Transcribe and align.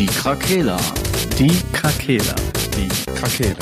Die 0.00 0.06
Krakela. 0.06 0.78
Die 1.38 1.52
Krakela. 1.74 2.34
Die 2.74 2.88
Krakela. 2.88 3.54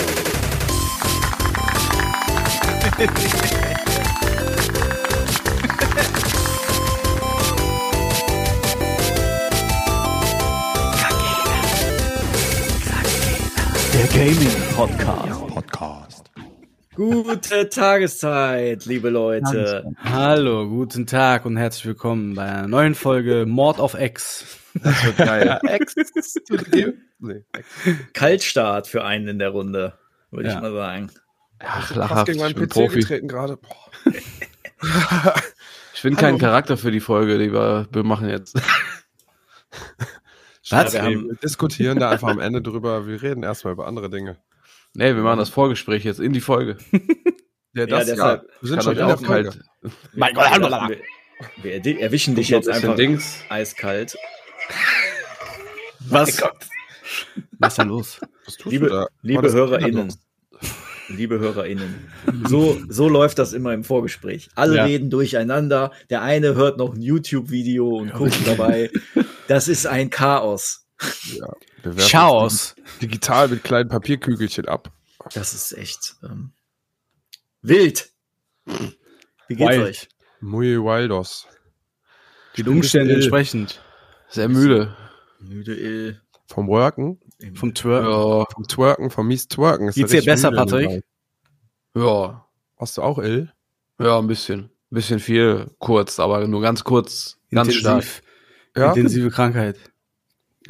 Der 13.93 14.07
Gaming 14.15 14.49
Podcast. 14.77 15.47
Podcast. 15.49 16.31
Gute 16.95 17.69
Tageszeit, 17.69 18.87
liebe 18.87 19.11
Leute. 19.11 19.93
Hallo, 20.05 20.69
guten 20.69 21.09
Tag 21.09 21.47
und 21.47 21.57
herzlich 21.57 21.87
willkommen 21.87 22.37
bei 22.37 22.45
einer 22.45 22.69
neuen 22.69 22.95
Folge 22.95 23.45
Mord 23.45 23.81
of 23.81 24.01
X. 24.01 24.45
Das 24.83 25.05
wird 25.05 25.17
geil. 25.19 25.61
Nee. 27.21 27.45
Kaltstart 28.13 28.87
für 28.87 29.05
einen 29.05 29.29
in 29.29 29.39
der 29.39 29.51
Runde, 29.51 29.99
würde 30.31 30.49
Ja. 30.49 30.55
ich 30.57 30.61
mal 30.61 30.73
sagen. 30.73 31.11
Ach, 31.61 31.95
lachhaft, 31.95 32.27
gegen 32.27 32.39
ich 32.39 32.45
meinen 32.45 32.55
bin 32.55 32.69
PC 32.69 32.73
Profi. 32.75 33.21
gerade. 33.27 33.59
Ich 35.95 36.03
bin 36.03 36.15
kein 36.15 36.39
Charakter 36.39 36.77
für 36.77 36.93
die 36.93 37.01
Folge, 37.01 37.39
die 37.39 37.53
wir, 37.53 37.89
wir 37.91 38.05
machen 38.05 38.29
jetzt. 38.29 38.55
Was? 40.71 40.93
wir 40.93 41.03
haben- 41.03 41.29
wir 41.31 41.35
diskutieren 41.37 41.99
da 41.99 42.11
einfach 42.11 42.29
am 42.29 42.39
Ende 42.39 42.63
drüber. 42.63 43.07
Wir 43.09 43.21
reden 43.21 43.43
erstmal 43.43 43.73
über 43.73 43.89
andere 43.89 44.09
Dinge. 44.09 44.37
Nee, 44.95 45.17
wir 45.17 45.23
machen 45.23 45.39
das 45.41 45.49
Vorgespräch 45.49 46.05
jetzt 46.05 46.21
in 46.21 46.33
die 46.33 46.41
Folge. 46.41 46.79
Ja, 47.75 47.85
Ja, 47.87 48.03
deshalb 48.03 48.49
Wir 48.61 48.69
sind 48.71 48.83
schon 48.83 48.97
in 48.97 49.07
der 49.07 49.19
Folge. 49.19 49.51
kalt. 49.51 49.61
Mein 50.15 50.35
wir, 50.35 50.59
Gott, 50.59 50.99
wir, 51.63 51.85
wir 51.85 52.01
erwischen 52.01 52.35
dich 52.35 52.49
jetzt 52.49 52.69
einfach 52.69 52.97
Dings. 52.97 53.41
eiskalt. 53.51 54.17
Was? 56.01 56.41
Was 57.59 57.73
ist 57.73 57.79
da 57.79 57.83
los? 57.83 58.21
Was 58.45 58.57
tust 58.57 58.73
Liebe, 58.73 58.87
du 58.89 58.93
da? 58.95 59.07
liebe 59.23 59.53
HörerInnen, 59.53 60.15
liebe 61.09 61.39
HörerInnen, 61.39 62.11
so, 62.49 62.79
so 62.89 63.09
läuft 63.09 63.39
das 63.39 63.53
immer 63.53 63.73
im 63.75 63.85
Vorgespräch. 63.85 64.49
Alle 64.55 64.77
Ja. 64.77 64.85
reden 64.85 65.11
durcheinander. 65.11 65.93
Der 66.11 66.23
eine 66.23 66.55
hört 66.55 66.79
noch 66.79 66.95
ein 66.95 67.01
YouTube-Video 67.03 67.89
und 67.89 68.13
guckt 68.13 68.47
dabei. 68.47 68.91
Das 69.49 69.67
ist 69.67 69.87
ein 69.87 70.11
Chaos. 70.11 70.87
Ja, 71.33 71.51
Chaos. 72.11 72.75
Digital 73.01 73.49
mit 73.49 73.65
kleinen 73.65 73.89
Papierkügelchen 73.89 74.69
ab. 74.69 74.93
Das 75.33 75.55
ist 75.55 75.73
echt 75.73 76.17
ähm, 76.23 76.53
wild. 77.63 78.11
Wie 78.67 79.55
geht's 79.57 79.71
Wild. 79.71 79.81
euch? 79.87 80.09
Muy 80.41 80.77
Wildos. 80.77 81.47
Den 82.59 82.69
Umständen 82.69 83.09
ill. 83.09 83.17
entsprechend. 83.17 83.81
Sehr 84.29 84.49
müde. 84.49 84.95
Müde 85.41 85.75
ill. 85.75 86.21
Vom 86.47 86.67
Worken, 86.69 87.21
Vom 87.55 87.75
Twerk. 87.75 88.05
Ja, 88.05 88.45
vom 88.53 88.67
Twerken, 88.67 89.11
vom 89.11 89.27
mies 89.29 89.49
Twerken. 89.49 89.89
Ist 89.89 89.97
Geht's 89.97 90.13
dir 90.13 90.23
besser, 90.23 90.51
müde 90.51 90.65
Patrick? 90.65 91.05
ja, 91.95 92.45
Hast 92.79 92.97
du 92.97 93.03
auch 93.03 93.19
ill? 93.19 93.53
ja, 94.01 94.19
ein 94.19 94.27
bisschen. 94.27 94.61
Ein 94.91 94.95
bisschen 94.95 95.21
viel, 95.21 95.71
kurz, 95.79 96.19
aber 96.19 96.47
nur 96.47 96.63
ganz 96.63 96.85
kurz, 96.85 97.39
ganz 97.51 97.75
stark. 97.75 97.97
Intensiv. 98.03 98.23
Ja. 98.77 98.89
Intensive 98.93 99.31
Krankheit. 99.31 99.77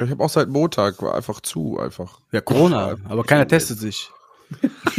Ich 0.00 0.11
habe 0.11 0.22
auch 0.25 0.31
seit 0.31 0.48
Montag 0.48 1.00
war 1.03 1.15
einfach 1.15 1.41
zu, 1.41 1.78
einfach. 1.78 2.20
Ja, 2.33 2.41
Corona. 2.41 2.97
Aber 3.05 3.25
keiner 3.25 3.47
testet 3.47 3.78
sich. 3.78 4.11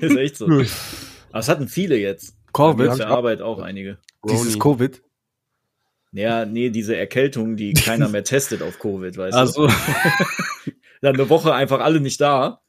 ist 0.00 0.16
echt 0.16 0.36
so. 0.36 0.46
Aber 0.46 1.38
es 1.38 1.48
hatten 1.48 1.68
viele 1.68 1.96
jetzt. 1.96 2.34
Auf 2.52 2.76
Covid. 2.76 2.98
der 2.98 3.08
Arbeit 3.08 3.40
auch 3.40 3.58
einige. 3.60 3.98
Dieses. 4.28 4.58
Covid. 4.58 5.02
Ja, 6.12 6.44
nee, 6.44 6.70
diese 6.70 6.96
Erkältung, 6.96 7.56
die 7.56 7.72
keiner 7.74 8.08
mehr 8.08 8.24
testet 8.24 8.62
auf 8.62 8.78
Covid, 8.78 9.16
weißt 9.16 9.34
Also, 9.36 9.66
du. 9.66 9.72
Dann 11.00 11.14
eine 11.14 11.28
Woche 11.28 11.52
einfach 11.54 11.80
alle 11.80 12.00
nicht 12.00 12.20
da. 12.20 12.60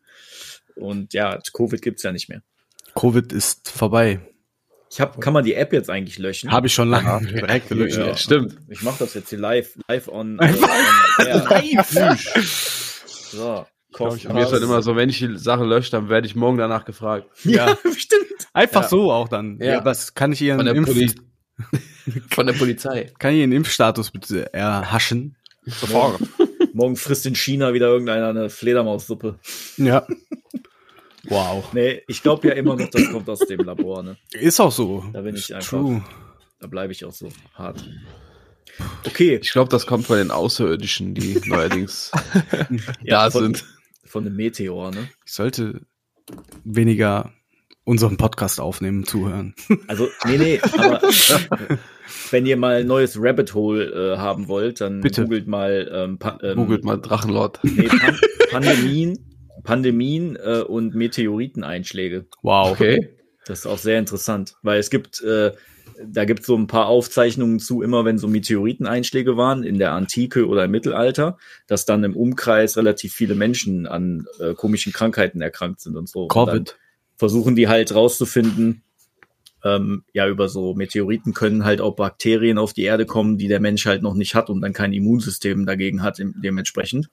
Und 0.76 1.14
ja, 1.14 1.38
Covid 1.54 1.82
gibt's 1.82 2.02
ja 2.04 2.12
nicht 2.12 2.30
mehr. 2.30 2.42
Covid 2.96 3.32
ist 3.32 3.70
vorbei. 3.70 4.22
Ich 4.92 5.02
hab, 5.02 5.20
kann 5.22 5.34
man 5.34 5.44
die 5.44 5.56
App 5.56 5.74
jetzt 5.74 5.90
eigentlich 5.90 6.18
löschen? 6.20 6.52
Habe 6.52 6.68
ich 6.68 6.74
schon 6.74 6.90
lange 6.90 7.26
direkt 7.28 7.68
gelöscht. 7.70 7.98
Ja. 7.98 8.16
Stimmt. 8.16 8.58
Ich 8.70 8.82
mache 8.84 9.00
das 9.00 9.14
jetzt 9.16 9.30
hier 9.30 9.40
live, 9.40 9.76
live 9.88 10.08
on. 10.08 10.40
Einfach 10.40 10.70
on 11.20 11.26
air. 11.28 11.46
Live. 11.50 13.04
So, 13.06 13.66
glaub, 13.92 14.16
ich 14.16 14.28
mir 14.30 14.44
ist 14.44 14.52
halt 14.52 14.62
immer 14.64 14.82
so, 14.84 14.96
wenn 14.96 15.10
ich 15.10 15.20
die 15.20 15.38
Sache 15.38 15.64
lösche, 15.64 15.92
dann 15.92 16.10
werde 16.10 16.28
ich 16.28 16.36
morgen 16.36 16.58
danach 16.60 16.86
gefragt. 16.86 17.28
Ja, 17.44 17.76
Stimmt. 17.98 18.48
einfach 18.54 18.84
Ja. 18.84 18.88
so 18.90 19.12
auch 19.12 19.28
dann. 19.30 19.58
Ja. 19.60 19.66
Ja. 19.66 19.82
das 19.82 20.14
kann 20.14 20.32
ich 20.32 20.42
Ihren 20.42 20.58
Von 20.58 20.66
der, 20.66 20.76
Impf 20.76 20.88
Poli 20.90 21.12
von 22.30 22.48
der 22.48 22.54
Polizei. 22.54 23.12
kann 23.20 23.34
ich 23.34 23.40
Ihren 23.40 23.52
Impfstatus 23.52 24.12
bitte 24.12 24.54
erhaschen? 24.54 25.36
Sofort. 25.66 26.20
Morgen 26.74 26.96
frisst 26.96 27.26
in 27.26 27.36
China 27.36 27.74
wieder 27.74 27.88
irgendeiner 27.88 28.30
eine 28.30 28.50
Fledermaussuppe. 28.50 29.38
Ja. 29.78 30.06
Wow. 31.26 31.72
Nee, 31.74 32.02
ich 32.08 32.22
glaube 32.22 32.48
ja 32.50 32.54
immer 32.56 32.76
noch, 32.76 32.90
das 32.90 33.10
kommt 33.12 33.30
aus 33.30 33.40
dem 33.40 33.62
Labor, 33.62 34.04
ne? 34.04 34.18
Ist 34.34 34.60
auch 34.60 34.72
so. 34.72 35.06
Da 35.14 35.22
bin 35.22 35.36
ich 35.36 35.54
einfach- 35.56 35.70
True. 35.70 36.04
Da 36.60 36.68
bleibe 36.68 36.92
ich 36.92 37.06
auch 37.06 37.14
so 37.14 37.30
hart. 37.54 37.84
Okay, 39.06 39.40
Ich 39.42 39.52
glaube, 39.52 39.70
das 39.70 39.86
kommt 39.86 40.06
von 40.08 40.18
den 40.18 40.32
Außerirdischen, 40.32 41.14
die 41.14 41.40
neuerdings 41.46 42.12
Ja, 43.04 43.26
da 43.26 43.32
von- 43.32 43.44
sind. 43.44 43.66
von 44.06 44.26
einem 44.26 44.36
Meteor, 44.36 44.92
ne? 44.92 45.10
Ich 45.26 45.34
sollte 45.34 45.82
weniger 46.64 47.32
unseren 47.86 48.18
Podcast 48.18 48.60
aufnehmen, 48.60 49.06
zuhören. 49.06 49.56
Also, 49.88 50.08
nee, 50.26 50.38
nee, 50.38 50.62
aber 50.78 51.02
wenn 52.32 52.46
ihr 52.46 52.58
mal 52.58 52.82
ein 52.82 52.88
neues 52.88 53.18
Rabbit 53.20 53.54
Hole 53.54 54.14
äh, 54.14 54.18
haben 54.18 54.48
wollt, 54.48 54.82
dann 54.82 55.02
Bitte. 55.02 55.24
googelt 55.24 55.48
mal, 55.48 55.90
ähm, 55.94 56.20
ähm, 56.42 56.56
Googelt 56.56 56.84
mal 56.84 56.98
Drachenlord. 56.98 57.60
Nee, 57.64 57.88
Pan 57.88 58.18
Pandemien, 58.52 59.18
Pandemien 59.64 60.36
äh, 60.36 60.62
und 60.62 60.96
Meteoriteneinschläge. 60.96 62.28
Wow. 62.42 62.72
Okay. 62.72 63.10
Das 63.46 63.60
ist 63.60 63.66
auch 63.66 63.78
sehr 63.78 64.00
interessant, 64.00 64.56
weil 64.62 64.80
es 64.80 64.90
gibt, 64.90 65.22
äh, 65.22 65.52
da 66.06 66.26
gibt 66.26 66.42
es 66.42 66.46
so 66.46 66.56
ein 66.56 66.68
paar 66.68 66.88
Aufzeichnungen 66.88 67.60
zu, 67.60 67.82
immer 67.82 68.06
wenn 68.06 68.18
so 68.18 68.28
Meteoriteneinschläge 68.28 69.36
waren 69.36 69.64
in 69.64 69.80
der 69.80 69.92
Antike 69.92 70.48
oder 70.48 70.66
im 70.66 70.72
Mittelalter, 70.72 71.38
dass 71.68 71.86
dann 71.86 72.04
im 72.04 72.16
Umkreis 72.16 72.78
relativ 72.78 73.14
viele 73.14 73.36
Menschen 73.36 73.86
an 73.86 74.26
äh, 74.40 74.54
komischen 74.54 74.94
Krankheiten 74.94 75.42
erkrankt 75.42 75.82
sind 75.82 75.98
und 75.98 76.08
so. 76.08 76.24
Und 76.24 76.36
dann 76.36 76.46
Covid. 76.46 76.78
Versuchen 77.18 77.56
die 77.56 77.68
halt 77.68 77.94
rauszufinden, 77.94 78.84
ähm, 79.64 80.04
ja, 80.14 80.28
über 80.28 80.50
so 80.50 80.74
Meteoriten 80.74 81.34
können 81.34 81.64
halt 81.64 81.80
auch 81.80 81.96
Bakterien 81.96 82.58
auf 82.58 82.74
die 82.74 82.84
Erde 82.84 83.06
kommen, 83.06 83.38
die 83.38 83.48
der 83.48 83.60
Mensch 83.60 83.86
halt 83.86 84.02
noch 84.02 84.14
nicht 84.14 84.36
hat 84.36 84.50
und 84.50 84.62
dann 84.62 84.74
kein 84.74 84.94
Immunsystem 84.94 85.66
dagegen 85.66 86.04
hat 86.04 86.18
dementsprechend. 86.20 87.10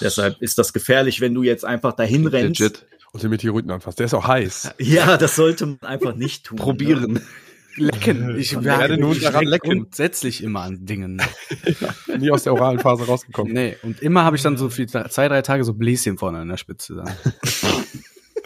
Deshalb 0.00 0.42
ist 0.42 0.58
das 0.58 0.72
gefährlich, 0.72 1.20
wenn 1.20 1.32
du 1.34 1.42
jetzt 1.42 1.64
einfach 1.64 1.92
dahin 1.92 2.26
rennst. 2.26 2.60
Legit. 2.60 2.86
Und 3.12 3.22
den 3.22 3.30
Meteoriten 3.30 3.70
anfasst. 3.70 3.98
Der 3.98 4.06
ist 4.06 4.14
auch 4.14 4.26
heiß. 4.26 4.74
Ja, 4.78 5.16
das 5.16 5.36
sollte 5.36 5.64
man 5.64 5.78
einfach 5.82 6.14
nicht 6.14 6.44
tun. 6.44 6.56
Ne? 6.56 6.62
Probieren. 6.62 7.20
Lecken. 7.76 8.38
Ich 8.38 8.54
Man 8.54 8.64
werde 8.64 8.98
nun 8.98 9.12
ich 9.12 9.20
daran 9.20 9.44
leck 9.44 9.64
lecken. 9.64 9.80
grundsätzlich 9.80 10.42
immer 10.42 10.62
an 10.62 10.86
Dingen. 10.86 11.20
Nie 12.18 12.30
aus 12.30 12.42
der 12.44 12.54
oralen 12.54 12.78
Phase 12.78 13.04
rausgekommen. 13.04 13.52
Nee, 13.52 13.76
und 13.82 14.00
immer 14.00 14.24
habe 14.24 14.36
ich 14.36 14.42
dann 14.42 14.56
so 14.56 14.70
viel, 14.70 14.88
zwei, 14.88 15.28
drei 15.28 15.42
Tage 15.42 15.62
so 15.62 15.74
Bläschen 15.74 16.16
vorne 16.16 16.38
an 16.38 16.48
der 16.48 16.56
Spitze. 16.56 17.04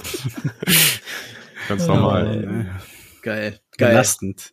Ganz 1.68 1.86
normal. 1.86 2.44
Äh, 2.44 2.90
Geil, 3.22 3.60
geil. 3.76 3.90
Belastend. 3.90 4.52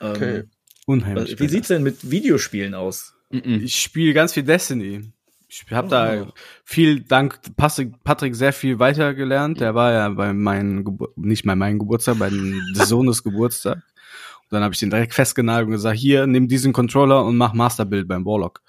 Ähm, 0.00 0.10
Okay. 0.12 0.42
Unheimlich. 0.86 1.38
Wie 1.40 1.48
sieht's 1.48 1.68
denn 1.68 1.82
mit 1.82 2.10
Videospielen 2.10 2.74
aus? 2.74 3.14
Ich 3.30 3.76
spiele 3.80 4.12
ganz 4.12 4.34
viel 4.34 4.42
Destiny. 4.42 5.12
Ich 5.48 5.64
habe 5.70 5.88
da 5.88 6.32
viel 6.64 7.00
dank 7.00 7.40
Patrick, 7.56 8.34
sehr 8.34 8.52
viel 8.52 8.78
weitergelernt. 8.80 9.60
Der 9.60 9.74
war 9.74 9.92
ja 9.92 10.08
bei 10.10 10.32
meinem 10.32 10.84
Gebur 10.84 11.12
nicht 11.16 11.44
bei 11.44 11.54
meinem 11.54 11.78
Geburtstag, 11.78 12.18
bei 12.18 12.28
dem 12.28 12.60
des 12.76 12.88
Sohnes 12.88 13.22
Geburtstag. 13.22 13.76
Und 13.76 14.50
dann 14.50 14.62
habe 14.62 14.74
ich 14.74 14.80
den 14.80 14.90
direkt 14.90 15.14
festgenagelt 15.14 15.66
und 15.68 15.72
gesagt, 15.72 15.96
hier, 15.96 16.26
nimm 16.26 16.48
diesen 16.48 16.72
Controller 16.72 17.24
und 17.24 17.36
mach 17.36 17.54
Masterbuild 17.54 18.06
beim 18.08 18.26
Warlock. 18.26 18.60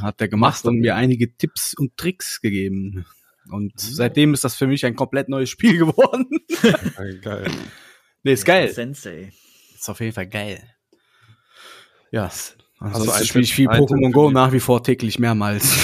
Hat 0.00 0.20
der 0.20 0.28
gemacht 0.28 0.64
und 0.64 0.78
mir 0.78 0.94
einige 0.94 1.36
Tipps 1.36 1.74
und 1.74 1.96
Tricks 1.96 2.40
gegeben. 2.40 3.04
Und 3.50 3.72
seitdem 3.78 4.34
ist 4.34 4.44
das 4.44 4.54
für 4.56 4.66
mich 4.66 4.84
ein 4.86 4.94
komplett 4.96 5.28
neues 5.28 5.50
Spiel 5.50 5.78
geworden. 5.86 6.26
Geil. 7.22 7.50
nee, 8.22 8.32
ist 8.32 8.44
geil. 8.44 8.68
Sensei. 8.72 9.32
Ist 9.74 9.88
auf 9.88 10.00
jeden 10.00 10.12
Fall 10.12 10.26
geil. 10.28 10.62
Ja. 12.10 12.30
Ansonsten 12.78 13.10
einen 13.12 13.26
spiele 13.26 13.44
ich 13.44 13.54
viel 13.54 13.68
Pokémon 13.68 14.10
Go 14.12 14.30
nach 14.30 14.52
wie 14.52 14.60
vor 14.60 14.82
täglich 14.82 15.18
mehrmals. 15.18 15.76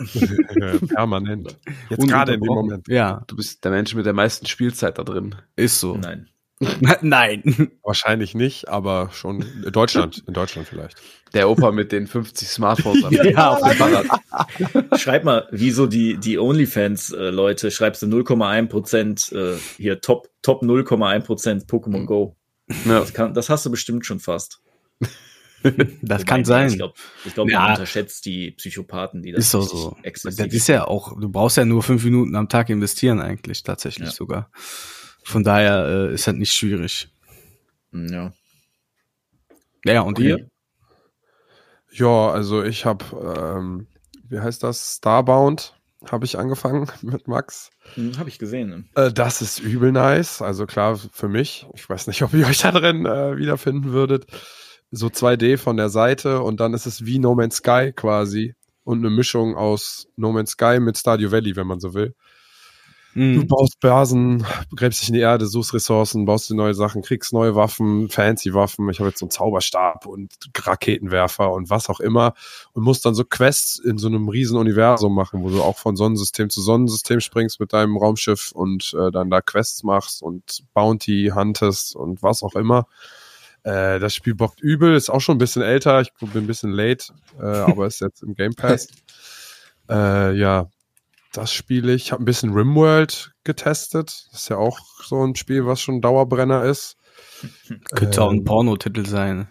Permanent. 0.94 1.58
Jetzt 1.90 2.08
gerade 2.08 2.34
in 2.34 2.40
dem. 2.40 2.46
Moment. 2.54 2.88
Ja, 2.88 3.22
Du 3.26 3.36
bist 3.36 3.62
der 3.64 3.70
Mensch 3.70 3.94
mit 3.94 4.06
der 4.06 4.14
meisten 4.14 4.46
Spielzeit 4.46 4.98
da 4.98 5.04
drin. 5.04 5.34
ist 5.56 5.78
so. 5.80 5.96
Nein. 5.96 6.28
Nein. 7.00 7.70
Wahrscheinlich 7.82 8.34
nicht, 8.34 8.68
aber 8.68 9.10
schon 9.12 9.42
in 9.64 9.72
Deutschland. 9.72 10.22
In 10.26 10.34
Deutschland 10.34 10.68
vielleicht. 10.68 11.00
Der 11.32 11.48
Opa 11.48 11.72
mit 11.72 11.90
den 11.92 12.06
50 12.06 12.48
Smartphones 12.48 13.02
am 13.04 13.12
Ja, 13.24 13.50
auf 13.50 13.60
dem 13.62 13.72
Fahrrad. 13.78 15.00
Schreib 15.00 15.24
mal, 15.24 15.48
wieso 15.52 15.86
die, 15.86 16.18
die 16.18 16.38
OnlyFans-Leute, 16.38 17.70
schreibst 17.70 18.02
du 18.02 18.06
0,1 18.06 18.66
Prozent, 18.68 19.32
äh, 19.32 19.56
hier 19.78 20.00
Top, 20.00 20.28
Top 20.42 20.62
0,1 20.62 21.20
Prozent 21.20 21.64
Pokémon 21.66 22.04
Go. 22.04 22.36
Ja. 22.84 23.00
Das, 23.00 23.14
kann, 23.14 23.32
das 23.32 23.48
hast 23.48 23.64
du 23.64 23.70
bestimmt 23.70 24.04
schon 24.06 24.20
fast. 24.20 24.60
Das 26.00 26.24
kann 26.24 26.46
sein. 26.46 26.68
Ich 26.70 26.76
glaube, 26.76 26.94
ich 27.26 27.34
glaub, 27.34 27.50
Ja. 27.50 27.60
man 27.60 27.70
unterschätzt 27.72 28.24
die 28.24 28.52
Psychopathen, 28.52 29.20
die 29.22 29.32
das 29.32 29.44
ist 29.44 29.54
richtig 29.54 29.78
so. 29.78 29.90
Das 29.90 30.04
exzessiv 30.04 30.52
ist 30.54 30.68
ja 30.68 30.86
auch, 30.88 31.20
du 31.20 31.28
brauchst 31.28 31.58
ja 31.58 31.66
nur 31.66 31.82
fünf 31.82 32.02
Minuten 32.02 32.34
am 32.34 32.48
Tag 32.48 32.70
investieren 32.70 33.20
eigentlich, 33.20 33.62
tatsächlich 33.62 34.08
Ja. 34.08 34.14
sogar. 34.14 34.50
Von 35.30 35.44
daher 35.44 35.86
äh, 36.10 36.14
ist 36.14 36.26
halt 36.26 36.38
nicht 36.38 36.52
schwierig. 36.52 37.08
Ja. 37.92 38.32
Ja, 39.84 39.92
ja, 39.94 40.00
und 40.02 40.18
Okay. 40.18 40.28
ihr? 40.28 40.50
Ja, 41.92 42.30
also 42.30 42.62
ich 42.62 42.84
habe, 42.84 43.04
ähm, 43.56 43.86
wie 44.28 44.38
heißt 44.40 44.62
das? 44.62 44.96
Starbound 44.98 45.74
habe 46.10 46.24
ich 46.24 46.38
angefangen 46.38 46.88
mit 47.02 47.28
Max. 47.28 47.70
Hm, 47.94 48.18
Habe 48.18 48.28
ich 48.28 48.38
gesehen. 48.38 48.68
ne? 48.68 48.84
Äh, 48.94 49.12
das 49.12 49.42
ist 49.42 49.58
übel 49.58 49.92
nice. 49.92 50.40
Also 50.42 50.66
klar, 50.66 50.96
für 50.96 51.28
mich. 51.28 51.66
Ich 51.74 51.88
weiß 51.88 52.06
nicht, 52.06 52.22
ob 52.24 52.32
ihr 52.34 52.46
euch 52.46 52.58
da 52.58 52.72
drin 52.72 53.06
äh, 53.06 53.36
wiederfinden 53.36 53.92
würdet. 53.92 54.26
So 54.90 55.06
2D 55.06 55.56
von 55.58 55.76
der 55.76 55.88
Seite 55.88 56.40
und 56.42 56.58
dann 56.58 56.74
ist 56.74 56.86
es 56.86 57.04
wie 57.06 57.18
No 57.20 57.34
Man's 57.34 57.56
Sky 57.56 57.92
quasi. 57.94 58.54
Und 58.82 58.98
eine 59.00 59.10
Mischung 59.10 59.56
aus 59.56 60.08
No 60.16 60.32
Man's 60.32 60.52
Sky 60.52 60.80
mit 60.80 60.98
Stardew 60.98 61.30
Valley, 61.30 61.54
wenn 61.54 61.66
man 61.66 61.78
so 61.80 61.94
will. 61.94 62.14
Du 63.12 63.20
Mhm. 63.20 63.46
baust 63.48 63.80
Basen, 63.80 64.46
gräbst 64.76 65.00
dich 65.00 65.08
in 65.08 65.14
die 65.14 65.20
Erde, 65.20 65.46
suchst 65.46 65.74
Ressourcen, 65.74 66.26
baust 66.26 66.48
dir 66.48 66.54
neue 66.54 66.74
Sachen, 66.74 67.02
kriegst 67.02 67.32
neue 67.32 67.56
Waffen, 67.56 68.08
fancy 68.08 68.54
Waffen. 68.54 68.88
Ich 68.88 69.00
habe 69.00 69.08
jetzt 69.08 69.18
so 69.18 69.26
einen 69.26 69.30
Zauberstab 69.32 70.06
und 70.06 70.32
Raketenwerfer 70.56 71.50
und 71.52 71.70
was 71.70 71.88
auch 71.90 71.98
immer 71.98 72.34
und 72.72 72.84
musst 72.84 73.04
dann 73.04 73.14
so 73.16 73.24
Quests 73.24 73.80
in 73.80 73.98
so 73.98 74.06
einem 74.06 74.28
riesen 74.28 74.56
Universum 74.56 75.12
machen, 75.12 75.42
wo 75.42 75.48
du 75.50 75.60
auch 75.60 75.76
von 75.76 75.96
Sonnensystem 75.96 76.50
zu 76.50 76.60
Sonnensystem 76.62 77.18
springst 77.18 77.58
mit 77.58 77.72
deinem 77.72 77.96
Raumschiff 77.96 78.52
und 78.52 78.94
äh, 78.96 79.10
dann 79.10 79.28
da 79.28 79.40
Quests 79.40 79.82
machst 79.82 80.22
und 80.22 80.62
Bounty 80.72 81.32
huntest 81.34 81.96
und 81.96 82.22
was 82.22 82.44
auch 82.44 82.54
immer. 82.54 82.86
Äh, 83.64 83.98
das 83.98 84.14
Spiel 84.14 84.36
bockt 84.36 84.60
übel, 84.60 84.94
ist 84.94 85.10
auch 85.10 85.20
schon 85.20 85.34
ein 85.34 85.38
bisschen 85.38 85.62
älter, 85.62 86.00
ich 86.00 86.12
bin 86.14 86.30
ein 86.34 86.46
bisschen 86.46 86.70
late, 86.70 87.12
äh, 87.40 87.44
aber 87.44 87.86
ist 87.88 88.00
jetzt 88.00 88.22
im 88.22 88.34
Game 88.34 88.54
Pass. 88.54 88.86
äh, 89.90 90.32
ja, 90.38 90.68
das 91.32 91.52
spiele 91.52 91.92
ich. 91.94 92.04
Ich 92.06 92.12
habe 92.12 92.22
ein 92.22 92.26
bisschen 92.26 92.52
Rimworld 92.52 93.32
getestet. 93.44 94.26
Das 94.32 94.42
ist 94.42 94.48
ja 94.48 94.56
auch 94.56 94.78
so 95.04 95.24
ein 95.24 95.36
Spiel, 95.36 95.66
was 95.66 95.80
schon 95.80 96.00
Dauerbrenner 96.00 96.64
ist. 96.64 96.96
Könnte 97.94 98.22
auch 98.22 98.30
ein 98.30 98.38
Ähm, 98.38 98.44
Pornotitel 98.44 99.06
sein. 99.06 99.48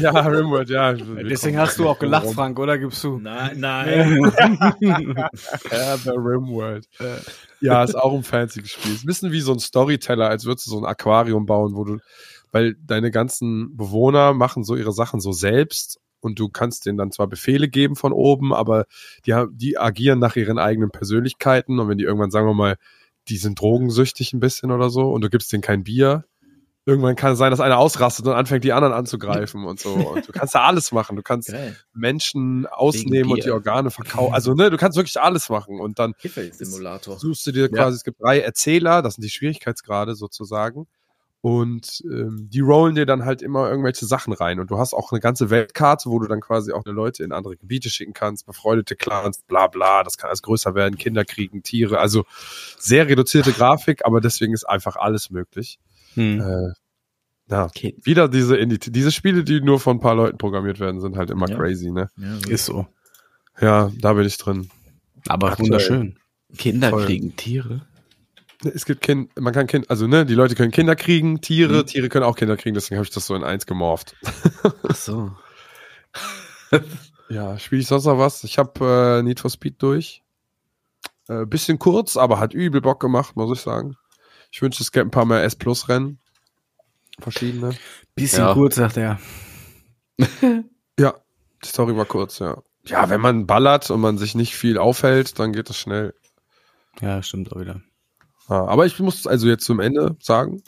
Ja, 0.00 0.10
Rimworld, 0.10 0.70
ja. 0.70 0.92
Deswegen 1.28 1.58
hast 1.58 1.78
du 1.78 1.88
auch 1.88 1.98
gelacht, 2.00 2.26
Frank, 2.30 2.58
oder 2.58 2.78
gibst 2.78 3.04
du? 3.04 3.18
Nein, 3.18 3.60
nein. 3.60 4.32
Ja, 5.70 5.96
The 5.96 6.10
Rimworld. 6.10 6.88
Ja, 7.60 7.84
ist 7.84 7.94
auch 7.94 8.12
ein 8.14 8.24
fancy 8.24 8.66
Spiel. 8.66 8.94
Ist 8.94 9.04
ein 9.04 9.06
bisschen 9.06 9.32
wie 9.32 9.40
so 9.40 9.52
ein 9.52 9.60
Storyteller, 9.60 10.28
als 10.28 10.46
würdest 10.46 10.66
du 10.66 10.70
so 10.72 10.78
ein 10.78 10.84
Aquarium 10.84 11.46
bauen, 11.46 11.76
wo 11.76 11.84
du, 11.84 11.98
weil 12.50 12.74
deine 12.82 13.10
ganzen 13.10 13.76
Bewohner 13.76 14.34
machen 14.34 14.64
so 14.64 14.74
ihre 14.74 14.92
Sachen 14.92 15.20
so 15.20 15.30
selbst 15.32 16.00
und 16.20 16.38
du 16.38 16.48
kannst 16.48 16.86
denen 16.86 16.98
dann 16.98 17.12
zwar 17.12 17.26
Befehle 17.26 17.68
geben 17.68 17.96
von 17.96 18.12
oben, 18.12 18.52
aber 18.54 18.86
die, 19.26 19.34
die 19.52 19.78
agieren 19.78 20.18
nach 20.18 20.36
ihren 20.36 20.58
eigenen 20.58 20.90
Persönlichkeiten 20.90 21.78
und 21.78 21.88
wenn 21.88 21.98
die 21.98 22.04
irgendwann, 22.04 22.30
sagen 22.30 22.46
wir 22.46 22.54
mal, 22.54 22.76
die 23.28 23.36
sind 23.36 23.60
drogensüchtig 23.60 24.32
ein 24.32 24.40
bisschen 24.40 24.70
oder 24.70 24.90
so 24.90 25.10
und 25.10 25.22
du 25.22 25.30
gibst 25.30 25.52
denen 25.52 25.62
kein 25.62 25.84
Bier, 25.84 26.24
irgendwann 26.88 27.16
kann 27.16 27.32
es 27.32 27.38
sein, 27.38 27.50
dass 27.50 27.60
einer 27.60 27.76
ausrastet 27.76 28.26
und 28.26 28.32
anfängt, 28.32 28.64
die 28.64 28.72
anderen 28.72 28.94
anzugreifen 28.94 29.64
und 29.64 29.78
so. 29.78 29.92
Und 29.92 30.26
du 30.26 30.32
kannst 30.32 30.54
da 30.54 30.62
alles 30.62 30.90
machen. 30.90 31.16
Du 31.16 31.22
kannst 31.22 31.48
Geil. 31.52 31.76
Menschen 31.92 32.66
ausnehmen 32.66 33.30
und 33.30 33.44
die 33.44 33.50
Organe 33.50 33.90
verkaufen. 33.90 34.32
Also, 34.38 34.54
ne, 34.54 34.70
du 34.70 34.78
kannst 34.78 34.96
wirklich 34.96 35.20
alles 35.20 35.50
machen. 35.50 35.80
Und 35.80 35.98
dann 35.98 36.14
suchst 37.18 37.46
du 37.46 37.52
dir 37.52 37.68
quasi, 37.68 37.96
es 37.96 38.04
gibt 38.04 38.22
drei 38.22 38.40
Erzähler, 38.40 39.02
das 39.02 39.14
sind 39.14 39.24
die 39.24 39.30
Schwierigkeitsgrade 39.30 40.14
sozusagen. 40.14 40.86
Und 41.40 42.02
ähm, 42.04 42.48
die 42.50 42.58
rollen 42.60 42.96
dir 42.96 43.06
dann 43.06 43.24
halt 43.24 43.42
immer 43.42 43.70
irgendwelche 43.70 44.06
Sachen 44.06 44.32
rein. 44.32 44.58
Und 44.58 44.72
du 44.72 44.78
hast 44.78 44.92
auch 44.92 45.12
eine 45.12 45.20
ganze 45.20 45.50
Weltkarte, 45.50 46.10
wo 46.10 46.18
du 46.18 46.26
dann 46.26 46.40
quasi 46.40 46.72
auch 46.72 46.84
eine 46.84 46.92
Leute 46.94 47.22
in 47.22 47.30
andere 47.30 47.56
Gebiete 47.56 47.90
schicken 47.90 48.12
kannst, 48.12 48.44
befreundete 48.44 48.96
Clans, 48.96 49.42
bla 49.46 49.68
bla, 49.68 50.02
das 50.02 50.18
kann 50.18 50.28
alles 50.28 50.42
größer 50.42 50.74
werden, 50.74 50.98
Kinder 50.98 51.24
kriegen, 51.24 51.62
Tiere. 51.62 52.00
Also 52.00 52.24
sehr 52.78 53.06
reduzierte 53.08 53.52
Grafik, 53.52 54.04
aber 54.04 54.20
deswegen 54.20 54.52
ist 54.52 54.64
einfach 54.68 54.96
alles 54.96 55.30
möglich. 55.30 55.78
Hm. 56.14 56.40
Äh, 56.40 56.72
ja, 57.50 57.64
Okay. 57.66 57.94
wieder 58.02 58.28
diese, 58.28 58.56
Indie- 58.56 58.90
diese 58.90 59.12
Spiele, 59.12 59.44
die 59.44 59.60
nur 59.60 59.78
von 59.78 59.98
ein 59.98 60.00
paar 60.00 60.16
Leuten 60.16 60.38
programmiert 60.38 60.80
werden, 60.80 61.00
sind 61.00 61.16
halt 61.16 61.30
immer 61.30 61.48
Ja. 61.48 61.56
crazy, 61.56 61.92
ne? 61.92 62.10
Ja, 62.16 62.36
so. 62.44 62.50
Ist 62.50 62.64
so. 62.66 62.86
Ja, 63.60 63.92
da 64.00 64.12
bin 64.12 64.26
ich 64.26 64.38
drin. 64.38 64.70
Aber 65.28 65.50
Aktuell. 65.50 65.66
wunderschön. 65.66 66.18
Kinder 66.56 66.90
Voll. 66.90 67.04
kriegen 67.06 67.36
Tiere. 67.36 67.82
Es 68.64 68.84
gibt 68.84 69.02
Kind, 69.02 69.38
man 69.38 69.52
kann 69.54 69.66
Kind, 69.68 69.88
also 69.88 70.06
ne, 70.08 70.26
die 70.26 70.34
Leute 70.34 70.54
können 70.56 70.72
Kinder 70.72 70.96
kriegen, 70.96 71.40
Tiere, 71.40 71.82
Mhm. 71.82 71.86
Tiere 71.86 72.08
können 72.08 72.24
auch 72.24 72.34
Kinder 72.36 72.56
kriegen, 72.56 72.74
deswegen 72.74 72.96
habe 72.98 73.04
ich 73.06 73.14
das 73.14 73.26
so 73.26 73.34
in 73.36 73.44
eins 73.44 73.66
gemorpht. 73.66 74.16
Ach 74.88 74.94
so. 74.96 75.32
Ja, 77.30 77.58
spiele 77.58 77.82
ich 77.82 77.86
sonst 77.86 78.06
noch 78.06 78.18
was? 78.18 78.42
Ich 78.44 78.56
habe 78.58 79.18
äh, 79.18 79.22
Need 79.22 79.40
for 79.40 79.50
Speed 79.50 79.82
durch. 79.82 80.22
Äh, 81.28 81.44
bisschen 81.44 81.78
kurz, 81.78 82.16
aber 82.16 82.38
hat 82.40 82.54
übel 82.54 82.80
Bock 82.80 83.00
gemacht, 83.00 83.36
muss 83.36 83.56
ich 83.56 83.62
sagen. 83.62 83.96
Ich 84.50 84.62
wünsche, 84.62 84.82
es 84.82 84.92
gäbe 84.92 85.06
ein 85.06 85.10
paar 85.10 85.26
mehr 85.26 85.42
S-Plus-Rennen. 85.44 86.18
Verschiedene. 87.20 87.76
Bisschen 88.14 88.44
Ja. 88.46 88.54
kurz, 88.54 88.76
sagt 88.76 88.96
er. 88.96 89.18
Ja, 90.98 91.14
die 91.62 91.68
Story 91.68 91.94
war 91.96 92.06
kurz, 92.06 92.38
ja. 92.38 92.62
Ja, 92.86 93.08
wenn 93.10 93.20
man 93.20 93.46
ballert 93.46 93.90
und 93.90 94.00
man 94.00 94.16
sich 94.18 94.34
nicht 94.34 94.56
viel 94.56 94.78
aufhält, 94.78 95.38
dann 95.38 95.52
geht 95.52 95.68
es 95.70 95.76
schnell. 95.76 96.14
Ja, 97.00 97.22
stimmt 97.22 97.52
auch 97.52 97.60
wieder. 97.60 97.82
Ja, 98.48 98.64
aber 98.66 98.86
ich 98.86 98.98
muss 98.98 99.26
also 99.26 99.46
jetzt 99.48 99.64
zum 99.64 99.80
Ende 99.80 100.16
sagen, 100.20 100.62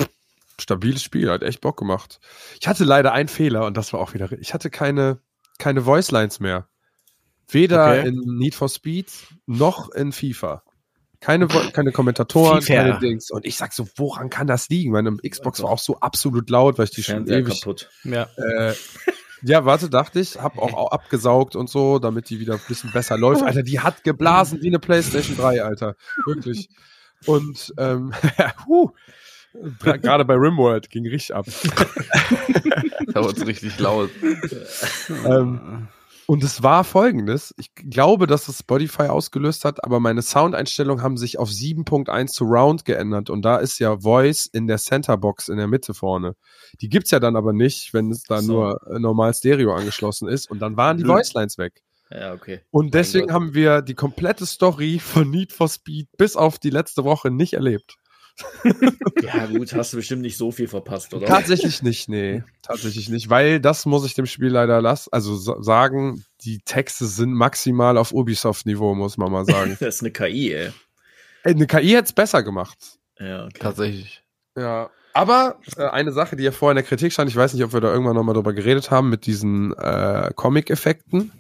stabiles 0.61 1.03
Spiel, 1.03 1.31
hat 1.31 1.43
echt 1.43 1.61
Bock 1.61 1.79
gemacht. 1.79 2.21
Ich 2.61 2.69
hatte 2.69 2.85
leider 2.85 3.13
einen 3.13 3.29
Fehler 3.29 3.65
und 3.67 3.77
das 3.77 3.93
war 3.93 4.01
auch 4.01 4.15
wieder, 4.15 4.31
ich 4.33 4.53
hatte 4.55 4.71
keine, 4.71 5.19
keine 5.59 5.87
Voicelines 5.87 6.41
mehr. 6.41 6.67
Weder 7.49 7.91
Okay. 7.99 8.09
in 8.09 8.21
Need 8.39 8.55
for 8.55 8.69
Speed 8.69 9.07
noch 9.47 9.91
in 9.91 10.13
FIFA. 10.13 10.63
Keine, 11.21 11.49
keine 11.49 11.93
Kommentatoren, 11.93 12.63
FIFA. 12.63 12.75
keine 12.83 12.99
Dings. 13.01 13.31
Und 13.31 13.45
ich 13.45 13.57
sag 13.57 13.73
so, 13.73 13.87
woran 13.97 14.31
kann 14.31 14.47
das 14.47 14.69
liegen? 14.69 14.93
Meine 14.93 15.17
Xbox 15.17 15.63
war 15.63 15.71
auch 15.71 15.79
so 15.79 15.99
absolut 16.01 16.49
laut, 16.49 16.79
weil 16.79 16.85
ich 16.85 16.93
die 16.93 17.03
schon 17.03 17.27
ewig. 17.27 17.61
kaputt. 17.61 17.91
Ja. 18.05 18.29
Äh, 18.37 18.75
ja, 19.43 19.65
warte, 19.65 19.91
dachte 19.91 20.21
ich, 20.21 20.39
hab 20.41 20.59
auch, 20.59 20.73
auch 20.75 20.93
abgesaugt 20.93 21.57
und 21.57 21.69
so, 21.69 21.99
damit 21.99 22.31
die 22.31 22.41
wieder 22.41 22.55
ein 22.55 22.61
bisschen 22.69 22.93
besser 22.93 23.19
läuft. 23.19 23.43
Alter, 23.43 23.63
die 23.63 23.81
hat 23.81 24.05
geblasen 24.05 24.63
wie 24.63 24.69
eine 24.69 24.79
PlayStation 24.79 25.37
3, 25.37 25.63
Alter. 25.63 25.97
Wirklich. 26.27 26.69
Und 27.27 27.73
ähm, 27.79 28.13
huh, 28.67 28.91
gerade 29.81 30.25
bei 30.25 30.35
Rimworld 30.35 30.91
ging 30.91 31.07
richtig 31.07 31.35
ab. 31.35 31.47
Da 33.13 33.25
wird 33.25 33.37
es 33.37 33.47
richtig 33.47 33.79
laut. 33.79 34.11
Ähm, 35.27 35.89
und 36.27 36.45
es 36.45 36.63
war 36.63 36.85
folgendes: 36.85 37.53
Ich 37.59 37.75
glaube, 37.75 38.29
dass 38.29 38.47
es 38.47 38.61
Spotify 38.61 39.05
ausgelöst 39.09 39.65
hat, 39.65 39.83
aber 39.83 39.99
meine 39.99 40.23
Soundeinstellungen 40.23 41.03
haben 41.03 41.17
sich 41.17 41.39
auf 41.39 41.49
7.1 41.49 42.29
zu 42.29 42.45
Round 42.45 42.85
geändert 42.85 43.31
und 43.31 43.43
da 43.43 43.57
ist 43.57 43.81
ja 43.81 43.99
Voice 43.99 44.47
in 44.47 44.69
der 44.69 44.79
Centerbox 44.79 45.49
in 45.49 45.57
der 45.57 45.67
Mitte 45.67 45.93
vorne. 45.93 46.37
Die 46.81 46.89
gibt's 46.89 47.11
ja 47.11 47.19
dann 47.19 47.35
aber 47.35 47.53
nicht, 47.53 47.93
wenn 47.93 48.13
es 48.13 48.23
da 48.23 48.41
So. 48.41 48.53
nur 48.53 48.81
äh, 48.87 49.01
normal 49.01 49.35
Stereo 49.35 49.75
angeschlossen 49.75 50.29
ist 50.29 50.49
und 50.49 50.61
dann 50.61 50.77
waren 50.77 50.99
die 50.99 51.03
Blöd. 51.03 51.17
Voicelines 51.17 51.59
weg. 51.59 51.83
Ja, 52.11 52.33
okay. 52.33 52.61
Und 52.71 52.95
deswegen 52.95 53.33
haben 53.33 53.55
wir 53.55 53.83
die 53.83 53.95
komplette 53.95 54.45
Story 54.47 54.99
von 54.99 55.31
Need 55.31 55.53
for 55.53 55.69
Speed 55.69 56.09
bis 56.17 56.35
auf 56.37 56.59
die 56.59 56.71
letzte 56.71 57.05
Woche 57.05 57.31
nicht 57.31 57.53
erlebt. 57.55 57.95
Ja, 59.23 59.47
gut, 59.47 59.73
hast 59.75 59.93
du 59.93 59.99
bestimmt 59.99 60.23
nicht 60.23 60.37
so 60.37 60.51
viel 60.51 60.67
verpasst, 60.67 61.13
oder? 61.15 61.27
Tatsächlich 61.27 61.83
nicht, 61.83 62.09
nee. 62.09 62.43
Tatsächlich 62.63 63.09
nicht, 63.11 63.29
weil 63.29 63.61
das 63.61 63.85
muss 63.87 64.05
ich 64.07 64.15
dem 64.15 64.27
Spiel 64.27 64.49
leider 64.49 64.81
lassen, 64.81 65.11
also 65.13 65.37
sa- 65.37 65.63
sagen, 65.63 66.25
die 66.41 66.61
Texte 66.61 67.05
sind 67.07 67.33
maximal 67.33 67.99
auf 67.99 68.13
Ubisoft-Niveau, 68.13 68.95
muss 68.95 69.19
man 69.19 69.31
mal 69.31 69.45
sagen. 69.45 69.77
Das 69.81 69.97
ist 69.97 70.03
eine 70.03 70.11
KI, 70.11 70.53
ey. 70.55 70.71
Ey, 71.45 71.55
Eine 71.55 71.67
KI 71.67 71.89
hätte 71.91 72.05
es 72.05 72.13
besser 72.13 72.43
gemacht. 72.43 72.79
Ja, 73.19 73.45
okay. 73.45 73.59
Tatsächlich. 73.61 74.23
Ja. 74.57 74.91
Aber 75.13 75.59
äh, 75.77 75.83
eine 75.89 76.13
Sache, 76.13 76.37
die 76.37 76.45
ja 76.45 76.53
vorher 76.53 76.73
in 76.73 76.77
der 76.83 76.85
Kritik 76.85 77.13
stand, 77.13 77.29
ich 77.31 77.37
weiß 77.37 77.53
nicht, 77.55 77.65
ob 77.65 77.73
wir 77.75 77.81
da 77.81 77.93
irgendwann 77.93 78.17
nochmal 78.17 78.35
drüber 78.35 78.53
geredet 78.55 78.91
haben, 78.91 79.11
mit 79.11 79.27
diesen 79.27 79.75
äh, 79.75 80.31
Comic-Effekten, 80.35 81.33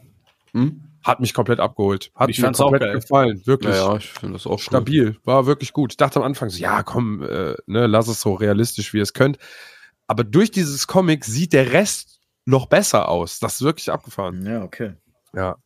Hm? 0.53 0.83
hat 1.03 1.19
mich 1.19 1.33
komplett 1.33 1.61
abgeholt. 1.61 2.11
Hat 2.15 2.29
Ich 2.29 2.37
mir 2.39 2.45
fand's 2.45 2.61
auch 2.61 2.65
komplett 2.71 2.83
geil. 2.83 3.01
gefallen, 3.01 3.47
wirklich. 3.47 3.75
Ja, 3.75 3.93
ja, 3.93 3.97
ich 3.97 4.11
finde 4.11 4.35
das 4.35 4.47
auch 4.47 4.59
stabil, 4.59 5.17
war 5.25 5.47
wirklich 5.47 5.73
gut. 5.73 5.93
Ich 5.93 5.97
dachte 5.97 6.19
am 6.19 6.25
Anfang 6.27 6.51
so, 6.51 6.59
ja, 6.59 6.83
komm, 6.83 7.23
äh, 7.23 7.55
ne, 7.65 7.87
lass 7.87 8.07
es 8.07 8.21
so 8.21 8.35
realistisch, 8.35 8.93
wie 8.93 8.99
ihr 8.99 9.03
es 9.05 9.15
könnt. 9.15 9.39
Aber 10.07 10.25
durch 10.25 10.51
dieses 10.51 10.87
Comic 10.87 11.25
sieht 11.25 11.55
der 11.55 11.73
Rest 11.73 12.21
noch 12.45 12.67
besser 12.67 13.09
aus. 13.09 13.39
Das 13.39 13.55
ist 13.55 13.63
wirklich 13.63 13.91
abgefahren. 13.91 14.45
Ja, 14.45 14.63
okay. 14.63 14.93
Ja. 15.33 15.57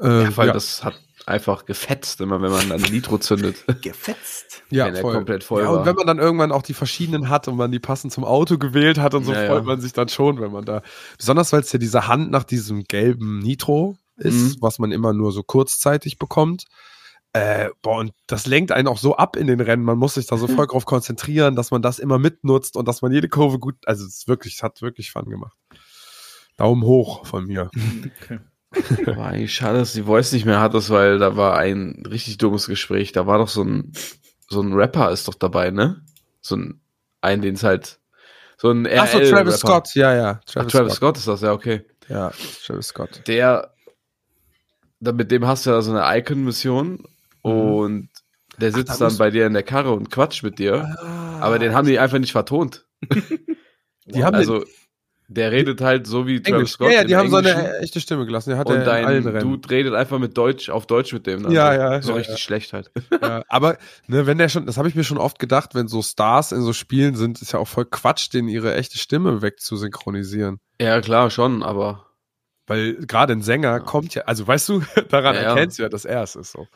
Äh, 0.00 0.22
Ja, 0.24 0.36
weil 0.36 0.46
ja, 0.48 0.52
das 0.52 0.84
hat 0.84 0.94
einfach 1.26 1.64
gefetzt, 1.64 2.20
immer 2.20 2.40
wenn 2.40 2.50
man 2.50 2.68
dann 2.68 2.80
Nitro 2.80 3.18
zündet. 3.18 3.64
Gefetzt. 3.82 4.62
ja, 4.70 4.86
wenn 4.86 4.96
voll. 4.96 5.14
komplett 5.14 5.44
voll 5.44 5.62
ja, 5.62 5.68
war. 5.70 5.80
und 5.80 5.86
wenn 5.86 5.94
man 5.96 6.06
dann 6.06 6.18
irgendwann 6.18 6.52
auch 6.52 6.62
die 6.62 6.74
verschiedenen 6.74 7.28
hat 7.28 7.48
und 7.48 7.56
man 7.56 7.70
die 7.70 7.78
passend 7.80 8.12
zum 8.12 8.24
Auto 8.24 8.56
gewählt 8.58 8.98
hat 8.98 9.14
und 9.14 9.24
so, 9.24 9.32
Ja, 9.32 9.46
freut 9.46 9.58
ja. 9.58 9.62
man 9.62 9.80
sich 9.80 9.92
dann 9.92 10.08
schon, 10.08 10.40
wenn 10.40 10.52
man 10.52 10.64
da. 10.64 10.82
Besonders 11.18 11.52
weil 11.52 11.60
es 11.60 11.72
ja 11.72 11.78
diese 11.78 12.06
Hand 12.08 12.30
nach 12.30 12.44
diesem 12.44 12.84
gelben 12.84 13.38
Nitro 13.40 13.96
ist, 14.16 14.34
Mhm. 14.34 14.56
was 14.60 14.78
man 14.78 14.90
immer 14.92 15.12
nur 15.12 15.32
so 15.32 15.42
kurzzeitig 15.42 16.18
bekommt. 16.18 16.64
Äh, 17.34 17.68
boah, 17.82 17.98
und 17.98 18.12
das 18.26 18.46
lenkt 18.46 18.72
einen 18.72 18.88
auch 18.88 18.96
so 18.98 19.16
ab 19.16 19.36
in 19.36 19.46
den 19.46 19.60
Rennen. 19.60 19.84
Man 19.84 19.98
muss 19.98 20.14
sich 20.14 20.26
da 20.26 20.38
so 20.38 20.48
voll 20.48 20.66
drauf 20.66 20.86
konzentrieren, 20.86 21.56
dass 21.56 21.70
man 21.70 21.82
das 21.82 21.98
immer 21.98 22.18
mitnutzt 22.18 22.74
und 22.74 22.88
dass 22.88 23.02
man 23.02 23.12
jede 23.12 23.28
Kurve 23.28 23.58
gut. 23.58 23.76
Also 23.86 24.06
es 24.06 24.14
ist 24.20 24.28
wirklich, 24.28 24.54
es 24.54 24.62
hat 24.62 24.80
wirklich 24.80 25.10
Fun 25.12 25.26
gemacht. 25.28 25.54
Daumen 26.56 26.82
hoch 26.84 27.26
von 27.26 27.44
mir. 27.46 27.70
War 29.06 29.28
eigentlich 29.28 29.54
schade, 29.54 29.78
dass 29.78 29.92
die 29.92 30.02
Voice 30.02 30.32
nicht 30.32 30.44
mehr 30.44 30.60
hat, 30.60 30.74
das, 30.74 30.90
weil 30.90 31.18
da 31.18 31.36
war 31.36 31.56
ein 31.56 32.04
richtig 32.08 32.36
dummes 32.38 32.66
Gespräch. 32.66 33.12
Da 33.12 33.26
war 33.26 33.38
doch 33.38 33.48
so 33.48 33.62
ein, 33.62 33.92
so 34.48 34.60
ein 34.60 34.74
Rapper 34.74 35.10
ist 35.10 35.26
doch 35.26 35.34
dabei, 35.34 35.70
ne? 35.70 36.04
So 36.40 36.56
ein, 36.56 36.80
ein, 37.22 37.40
den 37.40 37.54
es 37.54 37.64
halt, 37.64 37.98
so 38.58 38.70
ein 38.70 38.86
RL 38.86 38.98
Ach 39.00 39.06
so, 39.06 39.18
Travis 39.18 39.32
Rapper. 39.32 39.52
Scott, 39.52 39.94
ja, 39.94 40.14
ja. 40.14 40.40
Ach, 40.54 40.66
Travis 40.66 40.94
Scott 40.94 41.16
ist 41.16 41.28
das, 41.28 41.40
ja, 41.40 41.52
okay. 41.52 41.86
Ja, 42.08 42.30
Travis 42.64 42.88
Scott. 42.88 43.22
Der, 43.26 43.72
da, 45.00 45.12
mit 45.12 45.30
dem 45.30 45.46
hast 45.46 45.64
du 45.64 45.70
ja 45.70 45.80
so 45.80 45.92
eine 45.92 46.18
Icon-Mission 46.18 47.04
und 47.40 48.10
der 48.58 48.72
sitzt 48.72 49.00
da 49.00 49.08
dann 49.08 49.16
bei 49.16 49.30
dir 49.30 49.46
in 49.46 49.54
der 49.54 49.62
Karre 49.62 49.92
und 49.92 50.10
quatscht 50.10 50.42
mit 50.42 50.58
dir. 50.58 50.96
Aber 51.40 51.58
den 51.58 51.74
haben 51.74 51.86
die 51.86 51.98
einfach 51.98 52.18
nicht 52.18 52.32
vertont. 52.32 52.86
Die 54.08 54.24
haben 54.24 54.34
also, 54.34 54.64
der 55.30 55.52
redet 55.52 55.82
halt 55.82 56.06
so 56.06 56.26
wie 56.26 56.40
Travis. 56.40 56.72
Scott. 56.72 56.88
Ja, 56.88 57.00
ja, 57.00 57.04
die 57.04 57.14
haben 57.14 57.28
so 57.28 57.36
Englischen. 57.36 57.58
eine 57.60 57.78
echte 57.80 58.00
Stimme 58.00 58.24
gelassen. 58.24 58.48
Der 58.48 58.58
hat 58.58 58.66
und 58.70 58.82
dein. 58.84 59.22
Dude 59.22 59.68
redet 59.68 59.92
einfach 59.92 60.18
mit 60.18 60.36
Deutsch 60.38 60.70
auf 60.70 60.86
Deutsch 60.86 61.12
mit 61.12 61.26
dem. 61.26 61.42
dann 61.42 61.52
Ja, 61.52 61.74
so. 61.74 61.80
ja, 61.80 62.02
So 62.02 62.10
ja, 62.12 62.16
richtig 62.16 62.34
ja. 62.36 62.38
schlecht 62.38 62.72
halt. 62.72 62.90
Ja, 63.22 63.42
aber 63.48 63.76
ne, 64.06 64.26
wenn 64.26 64.38
der 64.38 64.48
schon, 64.48 64.64
das 64.64 64.78
habe 64.78 64.88
ich 64.88 64.94
mir 64.94 65.04
schon 65.04 65.18
oft 65.18 65.38
gedacht, 65.38 65.74
wenn 65.74 65.86
so 65.86 66.00
Stars 66.02 66.52
in 66.52 66.62
so 66.62 66.72
Spielen 66.72 67.14
sind, 67.14 67.42
ist 67.42 67.52
ja 67.52 67.58
auch 67.58 67.68
voll 67.68 67.84
Quatsch, 67.84 68.32
denen 68.32 68.48
ihre 68.48 68.74
echte 68.74 68.96
Stimme 68.96 69.42
wegzusynchronisieren. 69.42 70.60
Ja, 70.80 71.00
klar, 71.02 71.30
schon, 71.30 71.62
aber 71.62 72.06
Weil 72.66 72.94
gerade 72.94 73.34
ein 73.34 73.42
Sänger 73.42 73.80
kommt 73.80 74.14
ja, 74.14 74.22
also 74.22 74.46
weißt 74.46 74.68
du, 74.70 74.82
daran 75.10 75.36
erkennst 75.36 75.78
du 75.78 75.82
ja, 75.82 75.88
dass 75.90 76.06
er 76.06 76.22
es 76.22 76.36
ist. 76.36 76.52
So. 76.52 76.68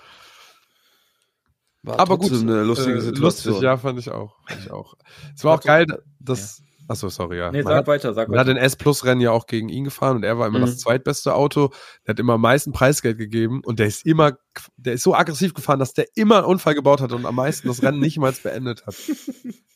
war 1.82 1.99
Aber 1.99 2.18
gut, 2.18 2.32
eine 2.32 2.64
lustige 2.64 2.99
äh, 2.99 3.00
Situation. 3.00 3.23
Lustig, 3.23 3.61
ja, 3.62 3.78
fand 3.78 3.99
ich 3.99 4.11
auch. 4.11 4.37
Fand 4.47 4.61
ich 4.61 4.71
auch. 4.71 4.94
Es 5.35 5.42
war 5.44 5.54
auch 5.54 5.62
geil, 5.62 5.87
dass. 6.21 6.62
Achso, 6.88 7.08
sorry, 7.08 7.38
ja. 7.38 7.50
Nee, 7.52 7.58
Man 7.62 7.72
sag 7.72 7.76
hat, 7.78 7.86
weiter, 7.86 8.12
sag 8.14 8.28
man 8.28 8.38
hat 8.38 8.46
weiter. 8.46 8.54
den 8.58 8.62
S-Plus-Rennen 8.64 9.20
ja 9.20 9.30
auch 9.30 9.46
gegen 9.46 9.68
ihn 9.68 9.84
gefahren 9.84 10.16
und 10.16 10.24
er 10.24 10.38
war 10.38 10.46
immer 10.48 10.58
Mhm. 10.58 10.62
das 10.66 10.78
zweitbeste 10.78 11.34
Auto. 11.34 11.70
Der 12.06 12.12
hat 12.12 12.18
immer 12.20 12.34
am 12.34 12.40
meisten 12.40 12.72
Preisgeld 12.72 13.18
gegeben 13.18 13.62
und 13.64 13.78
der 13.78 13.86
ist 13.86 14.04
immer, 14.04 14.36
der 14.76 14.94
ist 14.94 15.02
so 15.04 15.14
aggressiv 15.14 15.54
gefahren, 15.54 15.78
dass 15.78 15.94
der 15.94 16.06
immer 16.16 16.38
einen 16.38 16.46
Unfall 16.46 16.74
gebaut 16.74 17.00
hat 17.00 17.12
und 17.12 17.24
am 17.24 17.34
meisten 17.36 17.68
das 17.68 17.82
Rennen 17.82 18.00
nicht 18.00 18.18
mal 18.18 18.32
beendet 18.32 18.84
hat. 18.86 18.94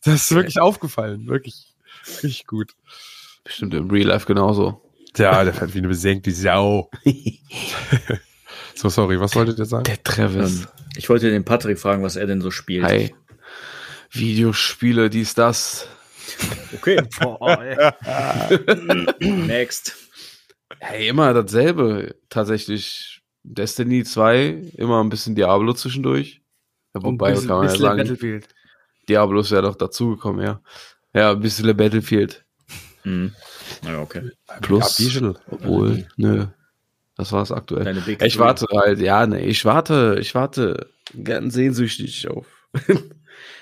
Das 0.05 0.15
ist 0.23 0.35
wirklich 0.35 0.61
aufgefallen. 0.61 1.27
Wirklich, 1.27 1.75
richtig 2.23 2.47
gut. 2.47 2.75
Bestimmt 3.43 3.75
im 3.75 3.91
Real 3.91 4.07
Life 4.07 4.25
genauso. 4.27 4.81
Ja, 5.17 5.43
der 5.43 5.53
fährt 5.53 5.75
wie 5.75 5.79
eine 5.79 5.89
besenkte 5.89 6.31
Sau. 6.31 6.91
So, 8.75 8.91
sorry, 8.91 9.19
was 9.19 9.35
wolltet 9.35 9.59
ihr 9.59 9.65
sagen? 9.65 9.85
Der 9.85 10.03
Travis. 10.05 10.61
Ähm, 10.61 10.67
ich 10.97 11.09
wollte 11.09 11.31
den 11.31 11.45
Patrick 11.45 11.79
fragen, 11.79 12.03
was 12.03 12.17
er 12.17 12.27
denn 12.27 12.43
so 12.43 12.51
spielt. 12.51 12.85
Hi. 12.85 13.15
Videospiele, 14.11 15.11
dies, 15.11 15.35
das. 15.35 15.89
Okay, 16.75 17.01
Boah, 17.21 17.63
ey. 17.63 17.77
next. 19.47 19.95
Hey, 20.81 21.09
immer 21.09 21.33
dasselbe. 21.35 22.17
Tatsächlich 22.29 23.23
Destiny 23.43 24.05
2, 24.05 24.73
immer 24.77 25.03
ein 25.03 25.09
bisschen 25.09 25.35
Diablo 25.35 25.73
zwischendurch. 25.75 26.43
Ja, 26.95 27.03
wobei, 27.03 27.33
bisschen- 27.33 27.49
kann 27.49 27.59
man 27.59 27.69
ja 27.69 27.77
sagen, 27.77 27.99
Battlefield. 27.99 28.49
Diablo 29.09 29.41
ist 29.41 29.51
ja 29.53 29.61
doch 29.63 29.77
dazugekommen, 29.77 30.45
ja. 30.45 30.61
Ja, 31.15 31.31
ein 31.33 31.41
bisschen 31.41 31.75
Battlefield. 31.77 32.45
Hm. 33.03 33.33
Ja, 33.85 34.01
okay. 34.01 34.31
Plus, 34.63 34.99
Ja, 34.99 35.05
Visual. 35.05 35.37
obwohl, 35.51 36.09
nö. 36.17 36.47
Das 37.17 37.33
war's 37.33 37.51
aktuell. 37.53 37.97
Ich 38.23 38.39
warte 38.39 38.67
halt, 38.75 38.99
ja, 39.01 39.27
ne, 39.27 39.41
ich 39.47 39.65
warte, 39.65 40.19
ich 40.21 40.35
warte 40.35 40.91
ganz 41.25 41.55
sehnsüchtig 41.55 42.29
auf 42.29 42.47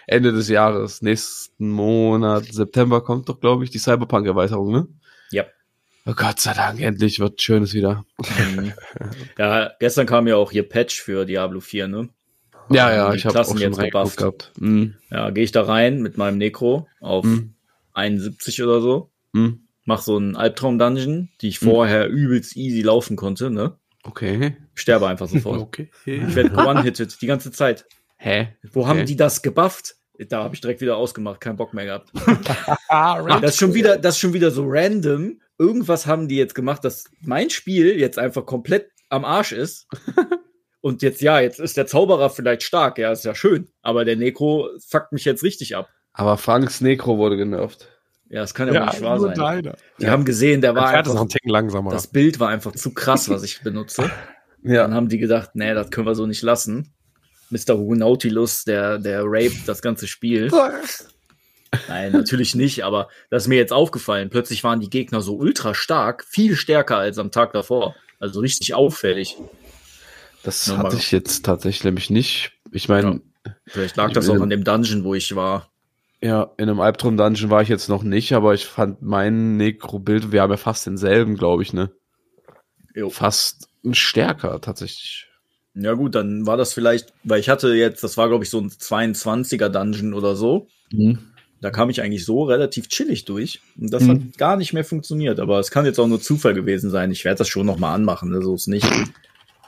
Ende 0.06 0.32
des 0.32 0.48
Jahres. 0.48 1.02
Nächsten 1.02 1.70
Monat, 1.70 2.44
September 2.52 3.00
kommt 3.02 3.28
doch, 3.28 3.40
glaube 3.40 3.64
ich, 3.64 3.70
die 3.70 3.78
Cyberpunk-Erweiterung, 3.78 4.72
ne? 4.72 4.88
Ja. 5.30 5.44
Oh 6.06 6.12
Gott 6.14 6.38
sei 6.40 6.52
Dank, 6.52 6.80
endlich 6.80 7.18
wird 7.18 7.40
Schönes 7.40 7.72
wieder. 7.72 8.04
Mhm. 8.54 8.72
Ja, 9.38 9.72
gestern 9.80 10.06
kam 10.06 10.26
ja 10.28 10.36
auch 10.36 10.50
hier 10.52 10.68
Patch 10.68 11.00
für 11.00 11.24
Diablo 11.24 11.60
4, 11.60 11.88
ne? 11.88 12.08
Ja, 12.70 12.92
ja, 12.94 13.10
die 13.10 13.16
ich 13.18 13.26
habe 13.26 13.40
auch 13.40 13.44
schon 13.46 13.58
jetzt 13.58 13.78
gebufft. 13.78 14.16
gehabt. 14.18 14.52
Mhm. 14.58 14.94
Ja, 15.10 15.30
gehe 15.30 15.44
ich 15.44 15.52
da 15.52 15.62
rein 15.62 16.02
mit 16.02 16.16
meinem 16.18 16.38
Necro 16.38 16.88
auf 17.00 17.24
Mhm. 17.24 17.54
71 17.94 18.62
oder 18.62 18.80
so. 18.80 19.10
Mhm. 19.32 19.60
Mach 19.86 20.00
so 20.00 20.16
einen 20.16 20.34
Albtraum-Dungeon, 20.36 21.28
die 21.42 21.48
ich 21.48 21.58
vorher 21.58 22.08
übelst 22.08 22.56
easy 22.56 22.80
laufen 22.82 23.16
konnte, 23.16 23.50
ne? 23.50 23.76
Okay. 24.02 24.56
Sterbe 24.74 25.06
einfach 25.08 25.28
sofort. 25.28 25.60
Okay. 25.60 25.90
Ich 26.04 26.34
werde 26.34 26.54
one-hitted 26.56 27.20
die 27.20 27.26
ganze 27.26 27.52
Zeit. 27.52 27.86
Hä? 28.24 28.56
Wo 28.72 28.86
haben 28.86 28.98
Okay. 29.00 29.04
die 29.06 29.16
das 29.16 29.42
gebufft? 29.42 29.96
Da 30.30 30.44
habe 30.44 30.54
ich 30.54 30.60
direkt 30.62 30.80
wieder 30.80 30.96
ausgemacht, 30.96 31.40
keinen 31.40 31.56
Bock 31.56 31.74
mehr 31.74 31.84
gehabt. 31.84 32.10
Das 32.88 33.50
ist 33.52 33.58
schon 33.58 33.74
wieder, 33.74 33.98
das 33.98 34.14
ist 34.14 34.20
schon 34.20 34.32
wieder 34.32 34.50
so 34.50 34.64
random. 34.66 35.40
Irgendwas 35.58 36.06
haben 36.06 36.26
die 36.28 36.36
jetzt 36.36 36.54
gemacht, 36.54 36.84
dass 36.84 37.04
mein 37.20 37.50
Spiel 37.50 37.98
jetzt 37.98 38.18
einfach 38.18 38.46
komplett 38.46 38.88
am 39.10 39.24
Arsch 39.26 39.52
ist. 39.52 39.86
Und 40.80 41.02
jetzt, 41.02 41.20
ja, 41.20 41.38
jetzt 41.40 41.60
ist 41.60 41.76
der 41.76 41.86
Zauberer 41.86 42.30
vielleicht 42.30 42.62
stark, 42.62 42.96
ja, 42.98 43.12
ist 43.12 43.24
ja 43.24 43.34
schön. 43.34 43.68
Aber 43.82 44.04
der 44.06 44.16
Necro 44.16 44.68
fuckt 44.88 45.12
mich 45.12 45.24
jetzt 45.26 45.42
richtig 45.42 45.76
ab. 45.76 45.88
Aber 46.14 46.36
Franks 46.38 46.80
Necro 46.80 47.18
wurde 47.18 47.36
genervt. 47.36 47.88
Ja, 48.30 48.40
das 48.40 48.54
kann 48.54 48.68
ja, 48.68 48.72
wohl 48.74 48.80
Ja, 48.80 48.86
nicht 48.86 49.02
wahr 49.02 49.20
sein. 49.20 49.34
deiner. 49.34 49.76
Die 50.00 50.08
haben 50.08 50.24
gesehen, 50.24 50.60
der 50.62 50.74
war 50.74 50.84
Der 50.84 50.90
fährt 50.92 51.06
es 51.06 51.12
noch 51.12 51.20
einfach, 51.20 51.20
einen 51.22 51.28
Ticken 51.30 51.50
langsamer. 51.50 51.90
das 51.90 52.06
Bild 52.06 52.40
war 52.40 52.48
einfach 52.48 52.72
zu 52.72 52.94
krass, 52.94 53.28
was 53.28 53.42
ich 53.42 53.60
benutze. 53.62 54.10
Ja. 54.66 54.80
Dann 54.84 54.94
haben 54.94 55.10
die 55.10 55.18
gedacht, 55.18 55.50
nee, 55.52 55.74
das 55.74 55.90
können 55.90 56.06
wir 56.06 56.14
so 56.14 56.24
nicht 56.26 56.40
lassen. 56.40 56.94
Mr. 57.54 57.78
Hu 57.78 57.94
Nautilus, 57.94 58.64
der, 58.64 58.98
der 58.98 59.22
raped 59.24 59.68
das 59.68 59.80
ganze 59.80 60.08
Spiel. 60.08 60.50
Nein, 61.88 62.12
natürlich 62.12 62.54
nicht, 62.54 62.84
aber 62.84 63.08
das 63.30 63.44
ist 63.44 63.48
mir 63.48 63.56
jetzt 63.58 63.72
aufgefallen. 63.72 64.30
Plötzlich 64.30 64.62
waren 64.64 64.80
die 64.80 64.90
Gegner 64.90 65.20
so 65.20 65.36
ultra 65.36 65.74
stark, 65.74 66.24
viel 66.28 66.56
stärker 66.56 66.98
als 66.98 67.18
am 67.18 67.30
Tag 67.30 67.52
davor. 67.52 67.94
Also 68.20 68.40
richtig 68.40 68.74
auffällig. 68.74 69.36
Das 70.42 70.66
Nochmal. 70.66 70.86
hatte 70.86 70.96
ich 70.96 71.10
jetzt 71.10 71.44
tatsächlich 71.44 71.84
nämlich 71.84 72.10
nicht. 72.10 72.52
Ich 72.72 72.88
meine, 72.88 73.20
Vielleicht 73.66 73.96
lag 73.96 74.12
das 74.12 74.28
auch 74.28 74.40
an 74.40 74.50
dem 74.50 74.64
Dungeon, 74.64 75.04
wo 75.04 75.14
ich 75.14 75.34
war. 75.36 75.68
ja, 76.22 76.50
in 76.56 76.68
einem 76.68 76.80
Albtraum-Dungeon 76.80 77.50
war 77.50 77.62
ich 77.62 77.68
jetzt 77.68 77.88
noch 77.88 78.02
nicht, 78.02 78.32
aber 78.32 78.54
ich 78.54 78.66
fand 78.66 79.02
mein 79.02 79.56
Necro-Bild, 79.56 80.32
wir 80.32 80.42
haben 80.42 80.50
ja 80.50 80.56
fast 80.56 80.86
denselben, 80.86 81.36
glaube 81.36 81.62
ich, 81.62 81.72
ne? 81.72 81.90
Jo. 82.94 83.10
Fast 83.10 83.68
stärker 83.92 84.60
tatsächlich. 84.60 85.28
Ja 85.74 85.94
gut, 85.94 86.14
dann 86.14 86.46
war 86.46 86.56
das 86.56 86.72
vielleicht, 86.72 87.12
weil 87.24 87.40
ich 87.40 87.48
hatte 87.48 87.74
jetzt, 87.74 88.04
das 88.04 88.16
war 88.16 88.28
glaube 88.28 88.44
ich 88.44 88.50
so 88.50 88.60
ein 88.60 88.70
22er 88.70 89.68
Dungeon 89.68 90.14
oder 90.14 90.36
so. 90.36 90.68
Da 91.60 91.70
kam 91.70 91.90
ich 91.90 92.00
eigentlich 92.02 92.24
so 92.24 92.44
relativ 92.44 92.88
chillig 92.88 93.24
durch. 93.24 93.60
Und 93.80 93.92
das 93.92 94.02
Mhm. 94.04 94.08
hat 94.10 94.38
gar 94.38 94.56
nicht 94.56 94.72
mehr 94.72 94.84
funktioniert. 94.84 95.40
Aber 95.40 95.58
es 95.58 95.70
kann 95.70 95.86
jetzt 95.86 95.98
auch 95.98 96.06
nur 96.06 96.20
Zufall 96.20 96.54
gewesen 96.54 96.90
sein. 96.90 97.10
Ich 97.10 97.24
werde 97.24 97.38
das 97.38 97.48
schon 97.48 97.66
noch 97.66 97.78
mal 97.78 97.94
anmachen, 97.94 98.30
ne? 98.30 98.42
so 98.42 98.54
ist 98.54 98.68
nicht. 98.68 98.86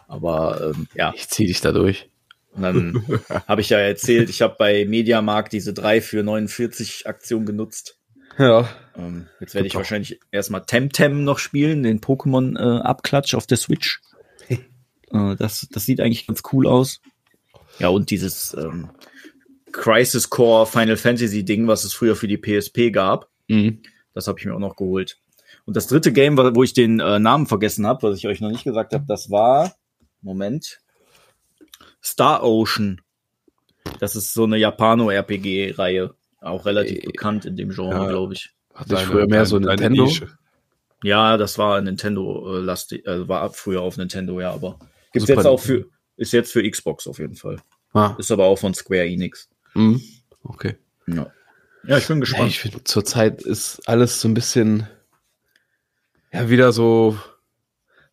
Aber 0.08 0.72
ähm, 0.76 0.86
ja, 0.94 1.12
Ich 1.16 1.28
zieh 1.28 1.46
dich 1.46 1.60
da 1.60 1.72
durch. 1.72 2.08
und 2.52 2.62
dann 2.62 3.02
habe 3.48 3.60
ich 3.60 3.70
ja 3.70 3.78
erzählt, 3.78 4.30
ich 4.30 4.42
habe 4.42 4.54
bei 4.58 4.84
Mediamarkt 4.84 5.52
diese 5.52 5.72
3 5.72 6.00
für 6.00 6.22
49 6.22 7.06
Aktion 7.08 7.44
genutzt. 7.46 7.98
Ja. 8.38 8.68
Ähm, 8.96 9.26
jetzt 9.40 9.54
werde 9.54 9.66
ich 9.66 9.74
wahrscheinlich 9.74 10.20
erstmal 10.30 10.64
Temtem 10.64 11.24
noch 11.24 11.38
spielen, 11.38 11.82
den 11.82 12.00
Pokémon-Abklatsch 12.00 13.34
auf 13.34 13.46
der 13.46 13.56
Switch. 13.56 14.00
Äh, 15.12 15.36
das, 15.36 15.66
das 15.70 15.84
sieht 15.84 16.00
eigentlich 16.00 16.26
ganz 16.26 16.42
cool 16.52 16.66
aus. 16.66 17.00
Ja, 17.78 17.88
und 17.88 18.10
dieses 18.10 18.54
ähm, 18.54 18.88
Crisis 19.72 20.30
Core 20.30 20.66
Final 20.66 20.96
Fantasy 20.96 21.44
Ding, 21.44 21.66
was 21.68 21.84
es 21.84 21.92
früher 21.92 22.16
für 22.16 22.28
die 22.28 22.38
PSP 22.38 22.90
gab, 22.92 23.28
Mhm. 23.48 23.82
das 24.14 24.26
habe 24.26 24.38
ich 24.40 24.44
mir 24.46 24.54
auch 24.54 24.58
noch 24.60 24.74
geholt. 24.76 25.18
Und 25.66 25.76
das 25.76 25.86
dritte 25.86 26.12
Game, 26.12 26.36
wo 26.36 26.62
ich 26.62 26.72
den 26.72 26.98
äh, 27.00 27.18
Namen 27.18 27.46
vergessen 27.46 27.86
habe, 27.86 28.08
was 28.08 28.18
ich 28.18 28.26
euch 28.26 28.40
noch 28.40 28.50
nicht 28.50 28.64
gesagt 28.64 28.92
habe, 28.92 29.04
das 29.06 29.30
war, 29.30 29.74
Moment, 30.22 30.80
Star 32.02 32.42
Ocean. 32.44 33.00
Das 34.00 34.16
ist 34.16 34.32
so 34.34 34.44
eine 34.44 34.56
Japano-RPG-Reihe. 34.58 36.14
Auch 36.40 36.66
relativ 36.66 36.98
Äh, 37.04 37.06
bekannt 37.06 37.44
in 37.44 37.56
dem 37.56 37.70
Genre, 37.70 37.94
ja. 38.04 38.08
glaube 38.08 38.34
ich. 38.34 38.50
Hatte 38.74 38.94
ich 38.94 39.00
früher 39.00 39.26
mehr 39.26 39.46
so 39.46 39.58
Nintendo. 39.58 40.04
Nische. 40.04 40.36
Ja, 41.02 41.36
das 41.36 41.58
war 41.58 41.80
Nintendo 41.80 42.56
äh, 42.56 42.60
lastig, 42.60 43.06
äh, 43.06 43.28
war 43.28 43.50
früher 43.52 43.82
auf 43.82 43.96
Nintendo, 43.96 44.40
ja, 44.40 44.52
aber 44.52 44.78
gibt's 45.12 45.28
Super 45.28 45.40
jetzt 45.40 45.46
auch 45.46 45.60
für, 45.60 45.86
ist 46.16 46.32
jetzt 46.32 46.52
für 46.52 46.68
Xbox 46.68 47.06
auf 47.06 47.18
jeden 47.18 47.36
Fall. 47.36 47.58
Ah. 47.92 48.14
Ist 48.18 48.30
aber 48.30 48.44
auch 48.44 48.58
von 48.58 48.74
Square 48.74 49.06
Enix. 49.06 49.48
Mhm. 49.74 50.00
Okay. 50.42 50.76
Ja. 51.06 51.30
Ja, 51.86 51.98
ich 51.98 52.06
bin 52.08 52.16
Ja, 52.16 52.20
gespannt. 52.20 52.48
ich 52.50 52.60
finde, 52.60 52.84
zurzeit 52.84 53.42
ist 53.42 53.80
alles 53.88 54.20
so 54.20 54.28
ein 54.28 54.34
bisschen, 54.34 54.88
ja, 56.32 56.50
wieder 56.50 56.72
so 56.72 57.16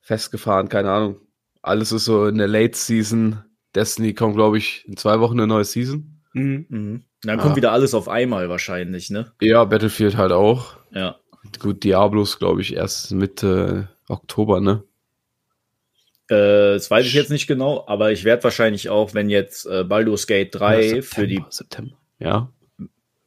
festgefahren, 0.02 0.70
keine 0.70 0.92
Ahnung. 0.92 1.20
Alles 1.62 1.92
ist 1.92 2.06
so 2.06 2.28
in 2.28 2.38
der 2.38 2.48
Late 2.48 2.78
Season. 2.78 3.44
Destiny 3.74 4.14
kommt, 4.14 4.36
glaube 4.36 4.58
ich, 4.58 4.86
in 4.88 4.98
zwei 4.98 5.20
Wochen 5.20 5.40
eine 5.40 5.48
neue 5.48 5.64
Season. 5.64 6.22
Mhm. 6.34 6.66
mhm. 6.70 7.04
Dann 7.26 7.40
kommt 7.40 7.56
wieder 7.56 7.72
alles 7.72 7.94
auf 7.94 8.10
einmal 8.10 8.50
wahrscheinlich, 8.50 9.10
ne? 9.10 9.32
Ja, 9.40 9.64
Battlefield 9.64 10.18
halt 10.18 10.34
auch. 10.34 10.76
Ja. 10.92 11.16
Gut, 11.60 11.86
Diablos, 11.86 12.38
glaube 12.38 12.62
ich, 12.62 12.74
erst 12.74 13.12
Mitte 13.12 13.90
Oktober, 14.10 14.60
ne? 14.60 14.84
Äh, 16.34 16.74
das 16.74 16.90
weiß 16.92 17.06
ich 17.06 17.14
jetzt 17.14 17.30
nicht 17.32 17.48
genau, 17.48 17.84
aber 17.88 18.12
ich 18.12 18.24
werde 18.24 18.44
wahrscheinlich 18.44 18.90
auch, 18.90 19.14
wenn 19.14 19.30
jetzt 19.30 19.66
äh, 19.66 19.84
Baldur's 19.84 20.28
Gate 20.28 20.54
3 20.56 20.92
Oder 20.94 21.04
für 21.04 21.28
die 21.28 21.44
September. 21.50 21.96
Ja. 22.20 22.50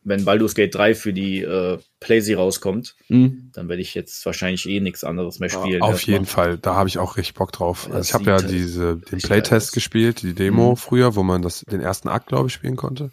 wenn 0.03 0.25
Baldur's 0.25 0.55
Gate 0.55 0.75
3 0.75 0.95
für 0.95 1.13
die 1.13 1.43
äh, 1.43 1.79
PlayStation 2.01 2.41
rauskommt, 2.43 2.95
Mhm. 3.09 3.51
dann 3.55 3.69
werde 3.69 3.83
ich 3.83 3.95
jetzt 3.95 4.25
wahrscheinlich 4.25 4.67
eh 4.69 4.81
nichts 4.81 5.03
anderes 5.05 5.39
mehr 5.41 5.49
spielen. 5.51 5.83
Auf 5.83 6.01
jeden 6.03 6.27
Fall, 6.27 6.59
da 6.59 6.75
habe 6.77 6.89
ich 6.89 6.99
auch 6.99 7.17
richtig 7.17 7.35
Bock 7.35 7.51
drauf. 7.53 7.89
Also 7.91 8.01
ich 8.09 8.15
habe 8.15 8.25
ja 8.25 8.39
sieht 8.39 8.49
halt 8.49 8.55
diese, 8.57 8.97
den 8.97 9.19
Playtest 9.19 9.73
gespielt, 9.73 10.23
die 10.23 10.35
Demo 10.35 10.71
Mhm. 10.73 10.77
früher, 10.77 11.17
wo 11.17 11.23
man 11.25 11.43
das, 11.43 11.63
den 11.69 11.81
ersten 11.81 12.09
Akt, 12.09 12.29
glaube 12.29 12.47
ich, 12.49 12.55
spielen 12.55 12.77
konnte. 12.77 13.11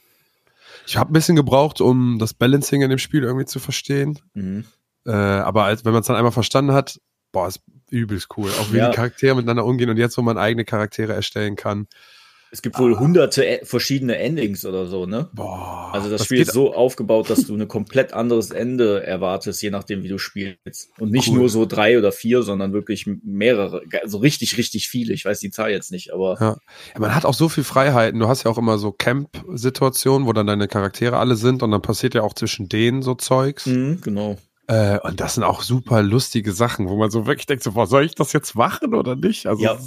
Ich 0.86 0.98
habe 0.98 1.10
ein 1.12 1.14
bisschen 1.14 1.36
gebraucht, 1.36 1.82
um 1.82 2.20
das 2.20 2.34
Balancing 2.34 2.82
in 2.82 2.90
dem 2.90 3.00
Spiel 3.00 3.24
irgendwie 3.24 3.46
zu 3.46 3.60
verstehen. 3.60 4.20
Mhm. 4.34 4.66
Äh, 5.06 5.12
aber 5.12 5.64
als, 5.66 5.86
wenn 5.86 5.94
man 5.94 6.02
es 6.02 6.08
dann 6.08 6.16
einmal 6.16 6.32
verstanden 6.32 6.74
hat, 6.74 7.00
boah, 7.32 7.48
ist 7.48 7.62
übelst 7.94 8.28
cool. 8.38 8.50
Auch 8.60 8.74
wie 8.74 8.78
Ja. 8.78 8.90
die 8.90 8.96
Charaktere 8.96 9.36
miteinander 9.36 9.66
umgehen 9.66 9.90
und 9.90 9.98
jetzt, 9.98 10.18
wo 10.18 10.22
man 10.22 10.38
eigene 10.38 10.66
Charaktere 10.66 11.14
erstellen 11.14 11.56
kann. 11.56 11.88
Es 12.52 12.62
gibt 12.62 12.78
wohl 12.78 13.00
hunderte 13.00 13.44
e 13.44 13.66
verschiedene 13.66 14.18
Endings 14.20 14.64
oder 14.64 14.86
so, 14.86 15.08
ne? 15.08 15.28
Boah. 15.34 15.90
Also 15.92 16.08
das, 16.12 16.20
das 16.20 16.26
Spiel 16.28 16.42
ist 16.42 16.54
so 16.54 16.76
aufgebaut, 16.76 17.28
dass 17.32 17.48
du 17.48 17.56
ein 17.56 17.68
komplett 17.68 18.14
anderes 18.14 18.52
Ende 18.52 19.04
erwartest, 19.04 19.64
je 19.64 19.72
nachdem, 19.72 20.04
wie 20.04 20.08
du 20.08 20.20
spielst. 20.20 20.92
Und 21.00 21.10
nicht 21.10 21.30
Cool. 21.30 21.40
nur 21.40 21.50
so 21.50 21.66
drei 21.66 21.98
oder 21.98 22.12
vier, 22.12 22.44
sondern 22.44 22.72
wirklich 22.72 23.08
mehrere. 23.24 23.82
Also 24.04 24.20
richtig, 24.20 24.56
richtig 24.60 24.88
viele. 24.88 25.14
Ich 25.16 25.26
weiß 25.26 25.40
die 25.40 25.50
Zahl 25.50 25.72
jetzt 25.72 25.92
nicht, 25.92 26.14
aber 26.14 26.38
Ja. 26.40 26.58
ja, 26.94 27.00
man 27.00 27.16
hat 27.16 27.26
auch 27.26 27.34
so 27.34 27.50
viel 27.50 27.64
Freiheiten. 27.64 28.20
Du 28.20 28.28
hast 28.28 28.44
ja 28.44 28.52
auch 28.52 28.60
immer 28.60 28.78
so 28.78 28.92
Camp-Situationen, 28.92 30.28
wo 30.28 30.34
dann 30.34 30.46
deine 30.46 30.68
Charaktere 30.68 31.18
alle 31.18 31.36
sind 31.36 31.64
und 31.64 31.72
dann 31.72 31.82
passiert 31.82 32.14
ja 32.14 32.22
auch 32.22 32.34
zwischen 32.36 32.70
denen 32.70 33.02
so 33.02 33.16
Zeugs. 33.16 33.66
Mhm, 33.66 34.02
genau. 34.02 34.38
Äh, 34.68 35.00
und 35.00 35.20
das 35.20 35.36
sind 35.36 35.44
auch 35.44 35.62
super 35.62 36.02
lustige 36.02 36.54
Sachen, 36.54 36.88
wo 36.90 36.96
man 36.96 37.12
so 37.12 37.26
wirklich 37.26 37.46
denkt, 37.46 37.64
so, 37.64 37.74
boah, 37.74 37.88
soll 37.88 38.06
ich 38.06 38.16
das 38.16 38.34
jetzt 38.34 38.56
machen 38.56 38.94
oder 38.94 39.16
nicht? 39.16 39.46
Also, 39.46 39.64
Ja. 39.64 39.78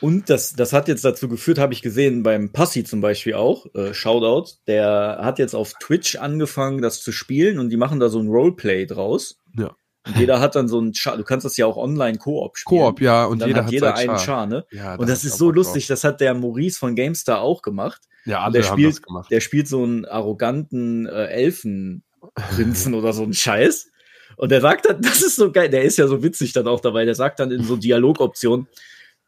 Und 0.00 0.28
das, 0.28 0.52
das 0.52 0.72
hat 0.74 0.88
jetzt 0.88 1.04
dazu 1.04 1.28
geführt, 1.28 1.58
habe 1.58 1.72
ich 1.72 1.80
gesehen, 1.80 2.22
beim 2.22 2.52
Passi 2.52 2.84
zum 2.84 3.00
Beispiel 3.00 3.34
auch, 3.34 3.66
äh, 3.74 3.94
Shoutout, 3.94 4.50
der 4.66 5.20
hat 5.22 5.38
jetzt 5.38 5.54
auf 5.54 5.72
Twitch 5.80 6.16
angefangen, 6.16 6.82
das 6.82 7.00
zu 7.00 7.10
spielen 7.10 7.58
und 7.58 7.70
die 7.70 7.76
machen 7.78 8.00
da 8.00 8.10
so 8.10 8.18
ein 8.18 8.28
Roleplay 8.28 8.84
draus. 8.86 9.38
Ja. 9.56 9.74
Und 10.06 10.18
jeder 10.18 10.40
hat 10.40 10.56
dann 10.56 10.68
so 10.68 10.78
ein 10.78 10.92
Char, 10.92 11.16
du 11.16 11.24
kannst 11.24 11.46
das 11.46 11.56
ja 11.56 11.64
auch 11.64 11.78
online 11.78 12.18
Koop 12.18 12.58
spielen. 12.58 12.82
Koop, 12.82 13.00
ja, 13.00 13.24
und, 13.24 13.32
Und 13.32 13.38
dann 13.40 13.48
jeder 13.48 13.64
hat 13.64 13.72
jeder 13.72 13.94
einen 13.94 14.18
Char. 14.18 14.18
Char, 14.18 14.46
ne? 14.46 14.66
Ja, 14.70 14.92
Und 14.96 15.02
da 15.02 15.06
das 15.06 15.20
hab 15.20 15.24
ich 15.24 15.32
ist 15.32 15.38
so 15.38 15.50
lustig, 15.50 15.86
das 15.86 16.04
hat 16.04 16.20
der 16.20 16.34
Maurice 16.34 16.78
von 16.78 16.94
GameStar 16.94 17.40
auch 17.40 17.62
gemacht. 17.62 18.02
Ja, 18.26 18.38
Und 18.38 18.44
alle 18.44 18.60
der 18.60 18.70
haben 18.70 18.78
spielt, 18.78 18.92
das 18.96 19.02
gemacht. 19.02 19.30
der 19.30 19.40
spielt 19.40 19.68
so 19.68 19.82
einen 19.82 20.04
arroganten 20.04 21.06
äh, 21.06 21.26
Elfenprinzen 21.28 22.92
oder 22.94 23.14
so 23.14 23.22
einen 23.22 23.32
Scheiß. 23.32 23.86
Und 24.36 24.50
der 24.50 24.60
sagt 24.60 24.86
dann, 24.86 25.00
das 25.02 25.22
ist 25.22 25.36
so 25.36 25.50
geil, 25.52 25.68
der 25.68 25.82
ist 25.82 25.98
ja 25.98 26.06
so 26.06 26.22
witzig 26.22 26.52
dann 26.52 26.68
auch 26.68 26.80
dabei, 26.80 27.04
der 27.04 27.14
sagt 27.14 27.40
dann 27.40 27.50
in 27.50 27.64
so 27.64 27.76
Dialogoptionen, 27.76 28.68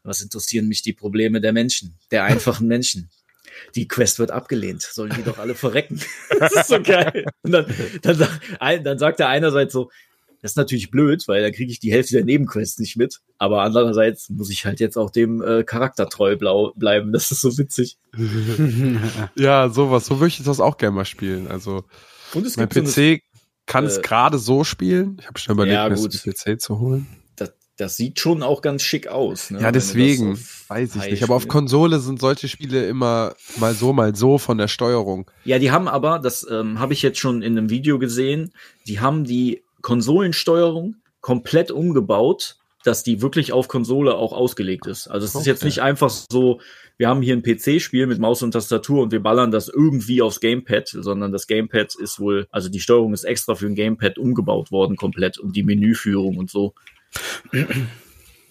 was 0.03 0.23
interessieren 0.23 0.69
mich 0.69 0.83
die 0.83 0.93
Probleme 0.93 1.41
der 1.41 1.53
Menschen, 1.53 1.97
der 2.11 2.25
einfachen 2.25 2.69
Menschen? 2.69 3.11
Die 3.75 3.89
Quest 3.89 4.19
wird 4.19 4.31
abgelehnt, 4.31 4.83
sollen 4.83 5.13
die 5.17 5.23
doch 5.23 5.39
alle 5.39 5.55
verrecken. 5.55 6.01
Das 6.39 6.55
ist 6.55 6.69
so 6.69 6.81
geil. 6.81 7.25
Und 7.43 7.53
dann, 7.53 7.67
dann, 8.03 8.85
dann 8.85 8.99
sagt 8.99 9.19
er 9.21 9.29
einerseits 9.29 9.73
so, 9.73 9.91
das 10.43 10.53
ist 10.53 10.57
natürlich 10.57 10.91
blöd, 10.91 11.27
weil 11.27 11.43
dann 11.43 11.53
kriege 11.53 11.73
ich 11.73 11.81
die 11.81 11.91
Hälfte 11.91 12.15
der 12.15 12.25
Nebenquests 12.25 12.79
nicht 12.79 12.97
mit. 12.97 13.21
Aber 13.39 13.63
andererseits 13.63 14.29
muss 14.31 14.51
ich 14.51 14.65
halt 14.65 14.79
jetzt 14.81 14.97
auch 14.97 15.11
dem 15.11 15.43
äh, 15.43 15.65
Charakter 15.65 16.09
treu 16.09 16.37
blau 16.37 16.73
bleiben. 16.77 17.13
Das 17.13 17.31
ist 17.31 17.41
so 17.41 17.59
witzig. 17.59 17.99
Ja, 19.35 19.69
sowas. 19.69 20.07
So 20.07 20.17
möchte 20.17 20.43
ich 20.43 20.47
das 20.47 20.61
auch 20.61 20.77
gerne 20.77 20.95
mal 20.95 21.05
spielen. 21.05 21.49
Also, 21.49 21.85
Und 22.33 22.47
es 22.47 22.57
mein 22.57 22.69
gibt 22.69 22.87
so 22.87 23.01
PC 23.01 23.23
kann 23.67 23.85
es 23.85 23.99
äh, 23.99 24.03
gerade 24.03 24.39
so 24.39 24.65
spielen. 24.65 25.19
Ich 25.21 25.27
habe 25.27 25.39
schon 25.39 25.55
überlegt, 25.55 25.75
Ja, 25.75 25.89
mir 25.89 25.95
das 25.97 26.23
PC 26.23 26.61
zu 26.61 26.79
holen. 26.79 27.07
das, 27.37 27.53
das 27.77 27.97
sieht 27.97 28.19
schon 28.21 28.43
auch 28.43 28.63
ganz 28.63 28.83
schick 28.83 29.09
aus. 29.09 29.51
Ne? 29.51 29.61
Ja, 29.61 29.71
deswegen. 29.73 30.39
Weiß 30.69 30.97
ich 30.97 31.11
nicht. 31.11 31.23
Aber 31.23 31.35
auf. 31.37 31.47
Konsole 31.47 32.01
sind 32.01 32.21
solche 32.21 32.49
Spiele 32.49 32.87
immer 32.87 33.35
mal 33.59 33.75
so, 33.75 33.93
mal 33.93 34.15
so 34.17 34.39
von 34.39 34.59
der 34.59 34.69
Steuerung. 34.69 35.31
Ja, 35.45 35.59
die 35.59 35.71
haben 35.71 35.87
aber, 35.89 36.19
das 36.19 36.47
ähm, 36.51 36.79
habe 36.81 36.93
ich 36.93 37.03
jetzt 37.03 37.19
schon 37.19 37.43
in 37.43 37.57
einem 37.59 37.71
Video 37.71 37.99
gesehen, 37.99 38.53
die 38.87 38.99
haben 39.01 39.25
die 39.25 39.63
Konsolensteuerung 39.83 40.97
komplett 41.21 41.71
umgebaut, 41.71 42.57
dass 42.85 43.03
die 43.03 43.21
wirklich 43.21 43.53
auf 43.53 43.67
Konsole 43.69 44.15
auch 44.15 44.33
ausgelegt 44.33 44.87
ist. 44.87 45.09
Also 45.09 45.25
es 45.27 45.35
ist 45.35 45.47
jetzt 45.47 45.59
Okay. 45.63 45.67
nicht 45.67 45.83
einfach 45.83 46.11
so, 46.11 46.61
wir 46.99 47.09
haben 47.09 47.23
hier 47.23 47.37
ein 47.37 47.43
PC-Spiel 47.43 48.07
mit 48.07 48.19
Maus 48.19 48.43
und 48.43 48.53
Tastatur 48.53 49.03
und 49.03 49.13
wir 49.13 49.23
ballern 49.23 49.51
das 49.51 49.69
irgendwie 49.69 50.23
aufs 50.23 50.41
Gamepad, 50.41 50.89
sondern 50.89 51.33
das 51.33 51.47
Gamepad 51.47 51.95
ist 51.95 52.19
wohl, 52.19 52.47
also 52.51 52.69
die 52.69 52.81
Steuerung 52.81 53.13
ist 53.13 53.25
extra 53.25 53.55
für 53.55 53.67
ein 53.67 53.75
Gamepad 53.75 54.19
umgebaut 54.19 54.71
worden 54.71 54.97
komplett 54.97 55.39
und 55.39 55.55
die 55.57 55.63
Menüführung 55.63 56.39
und 56.39 56.51
so. 56.51 56.75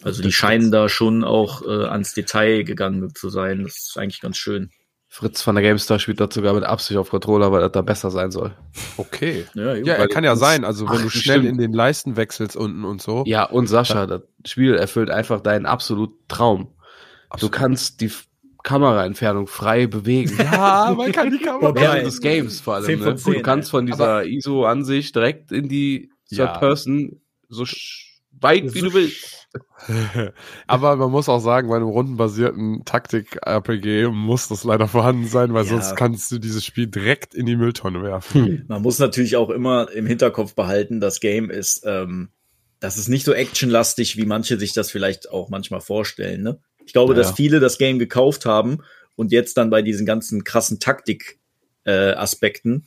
Also 0.02 0.22
die 0.22 0.32
scheinen 0.32 0.70
da 0.70 0.88
schon 0.88 1.24
auch 1.24 1.62
äh, 1.62 1.86
ans 1.86 2.14
Detail 2.14 2.62
gegangen 2.62 3.12
zu 3.14 3.28
sein. 3.28 3.64
Das 3.64 3.76
ist 3.76 3.98
eigentlich 3.98 4.20
ganz 4.20 4.36
schön. 4.36 4.70
Fritz 5.08 5.40
von 5.40 5.54
der 5.54 5.64
GameStar 5.64 5.98
spielt 5.98 6.20
das 6.20 6.34
sogar 6.34 6.52
mit 6.52 6.64
Absicht 6.64 6.98
auf 6.98 7.10
Controller, 7.10 7.50
weil 7.50 7.60
das 7.60 7.72
da 7.72 7.80
besser 7.80 8.10
sein 8.10 8.30
soll. 8.30 8.54
Okay. 8.98 9.46
Ja, 9.54 9.74
Ja, 9.74 9.94
er 9.94 10.08
kann 10.08 10.24
ja 10.24 10.36
sein. 10.36 10.64
Also, 10.64 10.88
wenn 10.88 10.98
Ach, 10.98 11.02
du 11.02 11.08
schnell 11.10 11.38
stimmt. 11.38 11.48
in 11.48 11.58
den 11.58 11.72
Leisten 11.72 12.16
wechselst 12.16 12.56
unten 12.56 12.84
und 12.84 13.00
so. 13.00 13.24
Ja, 13.26 13.44
und 13.44 13.66
Sascha, 13.66 14.06
das 14.06 14.22
Spiel 14.44 14.74
erfüllt 14.74 15.10
einfach 15.10 15.40
deinen 15.40 15.64
absoluten 15.64 16.18
Traum. 16.28 16.74
Du 17.40 17.48
kannst 17.48 18.00
die 18.00 18.10
Kameraentfernung 18.66 19.46
frei 19.46 19.86
bewegen. 19.86 20.36
Ja, 20.38 20.92
man 20.96 21.12
kann 21.12 21.30
die 21.30 21.38
Kamera. 21.38 21.68
Ja, 21.68 21.74
Während 21.74 22.06
des 22.06 22.20
Games 22.20 22.60
vor 22.60 22.82
10 22.82 23.00
allem. 23.00 23.14
Ne? 23.14 23.16
10, 23.16 23.32
du 23.34 23.42
kannst 23.42 23.70
von 23.70 23.86
dieser 23.86 24.26
ISO-Ansicht 24.26 25.14
direkt 25.14 25.52
in 25.52 25.68
die 25.68 26.10
Ja. 26.28 26.46
Third 26.48 26.60
Person 26.60 27.20
so 27.48 27.64
weit 28.40 28.74
wie 28.74 28.80
du 28.80 28.92
willst. 28.92 29.48
Aber 30.66 30.96
man 30.96 31.10
muss 31.12 31.28
auch 31.28 31.38
sagen, 31.38 31.68
bei 31.68 31.76
einem 31.76 31.86
rundenbasierten 31.88 32.84
Taktik-RPG 32.84 34.08
muss 34.08 34.48
das 34.48 34.64
leider 34.64 34.88
vorhanden 34.88 35.26
sein, 35.26 35.54
weil 35.54 35.64
Ja. 35.64 35.70
sonst 35.70 35.96
kannst 35.96 36.30
du 36.32 36.38
dieses 36.38 36.64
Spiel 36.64 36.88
direkt 36.88 37.34
in 37.34 37.46
die 37.46 37.56
Mülltonne 37.56 38.02
werfen. 38.02 38.64
Man 38.68 38.82
muss 38.82 38.98
natürlich 38.98 39.36
auch 39.36 39.48
immer 39.50 39.90
im 39.92 40.06
Hinterkopf 40.06 40.54
behalten, 40.54 41.00
das 41.00 41.20
Game 41.20 41.50
ist, 41.50 41.84
ähm, 41.86 42.30
das 42.80 42.98
ist 42.98 43.08
nicht 43.08 43.24
so 43.24 43.32
actionlastig, 43.32 44.16
wie 44.16 44.26
manche 44.26 44.58
sich 44.58 44.72
das 44.74 44.90
vielleicht 44.90 45.30
auch 45.30 45.48
manchmal 45.48 45.80
vorstellen. 45.80 46.42
Ne? 46.42 46.58
Ich 46.86 46.92
glaube, 46.94 47.12
Ja. 47.14 47.18
dass 47.18 47.32
viele 47.32 47.60
das 47.60 47.76
Game 47.78 47.98
gekauft 47.98 48.46
haben 48.46 48.78
und 49.16 49.32
jetzt 49.32 49.56
dann 49.58 49.68
bei 49.70 49.82
diesen 49.82 50.06
ganzen 50.06 50.44
krassen 50.44 50.78
Taktik-Aspekten 50.80 52.86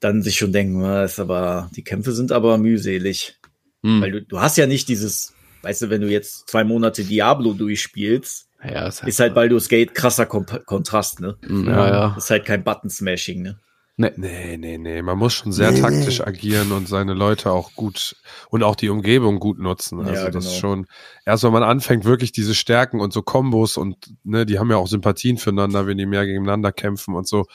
dann 0.00 0.22
sich 0.22 0.36
schon 0.36 0.52
denken, 0.52 0.82
"Ah, 0.84 1.04
ist 1.04 1.18
aber, 1.20 1.70
die 1.76 1.84
Kämpfe 1.84 2.12
sind 2.12 2.32
aber 2.32 2.58
mühselig. 2.58 3.36
Hm. 3.82 4.00
Weil 4.02 4.10
du, 4.12 4.22
du 4.22 4.40
hast 4.40 4.56
ja 4.56 4.66
nicht 4.66 4.88
dieses, 4.88 5.32
weißt 5.62 5.82
du, 5.82 5.90
wenn 5.90 6.00
du 6.02 6.08
jetzt 6.08 6.48
zwei 6.48 6.64
Monate 6.64 7.04
Diablo 7.04 7.52
durchspielst, 7.54 8.48
ja, 8.64 8.86
ist 8.88 9.02
halt, 9.02 9.08
ist 9.08 9.20
halt 9.20 9.34
Baldur's 9.34 9.68
Gate 9.68 9.94
krasser 9.94 10.26
Kom 10.26 10.46
Kontrast, 10.66 11.20
ne? 11.20 11.36
Hm, 11.46 11.66
ja, 11.66 11.88
ja. 11.88 12.14
Ist 12.16 12.30
halt 12.30 12.44
kein 12.46 12.64
Button-Smashing, 12.64 13.42
ne? 13.42 13.58
Nee, 13.96 14.56
nee, 14.56 14.76
nee. 14.76 15.02
Man 15.02 15.18
muss 15.18 15.34
schon 15.34 15.52
sehr 15.52 15.72
taktisch 15.72 16.20
agieren 16.20 16.72
und 16.72 16.88
seine 16.88 17.14
Leute 17.14 17.52
auch 17.52 17.74
gut 17.74 18.16
und 18.50 18.64
auch 18.64 18.74
die 18.74 18.88
Umgebung 18.88 19.38
gut 19.38 19.60
nutzen. 19.60 20.00
Also 20.00 20.24
Ja, 20.24 20.30
das 20.30 20.46
ist 20.46 20.60
genau. 20.60 20.60
schon, 20.60 20.86
erst 21.24 21.44
wenn 21.44 21.52
man 21.52 21.62
anfängt, 21.62 22.04
wirklich 22.04 22.32
diese 22.32 22.56
Stärken 22.56 23.00
und 23.00 23.12
so 23.12 23.22
Kombos 23.22 23.76
und 23.76 23.96
ne, 24.24 24.46
die 24.46 24.58
haben 24.58 24.68
ja 24.70 24.78
auch 24.78 24.88
Sympathien 24.88 25.38
füreinander, 25.38 25.86
wenn 25.86 25.96
die 25.96 26.06
mehr 26.06 26.26
gegeneinander 26.26 26.72
kämpfen 26.72 27.14
und 27.14 27.28
so, 27.28 27.46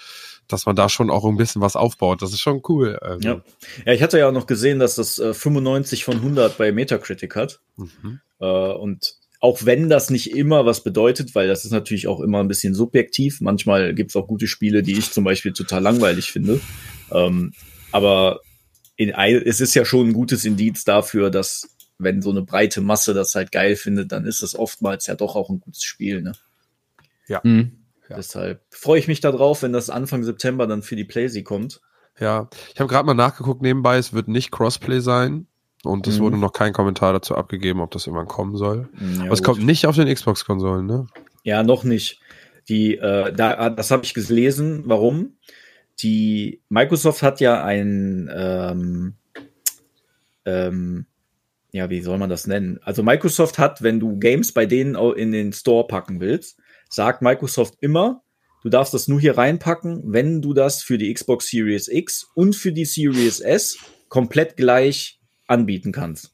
dass 0.47 0.65
man 0.65 0.77
da 0.77 0.87
schon 0.87 1.09
auch 1.09 1.25
ein 1.25 1.35
bisschen 1.35 1.61
was 1.61 1.75
aufbaut. 1.75 2.21
Das 2.21 2.31
ist 2.31 2.39
schon 2.39 2.61
cool. 2.69 2.97
Also, 3.01 3.27
Ja. 3.27 3.41
ja, 3.85 3.93
ich 3.93 4.01
hatte 4.01 4.17
ja 4.17 4.29
auch 4.29 4.33
noch 4.33 4.47
gesehen, 4.47 4.79
dass 4.79 4.95
das 4.95 5.19
äh, 5.19 5.33
95 5.33 6.05
von 6.05 6.15
100 6.15 6.57
bei 6.57 6.71
Metacritic 6.71 7.35
hat. 7.35 7.59
Mhm. 7.75 8.21
Äh, 8.39 8.45
und 8.45 9.15
auch 9.39 9.65
wenn 9.65 9.89
das 9.89 10.09
nicht 10.09 10.35
immer 10.35 10.65
was 10.65 10.83
bedeutet, 10.83 11.33
weil 11.33 11.47
das 11.47 11.63
ist 11.63 11.71
natürlich 11.71 12.07
auch 12.07 12.19
immer 12.19 12.41
ein 12.41 12.49
bisschen 12.49 12.73
subjektiv. 12.73 13.39
Manchmal 13.39 13.93
gibt 13.93 14.11
es 14.11 14.15
auch 14.15 14.27
gute 14.27 14.47
Spiele, 14.47 14.83
die 14.83 14.97
ich 14.97 15.11
zum 15.11 15.23
Beispiel 15.23 15.53
total 15.53 15.81
langweilig 15.81 16.31
finde. 16.31 16.59
Ähm, 17.11 17.53
aber 17.91 18.41
in, 18.97 19.09
es 19.11 19.61
ist 19.61 19.75
ja 19.75 19.85
schon 19.85 20.09
ein 20.09 20.13
gutes 20.13 20.43
Indiz 20.43 20.83
dafür, 20.83 21.29
dass 21.29 21.69
wenn 21.97 22.21
so 22.21 22.31
eine 22.31 22.41
breite 22.41 22.81
Masse 22.81 23.13
das 23.13 23.33
halt 23.33 23.51
geil 23.53 23.77
findet, 23.77 24.11
dann 24.11 24.25
ist 24.25 24.43
es 24.43 24.55
oftmals 24.55 25.07
ja 25.07 25.15
doch 25.15 25.35
auch 25.35 25.49
ein 25.49 25.61
gutes 25.61 25.83
Spiel. 25.83 26.21
Ne? 26.21 26.33
Hm. 27.41 27.71
Ja. 28.09 28.17
Deshalb 28.17 28.61
freue 28.71 28.99
ich 28.99 29.07
mich 29.07 29.21
darauf, 29.21 29.61
wenn 29.61 29.71
das 29.71 29.89
Anfang 29.89 30.23
September 30.23 30.67
dann 30.67 30.83
für 30.83 30.95
die 30.97 31.05
PlayStation 31.05 31.45
kommt. 31.45 31.81
Ja, 32.19 32.49
ich 32.73 32.79
habe 32.79 32.89
gerade 32.89 33.05
mal 33.05 33.13
nachgeguckt 33.13 33.61
nebenbei, 33.61 33.97
es 33.97 34.11
wird 34.11 34.27
nicht 34.27 34.51
Crossplay 34.51 34.99
sein 34.99 35.47
und 35.83 36.07
es 36.07 36.17
Mhm. 36.17 36.23
wurde 36.23 36.37
noch 36.37 36.53
kein 36.53 36.73
Kommentar 36.73 37.13
dazu 37.13 37.35
abgegeben, 37.35 37.79
ob 37.81 37.91
das 37.91 38.07
irgendwann 38.07 38.27
kommen 38.27 38.55
soll. 38.57 38.89
Ja, 38.99 39.23
Aber 39.23 39.31
es 39.33 39.39
gut. 39.43 39.55
kommt 39.55 39.65
nicht 39.65 39.85
auf 39.85 39.95
den 39.95 40.13
Xbox-Konsolen, 40.13 40.85
ne? 40.85 41.07
Ja, 41.43 41.63
noch 41.63 41.83
nicht. 41.83 42.19
Die, 42.67 42.97
äh, 42.97 43.33
da, 43.33 43.69
das 43.69 43.89
habe 43.91 44.03
ich 44.03 44.13
gelesen. 44.13 44.83
Warum? 44.85 45.37
Die 46.01 46.61
Microsoft 46.69 47.23
hat 47.23 47.39
ja 47.41 47.63
ein, 47.63 48.29
ähm, 48.33 49.15
ähm, 50.45 51.05
ja, 51.71 51.89
wie 51.89 52.01
soll 52.01 52.17
man 52.17 52.29
das 52.29 52.47
nennen? 52.47 52.79
Also 52.83 53.03
Microsoft 53.03 53.57
hat, 53.59 53.81
wenn 53.83 53.99
du 53.99 54.17
Games 54.17 54.53
bei 54.53 54.65
denen 54.65 54.95
in 55.15 55.31
den 55.31 55.53
Store 55.53 55.85
packen 55.87 56.19
willst, 56.19 56.57
sagt 56.89 57.21
Microsoft 57.21 57.75
immer, 57.81 58.23
du 58.63 58.69
darfst 58.69 58.93
das 58.93 59.07
nur 59.07 59.19
hier 59.19 59.37
reinpacken, 59.37 60.01
wenn 60.05 60.41
du 60.41 60.53
das 60.53 60.81
für 60.81 60.97
die 60.97 61.13
Xbox 61.13 61.49
Series 61.49 61.87
X 61.87 62.27
und 62.33 62.55
für 62.55 62.71
die 62.71 62.85
Series 62.85 63.39
S 63.39 63.77
komplett 64.09 64.57
gleich 64.57 65.18
anbieten 65.49 65.91
kannst. 65.91 66.31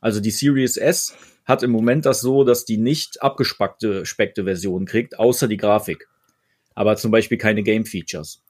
Also 0.00 0.20
die 0.20 0.30
Series 0.30 0.76
S 0.76 1.14
hat 1.44 1.62
im 1.62 1.70
Moment 1.70 2.06
das 2.06 2.20
so, 2.20 2.44
dass 2.44 2.64
die 2.64 2.76
nicht 2.76 3.22
abgespeckte 3.22 4.04
speckte 4.04 4.44
Version 4.44 4.84
kriegt, 4.84 5.18
außer 5.18 5.48
die 5.48 5.56
Grafik. 5.56 6.08
Aber 6.74 6.96
zum 6.96 7.10
Beispiel 7.10 7.38
keine 7.38 7.62
Game-Features. 7.62 8.42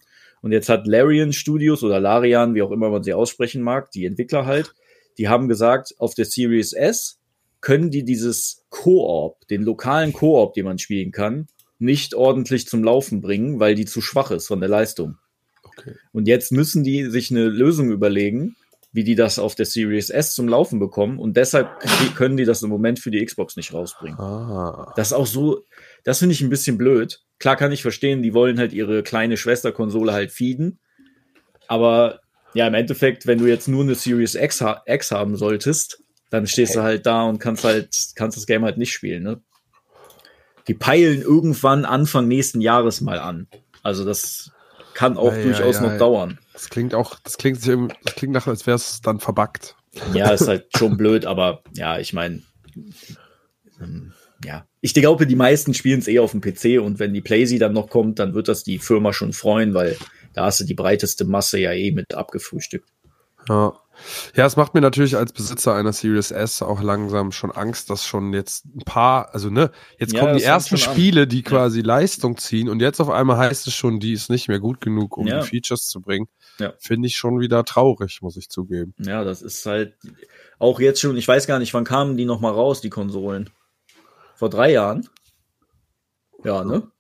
Und 0.43 0.53
jetzt 0.53 0.69
hat 0.69 0.87
Larian 0.87 1.33
Studios 1.33 1.83
oder 1.83 2.01
Larian, 2.01 2.55
wie 2.55 2.63
auch 2.63 2.71
immer 2.71 2.91
man 2.91 3.03
sie 3.03 3.15
aussprechen 3.15 3.63
mag, 3.63 3.91
die 3.91 4.05
Entwickler 4.05 4.47
halt, 4.47 4.75
die 5.19 5.29
haben 5.29 5.49
gesagt, 5.49 5.95
auf 5.99 6.15
der 6.15 6.25
Series 6.25 6.73
S 6.73 7.19
können 7.61 7.91
die 7.91 8.05
dieses 8.05 8.65
Koop, 8.69 9.47
den 9.49 9.63
lokalen 9.63 10.13
Koop, 10.13 10.55
den 10.55 10.65
man 10.65 10.79
spielen 10.79 11.11
kann, 11.11 11.47
nicht 11.79 12.15
ordentlich 12.15 12.67
zum 12.67 12.85
Laufen 12.85 13.21
bringen, 13.21 13.61
weil 13.61 13.75
die 13.75 13.87
zu 13.87 14.01
schwach 14.01 14.31
ist 14.31 14.47
von 14.47 14.61
der 14.61 14.69
Leistung. 14.69 15.17
Okay. 15.63 15.95
Und 16.13 16.29
jetzt 16.29 16.53
müssen 16.53 16.85
die 16.85 17.05
sich 17.11 17.31
eine 17.31 17.49
Lösung 17.49 17.91
überlegen, 17.91 18.57
wie 18.97 19.05
die 19.05 19.15
das 19.15 19.39
auf 19.39 19.55
der 19.55 19.67
Series 19.67 20.09
S 20.09 20.35
zum 20.35 20.49
Laufen 20.49 20.79
bekommen. 20.79 21.19
Und 21.19 21.37
deshalb 21.37 21.69
können 22.17 22.39
die 22.39 22.47
das 22.47 22.63
im 22.63 22.71
Moment 22.71 22.99
für 22.99 23.11
die 23.11 23.23
Xbox 23.23 23.55
nicht 23.55 23.75
rausbringen. 23.75 24.19
Ah. 24.19 24.91
Das 24.97 25.09
ist 25.09 25.13
auch 25.13 25.27
so, 25.27 25.61
das 26.03 26.21
finde 26.21 26.33
ich 26.33 26.41
ein 26.41 26.49
bisschen 26.49 26.79
blöd. 26.79 27.21
Klar 27.39 27.57
kann 27.57 27.73
ich 27.73 27.83
verstehen, 27.83 28.23
die 28.23 28.33
wollen 28.33 28.59
halt 28.59 28.73
ihre 28.73 29.03
kleine 29.03 29.37
Schwesterkonsole 29.37 30.15
halt 30.15 30.33
feeden. 30.33 30.79
Aber 31.69 32.21
ja, 32.55 32.67
im 32.67 32.73
Endeffekt, 32.73 33.27
wenn 33.27 33.39
du 33.39 33.47
jetzt 33.47 33.69
nur 33.69 33.83
eine 33.83 33.95
Series 33.95 34.35
X, 34.35 34.63
ha 34.63 34.83
X 34.87 35.11
haben 35.11 35.37
solltest, 35.37 36.03
dann 36.31 36.47
stehst 36.47 36.75
du 36.75 36.81
halt 36.81 37.05
da 37.05 37.25
und 37.25 37.39
kannst 37.39 37.65
halt, 37.65 37.95
kannst 38.15 38.39
das 38.39 38.47
Game 38.47 38.65
halt 38.65 38.79
nicht 38.79 38.95
spielen, 38.95 39.23
ne? 39.23 39.43
Die 40.69 40.75
peilen 40.75 41.21
irgendwann 41.21 41.85
Anfang 41.85 42.29
nächsten 42.29 42.63
Jahres 42.63 43.03
mal 43.03 43.19
an. 43.19 43.47
Also 43.83 44.07
das 44.07 44.53
kann 44.95 45.19
auch 45.19 45.35
ja, 45.35 45.43
durchaus 45.43 45.77
ja, 45.77 45.83
noch 45.83 45.93
ja. 45.93 45.99
dauern. 45.99 46.39
Das 46.57 46.71
klingt 46.71 46.95
auch, 46.95 47.19
das 47.23 47.37
klingt, 47.37 47.61
sich 47.61 47.77
das 48.03 48.15
klingt 48.15 48.33
nach, 48.33 48.47
als 48.47 48.67
wäre 48.67 48.77
es 48.77 49.03
dann 49.03 49.21
verbuggt. 49.21 49.77
Ja, 50.15 50.31
ist 50.31 50.49
halt 50.49 50.69
schon 50.75 50.97
blöd, 50.97 51.27
aber 51.27 51.63
ja, 51.75 51.99
ich 51.99 52.15
meine, 52.15 52.43
ähm, 53.79 54.15
ja. 54.43 54.67
Ich 54.81 54.95
glaube, 54.95 55.27
die 55.27 55.37
meisten 55.37 55.75
spielen 55.75 55.99
es 55.99 56.09
eh 56.09 56.19
auf 56.19 56.31
dem 56.31 56.41
PC 56.41 56.81
und 56.83 56.99
wenn 56.99 57.13
die 57.13 57.21
PlayStation 57.21 57.61
dann 57.61 57.75
noch 57.75 57.91
kommt, 57.91 58.19
dann 58.19 58.33
wird 58.33 58.49
das 58.49 58.65
die 58.65 58.79
Firma 58.79 59.13
schon 59.13 59.35
freuen, 59.35 59.75
weil 59.75 59.99
da 60.33 60.47
hast 60.47 60.61
du 60.61 60.65
die 60.65 60.73
breiteste 60.73 61.27
Masse 61.27 61.59
ja 61.59 61.73
eh 61.73 61.91
mit 61.91 62.15
abgefrühstückt. 62.15 62.89
Ja. 63.51 63.75
Ja, 64.35 64.47
es 64.47 64.57
macht 64.57 64.75
mir 64.75 64.81
natürlich 64.81 65.17
als 65.17 65.33
Besitzer 65.33 65.75
einer 65.75 65.93
Series 65.93 66.31
S 66.31 66.63
auch 66.63 66.83
langsam 66.83 67.33
schon 67.33 67.51
Angst, 67.51 67.91
dass 67.91 68.05
schon 68.05 68.33
jetzt 68.33 68.65
ein 68.67 68.85
paar, 68.85 69.35
also 69.35 69.51
ne, 69.51 69.71
jetzt 69.99 70.13
Ja, 70.13 70.21
kommen 70.21 70.37
die 70.37 70.43
ersten 70.43 70.77
schon 70.77 70.89
an. 70.89 70.95
Spiele, 70.95 71.27
die 71.27 71.43
quasi 71.43 71.81
Leistung 71.81 72.37
ziehen 72.37 72.69
und 72.69 72.81
jetzt 72.81 73.01
auf 73.01 73.09
einmal 73.11 73.39
heißt 73.39 73.67
es 73.67 73.75
schon, 73.75 73.99
die 74.01 74.13
ist 74.13 74.31
nicht 74.31 74.49
mehr 74.49 74.61
gut 74.61 74.81
genug, 74.81 75.17
um 75.17 75.27
Ja. 75.27 75.41
die 75.41 75.47
Features 75.47 75.87
zu 75.89 76.01
bringen. 76.01 76.29
Ja. 76.59 76.73
Finde 76.79 77.07
ich 77.09 77.17
schon 77.17 77.41
wieder 77.41 77.65
traurig, 77.65 78.21
muss 78.23 78.37
ich 78.37 78.49
zugeben. 78.49 78.95
Ja, 78.99 79.25
das 79.25 79.43
ist 79.43 79.65
halt 79.67 79.95
auch 80.59 80.81
jetzt 80.81 81.01
schon, 81.01 81.17
ich 81.17 81.27
weiß 81.27 81.47
gar 81.47 81.59
nicht, 81.59 81.73
wann 81.75 81.85
kamen 81.85 82.17
die 82.17 82.25
noch 82.27 82.41
mal 82.41 82.53
raus, 82.53 82.81
die 82.81 82.91
Konsolen? 82.91 83.51
Vor 84.35 84.51
drei 84.51 84.73
Jahren? 84.73 85.09
Ja, 86.45 86.65
ne? 86.65 86.91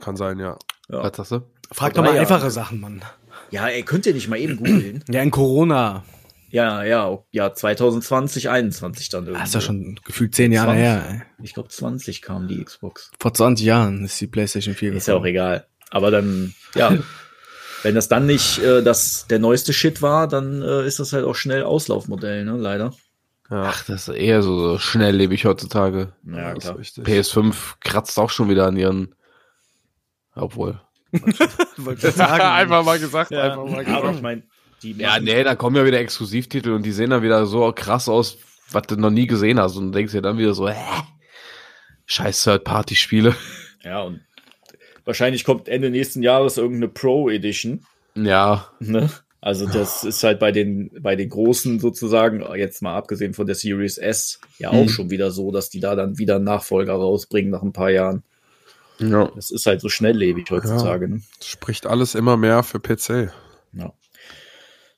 Kann 0.00 0.16
sein, 0.16 0.38
ja. 0.38 0.58
Ja, 0.88 1.02
Was 1.04 1.16
sagst 1.16 1.32
du? 1.32 1.40
Frag 1.72 1.94
doch 1.94 2.02
mal 2.02 2.16
einfache 2.18 2.40
Jahren. 2.40 2.50
Sachen, 2.50 2.80
Mann. 2.80 3.02
Ja 3.50 3.68
ey, 3.68 3.82
könnt 3.82 4.06
ihr 4.06 4.14
nicht 4.14 4.28
mal 4.28 4.38
eben 4.38 4.56
googeln? 4.56 5.04
Ja, 5.10 5.22
in 5.22 5.30
Corona. 5.30 6.04
ja, 6.50 6.82
ja, 6.84 7.18
ja, 7.30 7.52
2020, 7.54 8.48
21 8.48 9.08
dann 9.08 9.24
irgendwie. 9.24 9.40
Das 9.40 9.48
ist 9.50 9.54
ja 9.54 9.60
schon 9.60 9.98
gefühlt 10.04 10.34
zehn 10.34 10.52
Jahre 10.52 10.72
20. 10.72 10.82
her. 10.82 11.04
Ey. 11.10 11.44
Ich 11.44 11.54
glaube, 11.54 11.68
20 11.68 12.22
kam 12.22 12.48
die 12.48 12.62
Xbox. 12.64 13.10
Vor 13.18 13.32
20 13.34 13.64
Jahren 13.66 14.04
ist 14.04 14.20
die 14.20 14.26
PlayStation 14.26 14.74
4 14.74 14.94
Ist 14.94 15.06
ja 15.08 15.14
auch 15.14 15.18
gekommen. 15.18 15.30
egal. 15.30 15.66
Aber 15.90 16.10
dann, 16.10 16.54
ja, 16.74 16.96
wenn 17.82 17.94
das 17.94 18.08
dann 18.08 18.26
nicht 18.26 18.58
äh, 18.58 18.82
das, 18.82 19.26
der 19.28 19.38
neueste 19.38 19.72
Shit 19.72 20.02
war, 20.02 20.28
dann 20.28 20.62
äh, 20.62 20.86
ist 20.86 20.98
das 21.00 21.12
halt 21.12 21.24
auch 21.24 21.34
schnell 21.34 21.62
Auslaufmodell, 21.64 22.44
ne, 22.44 22.56
leider. 22.56 22.92
Ja, 23.50 23.64
Ach, 23.64 23.84
das 23.84 24.06
ist 24.06 24.14
eher 24.14 24.42
so, 24.42 24.56
so 24.60 24.78
schnelllebig 24.78 25.44
heutzutage. 25.44 26.12
Ja, 26.24 26.54
das 26.54 26.58
ist 26.58 26.62
klar. 26.62 26.78
richtig. 26.78 27.04
PS5 27.04 27.54
kratzt 27.80 28.16
auch 28.18 28.30
schon 28.30 28.48
wieder 28.48 28.66
an 28.66 28.76
ihren. 28.76 29.14
Obwohl. 30.36 30.80
Wollte 31.76 32.08
ich 32.08 32.14
sagen. 32.14 32.40
einfach 32.42 32.84
mal 32.84 32.98
gesagt, 32.98 33.30
Ja, 33.30 33.42
einfach 33.44 33.64
mal 33.64 33.74
aber 33.74 33.84
gesagt. 33.84 34.14
ich 34.16 34.22
meine, 34.22 34.42
die 34.82 34.92
Ja, 34.92 35.18
nee, 35.20 35.42
da 35.44 35.54
kommen 35.56 35.76
ja 35.76 35.84
wieder 35.84 35.98
Exklusivtitel 36.00 36.70
und 36.72 36.84
die 36.84 36.92
sehen 36.92 37.10
dann 37.10 37.22
wieder 37.22 37.46
so 37.46 37.70
krass 37.72 38.08
aus, 38.08 38.38
was 38.72 38.82
du 38.84 38.96
noch 38.96 39.10
nie 39.10 39.26
gesehen 39.26 39.58
hast. 39.60 39.76
Und 39.76 39.86
du 39.86 39.90
denkst 39.98 40.12
dir 40.12 40.22
dann 40.22 40.38
wieder 40.38 40.54
so, 40.54 40.68
hä? 40.68 40.74
Scheiß 42.06 42.42
Third-Party-Spiele. 42.44 43.34
Ja, 43.82 44.02
und 44.02 44.20
wahrscheinlich 45.04 45.44
kommt 45.44 45.68
Ende 45.68 45.90
nächsten 45.90 46.22
Jahres 46.22 46.56
irgendeine 46.56 46.88
Pro 46.88 47.28
Edition. 47.30 47.84
Ja, 48.14 48.68
Ne? 48.80 49.08
Also 49.42 49.66
das 49.66 50.04
ist 50.04 50.22
halt 50.22 50.38
bei 50.38 50.52
den, 50.52 50.90
bei 51.00 51.16
den 51.16 51.30
Großen 51.30 51.80
sozusagen, 51.80 52.44
jetzt 52.56 52.82
mal 52.82 52.94
abgesehen 52.94 53.32
von 53.32 53.46
der 53.46 53.54
Series 53.54 53.96
S, 53.96 54.38
ja 54.58 54.68
auch 54.68 54.84
Mhm. 54.84 54.88
schon 54.90 55.10
wieder 55.10 55.30
so, 55.30 55.50
dass 55.50 55.70
die 55.70 55.80
da 55.80 55.94
dann 55.94 56.18
wieder 56.18 56.36
einen 56.36 56.44
Nachfolger 56.44 56.92
rausbringen 56.92 57.50
nach 57.50 57.62
ein 57.62 57.72
paar 57.72 57.90
Jahren. 57.90 58.22
Ja. 59.00 59.30
Das 59.34 59.50
ist 59.50 59.66
halt 59.66 59.80
so 59.80 59.88
schnelllebig 59.88 60.50
heutzutage. 60.50 61.08
Ne? 61.08 61.22
Spricht 61.42 61.86
alles 61.86 62.14
immer 62.14 62.36
mehr 62.36 62.62
für 62.62 62.80
PC. 62.80 63.32
Ja. 63.72 63.92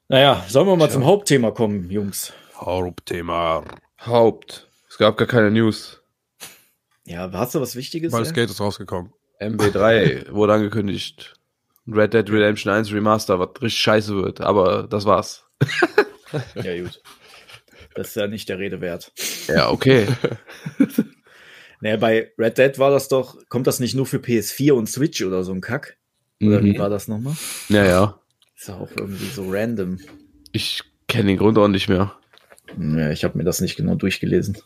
Naja, 0.09 0.45
sollen 0.49 0.67
wir 0.67 0.77
mal 0.77 0.91
zum 0.91 1.05
Hauptthema 1.05 1.51
kommen, 1.51 1.91
Jungs? 1.91 2.33
Hauptthema. 2.57 3.65
Haupt. 4.05 4.69
Es 4.89 4.99
gab 4.99 5.17
gar 5.17 5.29
keine 5.29 5.51
News. 5.51 6.03
Ja, 7.05 7.31
hast 7.33 7.55
du 7.55 7.61
was 7.61 7.77
Wichtiges? 7.77 8.13
Baldur's 8.13 8.29
ja? 8.29 8.35
Gate 8.35 8.51
ist 8.51 8.61
rausgekommen. 8.61 9.13
MB3 9.41 10.31
wurde 10.33 10.53
angekündigt. 10.55 11.35
Red 11.89 12.15
Dead 12.15 12.31
Redemption 12.31 12.73
1 12.73 12.93
Remaster, 12.93 13.39
was 13.39 13.51
richtig 13.61 13.81
scheiße 13.81 14.15
wird. 14.15 14.41
Aber 14.41 14.85
das 14.85 15.05
war's. 15.05 15.45
Ja, 16.55 16.81
gut. 16.81 17.03
Das 17.95 18.09
ist 18.09 18.17
ja 18.17 18.27
nicht 18.27 18.49
der 18.49 18.59
Rede 18.59 18.81
wert. 18.81 19.13
Ja, 19.49 19.71
okay. 19.71 20.07
Naja, 21.83 21.97
bei 21.97 22.31
Red 22.39 22.59
Dead 22.59 22.79
war 22.79 22.91
das 22.93 23.09
doch, 23.09 23.37
kommt 23.49 23.67
das 23.67 23.81
nicht 23.81 23.95
nur 23.97 24.07
für 24.07 24.19
PS4 24.19 24.73
und 24.73 24.89
Switch 24.89 25.21
oder 25.23 25.43
so 25.43 25.53
ein 25.53 25.61
Kack? 25.61 25.97
Oder 26.41 26.63
wie 26.63 26.75
Mhm. 26.75 26.79
war 26.79 26.89
das 26.89 27.09
nochmal? 27.09 27.35
Ja, 27.69 27.85
ja. 27.85 28.21
Ist 28.57 28.69
ja 28.69 28.77
auch 28.77 28.89
irgendwie 28.97 29.27
so 29.27 29.51
random. 29.51 29.99
Ich 30.53 30.83
kenne 31.09 31.27
den 31.31 31.39
Grund 31.39 31.59
auch 31.59 31.67
nicht 31.67 31.89
mehr. 31.89 32.15
Ja, 32.79 33.11
ich 33.11 33.25
habe 33.25 33.37
mir 33.37 33.43
das 33.45 33.61
nicht 33.61 33.77
genau 33.77 33.97
durchgelesen. 33.97 34.59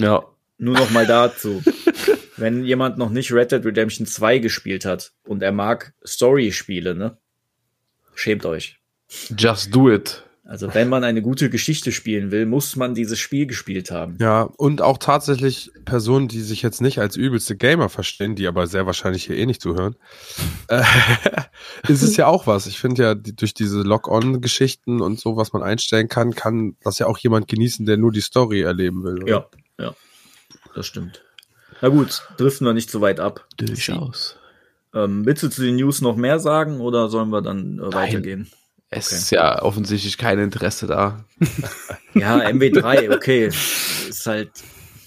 Ja. 0.00 0.24
Nur 0.58 0.74
noch 0.74 0.90
mal 0.90 1.06
dazu. 1.06 1.62
Wenn 2.36 2.64
jemand 2.64 2.98
noch 2.98 3.10
nicht 3.10 3.32
Red 3.32 3.50
Dead 3.52 3.64
Redemption 3.64 4.06
2 4.06 4.38
gespielt 4.38 4.84
hat 4.84 5.12
und 5.26 5.42
er 5.42 5.52
mag 5.52 5.92
Story-Spiele, 6.06 6.94
ne? 6.94 7.16
Schämt 8.14 8.46
euch. 8.46 8.78
Just 9.36 9.74
do 9.74 9.90
it. 9.92 10.22
Also 10.48 10.72
wenn 10.74 10.88
man 10.88 11.02
eine 11.02 11.22
gute 11.22 11.50
Geschichte 11.50 11.90
spielen 11.90 12.30
will, 12.30 12.46
muss 12.46 12.76
man 12.76 12.94
dieses 12.94 13.18
Spiel 13.18 13.46
gespielt 13.46 13.90
haben. 13.90 14.16
Ja, 14.20 14.42
und 14.42 14.80
auch 14.80 14.96
tatsächlich 14.96 15.72
Personen, 15.84 16.28
die 16.28 16.40
sich 16.40 16.62
jetzt 16.62 16.80
nicht 16.80 17.00
als 17.00 17.16
übelste 17.16 17.56
Gamer 17.56 17.88
verstehen, 17.88 18.36
die 18.36 18.46
aber 18.46 18.68
sehr 18.68 18.86
wahrscheinlich 18.86 19.24
hier 19.24 19.36
eh 19.36 19.44
nicht 19.44 19.60
zuhören, 19.60 19.96
äh, 20.68 20.84
ist 21.88 22.02
es 22.02 22.16
ja 22.16 22.28
auch 22.28 22.46
was. 22.46 22.66
Ich 22.68 22.78
finde 22.78 23.02
ja, 23.02 23.14
die, 23.16 23.34
durch 23.34 23.54
diese 23.54 23.82
Lock-on-Geschichten 23.82 25.00
und 25.00 25.18
so, 25.18 25.36
was 25.36 25.52
man 25.52 25.64
einstellen 25.64 26.08
kann, 26.08 26.32
kann 26.32 26.76
das 26.84 27.00
ja 27.00 27.06
auch 27.06 27.18
jemand 27.18 27.48
genießen, 27.48 27.84
der 27.84 27.96
nur 27.96 28.12
die 28.12 28.20
Story 28.20 28.60
erleben 28.60 29.02
will. 29.02 29.24
oder? 29.24 29.32
Ja, 29.32 29.46
ja. 29.80 29.94
Das 30.76 30.86
stimmt. 30.86 31.24
Na 31.82 31.88
gut, 31.88 32.22
driften 32.36 32.66
wir 32.66 32.72
nicht 32.72 32.90
so 32.90 33.00
weit 33.00 33.18
ab. 33.18 33.48
Durchaus. 33.56 34.36
Ähm, 34.94 35.26
willst 35.26 35.42
du 35.42 35.48
zu 35.48 35.62
den 35.62 35.76
News 35.76 36.00
noch 36.02 36.16
mehr 36.16 36.38
sagen 36.38 36.80
oder 36.80 37.08
sollen 37.08 37.30
wir 37.30 37.42
dann 37.42 37.80
äh, 37.80 37.92
weitergehen? 37.92 38.48
Es 38.90 39.08
Okay. 39.08 39.16
ist 39.16 39.30
ja 39.30 39.62
offensichtlich 39.62 40.16
kein 40.18 40.38
Interesse 40.38 40.86
da. 40.86 41.24
Ja, 42.14 42.38
MW3, 42.40 43.14
okay. 43.14 43.46
Ist 43.46 44.26
halt, 44.26 44.50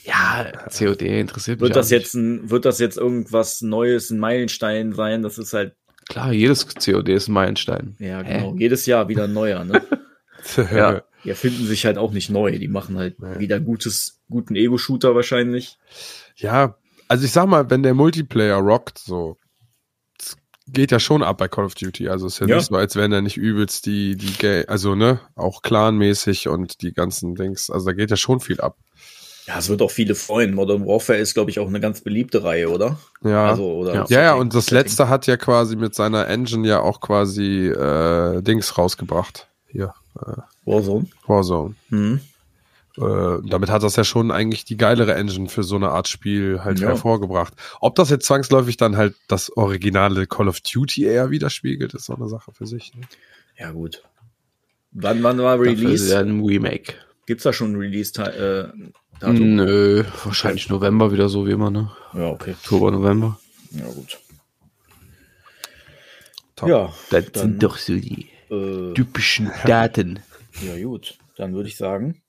Ja, 0.04 0.52
COD 0.78 1.02
interessiert 1.04 1.60
mich 1.60 1.70
wird 1.70 1.76
das 1.76 1.88
auch 1.88 1.92
nicht. 1.92 2.02
jetzt 2.04 2.13
ein, 2.13 2.50
wird 2.52 2.65
das 2.65 2.80
jetzt 2.80 2.98
irgendwas 2.98 3.62
Neues, 3.62 4.12
ein 4.12 4.20
Meilenstein 4.20 4.94
sein? 4.94 5.24
Das 5.24 5.38
ist 5.38 5.54
halt, 5.54 5.76
Klar, 6.08 6.34
jedes 6.34 6.68
COD 6.68 7.10
ist 7.10 7.28
ein 7.30 7.34
Meilenstein. 7.34 7.96
ja, 8.00 8.22
Hä? 8.22 8.38
genau. 8.39 8.56
Jedes 8.58 8.86
Jahr 8.86 9.08
wieder 9.08 9.24
ein 9.26 9.34
neuer, 9.34 9.63
ne? 9.65 9.82
Ja. 10.74 11.02
Die 11.26 11.30
erfinden 11.32 11.65
sich 11.68 11.86
halt 11.86 11.98
auch 11.98 12.12
nicht 12.13 12.30
neu. 12.30 12.58
Die 12.58 12.70
machen 12.70 12.98
halt 12.98 13.20
Nee. 13.20 13.39
wieder 13.39 13.60
gutes, 13.60 14.22
guten 14.30 14.56
Ego-Shooter 14.56 15.13
wahrscheinlich. 15.13 15.78
Ja, 16.38 16.78
also 17.10 17.26
ich 17.26 17.32
sag 17.34 17.48
mal, 17.48 17.70
wenn 17.70 17.84
der 17.84 17.94
Multiplayer 17.94 18.56
rockt, 18.58 19.00
so, 19.00 19.36
geht 20.72 20.92
ja 20.92 21.00
schon 21.00 21.24
ab 21.24 21.38
bei 21.38 21.48
Call 21.48 21.66
of 21.66 21.76
Duty. 21.76 22.10
Also 22.10 22.28
es 22.28 22.34
ist 22.34 22.40
ja, 22.40 22.48
Ja. 22.48 22.56
nicht 22.58 22.68
so, 22.68 22.76
als 22.76 22.96
wären 22.96 23.12
da 23.12 23.22
nicht 23.22 23.38
übelst 23.38 23.86
die, 23.86 24.16
die, 24.16 24.34
Ga- 24.38 24.66
also 24.68 24.96
ne, 24.96 25.20
auch 25.36 25.62
clanmäßig 25.62 26.48
und 26.48 26.82
die 26.82 26.94
ganzen 26.94 27.36
Dings. 27.36 27.70
Also 27.70 27.88
da 27.88 27.94
geht 27.94 28.10
ja 28.12 28.18
schon 28.18 28.40
viel 28.40 28.60
ab. 28.62 28.78
Ja, 29.48 29.58
es 29.58 29.68
wird 29.70 29.82
auch 29.82 29.90
viele 29.90 30.14
freuen. 30.14 30.54
Modern 30.54 30.86
Warfare 30.86 31.18
ist, 31.18 31.34
glaube 31.34 31.50
ich, 31.50 31.60
auch 31.60 31.68
eine 31.68 31.80
ganz 31.80 32.02
beliebte 32.02 32.44
Reihe, 32.44 32.70
oder? 32.70 33.00
Ja. 33.24 33.50
Also, 33.50 33.64
oder 33.78 33.94
Ja. 33.96 34.06
ja, 34.10 34.22
ja, 34.22 34.34
und 34.36 34.54
das 34.54 34.66
Setting. 34.68 34.78
letzte 34.78 35.10
hat 35.10 35.26
ja 35.26 35.38
quasi 35.38 35.76
mit 35.76 35.96
seiner 35.96 36.28
Engine 36.28 36.68
ja 36.68 36.82
auch 36.82 37.02
quasi 37.02 37.68
äh, 37.68 38.42
Dings 38.44 38.78
rausgebracht. 38.78 39.48
Hier, 39.68 39.94
Warzone. 40.66 41.08
Warzone. 41.26 41.74
Hm. 41.90 42.20
Äh, 43.00 43.48
damit 43.50 43.70
hat 43.70 43.84
das 43.84 43.96
ja 43.96 44.04
schon 44.04 44.30
eigentlich 44.32 44.66
die 44.66 44.76
geilere 44.78 45.16
Engine 45.16 45.48
für 45.50 45.64
so 45.64 45.76
eine 45.76 45.90
Art 45.90 46.08
Spiel 46.08 46.62
halt 46.64 46.80
Ja. 46.80 46.90
hervorgebracht. 46.90 47.54
Ob 47.80 47.96
das 47.96 48.10
jetzt 48.10 48.26
zwangsläufig 48.26 48.78
dann 48.78 48.98
halt 48.98 49.16
das 49.28 49.56
originale 49.56 50.28
Call 50.28 50.48
of 50.50 50.60
Duty 50.62 51.06
eher 51.06 51.30
widerspiegelt, 51.32 51.94
ist 51.94 52.06
so 52.06 52.16
eine 52.16 52.28
Sache 52.28 52.52
für 52.52 52.66
sich. 52.68 52.94
Ne? 52.96 53.02
Ja, 53.58 53.72
gut. 53.72 54.04
Wann, 54.92 55.22
wann 55.24 55.38
war 55.38 55.58
Dafür 55.58 55.72
Release? 55.72 56.12
ja 56.14 56.20
ein 56.20 56.44
Remake. 56.44 56.94
Gibt's 57.26 57.44
da 57.44 57.54
schon 57.54 57.74
ein 57.74 57.76
Release-Datum? 57.76 58.92
Nö, 59.56 60.04
wahrscheinlich 60.24 60.68
November 60.70 61.12
wieder 61.12 61.30
so 61.30 61.46
wie 61.46 61.52
immer, 61.52 61.70
ne? 61.70 61.92
Ja, 62.14 62.30
okay. 62.32 62.52
Oktober, 62.52 62.90
November. 62.92 63.40
Ja, 63.72 63.86
gut. 63.86 64.18
top. 66.56 66.70
Ja, 66.70 66.94
Das 67.12 67.32
Dann- 67.32 67.42
sind 67.42 67.64
doch 67.64 67.78
so 67.78 67.94
die 67.96 68.30
äh, 68.50 68.94
typischen 68.94 69.52
Daten. 69.66 70.20
ja 70.62 70.84
gut. 70.84 71.18
Dann 71.38 71.54
würde 71.54 71.70
ich 71.70 71.78
sagen, 71.78 72.22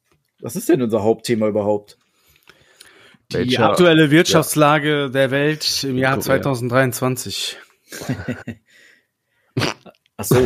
was 0.42 0.57
ist 0.57 0.68
denn 0.68 0.83
unser 0.83 1.03
Hauptthema 1.03 1.48
überhaupt? 1.48 1.98
Die 3.33 3.37
Welcher- 3.38 3.70
aktuelle 3.70 4.11
Wirtschaftslage 4.11 5.11
der 5.11 5.31
Welt 5.31 5.85
im 5.85 5.96
Jahr 5.98 6.12
Korea. 6.18 6.40
2023. 6.42 7.57
Ach 10.16 10.24
so, 10.24 10.37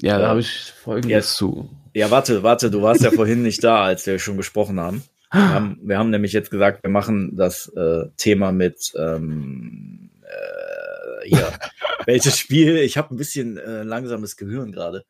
Ja, 0.00 0.16
da 0.18 0.22
Ja. 0.24 0.28
habe 0.28 0.40
ich 0.40 0.72
folgendes 0.82 1.10
Jetzt. 1.10 1.34
zu. 1.36 1.70
ja, 1.94 2.10
warte, 2.10 2.42
warte, 2.42 2.70
du 2.70 2.82
warst 2.82 3.02
ja 3.02 3.10
vorhin 3.10 3.42
nicht 3.42 3.62
da, 3.64 3.82
als 3.84 4.06
wir 4.06 4.18
schon 4.18 4.36
gesprochen 4.36 4.78
haben. 4.80 5.02
Wir 5.32 5.48
haben, 5.50 5.78
wir 5.82 5.98
haben 5.98 6.10
nämlich 6.10 6.32
jetzt 6.32 6.50
gesagt, 6.50 6.82
wir 6.84 6.90
machen 6.90 7.36
das 7.36 7.68
äh, 7.76 8.04
Thema 8.16 8.52
mit 8.52 8.92
ähm, 8.96 10.10
äh, 10.22 11.28
hier. 11.28 11.52
welches 12.06 12.38
Spiel, 12.38 12.76
ich 12.78 12.96
habe 12.96 13.14
ein 13.14 13.16
bisschen 13.18 13.56
äh, 13.58 13.82
langsames 13.82 14.36
Gehirn 14.36 14.70
gerade. 14.72 15.04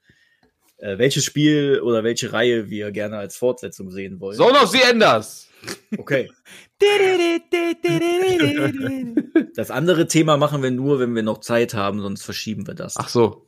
Äh, 0.79 0.99
welches 0.99 1.25
Spiel 1.25 1.81
oder 1.83 2.05
welche 2.05 2.33
Reihe 2.33 2.69
wir 2.69 2.91
gerne 2.93 3.17
als 3.17 3.37
Fortsetzung 3.37 3.91
sehen 3.91 4.21
wollen. 4.21 4.37
So 4.37 4.51
noch 4.51 4.67
sie 4.67 4.83
Enders. 4.83 5.49
Okay. 5.97 6.31
Das 9.55 9.71
andere 9.71 10.07
Thema 10.07 10.37
machen 10.37 10.62
wir 10.62 10.71
nur, 10.71 11.01
wenn 11.01 11.15
wir 11.15 11.23
noch 11.23 11.39
Zeit 11.41 11.73
haben, 11.73 12.03
sonst 12.03 12.23
verschieben 12.23 12.67
wir 12.67 12.75
das. 12.75 12.97
Ach 12.99 13.09
so. 13.09 13.47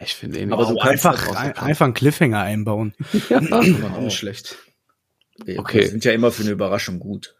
Ich 0.00 0.14
finde 0.14 0.40
eh 0.40 0.46
nicht. 0.46 0.52
Aber 0.52 0.66
kannst 0.66 1.06
einfach, 1.06 1.36
ein, 1.36 1.56
einfach 1.56 1.84
einen 1.84 1.94
Cliffhanger 1.94 2.40
einbauen. 2.40 2.94
ja. 3.28 3.38
Auch 3.52 4.00
nicht 4.00 4.18
schlecht. 4.18 4.56
Wir 5.44 5.60
okay. 5.60 5.86
sind 5.86 6.04
ja 6.04 6.10
immer 6.12 6.32
für 6.32 6.42
eine 6.42 6.50
Überraschung 6.50 6.98
gut. 6.98 7.36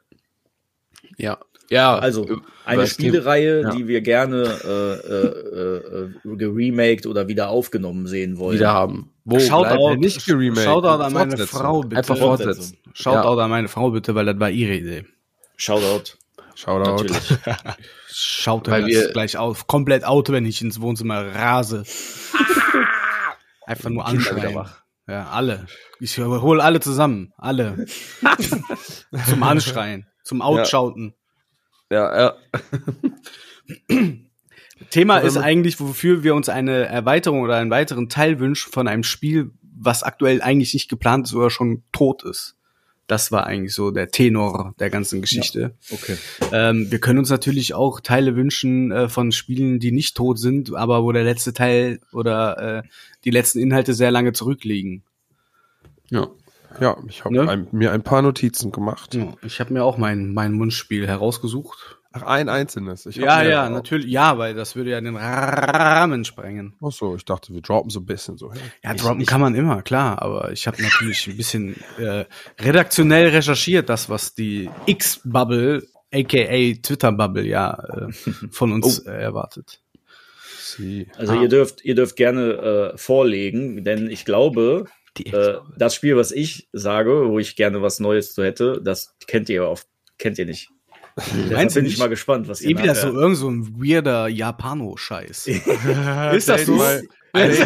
ja. 1.18 1.38
Ja. 1.68 1.98
Also, 1.98 2.26
äh, 2.29 2.37
Eine 2.64 2.87
Spielereihe, 2.87 3.62
Ja. 3.62 3.70
die 3.70 3.88
wir 3.88 4.00
gerne 4.00 4.42
äh, 4.64 5.12
äh, 5.12 6.31
äh, 6.33 6.37
geremaked 6.37 7.07
oder 7.07 7.29
wieder 7.29 7.48
aufgenommen 7.48 8.07
sehen 8.07 8.38
wollen. 8.38 8.59
wieder 8.59 8.72
haben. 8.72 9.11
Wo 9.24 9.40
Shoutout, 9.40 9.76
bleibt- 9.87 10.00
nicht 10.00 10.24
geremaked? 10.26 10.62
Shoutout 10.64 11.02
an 11.02 11.12
meine. 11.12 11.37
Frau 11.46 11.81
bitte. 11.83 11.96
Einfach 11.96 12.16
fortsetzen. 12.16 12.76
Shoutout 12.92 13.40
an 13.40 13.50
meine 13.50 13.68
Frau 13.68 13.90
bitte, 13.90 14.14
weil 14.14 14.26
das 14.26 14.38
war 14.38 14.50
ihre 14.50 14.74
Idee. 14.74 15.05
Shoutout. 15.57 16.12
Shoutout. 16.55 16.90
Natürlich. 17.02 17.38
Schaut 18.09 18.68
Weil 18.68 18.87
wir- 18.87 19.11
gleich 19.12 19.37
auf. 19.37 19.66
Komplett 19.66 20.05
Auto, 20.05 20.33
wenn 20.33 20.46
ich 20.46 20.62
ins 20.62 20.81
Wohnzimmer 20.81 21.35
rase. 21.35 21.83
Einfach 23.66 23.90
nur 23.90 24.07
anschreien. 24.07 24.64
Ja, 25.09 25.29
alle. 25.31 25.66
Ich 26.00 26.18
hole 26.18 26.62
alle 26.62 26.81
zusammen. 26.81 27.33
Alle. 27.37 27.87
zum 29.29 29.42
Anschreien. 29.42 30.07
Zum 30.24 30.42
Outschauten. 30.42 31.14
Ja, 31.90 32.18
ja. 32.18 32.37
Thema 34.90 35.18
ist 35.18 35.37
eigentlich, 35.37 35.81
wofür 35.81 36.22
wir 36.22 36.35
uns 36.35 36.49
eine 36.49 36.87
Erweiterung 36.87 37.40
oder 37.40 37.57
einen 37.57 37.70
weiteren 37.70 38.09
Teil 38.09 38.38
wünschen 38.38 38.72
von 38.72 38.88
einem 38.88 39.03
Spiel, 39.05 39.51
was 39.62 40.03
aktuell 40.03 40.42
eigentlich 40.42 40.75
nicht 40.75 40.88
geplant 40.88 41.27
ist 41.27 41.35
oder 41.35 41.51
schon 41.51 41.83
tot 41.92 42.25
ist. 42.25 42.57
Das 43.07 43.31
war 43.31 43.46
eigentlich 43.46 43.72
so 43.72 43.92
der 43.92 44.09
Tenor 44.09 44.75
der 44.81 44.90
ganzen 44.90 45.20
Geschichte. 45.20 45.77
Okay. 45.92 46.16
Ähm, 46.53 46.90
wir 46.90 46.99
können 46.99 47.20
uns 47.20 47.31
natürlich 47.31 47.72
auch 47.72 48.01
Teile 48.01 48.35
wünschen 48.35 48.90
äh, 48.90 49.09
von 49.09 49.31
Spielen, 49.31 49.79
die 49.79 49.92
nicht 49.92 50.16
tot 50.16 50.40
sind, 50.40 50.75
aber 50.75 51.05
wo 51.05 51.12
der 51.12 51.22
letzte 51.22 51.53
Teil 51.53 52.01
oder 52.12 52.83
äh, 52.83 52.88
die 53.25 53.31
letzten 53.31 53.61
Inhalte 53.61 53.94
sehr 53.94 54.11
lange 54.11 54.33
zurückliegen. 54.33 55.05
ja. 56.11 56.29
Ja, 56.81 56.97
ich 57.09 57.25
habe 57.25 57.35
Ne? 57.35 57.67
mir 57.73 57.93
ein 57.93 58.03
paar 58.03 58.23
Notizen 58.23 58.73
gemacht. 58.73 59.15
Ja, 59.15 59.33
ich 59.43 59.61
habe 59.61 59.73
mir 59.73 59.85
auch 59.85 59.99
mein, 59.99 60.33
mein 60.35 60.59
Wunschspiel 60.59 61.07
herausgesucht. 61.07 61.99
Ach, 62.12 62.23
ein 62.23 62.49
einzelnes. 62.49 63.05
Ja, 63.12 63.43
ja, 63.43 63.67
auch- 63.67 63.71
natürlich. 63.71 64.07
Ja, 64.07 64.39
weil 64.39 64.55
das 64.55 64.75
würde 64.75 64.91
ja 64.91 65.01
den 65.01 65.17
Rahmen 65.17 66.25
sprengen. 66.25 66.75
Ach 66.83 66.91
so, 66.91 67.15
ich 67.15 67.25
dachte, 67.27 67.53
wir 67.53 67.61
droppen 67.61 67.91
so 67.91 68.01
ein 68.01 68.07
bisschen 68.07 68.39
so. 68.39 68.53
Ja, 68.83 68.95
Ich- 68.95 69.03
droppen 69.03 69.21
ich- 69.21 69.27
kann 69.27 69.41
man 69.43 69.55
immer, 69.55 69.83
klar. 69.83 70.23
Aber 70.23 70.51
ich 70.51 70.67
habe 70.67 70.81
natürlich 70.83 71.27
ein 71.27 71.37
bisschen 71.37 71.77
äh, 71.99 72.25
redaktionell 72.59 73.29
recherchiert, 73.29 73.89
das, 73.91 74.09
was 74.09 74.35
die 74.35 74.71
X-Bubble, 74.87 75.87
aka 76.12 76.75
Twitter-Bubble, 76.83 77.45
ja, 77.47 77.75
äh, 77.75 78.12
von 78.51 78.73
uns 78.73 79.01
äh, 79.01 79.11
erwartet. 79.11 79.81
Sie. 80.59 81.09
Also 81.17 81.35
Ah. 81.35 81.43
ihr 81.43 81.49
dürft, 81.49 81.85
ihr 81.85 81.95
dürft 81.95 82.17
gerne 82.17 82.93
äh, 82.95 82.99
vorlegen, 82.99 83.85
denn 83.85 84.11
ich 84.11 84.25
glaube, 84.25 84.87
äh, 85.20 85.59
das 85.76 85.94
Spiel, 85.94 86.16
was 86.16 86.33
ich 86.33 86.68
sage, 86.72 87.29
wo 87.29 87.38
ich 87.38 87.57
gerne 87.57 87.83
was 87.83 88.00
Neues 88.00 88.35
zu 88.35 88.44
hätte, 88.44 88.81
das 88.83 89.14
kennt 89.26 89.48
ihr 89.48 89.66
auf, 89.66 89.87
kennt 90.18 90.38
ihr 90.38 90.46
nicht. 90.46 90.70
Meinst 91.50 91.74
bin 91.74 91.87
ich 91.87 91.92
nicht? 91.92 91.98
mal 91.98 92.09
gespannt, 92.09 92.46
was 92.46 92.61
ihr 92.61 92.76
Eh 92.76 92.83
wieder 92.83 92.94
so 92.94 93.09
irgend 93.09 93.38
so 93.38 93.48
ein 93.48 93.81
weirder 93.81 94.29
Japano-Scheiß. 94.29 95.46
ist 96.35 96.48
das 96.48 96.66
so? 96.66 96.79
also, 97.33 97.64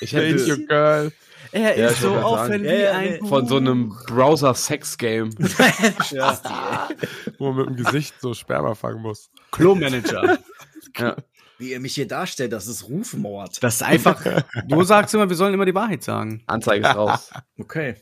ich 0.00 0.12
hätte 0.12 0.50
your 0.50 0.58
girl. 0.66 1.12
Er 1.52 1.78
Ja, 1.78 1.86
ist 1.88 1.92
ich 1.96 2.00
so 2.00 2.14
offen 2.14 2.62
wie 2.62 2.66
Ja, 2.66 2.74
ja, 2.74 2.92
ein 2.92 3.18
nee. 3.20 3.28
von 3.28 3.46
so 3.46 3.56
einem 3.56 3.94
Browser-Sex-Game. 4.06 5.30
Wo 7.38 7.52
man 7.52 7.56
mit 7.56 7.66
dem 7.68 7.84
Gesicht 7.84 8.14
so 8.20 8.32
Sperma 8.34 8.74
fangen 8.74 9.02
muss. 9.02 9.30
Klo-Manager. 9.50 10.38
ja. 10.98 11.16
Wie 11.62 11.70
ihr 11.70 11.80
mich 11.80 11.94
hier 11.94 12.08
darstellt, 12.08 12.52
das 12.52 12.66
ist 12.66 12.88
Rufmord. 12.88 13.62
Das 13.62 13.76
ist 13.76 13.82
einfach, 13.82 14.20
du 14.68 14.82
sagst 14.82 15.14
immer, 15.14 15.28
wir 15.28 15.36
sollen 15.36 15.54
immer 15.54 15.64
die 15.64 15.74
Wahrheit 15.74 16.02
sagen. 16.02 16.42
Anzeige 16.46 16.86
ist 16.88 16.96
raus. 16.96 17.30
Okay. 17.58 17.94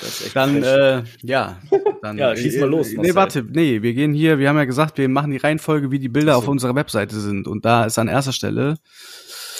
Das 0.00 0.08
ist 0.20 0.26
echt 0.26 0.36
Dann, 0.36 0.62
äh, 0.62 1.02
ja. 1.22 1.58
Dann, 2.02 2.16
Ja, 2.18 2.34
schieß 2.36 2.58
mal 2.60 2.68
los, 2.70 2.88
Nee, 2.90 2.96
Marcel. 2.96 3.14
warte, 3.16 3.42
nee, 3.50 3.82
wir 3.82 3.92
gehen 3.94 4.14
hier, 4.14 4.38
wir 4.38 4.48
haben 4.48 4.56
ja 4.56 4.64
gesagt, 4.64 4.96
wir 4.98 5.08
machen 5.08 5.30
die 5.32 5.36
Reihenfolge, 5.36 5.90
wie 5.90 5.98
die 5.98 6.08
Bilder 6.08 6.36
auf 6.36 6.48
unserer 6.48 6.74
Webseite 6.74 7.18
sind. 7.20 7.46
Und 7.48 7.64
da 7.64 7.84
ist 7.84 7.98
an 7.98 8.08
erster 8.08 8.32
Stelle, 8.32 8.76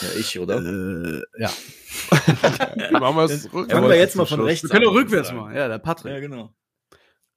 ja, 0.01 0.09
ich, 0.19 0.39
oder? 0.39 0.59
äh, 0.59 1.23
ja. 1.39 1.51
Machen 2.99 3.17
wir 3.17 3.25
es 3.25 3.43
zurück. 3.43 3.71
Fangen 3.71 3.89
wir 3.89 3.97
jetzt 3.97 4.17
mal 4.17 4.27
von 4.27 4.41
rechts 4.41 4.63
Wir 4.63 4.71
können 4.71 4.87
auch 4.87 4.95
rückwärts 4.95 5.29
sagen. 5.29 5.41
machen. 5.41 5.57
Ja, 5.57 5.67
der 5.69 5.77
Ja, 5.77 5.79
Patrick. 5.79 6.21
genau. 6.21 6.55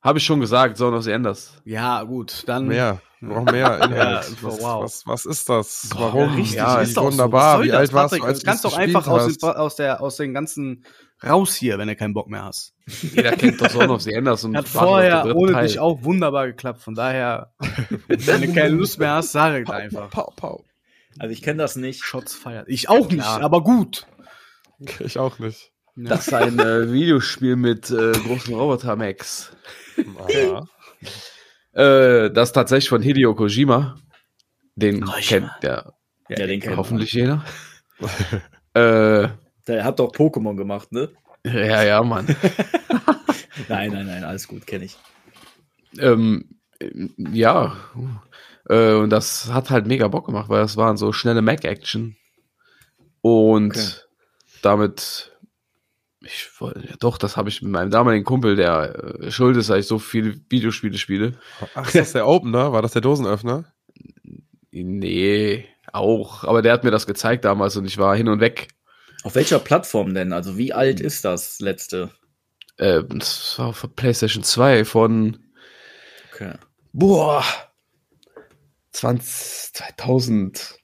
Habe 0.02 0.20
ich 0.20 0.26
schon 0.26 0.40
gesagt, 0.40 0.78
Zone 0.78 0.96
of 0.98 1.04
the 1.04 1.12
Enders. 1.12 1.62
Ja, 1.66 2.04
gut, 2.04 2.44
dann. 2.48 2.68
Mehr. 2.68 3.02
Brauchen 3.30 3.46
mehr 3.46 3.76
Inhalt. 3.84 3.92
Ja, 3.92 4.22
was, 4.42 4.62
wow. 4.62 4.84
was, 4.84 5.08
was 5.08 5.26
ist 5.26 5.50
das? 5.50 5.90
Boah, 5.92 6.00
Warum? 6.14 6.36
richtig, 6.36 6.56
ja, 6.56 6.82
ist 6.82 6.96
so. 6.96 7.04
wunderbar. 7.04 7.58
Soll 7.58 7.66
Wie 7.66 7.70
das, 7.70 7.78
alt 7.78 7.94
warst 7.94 8.16
du, 8.18 8.24
als 8.24 8.40
Du 8.40 8.46
kannst 8.46 8.64
du 8.64 8.70
doch 8.70 8.78
einfach 8.78 9.08
aus, 9.08 9.38
den, 9.38 9.50
aus, 9.50 9.76
der, 9.76 10.02
aus 10.02 10.16
den 10.18 10.34
ganzen 10.34 10.86
raus 11.24 11.56
hier, 11.56 11.78
wenn 11.78 11.88
du 11.88 11.96
keinen 11.96 12.14
Bock 12.14 12.28
mehr 12.30 12.44
hast. 12.44 12.74
Jeder 13.02 13.32
kennt 13.34 13.62
doch 13.62 13.68
Zone 13.70 13.92
of 13.94 14.02
the 14.02 14.12
Enders 14.12 14.44
und 14.44 14.58
Hat 14.58 14.68
vorher 14.68 15.36
ohne 15.36 15.54
Teil. 15.54 15.68
dich 15.68 15.80
auch 15.80 16.04
wunderbar 16.04 16.48
geklappt. 16.48 16.82
Von 16.82 16.96
daher, 16.96 17.54
wenn 18.08 18.42
du 18.42 18.54
keine 18.54 18.70
Lust 18.76 19.00
mehr 19.00 19.12
hast, 19.16 19.32
sag 19.32 19.62
ich 19.62 19.70
einfach. 19.70 20.10
Pau, 20.10 20.34
pau. 20.36 20.66
Also 21.20 21.32
ich 21.32 21.42
kenne 21.42 21.58
das 21.62 21.76
nicht. 21.76 22.04
Shots 22.04 22.34
feiert. 22.36 22.68
Ich 22.68 22.90
auch 22.90 23.08
nicht, 23.10 23.20
Ja. 23.24 23.40
aber 23.40 23.64
gut. 23.64 24.08
Ich 25.00 25.18
auch 25.20 25.40
nicht. 25.40 25.72
Das 25.96 26.28
ist 26.28 26.34
ein 26.34 26.58
äh, 26.60 26.92
Videospiel 26.92 27.56
mit 27.56 27.92
äh, 27.92 28.12
großen 28.14 28.54
Roboter-Max. 28.54 29.56
Ja. 30.28 30.64
Äh, 31.74 32.30
das 32.32 32.50
ist 32.50 32.54
tatsächlich 32.54 32.90
von 32.90 33.02
Hideo 33.02 33.36
Kojima. 33.36 33.96
Den 34.76 35.02
Kojima. 35.02 35.22
kennt 35.22 35.52
der 35.64 35.94
Ja, 36.30 36.48
den 36.48 36.60
kennt 36.60 36.78
hoffentlich 36.78 37.14
jeder. 37.14 37.44
äh, 38.74 39.30
Der 39.68 39.84
hat 39.84 40.00
doch 40.00 40.12
Pokémon 40.12 40.56
gemacht, 40.56 40.92
ne? 40.92 41.10
ja, 41.46 41.84
ja, 41.84 42.02
Mann. 42.04 42.26
Nein, 43.70 43.92
nein, 43.92 44.08
nein, 44.08 44.24
alles 44.24 44.48
gut, 44.48 44.66
kenne 44.66 44.86
ich. 44.86 44.98
ähm, 46.00 46.58
ja. 47.18 47.76
Äh, 48.70 48.94
und 48.94 49.10
das 49.10 49.52
hat 49.54 49.70
halt 49.70 49.86
mega 49.88 50.08
Bock 50.08 50.26
gemacht, 50.26 50.50
weil 50.50 50.62
das 50.62 50.76
waren 50.78 50.98
so 50.98 51.12
schnelle 51.14 51.42
Mac-Action. 51.42 52.16
Und 53.22 53.78
Okay. 53.78 53.90
damit, 54.64 55.33
ich 56.26 56.50
wollte, 56.60 56.80
ja 56.88 56.96
doch, 57.00 57.18
das 57.18 57.38
habe 57.38 57.50
ich 57.50 57.62
mit 57.62 57.72
meinem 57.72 57.92
damaligen 57.92 58.24
Kumpel, 58.26 58.56
der 58.56 59.20
äh, 59.22 59.32
schuld 59.32 59.58
ist, 59.58 59.70
dass 59.70 59.80
ich 59.80 59.88
so 59.88 60.00
viele 60.00 60.40
Videospiele 60.50 60.98
spiele. 60.98 61.34
Ach, 61.76 61.86
ist 61.88 61.96
das 61.96 62.14
der 62.14 62.28
Opener? 62.28 62.72
War 62.72 62.82
das 62.82 62.94
der 62.94 63.02
Dosenöffner? 63.02 63.66
Nee, 64.72 65.66
auch. 65.92 66.44
Aber 66.44 66.62
der 66.62 66.74
hat 66.74 66.84
mir 66.84 66.92
das 66.92 67.06
gezeigt 67.06 67.46
damals 67.46 67.76
und 67.78 67.86
ich 67.86 67.98
war 67.98 68.16
hin 68.16 68.28
und 68.30 68.40
weg. 68.40 68.70
Auf 69.24 69.36
welcher 69.36 69.60
Plattform 69.60 70.14
denn? 70.14 70.34
Also 70.34 70.58
wie 70.58 70.74
alt 70.74 71.00
ist 71.00 71.24
das 71.26 71.60
letzte? 71.60 72.10
Äh, 72.78 73.04
das 73.08 73.58
war 73.60 73.68
auf 73.68 73.82
der 73.82 73.88
PlayStation 73.90 74.44
2 74.44 74.86
von, 74.86 75.40
Okay. 76.34 76.54
boah, 76.92 77.44
20, 78.92 79.74
2000. 79.74 80.76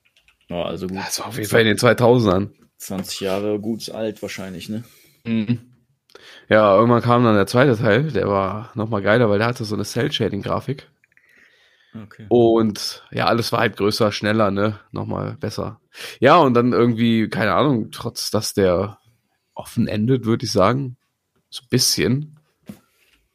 Ja, 0.50 0.64
also 0.64 0.88
gut. 0.88 0.98
Das 0.98 1.20
war 1.20 1.28
auf 1.28 1.38
jeden 1.38 1.50
Fall 1.50 1.62
in 1.62 1.68
den 1.68 1.78
2000ern. 1.78 2.52
20 2.78 3.20
Jahre 3.22 3.60
gut 3.60 3.90
alt 3.90 4.22
wahrscheinlich, 4.22 4.70
ne? 4.70 4.84
Mhm. 5.30 5.60
Ja, 6.50 6.76
irgendwann 6.76 7.04
kam 7.04 7.24
dann 7.24 7.36
der 7.36 7.48
zweite 7.48 7.78
Teil, 7.78 8.12
der 8.12 8.28
war 8.28 8.72
nochmal 8.74 9.04
geiler, 9.04 9.30
weil 9.30 9.38
der 9.38 9.48
hatte 9.48 9.64
so 9.66 9.76
eine 9.76 9.84
Cell-Shading-Grafik. 9.84 10.88
Okay. 12.04 12.26
Und 12.30 13.04
ja, 13.12 13.26
alles 13.26 13.52
war 13.52 13.60
halt 13.60 13.78
größer, 13.78 14.12
schneller, 14.12 14.52
ne? 14.52 14.80
Nochmal 14.92 15.38
besser. 15.40 15.80
Ja, 16.20 16.38
und 16.38 16.54
dann 16.54 16.74
irgendwie, 16.74 17.30
keine 17.30 17.54
Ahnung, 17.54 17.92
trotz 17.92 18.32
dass 18.32 18.54
der 18.54 19.00
offen 19.54 19.88
endet, 19.88 20.26
würde 20.26 20.46
ich 20.46 20.52
sagen, 20.52 20.98
so 21.50 21.64
ein 21.64 21.70
bisschen, 21.70 22.40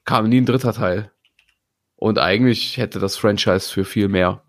kam 0.05 0.29
nie 0.29 0.41
ein 0.41 0.47
dritter 0.47 0.73
Teil. 0.73 1.11
Und 1.97 2.19
eigentlich 2.19 2.77
hätte 2.77 2.99
das 2.99 3.17
Franchise 3.17 3.71
für 3.71 3.85
viel 3.85 4.09
mehr 4.09 4.43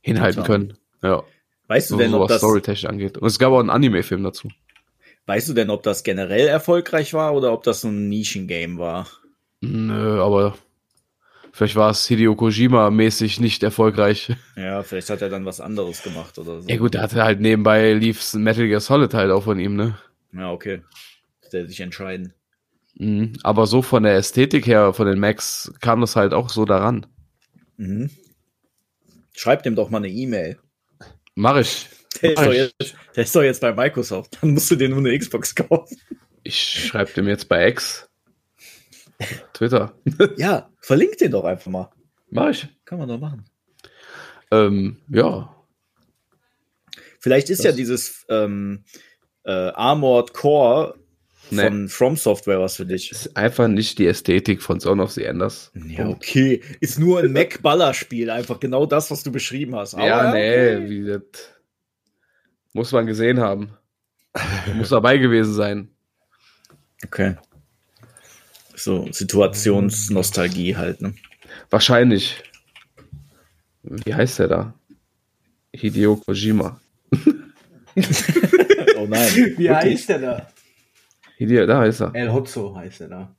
hinhalten 0.00 0.44
können. 0.44 0.78
Ja. 1.02 1.24
Weißt 1.68 1.90
du 1.90 1.94
so, 1.94 1.98
denn, 1.98 2.10
so 2.12 2.16
ob 2.18 2.22
was 2.24 2.28
das, 2.28 2.38
Storytechnik 2.38 2.90
angeht. 2.90 3.18
Und 3.18 3.26
es 3.26 3.38
gab 3.38 3.52
auch 3.52 3.60
einen 3.60 3.70
Anime-Film 3.70 4.22
dazu. 4.22 4.48
Weißt 5.26 5.48
du 5.48 5.52
denn, 5.52 5.70
ob 5.70 5.82
das 5.82 6.02
generell 6.02 6.46
erfolgreich 6.46 7.12
war 7.14 7.34
oder 7.34 7.52
ob 7.52 7.62
das 7.64 7.82
so 7.82 7.88
ein 7.88 8.08
Nischen-Game 8.08 8.78
war? 8.78 9.08
Nö, 9.60 10.20
aber 10.20 10.56
vielleicht 11.52 11.76
war 11.76 11.90
es 11.90 12.06
Hideo 12.06 12.34
Kojima-mäßig 12.34 13.40
nicht 13.40 13.62
erfolgreich. 13.62 14.32
Ja, 14.56 14.82
vielleicht 14.82 15.10
hat 15.10 15.22
er 15.22 15.28
dann 15.28 15.44
was 15.44 15.60
anderes 15.60 16.02
gemacht 16.02 16.38
oder 16.38 16.60
so. 16.60 16.68
Ja 16.68 16.76
gut, 16.76 16.94
der 16.94 17.02
hatte 17.02 17.22
halt 17.22 17.40
nebenbei 17.40 17.92
lief's 17.92 18.34
Metal 18.34 18.66
Gear 18.66 18.80
Solid 18.80 19.14
halt 19.14 19.30
auch 19.30 19.44
von 19.44 19.58
ihm, 19.58 19.76
ne? 19.76 19.98
Ja, 20.32 20.52
okay. 20.52 20.82
Der 21.52 21.66
sich 21.66 21.80
entscheiden. 21.80 22.34
Mhm. 22.98 23.34
Aber 23.42 23.66
so 23.66 23.82
von 23.82 24.02
der 24.02 24.16
Ästhetik 24.16 24.66
her, 24.66 24.92
von 24.92 25.06
den 25.06 25.18
Macs, 25.18 25.72
kam 25.80 26.00
das 26.00 26.16
halt 26.16 26.34
auch 26.34 26.50
so 26.50 26.64
daran. 26.64 27.06
Mhm. 27.76 28.10
Schreib 29.32 29.62
dem 29.62 29.76
doch 29.76 29.90
mal 29.90 29.98
eine 29.98 30.08
E-Mail. 30.08 30.58
Mach 31.34 31.56
ich. 31.56 31.88
Der 32.22 32.30
ist, 32.32 32.38
doch 32.38 32.52
jetzt, 32.52 32.94
der 33.16 33.24
ist 33.24 33.36
doch 33.36 33.42
jetzt 33.42 33.60
bei 33.60 33.72
Microsoft. 33.72 34.38
Dann 34.40 34.50
musst 34.52 34.70
du 34.70 34.76
dir 34.76 34.88
nur 34.88 34.98
eine 34.98 35.18
Xbox 35.18 35.54
kaufen. 35.54 35.96
Ich 36.42 36.58
schreibe 36.88 37.12
dem 37.12 37.28
jetzt 37.28 37.48
bei 37.48 37.68
X. 37.68 38.08
Twitter. 39.54 39.94
Ja, 40.36 40.70
verlink 40.80 41.18
den 41.18 41.30
doch 41.32 41.44
einfach 41.44 41.70
mal. 41.70 41.90
Mach 42.30 42.50
ich. 42.50 42.68
Kann 42.84 42.98
man 42.98 43.08
doch 43.08 43.18
machen. 43.18 43.44
Ähm, 44.50 44.98
ja. 45.08 45.54
Vielleicht 47.18 47.50
ist 47.50 47.60
Das- 47.60 47.66
ja 47.66 47.72
dieses 47.72 48.24
ähm, 48.28 48.84
äh, 49.44 49.50
Armored 49.50 50.32
Core 50.34 50.94
von 51.52 51.88
From 51.88 52.16
Software 52.16 52.60
was 52.60 52.76
für 52.76 52.86
dich. 52.86 53.12
Ist 53.12 53.36
einfach 53.36 53.68
nicht 53.68 53.98
die 53.98 54.06
Ästhetik 54.08 54.60
von 54.62 54.80
Son 54.80 54.98
of 55.00 55.12
the 55.12 55.22
Enders. 55.24 55.70
Ja, 55.74 56.08
okay. 56.08 56.60
Ist 56.80 56.98
nur 56.98 57.20
ein 57.20 57.32
Mac-Baller-Spiel. 57.32 58.30
Einfach 58.30 58.58
genau 58.58 58.84
das, 58.84 59.10
was 59.12 59.22
du 59.22 59.30
beschrieben 59.30 59.76
hast. 59.76 59.94
Aber 59.94 60.06
ja, 60.06 60.32
nee, 60.32 60.76
okay. 60.76 60.90
wie 60.90 61.06
das 61.06 61.22
muss 62.76 62.92
man 62.92 63.06
gesehen 63.06 63.40
haben. 63.40 63.70
muss 64.74 64.90
dabei 64.90 65.16
gewesen 65.16 65.54
sein. 65.54 65.88
Okay. 67.04 67.36
So, 68.76 69.10
Situationsnostalgie 69.10 70.76
halt, 70.76 71.00
ne? 71.00 71.14
Wahrscheinlich. 71.70 72.42
Wie 73.82 74.14
heißt 74.14 74.38
der 74.40 74.48
da? 74.48 74.74
Hideo 75.74 76.16
Kojima. 76.16 76.80
Oh 78.98 79.06
nein. 79.06 79.54
Wie 79.56 79.70
heißt 79.70 80.08
der 80.10 80.18
da? 80.18 80.50
Hideo, 81.36 81.66
da 81.66 81.80
heißt 81.80 82.00
er. 82.02 82.14
El 82.14 82.30
Hotzo 82.32 82.74
heißt 82.76 83.00
der 83.00 83.08
da. 83.08 83.36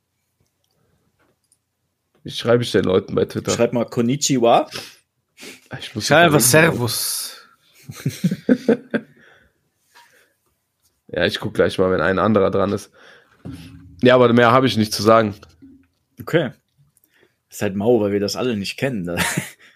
Wie 2.24 2.32
schreibe 2.32 2.64
ich 2.64 2.72
den 2.72 2.84
Leuten 2.84 3.14
bei 3.16 3.26
Twitter? 3.26 3.52
Schreib 3.52 3.74
mal 3.74 3.86
Konnichiwa. 3.86 4.68
ich 5.80 5.94
muss 5.96 6.08
Schreib 6.08 6.28
einfach. 6.28 6.40
Servus. 6.40 7.38
Ja, 11.08 11.26
ich 11.26 11.40
guck 11.40 11.54
gleich 11.54 11.78
mal, 11.80 11.92
wenn 11.92 12.02
ein 12.02 12.20
anderer 12.20 12.52
dran 12.52 12.74
ist. 12.74 12.92
Ja, 14.02 14.16
aber 14.16 14.32
mehr 14.34 14.52
habe 14.52 14.68
ich 14.68 14.78
nicht 14.78 14.94
zu 14.94 15.02
sagen. 15.04 15.36
Okay. 16.20 16.52
Ist 17.50 17.62
halt 17.62 17.76
mau, 17.76 18.02
weil 18.02 18.12
wir 18.12 18.20
das 18.20 18.36
alle 18.36 18.56
nicht 18.58 18.78
kennen. 18.78 19.04
ne? 19.04 19.18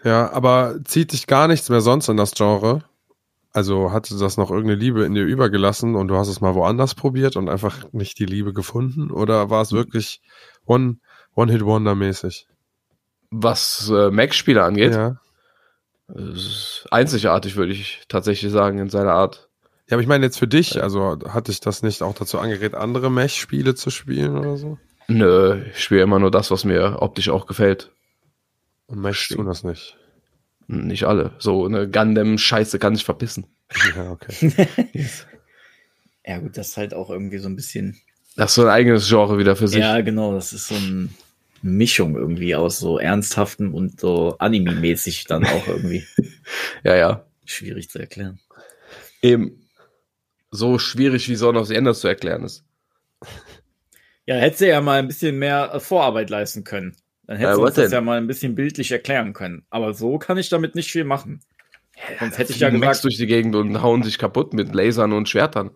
Ja, 0.04 0.32
aber 0.34 0.80
zieht 0.84 1.12
dich 1.14 1.28
gar 1.28 1.48
nichts 1.48 1.70
mehr 1.70 1.80
sonst 1.82 2.10
in 2.10 2.18
das 2.18 2.32
Genre? 2.32 2.84
Also 3.54 3.92
hatte 3.92 4.18
das 4.18 4.36
noch 4.36 4.50
irgendeine 4.50 4.80
Liebe 4.80 5.04
in 5.06 5.14
dir 5.14 5.24
übergelassen 5.26 5.96
und 5.96 6.08
du 6.08 6.16
hast 6.16 6.28
es 6.28 6.42
mal 6.42 6.56
woanders 6.56 6.96
probiert 6.96 7.36
und 7.36 7.50
einfach 7.50 7.86
nicht 7.94 8.18
die 8.18 8.26
Liebe 8.26 8.52
gefunden? 8.52 9.12
Oder 9.12 9.52
war 9.52 9.62
es 9.62 9.74
wirklich 9.74 10.22
One, 10.66 10.98
One-Hit-Wonder-mäßig? 11.36 12.48
Was 13.30 13.92
äh, 13.94 14.10
Mac-Spiele 14.10 14.64
angeht, 14.64 14.94
Ja. 14.96 15.18
ist 16.08 16.88
einzigartig, 16.90 17.56
würde 17.56 17.74
ich 17.74 18.02
tatsächlich 18.08 18.52
sagen, 18.52 18.80
in 18.80 18.90
seiner 18.90 19.14
Art. 19.14 19.50
Ja, 19.92 19.96
aber 19.96 20.04
ich 20.04 20.08
meine 20.08 20.26
jetzt 20.26 20.40
für 20.40 20.48
dich, 20.48 20.82
also 20.82 21.20
hatte 21.28 21.52
ich 21.52 21.60
das 21.60 21.84
nicht 21.84 22.02
auch 22.02 22.16
dazu 22.16 22.40
angeregt, 22.40 22.76
andere 22.76 23.12
Mech-Spiele 23.12 23.76
zu 23.76 23.90
spielen 23.90 24.38
oder 24.38 24.56
so? 24.56 24.78
Nö, 25.10 25.66
ich 25.70 25.84
spiele 25.84 26.04
immer 26.04 26.18
nur 26.18 26.32
das, 26.32 26.50
was 26.50 26.64
mir 26.64 27.02
optisch 27.02 27.28
auch 27.28 27.46
gefällt. 27.46 27.92
Und 28.86 29.02
Mechs 29.02 29.28
tun 29.28 29.46
das 29.46 29.66
nicht. 29.66 29.98
Nicht 30.68 31.04
alle. 31.04 31.34
So 31.40 31.66
eine 31.66 31.90
Gundam-Scheiße 31.90 32.80
kann 32.80 32.96
ich 32.96 33.04
verpissen. 33.04 33.48
Ja, 33.94 34.12
okay. 34.12 34.54
Ja, 36.24 36.38
gut, 36.38 36.56
das 36.56 36.70
ist 36.70 36.78
halt 36.78 36.94
auch 36.94 37.10
irgendwie 37.10 37.40
so 37.40 37.50
ein 37.50 37.56
bisschen. 37.56 38.00
Das 38.38 38.52
ist 38.52 38.56
so 38.56 38.62
ein 38.62 38.70
eigenes 38.70 39.10
Genre 39.10 39.40
wieder 39.40 39.56
für 39.56 39.68
sich. 39.68 39.80
Ja, 39.80 40.00
genau, 40.02 40.34
das 40.34 40.54
ist 40.54 40.68
so 40.68 40.76
eine 40.76 41.10
Mischung 41.64 42.16
irgendwie 42.16 42.56
aus 42.56 42.78
so 42.78 43.00
ernsthaften 43.00 43.74
und 43.74 44.00
so 44.00 44.38
Anime-mäßig 44.38 45.26
dann 45.26 45.44
auch 45.46 45.68
irgendwie. 45.68 46.06
ja. 46.84 46.96
ja. 46.96 47.26
Schwierig 47.44 47.90
zu 47.90 47.98
erklären. 47.98 48.40
Eben 49.24 49.62
so 50.52 50.78
schwierig 50.78 51.28
wie 51.30 51.36
Son 51.36 51.58
of 51.58 51.68
the 51.68 51.76
Enders 51.76 52.02
zu 52.02 52.08
erklären 52.08 52.44
ist. 52.44 52.64
Ja, 54.26 54.36
hättest 54.36 54.62
du 54.62 54.68
ja 54.68 54.82
mal 54.82 55.00
ein 55.00 55.08
bisschen 55.08 55.40
mehr 55.40 55.72
äh, 55.74 55.80
Vorarbeit 55.80 56.30
leisten 56.30 56.64
können. 56.64 56.96
Dann 57.28 57.38
Äh, 57.38 57.42
du 57.54 57.62
was 57.62 57.70
uns 57.70 57.76
das 57.76 57.92
ja 57.92 58.02
mal 58.02 58.18
ein 58.18 58.28
bisschen 58.28 58.56
bildlich 58.56 58.92
erklären 58.92 59.34
können. 59.34 59.66
Aber 59.70 59.94
so 59.94 60.18
kann 60.18 60.38
ich 60.38 60.50
damit 60.50 60.76
nicht 60.76 60.92
viel 60.92 61.04
machen. 61.06 61.42
Sonst 62.20 62.38
hätte 62.38 62.52
ich 62.52 62.60
ja 62.60 62.70
gesagt, 62.70 63.04
durch 63.04 63.18
die 63.18 63.28
Gegend 63.28 63.56
und 63.56 63.82
hauen 63.82 64.04
sich 64.04 64.18
kaputt 64.18 64.54
mit 64.54 64.74
Lasern 64.74 65.14
und 65.14 65.30
Schwertern. 65.30 65.72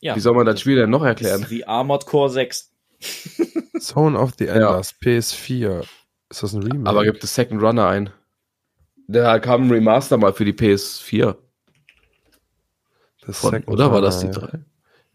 ja, 0.00 0.14
Wie 0.14 0.20
soll 0.20 0.34
man 0.34 0.46
das 0.46 0.60
Spiel 0.60 0.76
denn 0.76 0.90
noch 0.90 1.00
das 1.00 1.08
erklären? 1.08 1.42
ist 1.42 1.50
wie 1.50 1.64
Armored 1.66 2.06
Core 2.06 2.30
6. 2.30 2.72
Zone 3.80 4.18
of 4.18 4.32
the 4.38 4.46
Enders, 4.46 4.94
PS4. 5.02 5.84
Ist 6.30 6.42
das 6.42 6.52
ein 6.52 6.62
Remake? 6.62 6.88
Aber 6.88 7.04
gibt 7.04 7.22
es 7.24 7.34
Second 7.34 7.62
Runner 7.62 7.86
ein? 7.86 8.10
Da 9.06 9.38
kam 9.38 9.64
ein 9.66 9.70
Remaster 9.70 10.16
mal 10.16 10.32
für 10.32 10.44
die 10.44 10.52
PS4. 10.52 11.36
Das 13.26 13.38
Von, 13.38 13.50
Second 13.52 13.68
oder 13.68 13.90
war 13.92 14.00
das 14.00 14.20
die 14.20 14.26
Runner, 14.26 14.38
3? 14.48 14.58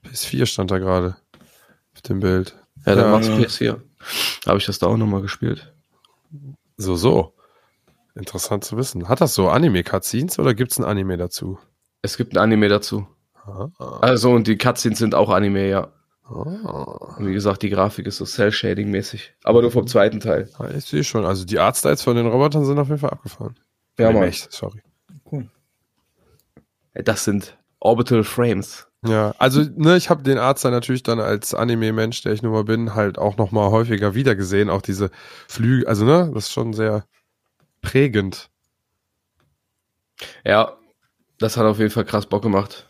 ja. 0.03 0.09
PS4 0.11 0.45
stand 0.45 0.71
da 0.71 0.77
gerade 0.79 1.17
auf 1.95 2.01
dem 2.01 2.19
Bild. 2.19 2.55
Ja, 2.85 2.95
dann 2.95 3.05
Ja. 3.05 3.11
war 3.11 3.19
es 3.19 3.29
PS4. 3.29 3.79
Habe 4.47 4.57
ich 4.57 4.65
das 4.65 4.79
da 4.79 4.87
auch 4.87 4.97
nochmal 4.97 5.21
gespielt. 5.21 5.73
So, 6.77 6.95
so. 6.95 7.33
Interessant 8.15 8.63
zu 8.63 8.77
wissen. 8.77 9.07
Hat 9.09 9.21
das 9.21 9.33
so 9.33 9.49
Anime-Cutscenes 9.49 10.39
oder 10.39 10.53
gibt 10.53 10.71
es 10.71 10.79
ein 10.79 10.85
Anime 10.85 11.17
dazu? 11.17 11.59
Es 12.01 12.17
gibt 12.17 12.33
ein 12.33 12.37
Anime 12.37 12.69
dazu. 12.69 13.07
Ah, 13.45 13.69
Also, 14.01 14.31
und 14.31 14.47
die 14.47 14.57
Cutscenes 14.57 14.99
sind 14.99 15.13
auch 15.15 15.29
Anime, 15.29 15.67
ja. 15.69 15.91
ah. 16.25 17.15
Wie 17.19 17.33
gesagt, 17.33 17.61
die 17.63 17.69
Grafik 17.69 18.07
ist 18.07 18.17
so 18.17 18.25
Cell-Shading-mäßig. 18.25 19.33
Aber 19.43 19.61
nur 19.61 19.71
vom 19.71 19.87
zweiten 19.87 20.19
Teil. 20.19 20.49
Ah, 20.57 20.69
Ich 20.75 20.85
sehe 20.85 21.03
schon. 21.03 21.25
Also 21.25 21.45
die 21.45 21.59
Artstyles 21.59 22.01
von 22.01 22.15
den 22.15 22.27
Robotern 22.27 22.63
sind 22.65 22.79
auf 22.79 22.87
jeden 22.87 22.99
Fall 22.99 23.09
abgefahren. 23.11 23.55
Ja, 23.97 24.11
Mann. 24.11 24.21
Mechs, 24.21 24.47
sorry. 24.49 24.81
Das 26.93 27.23
sind 27.23 27.57
Orbital 27.79 28.23
Frames. 28.23 28.87
Ja, 29.05 29.33
also 29.37 29.61
ne, 29.75 29.95
ich 29.95 30.09
habe 30.09 30.23
den 30.23 30.37
Artstyle 30.37 30.73
natürlich 30.73 31.03
dann 31.03 31.21
als 31.21 31.53
Anime-Mensch, 31.53 32.21
der 32.21 32.33
ich 32.33 32.41
nun 32.41 32.51
mal 32.51 32.65
bin, 32.65 32.95
halt 32.95 33.17
auch 33.17 33.37
noch 33.37 33.51
mal 33.51 33.71
häufiger 33.71 34.13
wiedergesehen. 34.13 34.69
Auch 34.69 34.81
diese 34.81 35.09
Flüge, 35.47 35.87
also 35.87 36.03
ne, 36.03 36.29
das 36.33 36.45
ist 36.45 36.51
schon 36.51 36.73
sehr 36.73 37.05
prägend. 37.81 38.49
Ja, 40.43 40.77
das 41.37 41.55
hat 41.55 41.65
auf 41.65 41.79
jeden 41.79 41.91
Fall 41.91 42.03
krass 42.03 42.25
Bock 42.25 42.43
gemacht. 42.43 42.89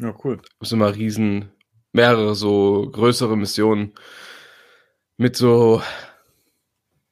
Ja, 0.00 0.12
cool. 0.24 0.40
Es 0.60 0.70
sind 0.70 0.80
immer 0.80 0.94
riesen, 0.94 1.52
mehrere 1.92 2.34
so 2.34 2.88
größere 2.90 3.36
Missionen 3.36 3.92
mit 5.16 5.36
so 5.36 5.82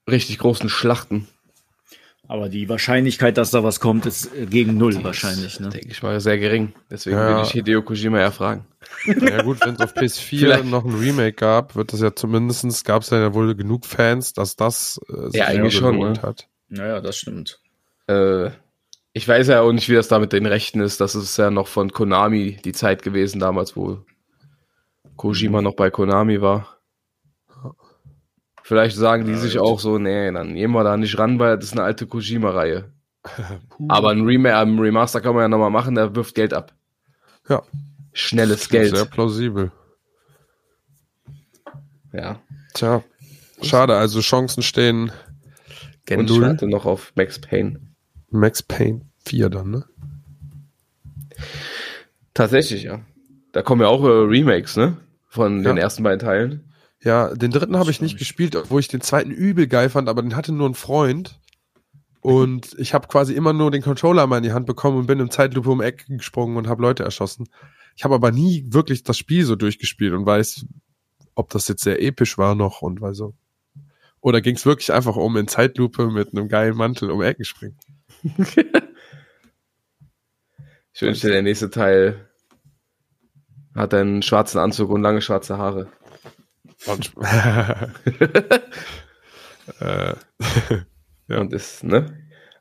richtig 0.08 0.38
großen 0.38 0.68
Schlachten. 0.68 1.28
Aber 2.28 2.48
die 2.48 2.68
Wahrscheinlichkeit, 2.68 3.36
dass 3.38 3.50
da 3.52 3.62
was 3.62 3.78
kommt, 3.78 4.04
ist 4.06 4.34
äh, 4.34 4.46
gegen 4.46 4.76
null 4.76 4.94
Die 4.96 5.04
wahrscheinlich. 5.04 5.46
ist, 5.54 5.60
Ne? 5.60 5.68
Denke 5.68 5.88
ich 5.90 6.02
mal, 6.02 6.18
sehr 6.20 6.38
gering. 6.38 6.72
Deswegen 6.90 7.16
Ja. 7.16 7.36
will 7.36 7.44
ich 7.44 7.50
Hideo 7.52 7.82
Kojima 7.82 8.18
ja 8.18 8.30
fragen. 8.32 8.66
Ja 9.06 9.42
gut, 9.42 9.64
wenn 9.64 9.74
es 9.74 9.80
auf 9.80 9.92
PS4 9.96 10.38
Vielleicht. 10.38 10.64
noch 10.64 10.84
ein 10.84 10.94
Remake 10.94 11.34
gab, 11.34 11.76
wird 11.76 11.92
das 11.92 12.00
ja 12.00 12.14
zumindestens 12.14 12.82
gab 12.84 13.02
es 13.02 13.10
ja 13.10 13.32
wohl 13.34 13.54
genug 13.54 13.86
Fans, 13.86 14.32
dass 14.32 14.56
das 14.56 15.00
äh, 15.08 15.30
sich 15.30 15.40
Ja, 15.40 15.46
eigentlich 15.46 15.72
sehr 15.74 15.80
schon, 15.82 15.98
ne? 15.98 16.20
hat. 16.22 16.48
Naja, 16.68 17.00
das 17.00 17.16
stimmt. 17.16 17.60
Äh, 18.08 18.50
ich 19.12 19.26
weiß 19.26 19.46
ja 19.48 19.60
auch 19.62 19.72
nicht, 19.72 19.88
wie 19.88 19.94
das 19.94 20.08
da 20.08 20.18
mit 20.18 20.32
den 20.32 20.46
Rechten 20.46 20.80
ist. 20.80 21.00
Das 21.00 21.14
ist 21.14 21.36
ja 21.36 21.50
noch 21.50 21.68
von 21.68 21.92
Konami 21.92 22.58
die 22.64 22.72
Zeit 22.72 23.02
gewesen 23.02 23.38
damals, 23.38 23.76
wo 23.76 24.00
Kojima 25.16 25.62
noch 25.62 25.74
bei 25.74 25.90
Konami 25.90 26.40
war. 26.40 26.75
Vielleicht 28.66 28.96
sagen 28.96 29.26
die 29.26 29.30
Ja, 29.30 29.38
sich 29.38 29.60
auch 29.60 29.78
so, 29.78 29.96
nee, 29.96 30.32
dann 30.32 30.56
gehen 30.56 30.72
wir 30.72 30.82
da 30.82 30.96
nicht 30.96 31.16
ran, 31.20 31.38
weil 31.38 31.54
das 31.54 31.66
ist 31.66 31.72
eine 31.74 31.84
alte 31.84 32.08
Kojima-Reihe. 32.08 32.90
Aber 33.88 34.10
ein, 34.10 34.22
Rem 34.26 34.44
ein 34.44 34.76
Remaster 34.80 35.20
kann 35.20 35.34
man 35.36 35.42
ja 35.42 35.48
nochmal 35.48 35.70
machen, 35.70 35.94
der 35.94 36.16
wirft 36.16 36.34
Geld 36.34 36.52
ab. 36.52 36.74
Ja. 37.48 37.62
Schnelles 38.12 38.68
Geld. 38.68 38.96
Sehr 38.96 39.04
plausibel. 39.04 39.70
Ja. 42.12 42.40
Tja, 42.74 43.04
schade, 43.62 43.94
also 43.96 44.18
Chancen 44.20 44.64
stehen 44.64 45.12
Und 46.10 46.28
ich 46.28 46.40
warte 46.40 46.66
noch 46.66 46.86
auf 46.86 47.12
Max 47.14 47.38
Payne. 47.38 47.78
Max 48.30 48.64
Payne 48.64 49.02
4 49.26 49.48
dann, 49.48 49.70
ne? 49.70 49.84
Tatsächlich, 52.34 52.82
ja. 52.82 53.00
Da 53.52 53.62
kommen 53.62 53.82
ja 53.82 53.86
auch 53.86 54.02
äh, 54.02 54.08
Remakes, 54.08 54.76
ne? 54.76 54.96
Von 55.28 55.62
den 55.62 55.76
Ja. 55.76 55.82
ersten 55.84 56.02
beiden 56.02 56.18
Teilen. 56.18 56.65
Ja, 57.02 57.34
den 57.34 57.50
dritten 57.50 57.76
habe 57.76 57.90
ich 57.90 58.00
nicht 58.00 58.18
gespielt, 58.18 58.56
obwohl 58.56 58.80
ich 58.80 58.88
den 58.88 59.00
zweiten 59.00 59.30
übel 59.30 59.66
geil 59.66 59.90
fand, 59.90 60.08
aber 60.08 60.22
den 60.22 60.34
hatte 60.34 60.52
nur 60.52 60.68
ein 60.68 60.74
Freund. 60.74 61.40
Und 62.20 62.74
ich 62.78 62.94
habe 62.94 63.06
quasi 63.06 63.34
immer 63.34 63.52
nur 63.52 63.70
den 63.70 63.82
Controller 63.82 64.26
mal 64.26 64.38
in 64.38 64.42
die 64.42 64.52
Hand 64.52 64.66
bekommen 64.66 64.98
und 64.98 65.06
bin 65.06 65.20
im 65.20 65.30
Zeitlupe 65.30 65.70
um 65.70 65.80
Ecken 65.80 66.18
gesprungen 66.18 66.56
und 66.56 66.66
habe 66.66 66.82
Leute 66.82 67.04
erschossen. 67.04 67.48
Ich 67.94 68.04
habe 68.04 68.14
aber 68.14 68.32
nie 68.32 68.64
wirklich 68.68 69.04
das 69.04 69.16
Spiel 69.16 69.44
so 69.44 69.54
durchgespielt 69.54 70.12
und 70.12 70.26
weiß, 70.26 70.66
ob 71.34 71.50
das 71.50 71.68
jetzt 71.68 71.84
sehr 71.84 72.02
episch 72.02 72.36
war 72.38 72.54
noch 72.54 72.82
und 72.82 73.00
weil 73.00 73.14
so. 73.14 73.34
Oder 74.20 74.40
ging 74.40 74.56
es 74.56 74.66
wirklich 74.66 74.92
einfach 74.92 75.14
um 75.14 75.36
in 75.36 75.46
Zeitlupe 75.46 76.10
mit 76.10 76.32
einem 76.32 76.48
geilen 76.48 76.76
Mantel 76.76 77.10
um 77.10 77.22
Ecken 77.22 77.44
springen? 77.44 77.78
Ich 80.96 81.02
wünschte, 81.02 81.28
der 81.28 81.42
nächste 81.42 81.68
Teil 81.68 82.26
hat 83.74 83.92
einen 83.92 84.22
schwarzen 84.22 84.56
Anzug 84.58 84.88
und 84.88 85.02
lange 85.02 85.20
schwarze 85.20 85.58
Haare. 85.58 85.92
Und, 86.86 87.12
äh, 89.80 90.14
Ja. 91.28 91.38
Und 91.40 91.52
ist, 91.52 91.82
ne? 91.82 92.16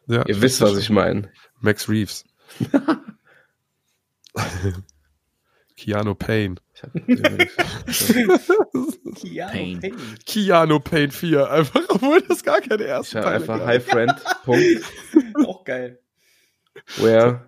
ja, 0.07 0.23
Ihr 0.26 0.41
wisst, 0.41 0.59
was 0.61 0.76
ich 0.78 0.89
meine. 0.89 1.32
Max 1.61 1.88
Reeves. 1.88 2.23
Keanu 5.78 6.15
Payne. 6.15 6.55
Hab- 6.82 6.95
übrigens- 6.95 7.51
Pain. 9.51 9.95
Keanu 10.26 10.80
Payne 10.80 11.11
4, 11.11 11.49
einfach, 11.49 11.82
obwohl 11.89 12.21
das 12.21 12.43
gar 12.43 12.59
keine 12.61 12.84
erste 12.84 13.19
habe 13.19 13.28
Teile 13.28 13.36
einfach. 13.53 13.65
Hi 13.65 13.80
Friend. 13.80 14.13
Punkt. 14.43 14.84
Auch 15.45 15.63
geil. 15.63 15.99
Where? 16.97 17.45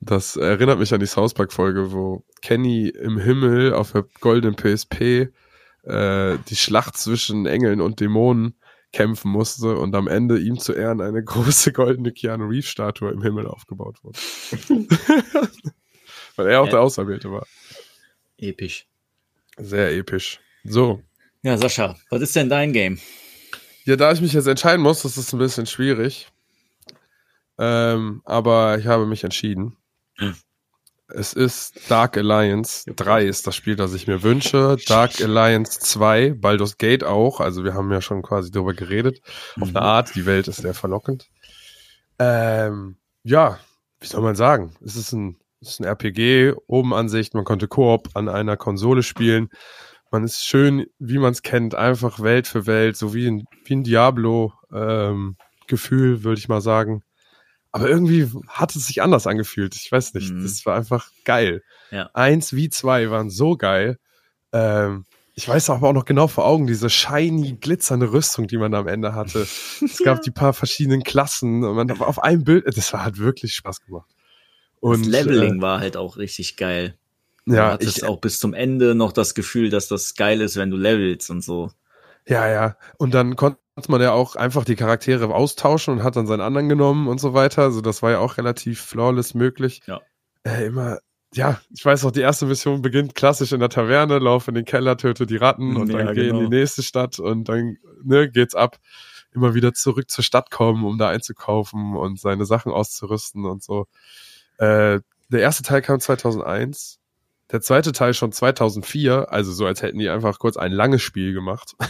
Das 0.00 0.36
erinnert 0.36 0.78
mich 0.78 0.94
an 0.94 1.00
die 1.00 1.06
South 1.06 1.34
Park 1.34 1.52
Folge, 1.52 1.92
wo 1.92 2.24
Kenny 2.40 2.88
im 2.88 3.18
Himmel 3.18 3.74
auf 3.74 3.92
der 3.92 4.06
goldenen 4.20 4.56
PSP 4.56 5.28
äh, 5.82 6.38
die 6.48 6.56
Schlacht 6.56 6.96
zwischen 6.96 7.44
Engeln 7.44 7.82
und 7.82 8.00
Dämonen 8.00 8.54
kämpfen 8.92 9.30
musste 9.30 9.76
und 9.76 9.94
am 9.94 10.08
Ende 10.08 10.38
ihm 10.38 10.58
zu 10.58 10.72
Ehren 10.72 11.00
eine 11.00 11.22
große 11.22 11.72
goldene 11.72 12.12
Keanu 12.12 12.46
Reeves 12.46 12.70
Statue 12.70 13.10
im 13.10 13.22
Himmel 13.22 13.46
aufgebaut 13.46 13.98
wurde. 14.02 14.18
Weil 16.36 16.48
er 16.48 16.62
auch 16.62 16.68
der 16.68 16.80
Auserwählte 16.80 17.30
war. 17.30 17.46
Episch. 18.38 18.86
Sehr 19.58 19.92
episch. 19.92 20.40
So. 20.64 21.02
Ja, 21.42 21.58
Sascha, 21.58 21.96
was 22.08 22.22
ist 22.22 22.34
denn 22.34 22.48
dein 22.48 22.72
Game? 22.72 22.98
Ja, 23.84 23.96
da 23.96 24.12
ich 24.12 24.20
mich 24.20 24.32
jetzt 24.32 24.46
entscheiden 24.46 24.82
muss, 24.82 25.02
das 25.02 25.18
ist 25.18 25.32
ein 25.32 25.38
bisschen 25.38 25.66
schwierig. 25.66 26.28
Ähm, 27.58 28.22
aber 28.24 28.78
ich 28.78 28.86
habe 28.86 29.06
mich 29.06 29.24
entschieden. 29.24 29.76
Hm. 30.20 30.34
Es 31.12 31.32
ist 31.32 31.90
Dark 31.90 32.16
Alliance 32.16 32.84
3 32.94 33.24
ist 33.24 33.44
das 33.46 33.56
Spiel, 33.56 33.74
das 33.74 33.94
ich 33.94 34.06
mir 34.06 34.22
wünsche. 34.22 34.76
Dark 34.86 35.20
Alliance 35.20 35.80
2, 35.80 36.34
Baldur's 36.34 36.78
Gate 36.78 37.02
auch. 37.02 37.40
Also 37.40 37.64
wir 37.64 37.74
haben 37.74 37.90
ja 37.90 38.00
schon 38.00 38.22
quasi 38.22 38.52
darüber 38.52 38.74
geredet. 38.74 39.20
Auf 39.60 39.70
eine 39.70 39.82
Art, 39.82 40.14
die 40.14 40.24
Welt 40.24 40.46
ist 40.46 40.62
sehr 40.62 40.74
verlockend. 40.74 41.28
Ähm, 42.20 42.96
ja, 43.24 43.58
wie 43.98 44.06
soll 44.06 44.22
man 44.22 44.36
sagen? 44.36 44.76
Es 44.84 44.94
ist 44.94 45.12
ein, 45.12 45.36
es 45.60 45.70
ist 45.70 45.80
ein 45.80 45.84
RPG, 45.84 46.54
Obenansicht, 46.66 47.34
man 47.34 47.44
konnte 47.44 47.66
Koop 47.66 48.10
an 48.14 48.28
einer 48.28 48.56
Konsole 48.56 49.02
spielen. 49.02 49.48
Man 50.10 50.22
ist 50.24 50.44
schön, 50.44 50.86
wie 50.98 51.18
man 51.18 51.32
es 51.32 51.42
kennt, 51.42 51.74
einfach 51.74 52.20
Welt 52.20 52.46
für 52.46 52.66
Welt, 52.66 52.96
so 52.96 53.14
wie 53.14 53.26
ein, 53.26 53.44
wie 53.64 53.74
ein 53.74 53.84
Diablo-Gefühl, 53.84 56.24
würde 56.24 56.38
ich 56.38 56.48
mal 56.48 56.60
sagen. 56.60 57.02
Aber 57.72 57.88
irgendwie 57.88 58.28
hat 58.48 58.74
es 58.74 58.86
sich 58.86 59.02
anders 59.02 59.26
angefühlt. 59.26 59.76
Ich 59.76 59.90
weiß 59.90 60.14
nicht. 60.14 60.32
Mhm. 60.32 60.42
Das 60.42 60.66
war 60.66 60.76
einfach 60.76 61.10
geil. 61.24 61.62
Ja. 61.90 62.10
Eins 62.14 62.54
wie 62.54 62.68
zwei 62.68 63.10
waren 63.10 63.30
so 63.30 63.56
geil. 63.56 63.98
Ähm, 64.52 65.04
ich 65.34 65.48
weiß 65.48 65.70
aber 65.70 65.88
auch 65.88 65.92
noch 65.92 66.04
genau 66.04 66.26
vor 66.26 66.44
Augen, 66.46 66.66
diese 66.66 66.90
shiny, 66.90 67.56
glitzernde 67.60 68.12
Rüstung, 68.12 68.46
die 68.46 68.58
man 68.58 68.74
am 68.74 68.88
Ende 68.88 69.14
hatte. 69.14 69.46
Es 69.82 69.98
gab 70.04 70.20
die 70.22 70.30
paar 70.30 70.52
verschiedenen 70.52 71.02
Klassen 71.02 71.64
und 71.64 71.76
man 71.76 71.90
auf 72.02 72.22
einem 72.22 72.44
Bild, 72.44 72.66
das 72.66 72.92
war, 72.92 73.04
hat 73.04 73.18
wirklich 73.18 73.54
Spaß 73.54 73.80
gemacht. 73.86 74.10
Und 74.80 75.06
das 75.06 75.24
Leveling 75.24 75.62
war 75.62 75.80
halt 75.80 75.96
auch 75.96 76.16
richtig 76.16 76.56
geil. 76.56 76.94
äh, 77.46 77.50
du 77.50 77.56
ja, 77.56 77.70
hattest 77.72 77.98
ich, 77.98 78.04
auch 78.04 78.20
bis 78.20 78.40
zum 78.40 78.52
Ende 78.52 78.94
noch 78.94 79.12
das 79.12 79.34
Gefühl, 79.34 79.70
dass 79.70 79.88
das 79.88 80.14
geil 80.14 80.40
ist, 80.40 80.56
wenn 80.56 80.70
du 80.70 80.76
levelst 80.76 81.30
und 81.30 81.42
so. 81.42 81.70
ja, 82.26 82.48
ja. 82.48 82.76
Und 82.98 83.14
dann 83.14 83.36
konnte 83.36 83.60
man 83.88 84.00
ja 84.00 84.12
auch 84.12 84.36
einfach 84.36 84.64
die 84.64 84.76
Charaktere 84.76 85.32
austauschen 85.34 85.94
und 85.94 86.02
hat 86.02 86.16
dann 86.16 86.26
seinen 86.26 86.40
anderen 86.40 86.68
genommen 86.68 87.08
und 87.08 87.20
so 87.20 87.34
weiter. 87.34 87.62
Also 87.62 87.80
das 87.80 88.02
war 88.02 88.10
ja 88.10 88.18
auch 88.18 88.36
relativ 88.36 88.80
flawless 88.80 89.34
möglich. 89.34 89.82
Ja. 89.86 90.00
Äh, 90.44 90.66
immer, 90.66 90.98
ja, 91.32 91.60
ich 91.70 91.84
weiß 91.84 92.02
noch, 92.02 92.10
die 92.10 92.20
erste 92.20 92.46
Mission 92.46 92.82
beginnt 92.82 93.14
klassisch 93.14 93.52
in 93.52 93.60
der 93.60 93.68
Taverne, 93.68 94.18
lauf 94.18 94.48
in 94.48 94.54
den 94.54 94.64
Keller, 94.64 94.96
töte 94.96 95.26
die 95.26 95.36
Ratten 95.36 95.76
und 95.76 95.90
Ja, 95.90 95.98
dann 95.98 96.14
geh 96.14 96.28
in 96.28 96.36
genau. 96.36 96.48
die 96.48 96.56
nächste 96.56 96.82
Stadt 96.82 97.18
und 97.18 97.48
dann 97.48 97.76
ne, 98.02 98.30
geht's 98.30 98.54
ab. 98.54 98.78
Immer 99.32 99.54
wieder 99.54 99.72
zurück 99.72 100.10
zur 100.10 100.24
Stadt 100.24 100.50
kommen, 100.50 100.84
um 100.84 100.98
da 100.98 101.08
einzukaufen 101.08 101.94
und 101.94 102.18
seine 102.18 102.46
Sachen 102.46 102.72
auszurüsten 102.72 103.44
und 103.44 103.62
so. 103.62 103.86
Äh, 104.58 105.00
der 105.28 105.40
erste 105.40 105.62
Teil 105.62 105.82
kam 105.82 106.00
2001. 106.00 106.99
Der 107.52 107.60
zweite 107.60 107.92
Teil 107.92 108.14
schon 108.14 108.32
2004, 108.32 109.32
also 109.32 109.52
so 109.52 109.66
als 109.66 109.82
hätten 109.82 109.98
die 109.98 110.08
einfach 110.08 110.38
kurz 110.38 110.56
ein 110.56 110.72
langes 110.72 111.02
Spiel 111.02 111.32
gemacht. 111.32 111.74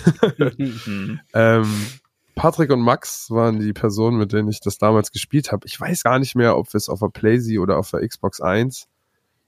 Mhm. 0.58 1.20
Ähm, 1.34 1.86
Patrick 2.34 2.70
und 2.70 2.80
Max 2.80 3.30
waren 3.30 3.58
die 3.60 3.72
Personen, 3.74 4.16
mit 4.18 4.32
denen 4.32 4.48
ich 4.48 4.60
das 4.60 4.78
damals 4.78 5.10
gespielt 5.12 5.52
habe. 5.52 5.66
Ich 5.66 5.78
weiß 5.78 6.02
gar 6.04 6.18
nicht 6.18 6.34
mehr, 6.34 6.56
ob 6.56 6.72
wir 6.72 6.78
es 6.78 6.88
auf 6.88 7.00
der 7.00 7.08
Playsee 7.08 7.58
oder 7.58 7.76
auf 7.76 7.90
der 7.90 8.06
Xbox 8.06 8.40
1. 8.40 8.86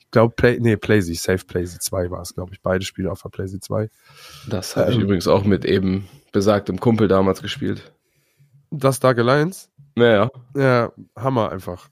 Ich 0.00 0.10
glaube, 0.10 0.34
Play, 0.34 0.58
nee, 0.60 0.76
Playsee, 0.76 1.14
Safe 1.14 1.42
Playsee 1.46 1.78
2 1.78 2.10
war 2.10 2.20
es, 2.20 2.34
glaube 2.34 2.52
ich. 2.52 2.60
Beide 2.60 2.84
Spiele 2.84 3.10
auf 3.10 3.22
der 3.22 3.30
Playsee 3.30 3.60
2. 3.60 3.88
Das 4.46 4.76
habe 4.76 4.90
ich 4.90 4.96
Ähm. 4.96 5.02
übrigens 5.04 5.26
auch 5.26 5.44
mit 5.44 5.64
eben 5.64 6.06
besagtem 6.32 6.78
Kumpel 6.80 7.08
damals 7.08 7.40
gespielt. 7.40 7.92
Das 8.70 9.00
Dark 9.00 9.18
Alliance? 9.18 9.68
Naja, 9.94 10.30
Ja, 10.54 10.92
Hammer 11.16 11.50
einfach. 11.50 11.88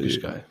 ist 0.00 0.20
geil. 0.22 0.44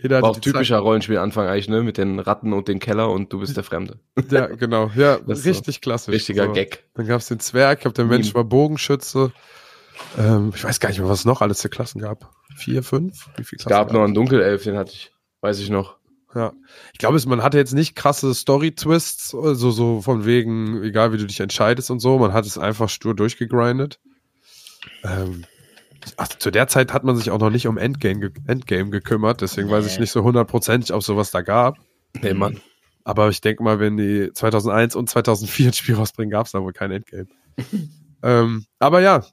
Jeder 0.00 0.22
War 0.22 0.30
auch 0.30 0.38
typischer 0.38 0.78
Rollenspielanfang 0.78 1.46
eigentlich, 1.48 1.68
ne? 1.68 1.82
Mit 1.82 1.98
den 1.98 2.20
Ratten 2.20 2.52
und 2.52 2.68
den 2.68 2.78
Keller 2.78 3.10
und 3.10 3.32
du 3.32 3.40
bist 3.40 3.56
der 3.56 3.64
Fremde. 3.64 3.98
Ja, 4.30 4.46
genau. 4.46 4.90
Ja, 4.94 5.18
Das 5.18 5.38
ist 5.38 5.44
so 5.44 5.50
richtig 5.50 5.80
klassisch. 5.80 6.14
Richtiger 6.14 6.46
So. 6.46 6.52
Gag. 6.52 6.84
Dann 6.94 7.06
gab 7.06 7.20
es 7.20 7.28
den 7.28 7.40
Zwerg, 7.40 7.78
ich 7.78 7.82
glaube, 7.82 7.94
der 7.94 8.04
Mensch 8.04 8.34
war 8.34 8.44
Bogenschütze. 8.44 9.32
Ähm, 10.16 10.52
ich 10.54 10.62
weiß 10.62 10.78
gar 10.78 10.90
nicht 10.90 11.00
mehr, 11.00 11.08
was 11.08 11.20
es 11.20 11.24
noch 11.24 11.40
alles 11.42 11.62
für 11.62 11.68
Klassen 11.68 12.00
gab. 12.00 12.32
Vier, 12.56 12.82
fünf? 12.84 13.28
Wie 13.36 13.44
viele 13.44 13.58
Es 13.58 13.66
gab 13.66 13.92
noch 13.92 14.02
einen 14.04 14.14
Dunkelelf, 14.14 14.62
den 14.62 14.76
hatte 14.76 14.92
ich, 14.92 15.10
weiß 15.40 15.58
ich 15.58 15.70
noch. 15.70 15.96
Ja. 16.34 16.52
Ich 16.92 16.98
glaube, 16.98 17.20
man 17.26 17.42
hatte 17.42 17.56
jetzt 17.58 17.72
nicht 17.74 17.96
krasse 17.96 18.34
Story-Twists, 18.34 19.34
also 19.34 19.70
so 19.70 20.02
von 20.02 20.24
wegen, 20.24 20.82
egal 20.84 21.12
wie 21.12 21.16
du 21.18 21.26
dich 21.26 21.40
entscheidest 21.40 21.90
und 21.90 22.00
so, 22.00 22.18
man 22.18 22.32
hat 22.32 22.46
es 22.46 22.58
einfach 22.58 22.88
stur 22.88 23.14
durchgegrindet. 23.16 23.98
Ähm, 25.02 25.44
ach, 26.16 26.28
zu 26.28 26.50
der 26.50 26.68
Zeit 26.68 26.92
hat 26.92 27.04
man 27.04 27.16
sich 27.16 27.30
auch 27.30 27.38
noch 27.38 27.50
nicht 27.50 27.66
um 27.66 27.78
Endgame, 27.78 28.20
ge 28.20 28.30
Endgame 28.46 28.90
gekümmert, 28.90 29.40
deswegen 29.40 29.70
weiß 29.70 29.86
ich 29.86 29.94
Nee. 29.94 30.00
nicht 30.02 30.10
so 30.12 30.22
hundertprozentig, 30.22 30.92
ob 30.92 31.02
sowas 31.02 31.30
da 31.30 31.42
gab. 31.42 31.78
Nee, 32.22 32.34
Mann. 32.34 32.60
Aber 33.04 33.28
ich 33.30 33.40
denke 33.40 33.62
mal, 33.62 33.80
wenn 33.80 33.96
die 33.96 34.30
2001 34.32 34.94
und 34.94 35.08
2004 35.08 35.68
ein 35.68 35.72
Spiel 35.72 35.94
rausbringen, 35.94 36.30
gab 36.30 36.46
es 36.46 36.52
da 36.52 36.60
wohl 36.62 36.72
kein 36.72 36.90
Endgame. 36.90 37.26
ähm, 38.22 38.66
aber 38.78 39.00
ja, 39.00 39.24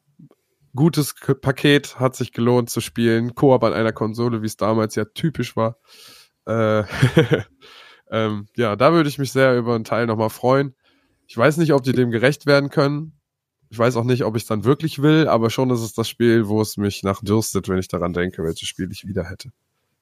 gutes 0.76 1.16
K 1.16 1.34
Paket, 1.34 2.00
hat 2.00 2.16
sich 2.16 2.32
gelohnt 2.32 2.70
zu 2.70 2.82
spielen. 2.82 3.36
Koop 3.36 3.64
an 3.64 3.74
einer 3.74 3.92
Konsole, 3.94 4.42
wie 4.42 4.46
es 4.48 4.58
damals 4.58 4.96
ja 4.96 5.06
typisch 5.06 5.56
war. 5.56 5.78
Äh, 6.46 6.84
ähm, 8.12 8.48
ja, 8.56 8.76
da 8.76 8.94
würde 8.94 9.10
ich 9.10 9.18
mich 9.18 9.32
sehr 9.32 9.58
über 9.58 9.76
einen 9.76 9.84
Teil 9.84 10.06
nochmal 10.06 10.30
freuen. 10.30 10.76
Ich 11.28 11.36
weiß 11.36 11.58
nicht, 11.58 11.74
ob 11.74 11.84
die 11.84 11.94
dem 11.94 12.12
gerecht 12.12 12.46
werden 12.46 12.70
können. 12.70 13.15
Ich 13.70 13.78
weiß 13.80 13.96
auch 13.98 14.04
nicht, 14.04 14.24
ob 14.24 14.36
ich 14.36 14.44
es 14.44 14.48
dann 14.48 14.64
wirklich 14.64 15.02
will, 15.02 15.28
aber 15.28 15.50
schon 15.50 15.70
ist 15.72 15.82
es 15.82 15.94
das 15.94 16.08
Spiel, 16.08 16.48
wo 16.48 16.62
es 16.62 16.78
mich 16.78 17.04
nachdürstet, 17.04 17.68
wenn 17.68 17.78
ich 17.80 17.88
daran 17.88 18.14
denke, 18.14 18.44
welches 18.44 18.68
Spiel 18.68 18.90
ich 18.92 19.06
wieder 19.08 19.30
hätte. 19.30 19.50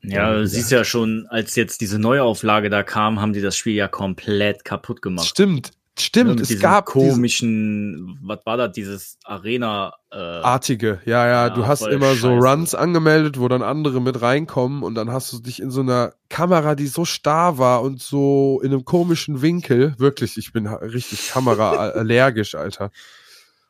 Ja, 0.01 0.33
du 0.33 0.45
siehst 0.45 0.69
ja 0.69 0.83
schon, 0.83 1.27
als 1.29 1.55
jetzt 1.55 1.79
diese 1.79 1.97
Neuauflage 1.97 2.69
da 2.69 2.83
kam, 2.83 3.21
haben 3.21 3.31
die 3.33 3.41
das 3.41 3.55
Spiel 3.55 3.73
ja 3.75 3.87
komplett 3.87 4.65
kaputt 4.65 5.01
gemacht. 5.01 5.25
Stimmt, 5.27 5.67
Ne, 5.67 6.01
stimmt. 6.01 6.29
mit 6.31 6.39
es 6.41 6.47
diesem 6.49 6.61
gab 6.61 6.91
diese- 6.91 7.11
komischen, 7.13 8.19
was 8.21 8.45
war 8.45 8.57
das, 8.57 8.73
dieses 8.73 9.17
Arena, 9.23 9.93
äh, 10.11 10.17
Artige, 10.17 10.99
ja, 11.05 11.25
ja, 11.25 11.47
Ja, 11.47 11.49
du 11.51 11.67
hast 11.67 11.87
immer 11.87 12.15
so 12.15 12.27
scheiße. 12.35 12.45
Runs 12.45 12.75
angemeldet, 12.75 13.39
wo 13.39 13.47
dann 13.47 13.61
andere 13.61 14.01
mit 14.01 14.21
reinkommen 14.21 14.83
und 14.83 14.95
dann 14.95 15.09
hast 15.11 15.31
du 15.31 15.39
dich 15.39 15.61
in 15.61 15.71
so 15.71 15.79
einer 15.79 16.13
Kamera, 16.27 16.75
die 16.75 16.87
so 16.87 17.05
starr 17.05 17.57
war 17.57 17.81
und 17.81 18.01
so 18.01 18.59
in 18.61 18.71
einem 18.73 18.83
komischen 18.83 19.41
Winkel, 19.41 19.93
wirklich, 19.99 20.35
ich 20.37 20.51
bin 20.51 20.67
richtig 20.67 21.29
Kamera-allergisch, 21.29 22.55
Alter. 22.55 22.91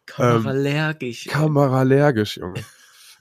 Kamerallergisch. 0.06 1.26
Kamera-allergisch, 1.26 2.38
Junge. 2.38 2.64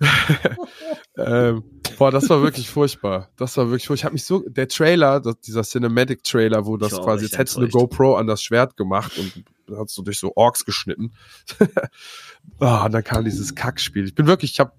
ähm, 1.16 1.62
boah, 1.97 2.11
das 2.11 2.28
war 2.28 2.43
wirklich 2.43 2.68
furchtbar. 2.68 3.30
Das 3.37 3.57
war 3.57 3.70
wirklich 3.70 3.87
furchtbar. 3.87 3.95
Ich 3.95 4.05
habe 4.05 4.12
mich 4.14 4.24
so, 4.24 4.45
der 4.49 4.68
Trailer, 4.68 5.20
das, 5.20 5.41
dieser 5.41 5.62
Cinematic-Trailer, 5.62 6.66
wo 6.66 6.76
das 6.76 6.93
quasi, 6.93 7.24
jetzt 7.24 7.39
hättest 7.39 7.57
du 7.57 7.61
eine. 7.61 7.70
GoPro 7.70 8.16
an 8.16 8.26
das 8.26 8.43
Schwert 8.43 8.76
gemacht 8.76 9.12
und 9.18 9.45
hast 9.78 9.97
du 9.97 10.03
durch 10.03 10.18
so 10.18 10.33
Orks 10.35 10.64
geschnitten. 10.64 11.12
ah, 12.59 12.87
und 12.87 12.93
dann 12.93 13.05
kam 13.05 13.24
dieses 13.24 13.55
Kackspiel. 13.55 14.07
Ich 14.07 14.14
bin 14.14 14.26
wirklich, 14.26 14.53
ich 14.53 14.61
habe 14.61 14.72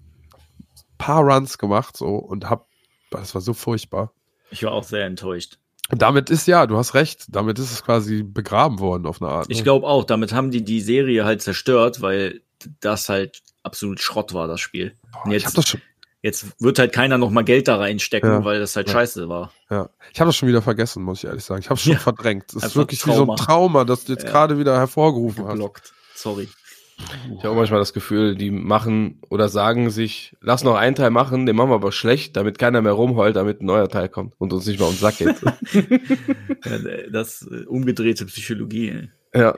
paar 0.98 1.22
Runs 1.22 1.58
gemacht 1.58 1.96
so 1.96 2.16
und 2.16 2.48
hab, 2.48 2.68
das 3.10 3.34
war 3.34 3.40
so 3.42 3.54
furchtbar. 3.54 4.12
Ich 4.50 4.62
war 4.62 4.72
auch 4.72 4.84
sehr 4.84 5.04
enttäuscht. 5.04 5.58
Damit 5.90 6.30
ist 6.30 6.46
ja, 6.46 6.66
du 6.66 6.76
hast 6.78 6.94
recht, 6.94 7.26
damit 7.28 7.58
ist 7.58 7.70
es 7.70 7.84
quasi 7.84 8.22
begraben 8.22 8.78
worden 8.78 9.06
auf 9.06 9.20
eine 9.20 9.30
Art. 9.30 9.46
Ich 9.50 9.58
ne? 9.58 9.64
glaube 9.64 9.86
auch, 9.86 10.04
damit 10.04 10.32
haben 10.32 10.50
die 10.50 10.64
die 10.64 10.80
Serie 10.80 11.24
halt 11.24 11.42
zerstört, 11.42 12.00
weil 12.00 12.40
das 12.80 13.08
halt 13.08 13.42
absolut 13.62 14.00
Schrott 14.00 14.32
war, 14.32 14.46
das 14.48 14.60
Spiel. 14.60 14.94
Und 15.24 15.32
ich 15.32 15.42
jetzt, 15.42 15.56
das 15.58 15.68
schon, 15.68 15.82
jetzt 16.22 16.46
wird 16.60 16.78
halt 16.78 16.92
keiner 16.92 17.18
noch 17.18 17.30
mal 17.30 17.44
Geld 17.44 17.68
da 17.68 17.76
reinstecken, 17.76 18.30
Ja. 18.30 18.44
weil 18.44 18.60
das 18.60 18.76
halt 18.76 18.88
Ja. 18.88 18.94
scheiße 18.94 19.28
war. 19.28 19.52
ja. 19.70 19.90
Ich 20.12 20.20
habe 20.20 20.28
das 20.28 20.36
schon 20.36 20.48
wieder 20.48 20.62
vergessen, 20.62 21.02
muss 21.02 21.18
ich 21.18 21.24
ehrlich 21.26 21.44
sagen. 21.44 21.60
Ich 21.60 21.68
habe 21.68 21.78
schon 21.78 21.92
Ja. 21.92 21.98
verdrängt. 21.98 22.44
Das 22.54 22.64
ist 22.64 22.76
wirklich 22.76 23.06
wie 23.06 23.12
so 23.12 23.30
ein 23.30 23.36
Trauma, 23.36 23.84
das 23.84 24.04
du 24.04 24.12
jetzt 24.12 24.26
gerade 24.26 24.58
wieder 24.58 24.76
hervorgerufen 24.78 25.44
hast. 25.44 25.52
Geblockt. 25.52 25.92
Sorry. 26.14 26.48
Ich 26.96 27.38
habe 27.42 27.50
auch 27.50 27.56
manchmal 27.56 27.80
das 27.80 27.92
Gefühl, 27.92 28.36
die 28.36 28.50
machen 28.50 29.20
oder 29.28 29.48
sagen 29.48 29.90
sich, 29.90 30.36
lass 30.40 30.64
noch 30.64 30.76
einen 30.76 30.94
Teil 30.94 31.10
machen, 31.10 31.46
den 31.46 31.56
machen 31.56 31.70
wir 31.70 31.74
aber 31.74 31.92
schlecht, 31.92 32.36
damit 32.36 32.58
keiner 32.58 32.82
mehr 32.82 32.92
rumheult, 32.92 33.36
damit 33.36 33.60
ein 33.60 33.66
neuer 33.66 33.88
Teil 33.88 34.08
kommt 34.08 34.34
und 34.38 34.52
uns 34.52 34.66
nicht 34.66 34.78
mehr 34.78 34.88
um 34.88 34.94
den 34.94 35.00
Sack 35.00 35.18
geht. 35.18 35.36
Das 37.12 37.42
äh, 37.42 37.64
umgedrehte 37.66 38.24
Psychologie. 38.26 39.10
Ja. 39.34 39.54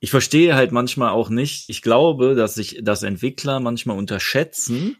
Ich 0.00 0.10
verstehe 0.10 0.54
halt 0.54 0.72
manchmal 0.72 1.10
auch 1.10 1.28
nicht. 1.28 1.68
Ich 1.68 1.82
glaube, 1.82 2.34
dass 2.34 2.54
sich, 2.54 2.80
dass 2.82 3.02
Entwickler 3.02 3.60
manchmal 3.60 3.98
unterschätzen, 3.98 4.96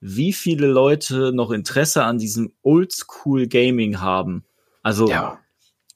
wie 0.00 0.32
viele 0.32 0.66
Leute 0.66 1.32
noch 1.32 1.50
Interesse 1.50 2.04
an 2.04 2.18
diesem 2.18 2.52
Oldschool 2.62 3.46
Gaming 3.48 4.00
haben. 4.00 4.44
Also 4.82 5.08
Ja. 5.08 5.39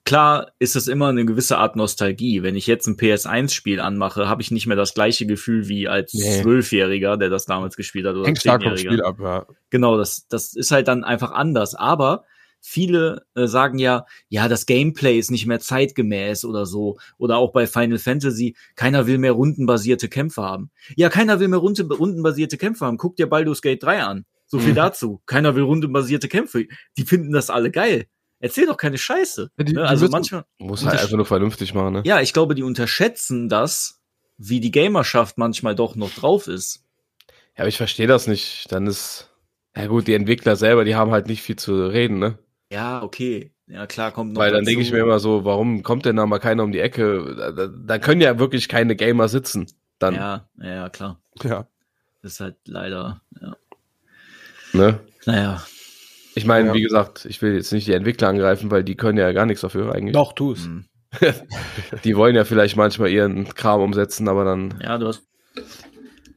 Klar 0.04 0.52
ist 0.58 0.76
es 0.76 0.88
immer 0.88 1.08
eine 1.08 1.24
gewisse 1.24 1.58
Art 1.58 1.76
Nostalgie. 1.76 2.42
Wenn 2.42 2.56
ich 2.56 2.66
jetzt 2.66 2.86
ein 2.86 2.96
PS1-Spiel 2.96 3.80
anmache, 3.80 4.28
habe 4.28 4.42
ich 4.42 4.50
nicht 4.50 4.66
mehr 4.66 4.76
das 4.76 4.94
gleiche 4.94 5.26
Gefühl 5.26 5.68
wie 5.68 5.88
als 5.88 6.12
Nee. 6.14 6.42
Zwölfjähriger, 6.42 7.16
der 7.16 7.30
das 7.30 7.46
damals 7.46 7.76
gespielt 7.76 8.06
hat 8.06 8.14
oder 8.16 8.26
Hängt 8.26 8.38
stark 8.40 8.62
vom. 8.62 8.76
Spiel 8.76 9.02
ab, 9.02 9.16
ja. 9.20 9.46
Genau, 9.70 9.96
das, 9.96 10.26
das 10.28 10.54
ist 10.54 10.70
halt 10.70 10.88
dann 10.88 11.04
einfach 11.04 11.32
anders. 11.32 11.74
Aber 11.74 12.24
viele 12.60 13.26
äh, 13.34 13.46
sagen 13.46 13.78
ja, 13.78 14.06
ja, 14.28 14.48
das 14.48 14.66
Gameplay 14.66 15.18
ist 15.18 15.30
nicht 15.30 15.46
mehr 15.46 15.60
zeitgemäß 15.60 16.44
oder 16.44 16.66
so. 16.66 16.98
Oder 17.18 17.36
auch 17.38 17.52
bei 17.52 17.66
Final 17.66 17.98
Fantasy, 17.98 18.56
keiner 18.76 19.06
will 19.06 19.18
mehr 19.18 19.32
rundenbasierte 19.32 20.08
Kämpfe 20.08 20.42
haben. 20.42 20.70
Ja, 20.96 21.08
keiner 21.08 21.40
will 21.40 21.48
mehr 21.48 21.58
runde, 21.58 21.82
rundenbasierte 21.86 22.56
Kämpfe 22.58 22.86
haben. 22.86 22.98
Guck 22.98 23.16
dir 23.16 23.26
Baldur's 23.26 23.62
Gate 23.62 23.82
3 23.82 24.02
an. 24.02 24.24
So 24.46 24.58
viel 24.58 24.72
Mhm. 24.72 24.76
dazu. 24.76 25.22
Keiner 25.26 25.56
will 25.56 25.62
rundenbasierte 25.64 26.28
Kämpfe. 26.28 26.66
Die 26.98 27.04
finden 27.04 27.32
das 27.32 27.48
alle 27.50 27.70
geil. 27.70 28.06
Erzähl 28.40 28.66
doch 28.66 28.76
keine 28.76 28.98
Scheiße. 28.98 29.50
Ja, 29.56 29.64
die- 29.64 29.72
ne? 29.74 29.86
Also 29.86 30.08
manchmal, 30.08 30.44
Muss 30.58 30.84
halt 30.84 31.00
einfach 31.00 31.16
nur 31.16 31.26
vernünftig 31.26 31.72
machen, 31.74 31.92
ne? 31.94 32.02
ja, 32.04 32.20
ich 32.20 32.32
glaube, 32.32 32.54
die 32.54 32.62
unterschätzen 32.62 33.48
das, 33.48 34.00
wie 34.36 34.60
die 34.60 34.70
Gamerschaft 34.70 35.38
manchmal 35.38 35.74
doch 35.74 35.94
noch 35.96 36.10
drauf 36.10 36.46
ist. 36.48 36.82
Ja, 37.56 37.60
aber 37.60 37.68
ich 37.68 37.76
verstehe 37.76 38.06
das 38.08 38.26
nicht. 38.26 38.70
Dann 38.72 38.86
ist, 38.86 39.30
ja 39.76 39.86
gut, 39.86 40.08
die 40.08 40.14
Entwickler 40.14 40.56
selber, 40.56 40.84
die 40.84 40.96
haben 40.96 41.12
halt 41.12 41.26
nicht 41.28 41.42
viel 41.42 41.56
zu 41.56 41.86
reden, 41.86 42.18
ne? 42.18 42.38
Ja, 42.70 43.02
okay. 43.02 43.52
Ja, 43.66 43.86
klar, 43.86 44.10
kommt 44.10 44.32
noch 44.34 44.40
Weil 44.40 44.52
dann 44.52 44.64
denke 44.64 44.82
ich 44.82 44.90
mir 44.92 44.98
immer 44.98 45.20
so, 45.20 45.44
warum 45.46 45.82
kommt 45.82 46.04
denn 46.04 46.16
da 46.16 46.26
mal 46.26 46.38
keiner 46.38 46.64
um 46.64 46.72
die 46.72 46.80
Ecke? 46.80 47.34
Da, 47.36 47.50
da, 47.52 47.66
da 47.68 47.98
können 47.98 48.20
ja 48.20 48.38
wirklich 48.38 48.68
keine 48.68 48.94
Gamer 48.96 49.28
sitzen. 49.28 49.66
Dann, 49.98 50.14
Ja, 50.16 50.48
ja, 50.60 50.88
klar. 50.90 51.18
ja. 51.42 51.66
Das 52.20 52.32
ist 52.32 52.40
halt 52.40 52.56
leider, 52.66 53.22
ja. 53.40 53.56
ne? 54.72 55.00
Naja. 55.26 55.64
Ich 56.34 56.44
meine, 56.46 56.68
Ja. 56.68 56.74
wie 56.74 56.82
gesagt, 56.82 57.24
ich 57.26 57.40
will 57.42 57.54
jetzt 57.54 57.72
nicht 57.72 57.86
die 57.86 57.92
Entwickler 57.92 58.28
angreifen, 58.28 58.70
weil 58.70 58.82
die 58.84 58.96
können 58.96 59.18
ja 59.18 59.30
gar 59.32 59.46
nichts 59.46 59.60
dafür 59.62 59.94
eigentlich. 59.94 60.14
Doch, 60.14 60.32
tu 60.32 60.52
es. 60.52 60.64
hm. 60.64 60.84
Die 62.04 62.16
wollen 62.16 62.34
ja 62.34 62.44
vielleicht 62.44 62.76
manchmal 62.76 63.08
ihren 63.10 63.44
Kram 63.54 63.80
umsetzen, 63.80 64.28
aber 64.28 64.44
dann 64.44 64.74
Ja, 64.82 64.98
du 64.98 65.06
hast. 65.06 65.22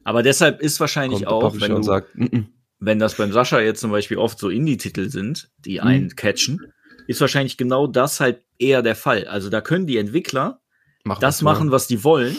Aber 0.04 0.22
deshalb 0.22 0.60
ist 0.62 0.78
wahrscheinlich 0.80 1.26
auch, 1.26 1.52
wenn, 1.60 1.74
du, 1.74 1.82
sagt, 1.82 2.14
"Mm, 2.16 2.24
mm." 2.24 2.46
wenn 2.78 2.98
das 3.00 3.16
beim 3.16 3.32
Sascha 3.32 3.60
jetzt 3.60 3.80
zum 3.80 3.90
Beispiel 3.90 4.18
oft 4.18 4.38
so 4.38 4.48
Indie-Titel 4.48 5.08
sind, 5.10 5.50
die 5.58 5.80
Mhm. 5.80 5.86
einen 5.86 6.16
catchen, 6.16 6.60
ist 7.08 7.20
wahrscheinlich 7.20 7.56
genau 7.56 7.86
das 7.88 8.20
halt 8.20 8.42
eher 8.58 8.82
der 8.82 8.94
Fall. 8.94 9.26
Also 9.26 9.50
da 9.50 9.60
können 9.60 9.86
die 9.88 9.96
Entwickler 9.96 10.60
mach 11.04 11.18
das 11.18 11.42
machen, 11.42 11.72
was 11.72 11.88
die 11.88 12.04
wollen, 12.04 12.36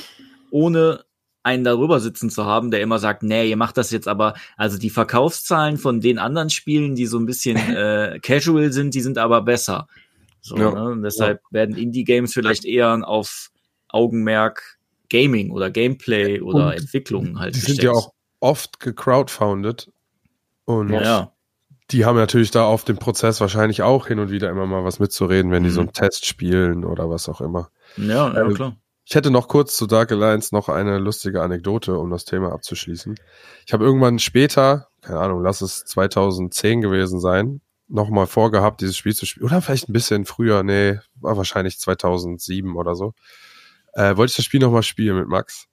ohne 0.50 1.04
einen 1.50 1.64
darüber 1.64 2.00
sitzen 2.00 2.30
zu 2.30 2.46
haben, 2.46 2.72
der 2.72 2.82
immer 2.82 3.00
sagt, 3.00 3.24
nee, 3.24 3.50
ihr 3.50 3.58
macht 3.58 3.78
das 3.78 3.92
jetzt 3.92 4.08
aber, 4.08 4.34
also 4.58 4.78
die 4.78 4.90
Verkaufszahlen 4.90 5.78
von 5.78 6.00
den 6.02 6.18
anderen 6.20 6.50
Spielen, 6.50 6.96
die 6.96 7.06
so 7.06 7.18
ein 7.20 7.26
bisschen 7.26 7.56
äh, 7.76 8.20
casual 8.22 8.72
sind, 8.72 8.94
die 8.94 9.02
sind 9.02 9.18
aber 9.18 9.42
besser. 9.42 9.88
So, 10.42 10.56
Ja. 10.58 10.72
ne? 10.72 10.84
Und 10.92 11.04
deshalb 11.04 11.42
werden 11.52 11.76
Indie-Games 11.76 12.34
vielleicht 12.34 12.66
eher 12.66 13.08
auf 13.08 13.50
Augenmerk 13.90 14.78
Gaming 15.10 15.52
oder 15.52 15.72
Gameplay 15.72 16.40
oder 16.40 16.68
Und 16.68 16.74
Entwicklung 16.74 17.40
halt 17.40 17.56
Die 17.56 17.60
sind 17.60 17.82
ja 17.82 17.92
auch 17.92 18.14
oft 18.40 18.80
gecrowdfounded. 18.80 19.92
Und 20.66 20.90
Ja, 20.92 21.02
ja. 21.02 21.34
die 21.92 22.06
haben 22.06 22.16
natürlich 22.16 22.52
da 22.52 22.66
auf 22.66 22.86
dem 22.86 22.98
Prozess 22.98 23.42
wahrscheinlich 23.42 23.82
auch 23.82 24.08
hin 24.08 24.20
und 24.20 24.30
wieder 24.30 24.50
immer 24.52 24.68
mal 24.68 24.84
was 24.84 25.00
mitzureden, 25.00 25.52
wenn 25.52 25.64
die 25.64 25.70
Mhm. 25.70 25.74
so 25.74 25.82
einen 25.82 25.94
Test 25.94 26.26
spielen 26.28 26.86
oder 26.86 27.10
was 27.10 27.28
auch 27.28 27.42
immer. 27.42 27.70
ja, 27.98 28.32
ja 28.34 28.42
Ähm, 28.46 28.54
klar. 28.54 28.76
Ich 29.10 29.16
hätte 29.16 29.32
noch 29.32 29.48
kurz 29.48 29.76
zu 29.76 29.88
Dark 29.88 30.12
Alliance 30.12 30.54
noch 30.54 30.70
eine 30.70 31.00
lustige 31.00 31.42
Anekdote, 31.42 31.98
um 31.98 32.12
das 32.12 32.26
Thema 32.26 32.52
abzuschließen. 32.52 33.16
Ich 33.66 33.74
habe 33.74 33.84
irgendwann 33.84 34.20
später, 34.20 34.90
keine 35.02 35.18
Ahnung, 35.18 35.42
lass 35.42 35.62
es 35.62 35.84
2010 35.86 36.82
gewesen 36.82 37.20
sein, 37.20 37.62
nochmal 37.88 38.28
vorgehabt, 38.28 38.82
dieses 38.82 38.96
Spiel 38.96 39.16
zu 39.16 39.26
spielen. 39.26 39.48
Oder 39.48 39.64
vielleicht 39.64 39.90
ein 39.90 39.94
bisschen 39.94 40.26
früher, 40.26 40.62
nee, 40.62 41.00
war 41.16 41.36
wahrscheinlich 41.38 41.80
2007 41.80 42.76
oder 42.76 42.94
so. 42.94 43.16
Äh, 43.94 44.16
wollte 44.16 44.30
ich 44.30 44.36
das 44.36 44.46
Spiel 44.46 44.60
nochmal 44.60 44.84
spielen 44.84 45.18
mit 45.18 45.28
Max. 45.28 45.66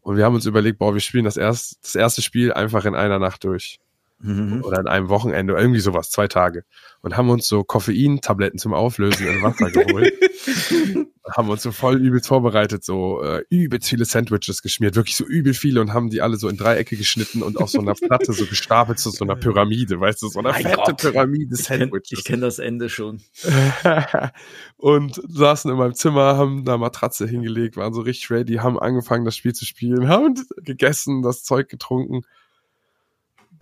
Und 0.00 0.16
wir 0.16 0.24
haben 0.24 0.36
uns 0.36 0.46
überlegt, 0.46 0.78
boah, 0.78 0.94
wir 0.94 1.00
spielen 1.00 1.24
das, 1.24 1.36
erst, 1.36 1.84
das 1.84 1.96
erste 1.96 2.22
Spiel 2.22 2.52
einfach 2.52 2.84
in 2.84 2.94
einer 2.94 3.18
Nacht 3.18 3.42
durch. 3.42 3.80
Mhm. 4.24 4.64
Oder 4.64 4.80
in 4.80 4.86
einem 4.86 5.08
Wochenende, 5.10 5.52
irgendwie 5.54 5.80
sowas, 5.80 6.10
zwei 6.10 6.28
Tage. 6.28 6.64
Und 7.02 7.16
haben 7.16 7.28
uns 7.28 7.46
so 7.46 7.62
Koffeintabletten 7.62 8.58
zum 8.58 8.72
Auflösen 8.72 9.26
in 9.26 9.42
Wasser 9.42 9.70
geholt. 9.70 10.14
haben 11.36 11.48
uns 11.48 11.62
so 11.62 11.72
voll 11.72 11.96
übelst 11.96 12.28
vorbereitet, 12.28 12.84
so 12.84 13.22
äh, 13.22 13.44
übelst 13.50 13.88
viele 13.88 14.04
Sandwiches 14.04 14.62
geschmiert, 14.62 14.94
wirklich 14.94 15.16
so 15.16 15.24
übel 15.24 15.52
viele 15.52 15.80
und 15.80 15.92
haben 15.92 16.08
die 16.10 16.22
alle 16.22 16.36
so 16.36 16.48
in 16.48 16.56
Dreiecke 16.56 16.96
geschnitten 16.96 17.42
und 17.42 17.58
auf 17.58 17.70
so 17.70 17.80
einer 17.80 17.94
Platte 17.94 18.32
so 18.32 18.46
gestapelt 18.46 18.98
zu 18.98 19.10
so 19.10 19.24
einer 19.24 19.36
Pyramide, 19.36 20.00
weißt 20.00 20.22
du, 20.22 20.28
so 20.28 20.38
einer 20.38 20.52
Mein 20.52 20.62
fette 20.62 20.76
Gott. 20.76 20.96
Pyramide 20.98 21.54
Ich 21.54 21.66
kenne 21.66 21.80
Sandwiches. 21.80 22.24
kenn 22.24 22.40
das 22.40 22.58
Ende 22.58 22.88
schon. 22.88 23.22
und 24.76 25.20
saßen 25.28 25.70
in 25.70 25.76
meinem 25.76 25.94
Zimmer, 25.94 26.36
haben 26.36 26.64
da 26.64 26.78
Matratze 26.78 27.26
hingelegt, 27.26 27.76
waren 27.76 27.92
so 27.94 28.02
richtig 28.02 28.30
ready, 28.30 28.54
haben 28.54 28.78
angefangen, 28.78 29.24
das 29.24 29.36
Spiel 29.36 29.54
zu 29.54 29.64
spielen, 29.64 30.08
haben 30.08 30.34
gegessen, 30.56 31.22
das 31.22 31.42
Zeug 31.42 31.68
getrunken. 31.68 32.22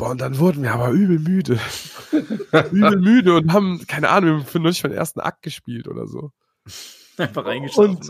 Boah, 0.02 0.10
und 0.10 0.20
dann 0.20 0.36
wurden 0.40 0.64
wir 0.64 0.72
aber 0.72 0.90
übel 0.90 1.20
müde. 1.20 1.60
übel 2.72 2.98
müde 2.98 3.36
und 3.36 3.52
haben, 3.52 3.86
keine 3.86 4.08
Ahnung, 4.08 4.44
wir 4.44 4.52
haben 4.52 4.62
nicht 4.64 4.82
den 4.82 4.90
ersten 4.90 5.20
Akt 5.20 5.42
gespielt 5.42 5.86
oder 5.86 6.08
so. 6.08 6.32
Einfach 7.18 7.46
eingeschlafen. 7.46 8.00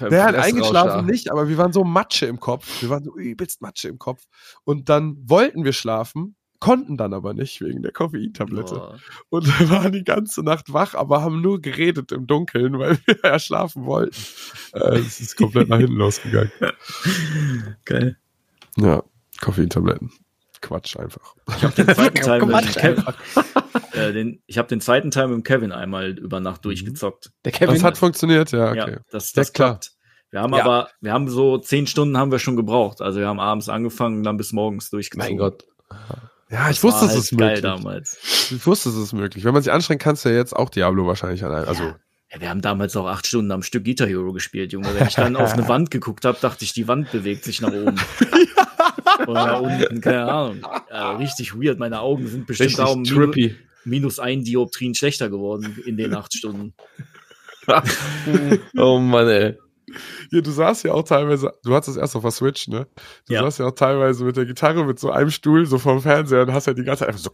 Der 0.00 0.24
hat 0.24 0.34
eingeschlafen 0.34 1.04
nicht, 1.04 1.30
aber 1.30 1.50
wir 1.50 1.58
waren 1.58 1.74
so 1.74 1.84
Matsche 1.84 2.24
im 2.24 2.40
Kopf. 2.40 2.80
Wir 2.80 2.88
waren 2.88 3.04
so 3.04 3.14
übelst 3.18 3.60
Matsche 3.60 3.88
im 3.88 3.98
Kopf. 3.98 4.22
Und 4.64 4.88
dann 4.88 5.18
wollten 5.28 5.62
wir 5.62 5.74
schlafen, 5.74 6.36
konnten 6.58 6.96
dann 6.96 7.12
aber 7.12 7.34
nicht 7.34 7.60
wegen 7.60 7.82
der 7.82 7.92
Koffeintablette. 7.92 8.74
Boah. 8.76 8.98
Und 9.28 9.60
wir 9.60 9.68
waren 9.68 9.92
die 9.92 10.04
ganze 10.04 10.42
Nacht 10.42 10.72
wach, 10.72 10.94
aber 10.94 11.20
haben 11.20 11.42
nur 11.42 11.60
geredet 11.60 12.12
im 12.12 12.26
Dunkeln, 12.26 12.78
weil 12.78 12.96
wir 13.04 13.18
ja 13.22 13.38
schlafen 13.38 13.84
wollten. 13.84 14.16
Äh, 14.72 15.00
Es 15.00 15.20
ist 15.20 15.36
komplett 15.36 15.68
nach 15.68 15.80
hinten 15.80 15.96
losgegangen. 15.96 16.50
Geil. 17.84 18.16
Ja, 18.78 19.02
Koffeintabletten. 19.42 20.10
Quatsch 20.60 20.96
einfach. 20.98 21.34
Den 21.76 21.86
zweiten 21.94 22.14
Teil 22.22 22.44
mit 22.44 22.76
Kevin, 22.76 23.04
äh, 23.92 24.12
den, 24.12 24.42
ich 24.46 24.58
habe 24.58 24.68
den 24.68 24.80
zweiten 24.80 25.10
Teil 25.10 25.28
mit 25.28 25.34
dem 25.36 25.42
Kevin 25.42 25.72
einmal 25.72 26.10
über 26.18 26.40
Nacht 26.40 26.64
durchgezockt. 26.64 27.30
Der 27.44 27.52
Kevin 27.52 27.74
Das 27.74 27.84
hat 27.84 27.98
funktioniert, 27.98 28.52
ja, 28.52 28.74
Ja, 28.74 28.82
okay. 28.84 28.96
das, 29.10 29.32
Ja, 29.32 29.42
das 29.42 29.52
klar. 29.52 29.70
klappt. 29.70 29.92
Wir 30.30 30.40
haben 30.42 30.52
Ja. 30.54 30.64
aber, 30.64 30.88
wir 31.00 31.12
haben 31.12 31.28
so 31.28 31.58
zehn 31.58 31.86
Stunden 31.86 32.16
haben 32.18 32.30
wir 32.32 32.38
schon 32.38 32.56
gebraucht. 32.56 33.00
Also 33.00 33.20
wir 33.20 33.28
haben 33.28 33.40
abends 33.40 33.68
angefangen 33.68 34.18
und 34.18 34.22
dann 34.24 34.36
bis 34.36 34.52
morgens 34.52 34.90
durchgezogen. 34.90 35.36
mein 35.36 35.38
Gott. 35.38 35.64
Ja, 36.50 36.70
ich 36.70 36.76
Das 36.76 36.84
wusste, 36.84 37.04
es 37.06 37.10
halt 37.12 37.18
ist 37.20 37.30
geil 37.36 37.46
möglich. 37.48 37.62
damals. 37.62 38.18
Ich 38.50 38.66
wusste, 38.66 38.88
es 38.88 38.96
ist 38.96 39.12
möglich. 39.12 39.44
Wenn 39.44 39.52
man 39.54 39.62
sich 39.62 39.72
anstrengt, 39.72 40.02
kannst 40.02 40.24
du 40.24 40.28
ja 40.28 40.36
jetzt 40.36 40.54
auch 40.54 40.68
Diablo 40.70 41.06
wahrscheinlich 41.06 41.44
einem. 41.44 41.54
Also, 41.66 41.82
Ja, 42.32 42.40
wir 42.40 42.48
haben 42.50 42.60
damals 42.60 42.96
auch 42.96 43.06
acht 43.06 43.26
Stunden 43.26 43.50
am 43.52 43.62
Stück 43.62 43.84
Guitar 43.84 44.06
Hero 44.08 44.32
gespielt, 44.32 44.72
Junge. 44.72 44.88
Wenn 44.94 45.06
ich 45.08 45.14
dann 45.14 45.34
auf 45.36 45.52
eine 45.54 45.66
Wand 45.68 45.90
geguckt 45.90 46.24
habe, 46.24 46.38
dachte 46.40 46.64
ich, 46.64 46.72
die 46.72 46.86
Wand 46.88 47.10
bewegt 47.12 47.44
sich 47.44 47.60
nach 47.60 47.72
oben. 47.72 47.96
Oder 49.26 49.60
unten, 49.62 50.00
keine 50.00 50.24
Ahnung. 50.32 50.66
Ja, 50.90 51.16
richtig 51.16 51.54
weird. 51.54 51.78
Meine 51.78 52.00
Augen 52.00 52.26
sind 52.26 52.46
bestimmt 52.46 52.70
Richtig 52.70 52.84
auch 52.84 52.96
minus, 52.96 53.10
trippy. 53.10 53.56
minus 53.84 54.18
ein 54.18 54.44
Dioptrien 54.44 54.94
schlechter 54.94 55.28
geworden 55.30 55.78
in 55.84 55.96
den 55.96 56.14
acht 56.14 56.32
Stunden. 56.34 56.74
oh 58.78 58.98
Mann, 58.98 59.28
ey. 59.28 59.58
Ja, 60.30 60.40
du 60.40 60.50
saßt 60.50 60.84
ja 60.84 60.92
auch 60.92 61.04
teilweise, 61.04 61.52
du 61.64 61.74
hattest 61.74 61.90
es 61.90 61.96
erst 61.96 62.16
auf 62.16 62.22
der 62.22 62.30
Switch, 62.32 62.68
ne? 62.68 62.86
Du 63.28 63.34
Ja. 63.34 63.42
saßt 63.42 63.60
ja 63.60 63.66
auch 63.66 63.74
teilweise 63.74 64.24
mit 64.24 64.36
der 64.36 64.44
Gitarre 64.44 64.84
mit 64.84 64.98
so 64.98 65.10
einem 65.10 65.30
Stuhl 65.30 65.64
so 65.66 65.78
vom 65.78 66.00
Fernseher 66.02 66.42
und 66.42 66.52
hast 66.52 66.66
ja 66.66 66.74
die 66.74 66.82
ganze 66.84 67.00
Zeit 67.00 67.08
einfach 67.08 67.20
so, 67.22 67.30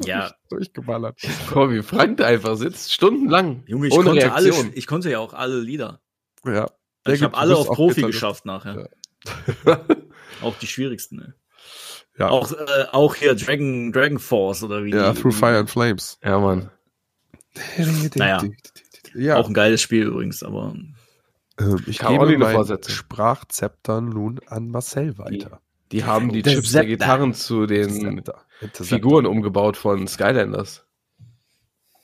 so 0.00 0.08
Ja. 0.08 0.32
durchgeballert. 0.50 1.18
Mal, 1.54 1.70
wie 1.70 1.82
Frank 1.82 2.20
einfach 2.20 2.56
sitzt, 2.56 2.92
stundenlang. 2.92 3.62
Junge, 3.66 3.86
ich 3.88 3.94
ohne 3.94 4.04
konnte 4.10 4.32
alle, 4.32 4.46
Reaktion. 4.46 4.72
ich 4.74 4.86
konnte 4.86 5.10
ja 5.10 5.18
auch 5.20 5.32
alle 5.32 5.60
Lieder. 5.60 6.00
Ja. 6.44 6.66
Also 7.04 7.14
ich 7.16 7.22
habe 7.22 7.36
alle 7.36 7.56
auf 7.56 7.68
Profi 7.68 8.02
geschafft 8.02 8.44
nachher. 8.44 8.88
Ja. 9.64 9.80
Auch 10.42 10.56
die 10.58 10.66
schwierigsten. 10.66 11.16
Ne? 11.16 11.34
Ja, 12.18 12.30
Auch, 12.30 12.52
äh, 12.52 12.84
auch 12.92 13.14
hier 13.14 13.34
Dragon, 13.34 13.92
Dragon 13.92 14.18
Force 14.18 14.62
oder 14.62 14.84
wie 14.84 14.90
ja 14.90 15.12
die, 15.12 15.20
Through 15.20 15.34
Fire 15.34 15.58
and 15.58 15.70
Flames. 15.70 16.18
Ja, 16.22 16.38
Mann. 16.38 16.70
Naja. 18.14 18.42
Ja, 19.14 19.36
Auch 19.36 19.48
ein 19.48 19.54
geiles 19.54 19.80
Spiel 19.82 20.06
übrigens, 20.06 20.42
aber 20.42 20.74
ähm, 21.58 21.82
ich 21.86 21.98
Kann 21.98 22.18
auch 22.18 22.26
gebe 22.26 22.38
mein. 22.38 22.78
Sprachzepter 22.86 24.00
nun 24.00 24.40
an 24.46 24.68
Marcel 24.68 25.18
weiter. 25.18 25.60
Die 25.92 26.04
haben 26.04 26.30
die 26.32 26.42
Chips 26.42 26.72
der. 26.72 26.84
Gitarren 26.84 27.34
zu 27.34 27.66
den 27.66 28.22
Figuren 28.74 29.26
umgebaut 29.26 29.76
von 29.76 30.06
Skylanders. 30.06 30.84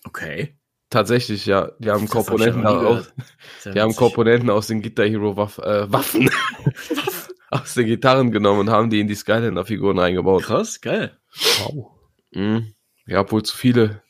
Okay. 0.05 0.57
Tatsächlich, 0.91 1.47
ja. 1.47 1.73
Die 1.79 1.91
haben 1.91 2.07
Das 2.07 2.15
hab 2.15 2.27
Komponenten 2.27 2.63
nie 2.63 2.69
aus, 2.69 3.13
die 3.65 3.81
haben. 3.81 3.97
Komponenten 3.97 4.51
aus 4.51 4.69
den 4.69 4.81
Guitar 4.81 5.07
Hero 5.07 5.37
Waff, 5.37 5.59
äh, 5.59 5.91
Waffen 5.93 6.31
aus 7.55 7.75
den 7.75 7.87
Gitarren 7.87 8.31
genommen 8.31 8.61
und 8.61 8.71
haben 8.71 8.91
die 8.91 9.01
in 9.01 9.09
die 9.09 9.15
Skylander 9.15 9.65
Figuren 9.65 9.99
reingebaut. 9.99 10.43
Krass, 10.43 10.81
geil. 10.81 11.17
Wow. 11.61 11.91
Mhm. 12.33 12.75
Ja, 13.07 13.31
wohl 13.31 13.43
zu 13.43 13.57
viele. 13.57 14.03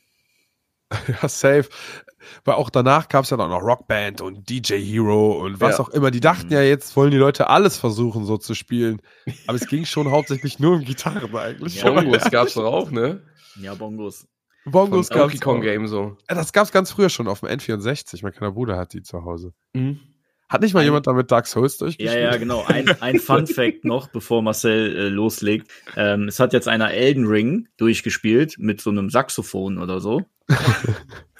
Ja, 1.08 1.28
safe. 1.28 1.68
Weil 2.44 2.54
auch 2.54 2.70
danach 2.70 3.08
gab 3.08 3.24
es 3.24 3.30
ja 3.30 3.36
dann 3.36 3.50
noch 3.50 3.62
Rockband 3.62 4.20
und 4.20 4.48
DJ 4.48 4.74
Hero 4.76 5.44
und 5.44 5.60
was 5.60 5.78
Ja. 5.78 5.84
auch 5.84 5.88
immer. 5.90 6.10
Die 6.10 6.20
dachten 6.20 6.50
ja, 6.52 6.62
jetzt 6.62 6.94
wollen 6.96 7.10
die 7.10 7.16
Leute 7.16 7.48
alles 7.48 7.76
versuchen, 7.76 8.24
so 8.24 8.38
zu 8.38 8.54
spielen. 8.54 9.02
Aber 9.46 9.56
es 9.56 9.66
ging 9.66 9.84
schon 9.84 10.10
hauptsächlich 10.10 10.58
nur 10.58 10.74
um 10.76 10.84
Gitarren 10.84 11.34
eigentlich. 11.36 11.82
Ja. 11.82 11.90
Bongos 11.90 12.24
gab's 12.30 12.54
doch 12.54 12.64
auch, 12.64 12.90
ne? 12.90 13.22
Ja, 13.60 13.74
Bongos. 13.74 14.26
Bongos 14.66 15.10
Kong 15.10 15.30
auch. 15.58 15.60
Game 15.62 15.86
so. 15.88 16.16
Das 16.28 16.52
gab's 16.52 16.72
ganz 16.72 16.92
früher 16.92 17.10
schon 17.10 17.28
auf 17.28 17.40
dem 17.40 17.48
N64. 17.50 18.20
Mein 18.22 18.32
kleiner 18.32 18.52
Bruder 18.52 18.78
hat 18.78 18.92
die 18.94 19.02
zu 19.02 19.24
Hause. 19.24 19.52
Mhm. 19.74 20.00
Hat 20.48 20.60
nicht 20.62 20.74
mal 20.74 20.80
Ein- 20.80 20.86
jemand 20.86 21.06
damit 21.06 21.30
Dark 21.30 21.46
Souls 21.46 21.74
Ja, 21.78 21.86
durchgespielt? 21.86 22.20
ja, 22.22 22.36
genau. 22.36 22.64
Ein, 22.66 22.88
ein 23.00 23.18
Fun 23.20 23.46
Fact 23.46 23.84
noch, 23.84 24.08
bevor 24.08 24.42
Marcel 24.42 24.96
äh, 24.96 25.08
loslegt. 25.08 25.68
Ähm, 25.96 26.28
es 26.28 26.38
hat 26.38 26.52
jetzt 26.52 26.68
einer 26.68 26.92
Elden 26.92 27.26
Ring 27.26 27.68
durchgespielt 27.76 28.56
mit 28.58 28.80
so 28.80 28.90
einem 28.90 29.10
Saxophon 29.10 29.78
oder 29.78 30.00
so. 30.00 30.22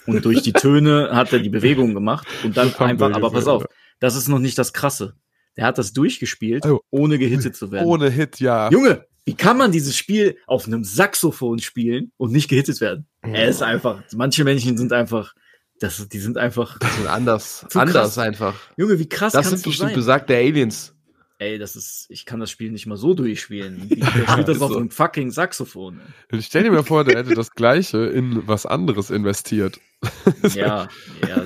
Und 0.07 0.23
durch 0.25 0.41
die 0.43 0.53
Töne 0.53 1.09
hat 1.13 1.33
er 1.33 1.39
die 1.39 1.49
Bewegung 1.49 1.93
gemacht 1.95 2.27
und 2.43 2.55
dann 2.57 2.73
einfach, 2.75 3.11
aber 3.11 3.31
pass 3.31 3.47
auf, 3.47 3.63
ja. 3.63 3.67
das 3.99 4.15
ist 4.15 4.27
noch 4.27 4.37
nicht 4.37 4.55
das 4.57 4.71
Krasse. 4.71 5.15
Der 5.57 5.65
hat 5.65 5.79
das 5.79 5.93
durchgespielt, 5.93 6.63
Oh. 6.65 6.81
ohne 6.91 7.17
gehittet 7.17 7.55
zu 7.55 7.71
werden. 7.71 7.87
Ohne 7.87 8.11
Hit, 8.11 8.39
ja. 8.39 8.69
Junge, 8.69 9.05
wie 9.25 9.33
kann 9.33 9.57
man 9.57 9.71
dieses 9.71 9.97
Spiel 9.97 10.37
auf 10.45 10.67
einem 10.67 10.83
Saxophon 10.83 11.57
spielen 11.57 12.11
und 12.17 12.31
nicht 12.31 12.49
gehittet 12.49 12.81
werden? 12.81 13.07
Er 13.21 13.47
ist 13.47 13.63
einfach, 13.63 14.03
manche 14.15 14.43
Menschen 14.43 14.77
sind 14.77 14.93
einfach, 14.93 15.33
das, 15.79 16.07
die 16.09 16.19
sind 16.19 16.37
einfach, 16.37 16.79
Die 16.79 16.87
sind 16.87 17.07
anders, 17.07 17.65
Zu 17.69 17.79
anders 17.79 18.15
krass. 18.15 18.17
einfach. 18.17 18.55
Junge, 18.77 18.97
wie 18.99 19.09
krass 19.09 19.33
Das 19.33 19.49
sind 19.49 19.65
du 19.65 19.69
bestimmt 19.69 19.89
sein? 19.89 19.95
besagte 19.95 20.35
Aliens. 20.35 20.93
Ey, 21.37 21.57
das 21.57 21.75
ist, 21.75 22.05
ich 22.09 22.25
kann 22.25 22.39
das 22.39 22.49
Spiel 22.49 22.71
nicht 22.71 22.85
mal 22.87 22.95
so 22.95 23.13
durchspielen. 23.13 23.89
Der 23.89 24.05
spielt 24.31 24.47
das 24.47 24.61
auf 24.61 24.71
so. 24.71 24.77
einem 24.77 24.89
fucking 24.89 25.31
Saxophon. 25.31 25.99
Ich 26.31 26.45
stell 26.45 26.63
dir 26.63 26.71
mal 26.71 26.83
vor, 26.83 27.03
der 27.03 27.17
hätte 27.19 27.33
das 27.35 27.51
Gleiche 27.51 28.05
in 28.05 28.47
was 28.47 28.65
anderes 28.65 29.09
investiert. 29.09 29.79
Ja, 30.53 30.87
ja. 31.27 31.43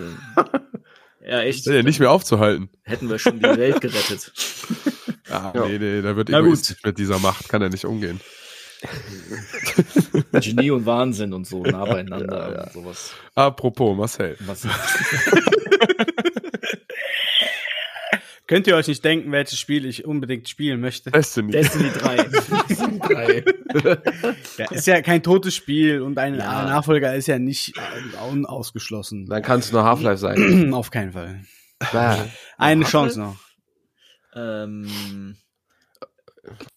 Ja, 1.26 1.42
echt. 1.42 1.66
Ja 1.66 1.82
nicht 1.84 2.00
mehr 2.00 2.12
aufzuhalten. 2.12 2.70
Hätten 2.84 3.10
wir 3.10 3.20
schon 3.20 3.38
die 3.40 3.44
Welt 3.44 3.82
gerettet. 3.82 4.32
Ah, 5.30 5.52
Ja. 5.56 5.66
nee, 5.68 5.78
nee, 5.78 6.02
der 6.02 6.16
wird 6.16 6.30
Na 6.30 6.40
egoistisch 6.40 6.78
mit 6.84 6.98
dieser 6.98 7.20
Macht, 7.20 7.50
kann 7.50 7.62
er 7.62 7.70
nicht 7.70 7.86
umgehen. 7.86 8.20
Genie 10.40 10.72
und 10.72 10.86
Wahnsinn 10.86 11.34
und 11.34 11.46
so 11.46 11.64
nah 11.64 11.84
beieinander 11.86 12.64
und 12.66 12.74
sowas. 12.74 13.12
Apropos, 13.36 13.98
Marcel. 13.98 14.38
Was, 14.42 14.66
Könnt 18.48 18.66
ihr 18.66 18.76
euch 18.76 18.88
nicht 18.88 19.06
denken, 19.06 19.32
welches 19.32 19.60
Spiel 19.60 19.86
ich 19.86 20.06
unbedingt 20.06 20.50
spielen 20.50 20.82
möchte? 20.82 21.12
Destiny. 21.12 21.52
Destiny 21.52 21.92
3. 21.92 23.44
Ja, 24.58 24.66
ist 24.72 24.88
ja 24.88 25.00
kein 25.04 25.22
totes 25.22 25.54
Spiel 25.56 26.02
und 26.02 26.18
ein 26.18 26.34
Ja. 26.36 26.64
Nachfolger 26.66 27.14
ist 27.14 27.28
ja 27.28 27.38
nicht 27.38 27.78
äh, 27.78 27.82
unausgeschlossen. 28.32 29.28
Dann 29.28 29.44
kann 29.44 29.60
es 29.60 29.72
nur 29.72 29.84
Half-Life 29.84 30.18
sein. 30.18 30.74
Auf 30.74 30.90
keinen 30.90 31.12
Fall. 31.14 31.42
Eine? 32.58 32.86
Chance 32.86 33.20
noch. 33.20 33.36
ähm, 34.36 35.36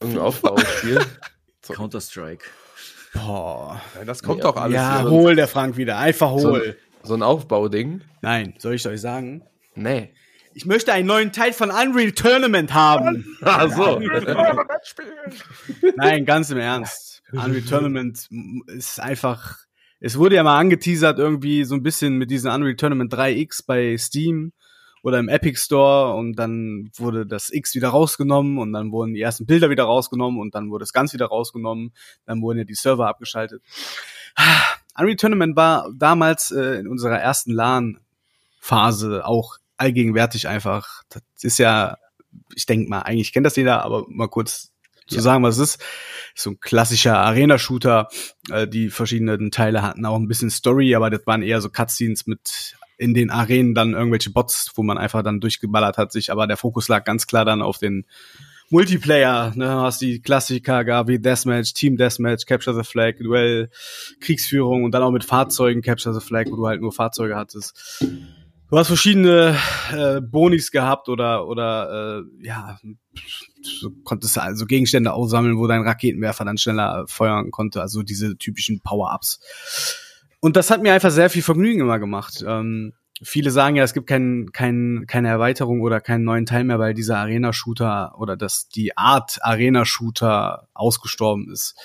Irgendein 0.01 0.23
Aufbauspiel. 0.23 1.01
Counter-Strike. 1.69 2.45
Boah. 3.15 3.81
Das 4.07 4.23
kommt 4.23 4.43
doch 4.45 4.57
alles. 4.57 4.75
Ja, 4.75 5.01
hier. 5.03 5.11
hol 5.11 5.35
der 5.37 5.49
Frank 5.49 5.77
wieder. 5.77 5.99
Einfach 5.99 6.39
So, 6.39 6.51
hol. 6.53 6.77
so 7.03 7.15
ein 7.15 7.23
Aufbauding. 7.23 8.01
Nein, 8.23 8.55
soll 8.59 8.75
ich 8.75 8.87
euch 8.87 9.01
sagen? 9.01 9.43
Nee. 9.75 10.15
Ich 10.55 10.67
möchte 10.67 10.93
einen 10.93 11.07
neuen 11.07 11.33
Teil 11.33 11.53
von 11.53 11.71
Unreal 11.71 12.13
Tournament 12.13 12.75
haben. 12.75 13.37
Ach 13.43 13.71
so. 13.71 14.01
Nein, 15.97 16.25
ganz 16.25 16.51
im 16.51 16.59
Ernst. 16.59 17.23
Unreal 17.33 17.63
Tournament 17.63 18.29
ist 18.67 19.01
einfach, 19.01 19.57
es 20.01 20.19
wurde 20.19 20.37
ja 20.37 20.43
mal 20.43 20.59
angeteasert 20.59 21.19
irgendwie 21.19 21.65
so 21.65 21.75
ein 21.75 21.83
bisschen 21.83 22.19
mit 22.19 22.31
diesem 22.31 22.53
Unreal 22.53 22.77
Tournament 22.77 23.13
3X 23.15 23.65
bei 23.67 23.97
Steam 23.97 24.53
oder 25.03 25.19
im 25.19 25.29
Epic 25.29 25.59
Store 25.61 26.15
und 26.15 26.35
dann 26.37 26.91
wurde 26.97 27.27
das 27.27 27.51
X 27.53 27.75
wieder 27.75 27.89
rausgenommen 27.91 28.59
und 28.59 28.73
dann 28.73 28.93
wurden 28.93 29.15
die 29.15 29.21
ersten 29.21 29.47
Bilder 29.47 29.69
wieder 29.71 29.85
rausgenommen 29.85 30.41
und 30.41 30.55
dann 30.55 30.71
wurde 30.71 30.85
es 30.85 30.93
ganz 30.93 31.13
wieder 31.13 31.27
rausgenommen, 31.27 31.93
dann 32.25 32.41
wurden 32.41 32.59
ja 32.59 32.65
die 32.65 32.75
Server 32.75 33.09
abgeschaltet. 33.09 33.63
Unreal 34.97 35.17
Tournament 35.17 35.57
war 35.57 35.89
damals 35.97 36.51
äh, 36.51 36.79
in 36.79 36.87
unserer 36.89 37.19
ersten 37.19 37.53
LAN-Phase 37.53 39.27
auch 39.27 39.57
allgegenwärtig 39.77 40.49
einfach. 40.49 41.03
Das 41.09 41.23
ist 41.41 41.59
ja, 41.59 41.99
ich 42.55 42.67
denke 42.67 42.89
mal, 42.89 43.01
eigentlich 43.01 43.33
kennt 43.33 43.47
das 43.47 43.57
jeder, 43.57 43.85
aber 43.85 44.05
mal 44.09 44.29
kurz 44.29 44.71
zu 45.09 45.17
Ja. 45.17 45.23
sagen, 45.23 45.43
was 45.43 45.59
es 45.59 45.75
ist. 45.77 45.85
So 46.35 46.51
ein 46.51 46.61
klassischer 46.61 47.19
Arena-Shooter. 47.19 48.09
Äh, 48.51 48.69
die 48.69 48.89
verschiedenen 48.91 49.51
Teile 49.51 49.83
hatten 49.83 50.07
auch 50.07 50.17
ein 50.17 50.29
bisschen 50.29 50.51
Story, 50.51 50.95
aber 50.95 51.11
das 51.11 51.27
waren 51.27 51.43
eher 51.43 51.61
so 51.61 51.69
Cutscenes 51.69 52.27
mit 52.27 52.77
in 53.03 53.15
den 53.15 53.31
Arenen 53.31 53.75
dann 53.75 53.95
irgendwelche 53.95 54.31
Bots, 54.31 54.71
wo 54.77 54.83
man 54.83 54.97
einfach 54.97 55.23
dann 55.23 55.41
durchgeballert 55.41 55.99
hat 55.99 56.13
sich, 56.13 56.31
aber 56.31 56.47
der 56.47 56.57
Fokus 56.57 56.89
lag 56.89 57.05
ganz 57.05 57.27
klar 57.27 57.45
dann 57.45 57.61
auf 57.61 57.79
den 57.79 58.07
Multiplayer, 58.71 59.53
ne, 59.55 59.69
hast 59.69 60.01
die 60.01 60.23
Klassiker 60.23 60.85
gab 60.85 61.09
wie 61.09 61.19
Deathmatch, 61.19 61.75
Team 61.75 61.99
Deathmatch, 61.99 62.47
Capture 62.47 62.75
the 62.75 62.89
Flag, 62.89 63.17
Duell, 63.19 63.69
Kriegsführung 64.21 64.85
und 64.85 64.93
dann 64.93 65.03
auch 65.03 65.11
mit 65.11 65.25
Fahrzeugen, 65.25 65.83
Capture 65.83 66.15
the 66.19 66.25
Flag, 66.25 66.47
wo 66.47 66.57
du 66.57 66.67
halt 66.67 66.81
nur 66.81 66.93
Fahrzeuge 66.93 67.37
hattest. 67.37 68.03
Du 68.71 68.79
hast 68.79 68.87
verschiedene 68.87 69.55
äh, 69.93 70.23
Bonis 70.23 70.71
gehabt 70.71 71.11
oder 71.11 71.47
oder 71.47 72.23
äh, 72.41 72.47
ja, 72.47 72.79
du 73.83 73.91
konntest 74.05 74.39
also 74.39 74.65
Gegenstände 74.65 75.13
aussammeln, 75.13 75.59
wo 75.59 75.67
dein 75.67 75.83
Raketenwerfer 75.83 76.47
dann 76.47 76.57
schneller 76.57 77.05
feuern 77.07 77.51
konnte, 77.51 77.83
also 77.83 78.03
diese 78.03 78.39
typischen 78.39 78.81
Power-Ups. 78.81 79.41
Und 80.45 80.57
das 80.57 80.71
hat 80.71 80.83
mir 80.83 80.93
einfach 80.93 81.13
sehr 81.13 81.31
viel 81.31 81.43
Vergnügen 81.43 81.81
immer 81.81 82.01
gemacht. 82.01 82.45
Ähm, 82.47 82.95
viele 83.23 83.51
sagen 83.51 83.77
ja, 83.77 83.85
es 83.85 83.95
gibt 83.95 84.07
kein, 84.07 84.51
kein, 84.53 85.05
keine 85.07 85.29
Erweiterung 85.29 85.81
oder 85.81 86.01
keinen 86.01 86.25
neuen 86.25 86.47
Teil 86.47 86.65
mehr, 86.65 86.79
weil 86.79 86.95
dieser 86.95 87.19
Arena-Shooter 87.19 88.15
oder 88.19 88.37
dass 88.37 88.69
die 88.69 88.97
Art 88.97 89.39
Arena-Shooter 89.43 90.69
ausgestorben 90.75 91.51
ist. 91.51 91.77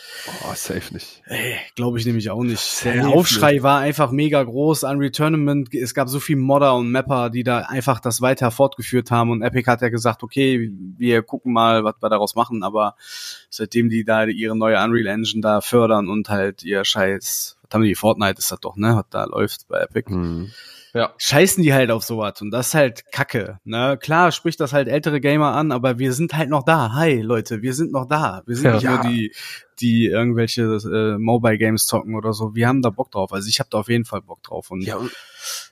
Oh, 0.44 0.54
safe 0.56 0.94
nicht. 0.94 1.22
Ey, 1.26 1.58
glaube 1.76 2.00
ich 2.00 2.06
nämlich 2.06 2.30
auch 2.30 2.44
nicht. 2.44 2.60
Safe 2.60 2.94
Der 2.94 3.08
Aufschrei 3.08 3.62
war 3.64 3.80
einfach 3.80 4.12
mega 4.12 4.42
groß. 4.42 4.84
Unreal 4.84 5.12
Tournament, 5.12 5.74
es 5.74 5.94
gab 5.94 6.10
so 6.10 6.20
viel 6.20 6.38
Modder 6.38 6.76
und 6.76 6.92
Mapper, 6.92 7.30
die 7.30 7.44
da 7.44 7.60
einfach 7.60 8.00
das 8.00 8.22
weiter 8.22 8.52
fortgeführt 8.52 9.12
haben. 9.12 9.30
Und 9.30 9.42
Epic 9.42 9.70
hat 9.70 9.82
ja 9.82 9.90
gesagt, 9.90 10.24
okay, 10.24 10.72
wir 10.98 11.22
gucken 11.22 11.54
mal, 11.54 11.84
was 11.84 11.96
wir 12.02 12.10
daraus 12.10 12.36
machen. 12.36 12.64
Aber 12.64 12.96
seitdem 13.50 13.90
die 13.90 14.04
da 14.04 14.26
ihre 14.26 14.58
neue 14.58 14.84
Unreal 14.84 15.08
Engine 15.08 15.42
da 15.42 15.62
fördern 15.62 16.10
und 16.10 16.30
halt 16.30 16.64
ihr 16.64 16.84
Scheiß, 16.84 17.58
was 17.62 17.74
haben 17.74 17.84
die, 17.84 17.96
Fortnite 17.96 18.40
ist 18.40 18.52
das 18.52 18.60
doch, 18.60 18.76
ne, 18.76 18.96
was 18.96 19.06
da 19.10 19.26
läuft 19.26 19.68
bei 19.68 19.80
Epic 19.80 20.10
Hm. 20.10 20.52
Ja. 20.94 21.14
scheißen 21.18 21.64
die 21.64 21.74
halt 21.74 21.92
auf 21.92 22.04
sowas 22.04 22.42
und 22.42 22.52
das 22.52 22.68
ist 22.70 22.74
halt 22.74 23.12
Kacke. 23.12 23.60
Ne? 23.64 23.98
Klar 24.02 24.32
spricht 24.32 24.60
das 24.60 24.74
halt 24.74 24.88
ältere 24.88 25.20
Gamer 25.20 25.54
an, 25.54 25.72
aber 25.72 26.00
wir 26.00 26.14
sind 26.14 26.34
halt 26.36 26.50
noch 26.50 26.64
da. 26.64 26.94
Hi 26.94 27.22
Leute, 27.22 27.62
wir 27.62 27.74
sind 27.74 27.92
noch 27.92 28.08
da. 28.08 28.42
Wir 28.46 28.56
sind 28.56 28.66
Ja. 28.66 28.74
nicht 28.74 28.86
nur 28.88 29.00
die, 29.02 29.34
die 29.80 30.06
irgendwelche 30.08 30.64
äh, 30.64 31.18
Mobile 31.18 31.58
Games 31.58 31.86
zocken 31.86 32.16
oder 32.16 32.34
so. 32.34 32.56
Wir 32.56 32.68
haben 32.68 32.82
da 32.82 32.90
Bock 32.90 33.12
drauf. 33.12 33.34
Also 33.34 33.48
ich 33.50 33.60
habe 33.60 33.70
da 33.72 33.80
auf 33.80 33.90
jeden 33.90 34.06
Fall 34.06 34.22
Bock 34.22 34.42
drauf. 34.44 34.72
Und 34.72 34.82
Ja, 34.82 34.98
und 34.98 35.12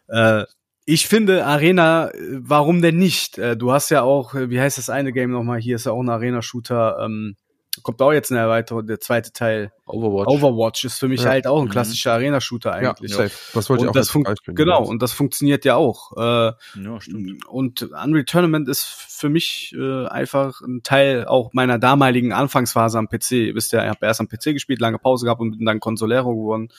äh, 0.10 0.44
ich 0.86 1.08
finde 1.08 1.46
Arena, 1.46 2.10
äh, 2.10 2.18
warum 2.42 2.82
denn 2.82 2.98
nicht? 2.98 3.38
Äh, 3.40 3.58
du 3.58 3.72
hast 3.72 3.90
ja 3.90 4.04
auch, 4.04 4.36
äh, 4.36 4.50
wie 4.50 4.60
heißt 4.60 4.78
das 4.78 4.90
eine 4.90 5.12
Game 5.14 5.32
nochmal? 5.32 5.60
Hier 5.60 5.78
ist 5.78 5.86
ja 5.88 5.92
auch 5.94 6.02
ein 6.02 6.10
Arena-Shooter. 6.10 7.00
Ähm, 7.04 7.36
kommt 7.84 8.02
auch 8.02 8.12
jetzt 8.12 8.32
eine 8.32 8.40
Erweiterung, 8.42 8.86
der 8.88 9.00
zweite 9.00 9.32
Teil. 9.32 9.72
Overwatch. 9.86 10.28
Overwatch 10.28 10.84
ist 10.86 10.98
für 11.00 11.08
mich 11.08 11.22
Ja. 11.24 11.30
halt 11.30 11.48
auch 11.48 11.60
ein 11.60 11.66
Mhm. 11.66 11.70
klassischer 11.72 12.14
Arena-Shooter 12.14 12.74
eigentlich. 12.74 13.12
Ja, 13.12 13.18
safe. 13.18 13.32
Das 13.54 13.70
wollte 13.70 13.84
ich 13.84 13.90
auch 13.90 13.94
das 13.94 14.14
nehmen. 14.16 14.36
genau 14.48 14.84
und 14.84 15.02
das 15.02 15.12
funktioniert 15.14 15.64
ja 15.66 15.76
auch. 15.76 16.12
Äh, 16.18 16.54
Ja, 16.84 17.00
stimmt. 17.02 17.46
und 17.48 17.84
Unreal 17.84 18.26
Tournament 18.26 18.68
ist 18.68 18.84
für 18.86 19.30
mich 19.30 19.76
äh, 19.78 20.08
einfach 20.08 20.62
ein 20.62 20.82
Teil 20.84 21.26
auch 21.26 21.54
meiner 21.54 21.78
damaligen 21.80 22.34
Anfangsphase 22.34 22.98
am 22.98 23.08
PC. 23.08 23.32
Ihr 23.48 23.56
wisst 23.56 23.72
ja, 23.74 23.84
ich 23.84 23.90
habe 23.90 24.06
erst 24.06 24.20
am 24.22 24.28
PC 24.28 24.54
gespielt, 24.54 24.80
lange 24.82 24.98
Pause 25.00 25.26
gehabt 25.26 25.42
und 25.42 25.58
bin 25.58 25.66
dann 25.66 25.80
Consolero 25.80 26.36
geworden. 26.36 26.70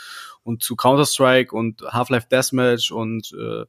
Und 0.42 0.62
zu 0.62 0.76
Counter-Strike 0.76 1.55
und 1.55 1.82
Half-Life 1.82 2.28
Deathmatch 2.30 2.90
und 2.92 3.32
äh, 3.32 3.64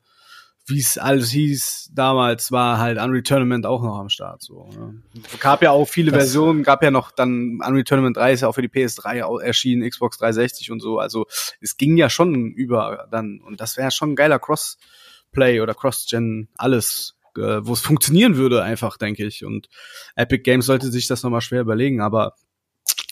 wie 0.67 0.79
es 0.79 0.97
alles 0.97 1.29
hieß 1.31 1.91
damals, 1.93 2.51
war 2.51 2.77
halt 2.77 2.97
Unreal 2.99 3.23
Tournament 3.23 3.65
auch 3.65 3.81
noch 3.81 3.97
am 3.99 4.09
Start. 4.09 4.41
So, 4.41 4.67
ne? 4.77 5.01
Gab 5.39 5.61
ja 5.63 5.71
auch 5.71 5.87
viele 5.87 6.11
Das- 6.11 6.19
Versionen, 6.23 6.63
gab 6.63 6.83
ja 6.83 6.91
noch 6.91 7.11
dann 7.11 7.59
Unreal 7.65 7.83
Tournament 7.83 8.17
3 8.17 8.33
ist 8.33 8.41
ja 8.41 8.47
auch 8.49 8.53
für 8.55 8.61
die 8.61 8.67
PS3 8.69 9.23
au- 9.23 9.39
erschienen, 9.39 9.89
Xbox 9.89 10.17
360 10.17 10.71
und 10.71 10.79
so. 10.81 10.99
Also 10.99 11.25
es 11.61 11.77
ging 11.77 11.95
ja 11.97 12.09
schon 12.09 12.51
über 12.51 13.07
dann 13.11 13.39
und 13.41 13.61
das 13.61 13.77
wäre 13.77 13.91
schon 13.91 14.11
ein 14.11 14.15
geiler 14.15 14.39
Crossplay 14.39 15.61
oder 15.61 15.73
Cross-Gen 15.73 16.49
alles 16.57 17.13
äh, 17.37 17.59
wo 17.65 17.73
es 17.73 17.81
funktionieren 17.81 18.35
würde, 18.35 18.63
einfach, 18.63 18.97
denke 18.97 19.23
ich. 19.23 19.45
Und 19.45 19.69
Epic 20.15 20.41
Games 20.41 20.65
sollte 20.65 20.89
sich 20.91 21.05
das 21.05 21.21
nochmal 21.21 21.41
schwer 21.41 21.61
überlegen, 21.61 22.01
aber 22.01 22.33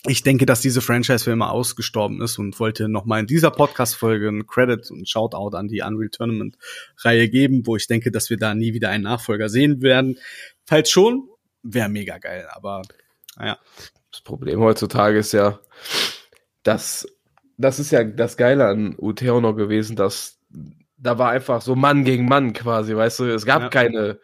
ich 0.08 0.24
denke, 0.24 0.45
dass 0.45 0.62
diese 0.62 0.82
Franchise 0.82 1.24
für 1.24 1.32
immer 1.32 1.51
ausgestorben 1.51 2.22
ist 2.22 2.38
und 2.38 2.60
wollte 2.60 2.88
nochmal 2.89 3.22
in 3.22 3.28
dieser 3.28 3.51
Podcast-Folge 3.51 4.28
einen 4.28 4.47
Credit 4.47 4.89
und 4.91 5.08
Shoutout 5.10 5.56
an 5.56 5.68
die 5.68 5.82
Unreal 5.82 6.10
Tournament-Reihe 6.10 7.30
geben, 7.30 7.66
wo 7.66 7.76
ich 7.76 7.88
denke, 7.88 8.12
dass 8.12 8.30
wir 8.30 8.38
da 8.38 8.53
nie 8.53 8.74
wieder 8.74 8.89
einen 8.89 9.03
Nachfolger 9.03 9.49
sehen 9.49 9.82
werden. 9.82 10.18
Falls 10.66 10.89
schon, 10.89 11.28
wäre 11.64 11.89
mega 11.89 12.18
geil, 12.18 12.47
aber 12.51 12.82
naja. 13.38 13.58
Das 14.12 14.22
Problem 14.22 14.60
heutzutage 14.62 15.18
ist 15.20 15.34
ja, 15.34 15.60
dass 16.64 17.08
das 17.58 17.80
ist 17.80 17.91
ja 17.91 18.03
das 18.03 18.38
Geile 18.38 18.66
an 18.68 18.95
UTO 18.97 19.41
noch 19.41 19.53
gewesen, 19.53 19.95
dass 19.95 20.39
da 20.97 21.18
war 21.18 21.32
einfach 21.32 21.62
so 21.62 21.76
Mann 21.76 22.03
gegen 22.06 22.26
Mann 22.26 22.53
quasi, 22.53 22.95
weißt 22.95 23.20
du, 23.20 23.24
es 23.26 23.45
gab 23.45 23.64
Ja. 23.64 23.70
keine 23.70 24.20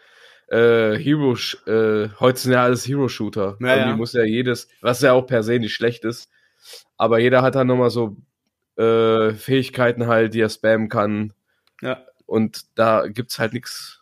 äh, 0.51 0.97
Hero, 0.97 1.33
äh, 1.65 2.09
heute 2.19 2.39
sind 2.39 2.51
ja 2.53 2.63
alles 2.63 2.87
Hero-Shooter. 2.87 3.57
Ja, 3.59 3.75
Irgendwie 3.75 3.97
muss 3.97 4.13
ja 4.13 4.23
jedes, 4.23 4.67
was 4.81 5.01
ja 5.01 5.13
auch 5.13 5.25
per 5.25 5.43
se 5.43 5.59
nicht 5.59 5.73
schlecht 5.73 6.03
ist, 6.05 6.29
aber 6.97 7.19
jeder 7.19 7.41
hat 7.41 7.55
dann 7.55 7.67
nochmal 7.67 7.89
so 7.89 8.17
äh, 8.77 9.31
Fähigkeiten 9.33 10.07
halt, 10.07 10.33
die 10.33 10.41
er 10.41 10.49
spammen 10.49 10.89
kann 10.89 11.33
Ja, 11.81 12.03
und 12.25 12.63
da 12.75 13.07
gibt's 13.07 13.39
halt 13.39 13.53
nichts. 13.53 14.01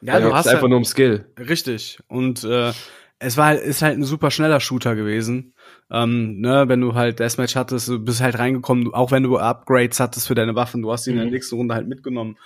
ja 0.00 0.18
da 0.18 0.20
du 0.20 0.34
hast 0.34 0.46
einfach 0.46 0.62
halt, 0.62 0.70
nur 0.70 0.78
um 0.78 0.84
Skill. 0.84 1.26
Richtig. 1.38 1.98
Und 2.08 2.44
äh, 2.44 2.72
es 3.20 3.36
war 3.36 3.46
halt, 3.46 3.62
ist 3.62 3.82
halt 3.82 3.98
ein 3.98 4.04
super 4.04 4.30
schneller 4.30 4.60
Shooter 4.60 4.94
gewesen. 4.94 5.54
Ähm, 5.90 6.40
ne, 6.40 6.68
wenn 6.68 6.80
du 6.80 6.94
halt 6.94 7.18
Deathmatch 7.18 7.56
hattest, 7.56 7.88
du 7.88 7.98
bist 7.98 8.20
halt 8.20 8.38
reingekommen, 8.38 8.92
auch 8.94 9.10
wenn 9.10 9.22
du 9.24 9.38
Upgrades 9.38 9.98
hattest 10.00 10.28
für 10.28 10.34
deine 10.34 10.54
Waffen, 10.54 10.82
du 10.82 10.92
hast 10.92 11.06
die 11.06 11.10
in 11.10 11.16
der 11.16 11.26
Mhm. 11.26 11.32
nächsten 11.32 11.56
Runde 11.56 11.74
halt 11.74 11.88
mitgenommen. 11.88 12.38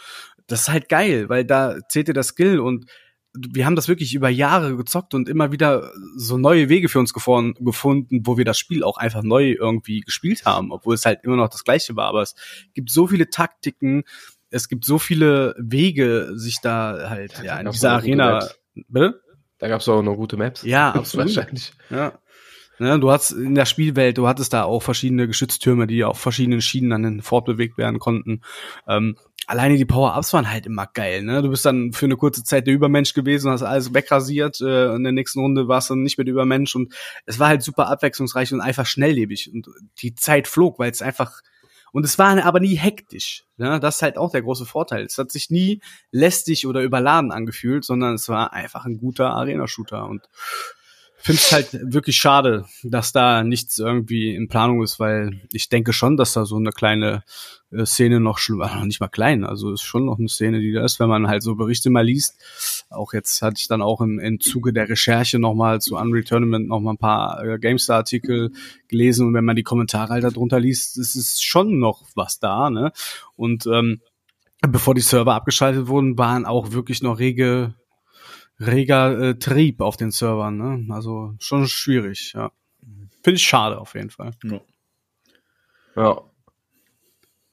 Das 0.46 0.62
ist 0.62 0.68
halt 0.70 0.88
geil, 0.88 1.28
weil 1.28 1.44
da 1.44 1.76
zählt 1.88 2.08
dir 2.08 2.14
das 2.14 2.28
Skill 2.28 2.58
und 2.60 2.86
wir 3.34 3.64
haben 3.64 3.76
das 3.76 3.88
wirklich 3.88 4.14
über 4.14 4.28
Jahre 4.28 4.76
gezockt 4.76 5.14
und 5.14 5.28
immer 5.28 5.52
wieder 5.52 5.90
so 6.16 6.36
neue 6.36 6.68
Wege 6.68 6.88
für 6.88 6.98
uns 6.98 7.14
gefunden, 7.14 8.26
wo 8.26 8.36
wir 8.36 8.44
das 8.44 8.58
Spiel 8.58 8.84
auch 8.84 8.98
einfach 8.98 9.22
neu 9.22 9.52
irgendwie 9.52 10.00
gespielt 10.00 10.44
haben, 10.44 10.70
obwohl 10.70 10.94
es 10.94 11.06
halt 11.06 11.20
immer 11.24 11.36
noch 11.36 11.48
das 11.48 11.64
gleiche 11.64 11.96
war. 11.96 12.06
Aber 12.06 12.22
es 12.22 12.34
gibt 12.74 12.90
so 12.90 13.06
viele 13.06 13.30
Taktiken, 13.30 14.04
es 14.50 14.68
gibt 14.68 14.84
so 14.84 14.98
viele 14.98 15.54
Wege, 15.58 16.32
sich 16.34 16.60
da 16.60 17.08
halt 17.08 17.42
Ja, 17.42 17.58
in 17.58 17.70
dieser 17.70 17.92
Arena. 17.92 18.46
Bitte? 18.74 19.22
Da 19.58 19.68
gab's 19.68 19.88
auch 19.88 20.02
noch 20.02 20.16
gute 20.16 20.36
Maps. 20.36 20.62
Ja, 20.62 20.90
absolut. 20.94 21.26
Wahrscheinlich. 21.26 21.72
Ja. 21.88 22.18
Ja, 22.82 22.98
du 22.98 23.10
hast 23.10 23.30
in 23.30 23.54
der 23.54 23.66
Spielwelt, 23.66 24.18
du 24.18 24.26
hattest 24.26 24.52
da 24.52 24.64
auch 24.64 24.82
verschiedene 24.82 25.26
Geschütztürme, 25.26 25.86
die 25.86 26.04
auf 26.04 26.18
verschiedenen 26.18 26.60
Schienen 26.60 26.90
dann 26.90 27.22
fortbewegt 27.22 27.78
werden 27.78 27.98
konnten. 27.98 28.42
Ähm, 28.88 29.16
alleine 29.46 29.76
die 29.76 29.84
Power-Ups 29.84 30.32
waren 30.32 30.50
halt 30.50 30.66
immer 30.66 30.86
geil, 30.86 31.22
ne? 31.22 31.42
Du 31.42 31.50
bist 31.50 31.64
dann 31.64 31.92
für 31.92 32.06
eine 32.06 32.16
kurze 32.16 32.44
Zeit 32.44 32.66
der 32.66 32.74
Übermensch 32.74 33.14
gewesen, 33.14 33.50
hast 33.50 33.62
alles 33.62 33.94
wegrasiert, 33.94 34.60
äh, 34.60 34.94
in 34.94 35.04
der 35.04 35.12
nächsten 35.12 35.40
Runde 35.40 35.68
warst 35.68 35.90
du 35.90 35.94
nicht 35.94 36.18
mehr 36.18 36.24
der 36.24 36.34
Übermensch 36.34 36.74
und 36.74 36.92
es 37.26 37.38
war 37.38 37.48
halt 37.48 37.62
super 37.62 37.88
abwechslungsreich 37.88 38.52
und 38.52 38.60
einfach 38.60 38.86
schnelllebig 38.86 39.52
und 39.52 39.68
die 39.98 40.14
Zeit 40.14 40.48
flog, 40.48 40.78
weil 40.78 40.90
es 40.90 41.02
einfach 41.02 41.40
und 41.92 42.04
es 42.04 42.18
war 42.18 42.42
aber 42.44 42.58
nie 42.58 42.76
hektisch. 42.76 43.44
Ne? 43.58 43.78
Das 43.78 43.96
ist 43.96 44.02
halt 44.02 44.16
auch 44.16 44.32
der 44.32 44.42
große 44.42 44.64
Vorteil. 44.64 45.04
Es 45.04 45.18
hat 45.18 45.30
sich 45.30 45.50
nie 45.50 45.82
lästig 46.10 46.66
oder 46.66 46.80
überladen 46.80 47.30
angefühlt, 47.32 47.84
sondern 47.84 48.14
es 48.14 48.30
war 48.30 48.54
einfach 48.54 48.86
ein 48.86 48.96
guter 48.96 49.30
Arena-Shooter. 49.30 50.06
Und 50.06 50.26
finde 51.22 51.40
es 51.40 51.52
halt 51.52 51.92
wirklich 51.92 52.16
schade, 52.16 52.66
dass 52.82 53.12
da 53.12 53.44
nichts 53.44 53.78
irgendwie 53.78 54.34
in 54.34 54.48
Planung 54.48 54.82
ist, 54.82 54.98
weil 54.98 55.40
ich 55.52 55.68
denke 55.68 55.92
schon, 55.92 56.16
dass 56.16 56.32
da 56.32 56.44
so 56.44 56.56
eine 56.56 56.70
kleine 56.70 57.22
äh, 57.70 57.86
Szene 57.86 58.18
noch 58.18 58.40
äh, 58.40 58.86
nicht 58.86 59.00
mal 59.00 59.08
klein, 59.08 59.44
also 59.44 59.72
ist 59.72 59.82
schon 59.82 60.06
noch 60.06 60.18
eine 60.18 60.28
Szene, 60.28 60.60
die 60.60 60.72
da 60.72 60.84
ist, 60.84 60.98
wenn 61.00 61.08
man 61.08 61.28
halt 61.28 61.42
so 61.42 61.54
Berichte 61.54 61.90
mal 61.90 62.04
liest. 62.04 62.36
Auch 62.90 63.12
jetzt 63.12 63.40
hatte 63.40 63.56
ich 63.58 63.68
dann 63.68 63.82
auch 63.82 64.00
im, 64.00 64.18
im 64.18 64.40
Zuge 64.40 64.72
der 64.72 64.88
Recherche 64.88 65.38
nochmal 65.38 65.80
zu 65.80 65.96
Unreal 65.96 66.24
Tournament 66.24 66.68
nochmal 66.68 66.94
ein 66.94 66.98
paar 66.98 67.42
äh, 67.44 67.58
GameStar-Artikel 67.58 68.50
gelesen 68.88 69.28
und 69.28 69.34
wenn 69.34 69.44
man 69.44 69.56
die 69.56 69.62
Kommentare 69.62 70.14
halt 70.14 70.24
darunter 70.24 70.58
liest, 70.58 70.98
ist 70.98 71.14
es 71.14 71.40
schon 71.40 71.78
noch 71.78 72.02
was 72.14 72.40
da, 72.40 72.68
ne? 72.68 72.92
Und 73.36 73.66
ähm, 73.66 74.00
bevor 74.60 74.94
die 74.94 75.00
Server 75.00 75.34
abgeschaltet 75.34 75.86
wurden, 75.86 76.18
waren 76.18 76.46
auch 76.46 76.72
wirklich 76.72 77.02
noch 77.02 77.18
rege 77.18 77.74
reger 78.66 79.18
äh, 79.20 79.34
Trieb 79.38 79.80
auf 79.80 79.96
den 79.96 80.10
Servern. 80.10 80.56
Ne? 80.56 80.94
Also 80.94 81.34
schon 81.38 81.66
schwierig, 81.66 82.32
ja. 82.34 82.50
Finde 83.22 83.36
ich 83.36 83.46
schade 83.46 83.78
auf 83.78 83.94
jeden 83.94 84.10
Fall. 84.10 84.32
Ja. 84.44 84.60
Ja. 85.96 86.22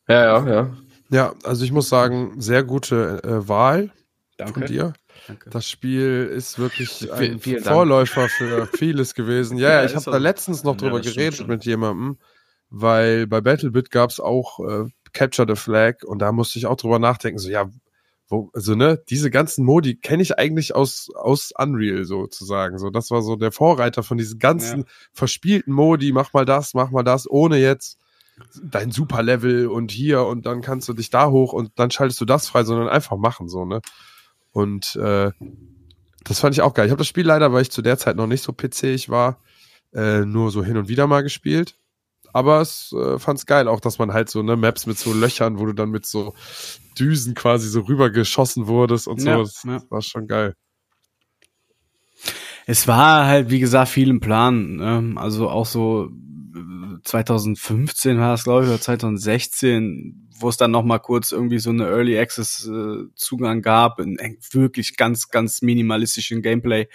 Ja, 0.08 0.24
ja, 0.24 0.48
ja. 0.50 0.78
Ja, 1.12 1.34
also 1.44 1.66
ich 1.66 1.72
muss 1.72 1.90
sagen, 1.90 2.40
sehr 2.40 2.64
gute 2.64 3.22
äh, 3.24 3.48
Wahl 3.48 3.92
von 4.54 4.66
dir. 4.66 4.94
Danke. 5.28 5.50
Das 5.50 5.70
Spiel 5.70 6.30
ist 6.34 6.60
wirklich 6.60 7.12
ein 7.12 7.40
vielen 7.40 7.64
Dank. 7.64 7.76
Vorläufer 7.76 8.30
für 8.30 8.68
vieles 8.78 9.14
gewesen. 9.14 9.58
Ja, 9.58 9.70
Ja, 9.70 9.76
ja, 9.82 9.86
ich 9.86 9.96
habe 9.96 10.10
da 10.10 10.18
letztens 10.18 10.64
noch 10.64 10.76
Ja, 10.76 10.80
drüber 10.80 11.00
stimmt 11.02 11.16
geredet 11.16 11.48
mit 11.48 11.66
jemandem, 11.66 12.18
weil 12.70 13.28
bei 13.28 13.42
Battlebit 13.42 13.92
gab's 13.92 14.20
auch 14.20 14.60
äh, 14.60 14.86
Capture 15.14 15.48
the 15.48 15.60
Flag 15.60 16.04
und 16.04 16.20
da 16.20 16.32
musste 16.32 16.60
ich 16.60 16.68
auch 16.68 16.78
drüber 16.78 17.00
nachdenken, 17.00 17.40
so 17.40 17.50
ja, 17.50 17.70
wo, 18.30 18.52
also 18.54 18.76
ne, 18.76 19.02
diese 19.10 19.32
ganzen 19.32 19.66
Modi 19.66 19.96
kenne 19.96 20.22
ich 20.22 20.38
eigentlich 20.38 20.76
aus 20.76 21.10
aus 21.16 21.52
Unreal 21.58 22.06
sozusagen. 22.06 22.78
So, 22.78 22.90
das 22.92 23.10
war 23.12 23.22
so 23.22 23.36
der 23.36 23.52
Vorreiter 23.52 24.04
von 24.04 24.18
diesen 24.18 24.40
ganzen 24.40 24.82
Ja. 24.82 24.86
verspielten 25.14 25.74
Modi, 25.74 26.12
mach 26.12 26.32
mal 26.34 26.46
das, 26.46 26.74
mach 26.74 26.92
mal 26.92 27.04
das, 27.04 27.30
ohne 27.30 27.58
jetzt 27.58 27.98
dein 28.64 28.92
Superlevel 28.92 29.68
und 29.68 29.92
hier 29.92 30.26
und 30.26 30.46
dann 30.46 30.62
kannst 30.62 30.88
du 30.88 30.94
dich 30.94 31.10
da 31.10 31.30
hoch 31.30 31.54
und 31.54 31.72
dann 31.76 31.92
schaltest 31.92 32.22
du 32.22 32.26
das 32.26 32.48
frei, 32.48 32.64
sondern 32.64 32.88
einfach 32.88 33.18
machen 33.18 33.50
so, 33.50 33.66
ne? 33.66 33.82
Und 34.52 34.96
äh, 34.96 35.32
das 36.24 36.40
fand 36.40 36.56
ich 36.56 36.62
auch 36.62 36.74
geil. 36.74 36.86
Ich 36.86 36.92
habe 36.92 37.00
das 37.00 37.08
Spiel 37.08 37.26
leider, 37.26 37.52
weil 37.54 37.62
ich 37.64 37.72
zu 37.72 37.82
der 37.82 37.98
Zeit 37.98 38.16
noch 38.16 38.28
nicht 38.28 38.44
so 38.44 38.54
PC-ig 38.54 39.10
war, 39.10 39.40
äh, 39.94 40.22
nur 40.26 40.52
so 40.52 40.64
hin 40.64 40.78
und 40.78 40.88
wieder 40.88 41.08
mal 41.08 41.22
gespielt. 41.22 41.76
Aber 42.34 42.62
es 42.62 42.94
äh, 42.94 43.20
fand's 43.20 43.46
geil, 43.46 43.68
auch 43.68 43.80
dass 43.80 44.00
man 44.00 44.14
halt 44.14 44.30
so 44.30 44.44
ne 44.44 44.56
Maps 44.56 44.86
mit 44.86 44.98
so 44.98 45.14
Löchern, 45.14 45.60
wo 45.60 45.66
du 45.66 45.74
dann 45.74 45.90
mit 45.90 46.06
so 46.06 46.34
Düsen 46.98 47.34
quasi 47.34 47.68
so 47.70 47.82
rübergeschossen 47.82 48.68
wurdest 48.68 49.08
und 49.08 49.22
so. 49.22 49.30
Ja, 49.30 49.38
das 49.40 49.64
ja. 49.64 49.82
war 49.90 50.02
schon 50.02 50.28
geil. 50.28 50.56
Es 52.66 52.88
war 52.88 53.26
halt, 53.26 53.50
wie 53.50 53.60
gesagt, 53.60 53.90
viel 53.90 54.10
im 54.10 54.20
Plan. 54.20 54.76
Ne? 54.76 55.14
Also 55.20 55.50
auch 55.50 55.66
so 55.66 56.10
äh, 56.56 57.02
2015 57.04 58.20
war 58.20 58.36
es, 58.36 58.44
glaube 58.44 58.64
ich, 58.64 58.70
oder 58.70 58.80
2016, 58.80 60.30
wo 60.38 60.50
es 60.50 60.58
dann 60.58 60.72
noch 60.72 60.84
mal 60.84 61.00
kurz 61.00 61.32
irgendwie 61.32 61.60
so 61.60 61.72
eine 61.72 61.88
Early 61.88 62.20
Access 62.20 62.68
äh, 62.68 63.06
Zugang 63.16 63.62
gab, 63.62 64.00
in 64.00 64.18
wirklich 64.52 64.98
ganz, 64.98 65.30
ganz 65.30 65.62
minimalistischen 65.62 66.42
Gameplay. 66.42 66.88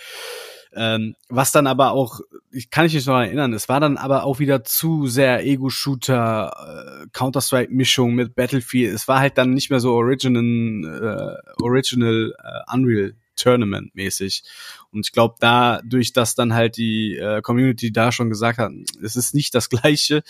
Ähm, 0.77 1.15
was 1.29 1.53
dann 1.53 1.67
aber 1.67 1.93
auch, 1.93 2.21
ich 2.51 2.71
kann 2.71 2.85
mich 2.85 2.95
nicht 2.95 3.07
noch 3.07 3.19
erinnern, 3.19 3.53
es 3.53 3.69
war 3.69 3.81
dann 3.81 3.97
aber 3.97 4.25
auch 4.25 4.39
wieder 4.39 4.65
zu 4.65 5.07
sehr 5.07 5.45
Ego-Shooter, 5.45 7.05
äh, 7.05 7.07
Counter-Strike-Mischung 7.13 8.15
mit 8.15 8.35
Battlefield. 8.35 8.95
Es 8.95 9.07
war 9.07 9.21
halt 9.21 9.39
dann 9.39 9.55
nicht 9.55 9.71
mehr 9.71 9.81
so 9.81 9.93
Original, 9.95 11.41
äh, 11.59 11.63
Original 11.63 12.35
äh, 12.43 12.75
Unreal 12.75 13.15
Tournament 13.37 13.95
mäßig. 13.95 14.45
Und 14.93 15.07
ich 15.07 15.13
glaube, 15.13 15.35
dadurch, 15.41 16.13
dass 16.13 16.35
dann 16.35 16.55
halt 16.55 16.77
die 16.77 17.17
äh, 17.17 17.43
Community 17.43 17.93
da 17.93 18.13
schon 18.13 18.31
gesagt 18.31 18.59
hat, 18.59 18.73
es 19.03 19.17
ist 19.17 19.35
nicht 19.35 19.55
das 19.55 19.69
Gleiche, 19.69 20.23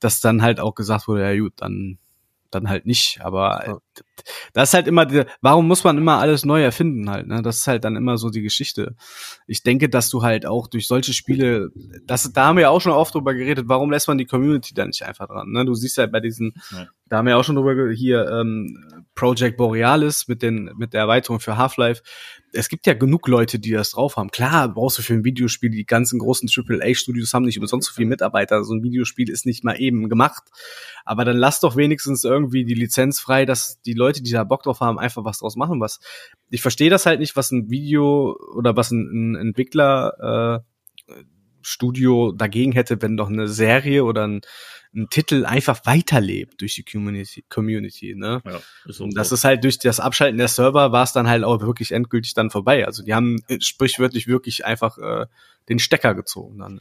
dass 0.00 0.20
dann 0.20 0.42
halt 0.42 0.60
auch 0.60 0.74
gesagt 0.74 1.08
wurde, 1.08 1.22
ja 1.22 1.38
gut, 1.38 1.54
dann 1.56 1.98
dann 2.50 2.68
halt 2.68 2.86
nicht. 2.86 3.20
Aber. 3.22 3.80
Das 4.52 4.70
ist 4.70 4.74
halt 4.74 4.86
immer, 4.86 5.06
warum 5.40 5.66
muss 5.68 5.84
man 5.84 5.96
immer 5.98 6.18
alles 6.18 6.44
neu 6.44 6.62
erfinden 6.62 7.08
halt? 7.10 7.26
Ne? 7.26 7.42
Das 7.42 7.58
ist 7.58 7.66
halt 7.66 7.84
dann 7.84 7.96
immer 7.96 8.18
so 8.18 8.30
die 8.30 8.42
Geschichte. 8.42 8.96
Ich 9.46 9.62
denke, 9.62 9.88
dass 9.88 10.10
du 10.10 10.22
halt 10.22 10.46
auch 10.46 10.66
durch 10.66 10.86
solche 10.86 11.12
Spiele, 11.12 11.70
das, 12.06 12.32
da 12.32 12.46
haben 12.46 12.56
wir 12.56 12.62
ja 12.62 12.70
auch 12.70 12.80
schon 12.80 12.92
oft 12.92 13.14
drüber 13.14 13.34
geredet, 13.34 13.66
warum 13.68 13.90
lässt 13.90 14.08
man 14.08 14.18
die 14.18 14.26
Community 14.26 14.74
da 14.74 14.86
nicht 14.86 15.02
einfach 15.02 15.26
dran? 15.28 15.50
Ne? 15.50 15.64
Du 15.64 15.74
siehst 15.74 15.96
ja 15.96 16.06
bei 16.06 16.20
diesen, 16.20 16.52
Ja. 16.70 16.86
da 17.08 17.18
haben 17.18 17.26
wir 17.26 17.32
ja 17.32 17.36
auch 17.36 17.44
schon 17.44 17.56
drüber 17.56 17.90
hier 17.92 18.28
ähm, 18.28 19.04
Project 19.14 19.56
Borealis 19.56 20.28
mit 20.28 20.42
den 20.42 20.70
mit 20.76 20.92
der 20.92 21.00
Erweiterung 21.02 21.40
für 21.40 21.56
Half-Life. 21.56 22.02
Es 22.52 22.68
gibt 22.68 22.86
ja 22.86 22.94
genug 22.94 23.28
Leute, 23.28 23.58
die 23.58 23.72
das 23.72 23.90
drauf 23.90 24.16
haben. 24.16 24.30
Klar, 24.30 24.72
brauchst 24.72 24.98
du 24.98 25.02
für 25.02 25.12
ein 25.14 25.24
Videospiel, 25.24 25.70
die 25.70 25.84
ganzen 25.84 26.18
großen 26.18 26.48
AAA-Studios 26.48 27.34
haben 27.34 27.44
nicht 27.44 27.58
umsonst 27.58 27.88
so 27.88 27.94
viele 27.94 28.08
Mitarbeiter. 28.08 28.64
So 28.64 28.74
ein 28.74 28.82
Videospiel 28.82 29.28
ist 29.28 29.44
nicht 29.44 29.64
mal 29.64 29.74
eben 29.74 30.08
gemacht. 30.08 30.44
Aber 31.04 31.24
dann 31.24 31.36
lass 31.36 31.60
doch 31.60 31.76
wenigstens 31.76 32.24
irgendwie 32.24 32.64
die 32.64 32.74
Lizenz 32.74 33.20
frei, 33.20 33.44
dass 33.44 33.80
die 33.88 33.94
Leute, 33.94 34.22
die 34.22 34.30
da 34.30 34.44
Bock 34.44 34.62
drauf 34.62 34.80
haben, 34.80 34.98
einfach 34.98 35.24
was 35.24 35.38
draus 35.38 35.56
machen. 35.56 35.80
Was 35.80 36.00
ich 36.50 36.60
verstehe 36.60 36.90
das 36.90 37.06
halt 37.06 37.20
nicht, 37.20 37.36
was 37.36 37.50
ein 37.50 37.70
Video 37.70 38.36
oder 38.54 38.76
was 38.76 38.90
ein, 38.90 39.32
ein 39.32 39.34
Entwickler 39.36 40.62
äh, 41.08 41.14
Studio 41.62 42.32
dagegen 42.32 42.72
hätte, 42.72 43.00
wenn 43.02 43.16
doch 43.16 43.28
eine 43.28 43.48
Serie 43.48 44.04
oder 44.04 44.26
ein, 44.26 44.40
ein 44.94 45.08
Titel 45.10 45.44
einfach 45.44 45.84
weiterlebt 45.84 46.60
durch 46.60 46.74
die 46.74 46.84
Community, 46.84 47.44
Community 47.48 48.14
ne? 48.14 48.40
Ja, 48.44 48.60
ist. 48.86 49.00
Und 49.00 49.16
das 49.16 49.32
ist 49.32 49.44
halt 49.44 49.64
durch 49.64 49.78
das 49.78 50.00
Abschalten 50.00 50.38
der 50.38 50.48
Server 50.48 50.92
war 50.92 51.02
es 51.02 51.12
dann 51.12 51.28
halt 51.28 51.44
auch 51.44 51.60
wirklich 51.60 51.92
endgültig 51.92 52.34
dann 52.34 52.50
vorbei. 52.50 52.86
Also 52.86 53.02
die 53.02 53.14
haben 53.14 53.38
äh, 53.48 53.60
sprichwörtlich 53.60 54.26
wirklich 54.26 54.64
einfach 54.64 54.98
äh, 54.98 55.26
den 55.68 55.78
Stecker 55.78 56.14
gezogen 56.14 56.58
dann. 56.58 56.78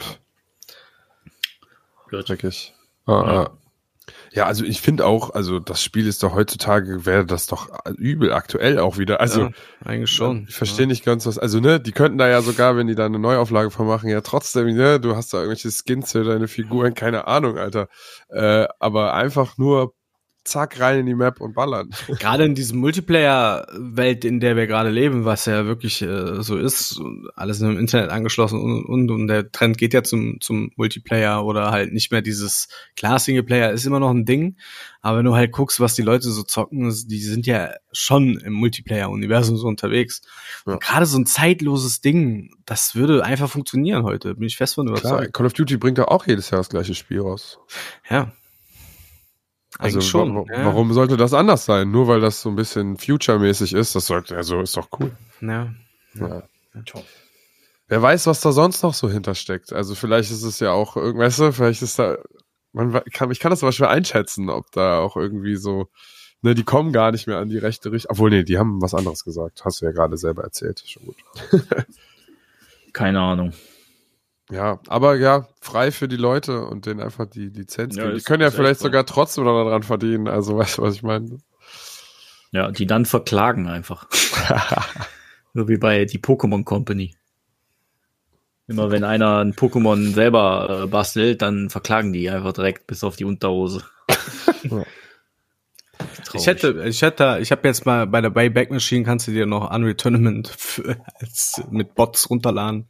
blöd. 2.07 2.29
Wirklich. 2.29 2.73
Ah, 3.05 3.11
Ja. 3.11 3.43
ah. 3.43 3.57
Ja, 4.31 4.45
also 4.45 4.63
ich 4.63 4.81
finde 4.81 5.05
auch, 5.05 5.31
also 5.31 5.59
das 5.59 5.83
Spiel 5.83 6.07
ist 6.07 6.23
doch 6.23 6.33
heutzutage, 6.33 7.05
wäre 7.05 7.25
das 7.25 7.47
doch 7.47 7.69
übel 7.97 8.33
aktuell 8.33 8.79
auch 8.79 8.97
wieder. 8.97 9.19
Also 9.19 9.41
ja, 9.41 9.49
eigentlich 9.83 10.11
schon. 10.11 10.45
Ich 10.47 10.55
verstehe 10.55 10.87
nicht 10.87 11.03
ganz 11.03 11.25
was. 11.25 11.37
Also, 11.37 11.59
ne, 11.59 11.79
die 11.79 11.91
könnten 11.91 12.17
da 12.17 12.27
ja 12.27 12.41
sogar, 12.41 12.77
wenn 12.77 12.87
die 12.87 12.95
da 12.95 13.05
eine 13.05 13.19
Neuauflage 13.19 13.71
von 13.71 13.87
machen, 13.87 14.09
ja 14.09 14.21
trotzdem, 14.21 14.67
ne, 14.75 14.99
du 14.99 15.15
hast 15.15 15.33
da 15.33 15.37
irgendwelche 15.37 15.71
Skins 15.71 16.11
für 16.11 16.23
deine 16.23 16.47
Figuren, 16.47 16.93
keine 16.93 17.27
Ahnung, 17.27 17.57
Alter. 17.57 17.87
Äh, 18.29 18.67
aber 18.79 19.13
einfach 19.13 19.57
nur 19.57 19.93
zack 20.47 20.79
rein 20.79 20.99
in 20.99 21.05
die 21.05 21.15
Map 21.15 21.41
und 21.41 21.53
ballern. 21.53 21.89
Gerade 22.19 22.45
in 22.45 22.55
diesem 22.55 22.79
Multiplayer-Welt, 22.79 24.25
in 24.25 24.39
der 24.39 24.55
wir 24.55 24.67
gerade 24.67 24.89
leben, 24.89 25.25
was 25.25 25.45
ja 25.45 25.65
wirklich 25.65 26.01
äh, 26.01 26.41
so 26.41 26.57
ist, 26.57 26.99
alles 27.35 27.61
im 27.61 27.77
Internet 27.77 28.09
angeschlossen 28.09 28.59
und, 28.59 28.85
und 28.85 29.11
und 29.11 29.27
der 29.27 29.51
Trend 29.51 29.77
geht 29.77 29.93
ja 29.93 30.03
zum 30.03 30.39
zum 30.41 30.71
Multiplayer 30.75 31.45
oder 31.45 31.71
halt 31.71 31.93
nicht 31.93 32.11
mehr 32.11 32.21
dieses 32.21 32.67
klar 32.95 33.19
Singleplayer 33.19 33.71
ist 33.71 33.85
immer 33.85 33.99
noch 33.99 34.11
ein 34.11 34.25
Ding, 34.25 34.55
aber 35.01 35.19
wenn 35.19 35.25
du 35.25 35.35
halt 35.35 35.51
guckst, 35.51 35.79
was 35.79 35.95
die 35.95 36.01
Leute 36.01 36.29
so 36.29 36.43
zocken, 36.43 36.93
die 37.07 37.19
sind 37.19 37.45
ja 37.45 37.71
schon 37.93 38.37
im 38.39 38.53
Multiplayer-Universum 38.53 39.57
so 39.57 39.67
unterwegs. 39.67 40.21
Ja. 40.65 40.73
Und 40.73 40.83
gerade 40.83 41.05
so 41.05 41.17
ein 41.17 41.25
zeitloses 41.25 42.01
Ding, 42.01 42.51
das 42.65 42.95
würde 42.95 43.23
einfach 43.23 43.49
funktionieren 43.49 44.03
heute, 44.03 44.35
bin 44.35 44.47
ich 44.47 44.57
fest 44.57 44.75
von 44.75 44.87
Klar, 44.87 44.99
überzeugt. 44.99 45.33
Call 45.33 45.45
of 45.45 45.53
Duty 45.53 45.77
bringt 45.77 45.97
ja 45.97 46.09
auch 46.09 46.27
jedes 46.27 46.49
Jahr 46.49 46.59
das 46.59 46.69
gleiche 46.69 46.93
Spiel 46.93 47.21
raus. 47.21 47.59
Ja. 48.09 48.33
Also 49.79 49.97
Eigentlich 49.99 50.09
schon. 50.09 50.35
wa 50.35 50.45
ja. 50.51 50.65
warum 50.65 50.91
sollte 50.93 51.17
das 51.17 51.33
anders 51.33 51.65
sein? 51.65 51.91
Nur 51.91 52.07
weil 52.07 52.19
das 52.19 52.41
so 52.41 52.49
ein 52.49 52.55
bisschen 52.55 52.97
future-mäßig 52.97 53.73
ist, 53.73 53.95
das 53.95 54.07
sollte, 54.07 54.35
also 54.35 54.59
ist 54.61 54.75
doch 54.75 54.89
cool. 54.99 55.15
Ja. 55.41 55.73
Ja. 56.15 56.43
Wer 57.87 58.01
weiß, 58.01 58.27
was 58.27 58.41
da 58.41 58.51
sonst 58.51 58.81
noch 58.83 58.93
so 58.93 59.09
hintersteckt. 59.09 59.71
Also 59.71 59.95
vielleicht 59.95 60.31
ist 60.31 60.43
es 60.43 60.59
ja 60.59 60.71
auch, 60.71 60.97
irgend- 60.97 61.19
weißt 61.19 61.39
du, 61.39 61.53
vielleicht 61.53 61.81
ist 61.81 61.99
da, 61.99 62.17
man 62.73 62.91
kann, 63.13 63.31
ich 63.31 63.39
kann 63.39 63.51
das 63.51 63.63
aber 63.63 63.71
schwer 63.71 63.89
einschätzen, 63.89 64.49
ob 64.49 64.71
da 64.71 64.99
auch 64.99 65.15
irgendwie 65.15 65.55
so, 65.55 65.87
ne, 66.41 66.53
die 66.55 66.63
kommen 66.63 66.91
gar 66.91 67.11
nicht 67.11 67.27
mehr 67.27 67.37
an 67.37 67.49
die 67.49 67.57
rechte 67.57 67.91
Richtung. 67.91 68.11
Obwohl, 68.11 68.29
nee, 68.31 68.43
die 68.43 68.57
haben 68.57 68.81
was 68.81 68.93
anderes 68.93 69.23
gesagt. 69.23 69.63
Hast 69.63 69.81
du 69.81 69.85
ja 69.85 69.91
gerade 69.91 70.17
selber 70.17 70.43
erzählt. 70.43 70.83
Schon 70.85 71.05
gut. 71.05 71.17
Keine 72.93 73.19
Ahnung. 73.21 73.53
Ja, 74.49 74.79
aber 74.87 75.15
ja, 75.15 75.47
frei 75.59 75.91
für 75.91 76.07
die 76.07 76.15
Leute 76.15 76.65
und 76.65 76.85
denen 76.85 77.01
einfach 77.01 77.25
die 77.25 77.49
Lizenz 77.49 77.97
Ja, 77.97 78.05
geben. 78.05 78.17
Die 78.17 78.23
können 78.23 78.41
ja 78.41 78.51
vielleicht 78.51 78.79
so. 78.79 78.85
sogar 78.85 79.05
trotzdem 79.05 79.43
noch 79.43 79.63
daran 79.63 79.83
verdienen. 79.83 80.27
Also, 80.27 80.57
weißt 80.57 80.77
du, 80.77 80.81
was 80.83 80.95
ich 80.95 81.03
meine? 81.03 81.39
Ja, 82.51 82.71
die 82.71 82.85
dann 82.85 83.05
verklagen 83.05 83.67
einfach. 83.67 84.07
so 85.53 85.67
wie 85.67 85.77
bei 85.77 86.05
die 86.05 86.19
Pokémon 86.19 86.63
Company. 86.63 87.13
Immer 88.67 88.91
wenn 88.91 89.03
einer 89.03 89.39
ein 89.39 89.53
Pokémon 89.53 90.13
selber 90.13 90.83
äh, 90.83 90.87
bastelt, 90.87 91.41
dann 91.41 91.69
verklagen 91.69 92.13
die 92.13 92.29
einfach 92.29 92.53
direkt 92.53 92.87
bis 92.87 93.03
auf 93.03 93.15
die 93.15 93.25
Unterhose. 93.25 93.83
Ja. 94.63 94.83
Ich 96.33 96.45
hätte, 96.45 96.83
ich 96.85 97.01
hätte, 97.01 97.39
ich 97.41 97.51
habe 97.51 97.67
jetzt 97.67 97.85
mal 97.85 98.05
bei 98.05 98.21
der 98.21 98.29
Bayback 98.29 98.69
Machine 98.69 99.03
kannst 99.05 99.27
du 99.27 99.31
dir 99.31 99.45
noch 99.45 99.71
Unreal 99.71 99.95
Tournament 99.95 100.47
für, 100.47 100.97
als, 101.19 101.61
mit 101.69 101.95
Bots 101.95 102.29
runterladen. 102.29 102.89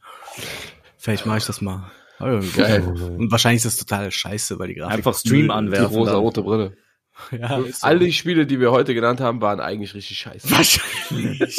Vielleicht 0.98 1.26
mache 1.26 1.38
ich 1.38 1.46
das 1.46 1.62
mal. 1.62 1.92
Oh, 2.20 2.40
Geil. 2.56 2.82
Und 2.84 3.32
wahrscheinlich 3.32 3.64
ist 3.64 3.80
das 3.80 3.86
total 3.86 4.10
scheiße, 4.12 4.58
weil 4.60 4.70
die 4.70 4.76
Grafik 4.76 4.98
Einfach 4.98 5.16
Stream 5.16 5.46
Die 5.46 5.52
anwerfen. 5.52 5.86
dann. 5.86 5.94
rosa-rote 5.96 6.42
Brille. 6.42 6.78
ja, 7.32 7.62
so. 7.62 7.68
All 7.82 8.00
die 8.00 8.14
Spiele, 8.14 8.46
die 8.46 8.60
wir 8.60 8.72
heute 8.72 8.94
genannt 8.94 9.20
haben, 9.22 9.42
waren 9.42 9.60
eigentlich 9.60 9.94
richtig 9.94 10.18
scheiße. 10.20 10.50
wahrscheinlich. 10.52 11.56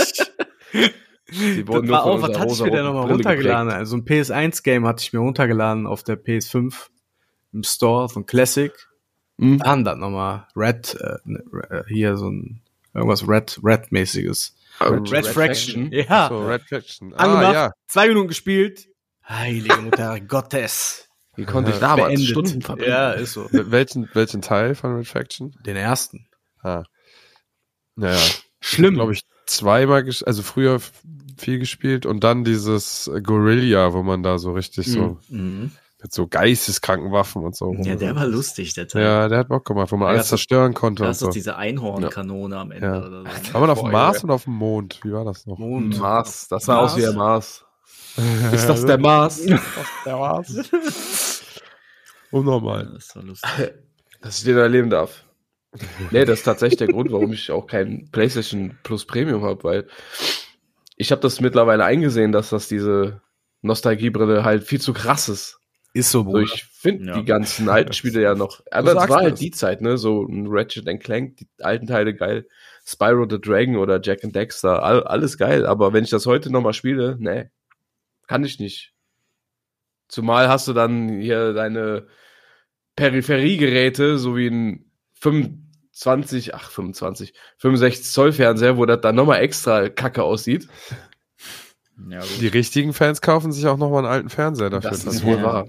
Die 1.31 1.65
Das 1.65 1.89
war 1.89 2.05
auch, 2.05 2.23
was 2.23 2.39
hatte 2.39 2.53
ich 2.53 2.61
mir 2.61 2.71
denn 2.71 2.85
nochmal 2.85 3.11
runtergeladen? 3.11 3.69
geprägt. 3.69 3.79
Also 3.81 3.97
ein 3.97 4.05
PS1-Game 4.05 4.87
hatte 4.87 5.03
ich 5.03 5.13
mir 5.13 5.19
runtergeladen 5.21 5.87
auf 5.87 6.03
der 6.03 6.17
PS5 6.23 6.75
im 7.53 7.63
Store 7.63 8.09
von 8.09 8.25
Classic. 8.27 8.73
Mhm. 9.37 9.59
Dann 9.59 9.85
das 9.85 9.97
nochmal 9.99 10.47
Red, 10.57 10.97
äh, 11.01 11.17
ne, 11.25 11.43
äh, 11.71 11.83
hier 11.89 12.17
so 12.17 12.29
ein 12.31 12.61
irgendwas 12.95 13.29
Red, 13.29 13.61
Red-mäßiges. 13.63 14.57
Red, 14.81 15.13
Red, 15.13 15.27
Fraction. 15.27 15.91
Ja. 15.93 16.29
So, 16.29 16.47
Red 16.47 16.63
Faction. 16.63 17.13
Ah, 17.15 17.25
Angemacht, 17.25 17.55
ja. 17.55 17.73
zwei 17.87 18.09
Minuten 18.09 18.29
gespielt. 18.29 18.88
Heilige 19.29 19.77
Mutter 19.77 20.21
Gottes. 20.21 21.09
Wie 21.37 21.45
konnte 21.45 21.71
ich 21.71 21.79
damals 21.79 22.09
Beendet. 22.09 22.29
Stunden 22.29 22.63
verbringen? 22.63 22.91
Ja, 22.91 23.11
ist 23.13 23.35
so. 23.35 23.47
Welchen, 23.53 24.09
welchen 24.15 24.43
Teil 24.43 24.75
von 24.75 24.97
Red 24.97 25.07
Faction? 25.07 25.55
Den 25.65 25.77
ersten. 25.77 26.27
Ah. 26.63 26.83
Naja, 27.95 28.19
Schlimm. 28.61 28.95
glaube 28.95 29.13
ich, 29.13 29.23
zweimal, 29.47 30.09
also 30.27 30.43
früher 30.43 30.81
viel 31.37 31.59
gespielt 31.59 32.07
und 32.07 32.25
dann 32.25 32.45
dieses 32.45 33.07
äh, 33.09 33.21
Guerilla, 33.21 33.93
wo 33.93 34.03
man 34.03 34.23
da 34.23 34.39
so 34.39 34.53
richtig 34.53 34.87
so 34.91 35.19
Mhm. 35.29 35.71
mit 36.03 36.13
so 36.13 36.27
geisteskranken 36.27 37.13
Waffen 37.13 37.45
und 37.45 37.55
so. 37.57 37.75
Ja, 37.75 37.95
der 37.97 38.17
war 38.17 38.27
lustig, 38.27 38.75
der 38.75 38.89
Teil. 38.89 39.03
Ja, 39.05 39.29
der 39.29 39.39
hat 39.39 39.49
Bock 39.49 39.65
gemacht, 39.65 39.93
wo 39.93 39.97
man 39.97 40.07
Ja, 40.07 40.11
alles 40.11 40.23
das- 40.23 40.29
zerstören 40.31 40.75
konnte 40.75 41.03
Da 41.03 41.09
und 41.09 41.13
ist 41.13 41.19
so. 41.21 41.27
doch 41.27 41.33
diese 41.33 41.57
Einhornkanone 41.57 42.57
am 42.57 42.71
Ende 42.73 42.87
Ja. 42.87 42.99
oder 43.07 43.23
so. 43.45 43.55
War 43.55 43.61
man 43.61 43.71
auf 43.71 43.81
dem 43.81 43.91
Mars 43.93 44.17
ja. 44.19 44.25
oder 44.25 44.35
auf 44.35 44.45
dem 44.45 44.55
Mond? 44.55 45.01
Wie 45.05 45.13
war 45.13 45.25
das 45.25 45.47
noch? 45.47 45.59
Mond. 45.59 45.99
Mars, 45.99 46.49
das 46.49 46.65
sah 46.65 46.75
Mars? 46.77 46.93
aus 46.93 46.99
wie 46.99 47.03
der 47.03 47.13
Mars. 47.13 47.65
Ist 48.53 48.67
das 48.69 48.85
der 48.85 48.99
Mars? 48.99 49.43
Der 50.05 50.19
war's. 50.19 50.55
Unnormal. 52.31 52.91
Das 52.95 53.15
war 53.17 53.23
lustig. 53.23 53.51
Dass 54.21 54.39
ich 54.39 54.45
den 54.45 54.57
erleben 54.59 54.91
darf. 54.91 55.25
Nee, 56.11 56.25
das 56.25 56.41
ist 56.41 56.45
tatsächlich 56.45 56.79
der 56.79 56.89
Grund, 56.89 57.13
warum 57.13 57.33
ich 57.33 57.51
auch 57.51 57.67
kein 57.67 58.09
PlayStation 58.11 58.77
Plus 58.83 59.07
Premium 59.07 59.45
habe, 59.45 59.63
weil 59.65 59.87
ich 60.97 61.13
habe 61.13 61.21
das 61.21 61.41
mittlerweile 61.41 61.85
eingesehen, 61.85 62.33
dass 62.33 62.51
das 62.51 62.69
diese 62.69 63.21
Nostalgiebrille 63.63 64.45
halt 64.45 64.65
viel 64.65 64.81
zu 64.81 64.93
krass 64.93 65.29
ist. 65.29 65.61
Ist 65.95 66.11
so, 66.11 66.25
Bruder. 66.25 66.41
ich 66.43 66.65
finde 66.65 67.07
Ja. 67.07 67.19
die 67.19 67.25
ganzen 67.25 67.69
alten 67.69 67.93
Spiele 67.93 68.21
ja 68.21 68.35
noch. 68.35 68.61
Aber 68.71 68.89
es 68.91 68.95
sagst 68.95 69.09
war 69.11 69.21
halt 69.21 69.35
es. 69.35 69.41
die 69.41 69.51
Zeit, 69.51 69.81
ne? 69.81 69.97
So 69.99 70.23
ein 70.27 70.47
Ratchet 70.49 70.87
Clank, 71.01 71.37
die 71.37 71.49
alten 71.61 71.87
Teile 71.87 72.15
geil. 72.15 72.47
Spyro 72.85 73.27
the 73.29 73.41
Dragon 73.41 73.77
oder 73.77 74.01
Jack 74.03 74.25
and 74.25 74.35
Dexter, 74.35 74.83
all, 74.83 75.03
alles 75.05 75.39
geil. 75.39 75.67
Aber 75.67 75.93
wenn 75.93 76.05
ich 76.05 76.11
das 76.11 76.27
heute 76.27 76.51
nochmal 76.51 76.73
spiele, 76.73 77.17
nee, 77.19 77.51
kann 78.29 78.45
ich 78.45 78.61
nicht. 78.61 78.93
Zumal 80.07 80.49
hast 80.49 80.69
du 80.69 80.73
dann 80.73 81.09
hier 81.21 81.53
deine 81.53 82.07
Peripheriegeräte, 82.97 84.19
so 84.19 84.37
wie 84.37 84.49
ein 84.49 84.91
25, 85.15 86.55
ach 86.55 86.71
25, 86.71 87.35
65 87.59 88.05
Zoll 88.07 88.33
Fernseher, 88.33 88.77
wo 88.77 88.87
das 88.87 89.01
dann 89.01 89.17
nochmal 89.17 89.41
extra 89.41 89.89
kacke 89.89 90.23
aussieht. 90.23 90.69
Ja, 92.09 92.21
gut. 92.21 92.41
Die 92.41 92.47
richtigen 92.47 92.93
Fans 92.93 93.21
kaufen 93.21 93.51
sich 93.53 93.67
auch 93.67 93.77
nochmal 93.77 94.05
einen 94.05 94.13
alten 94.13 94.29
Fernseher 94.31 94.71
dafür. 94.71 94.91
Das 94.91 95.05
ist 95.05 95.25
wohl 95.25 95.39
Ja. 95.39 95.43
wahr. 95.43 95.69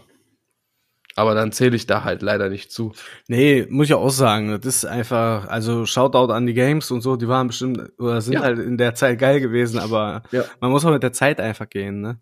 Aber 1.16 1.34
dann 1.36 1.52
zähle 1.52 1.76
ich 1.76 1.86
da 1.86 2.04
halt 2.06 2.22
leider 2.22 2.50
nicht 2.50 2.72
zu. 2.72 2.94
Nee, 3.28 3.66
muss 3.70 3.88
ich 3.88 3.94
auch 3.94 4.10
sagen. 4.10 4.52
Das 4.52 4.66
ist 4.66 4.86
einfach, 4.86 5.48
also 5.50 5.86
Shoutout 5.86 6.32
an 6.32 6.46
die 6.46 6.54
Games 6.54 6.92
und 6.92 7.02
so, 7.02 7.18
die 7.18 7.28
waren 7.28 7.48
bestimmt, 7.48 7.82
oder 7.98 8.22
sind 8.22 8.34
Ja. 8.36 8.42
halt 8.42 8.60
in 8.60 8.78
der 8.78 8.96
Zeit 8.96 9.20
geil 9.20 9.42
gewesen, 9.42 9.80
aber 9.80 10.24
Ja. 10.32 10.46
man 10.62 10.72
muss 10.72 10.86
auch 10.86 10.92
mit 10.92 11.04
der 11.04 11.12
Zeit 11.12 11.42
einfach 11.42 11.68
gehen, 11.68 12.00
ne? 12.02 12.20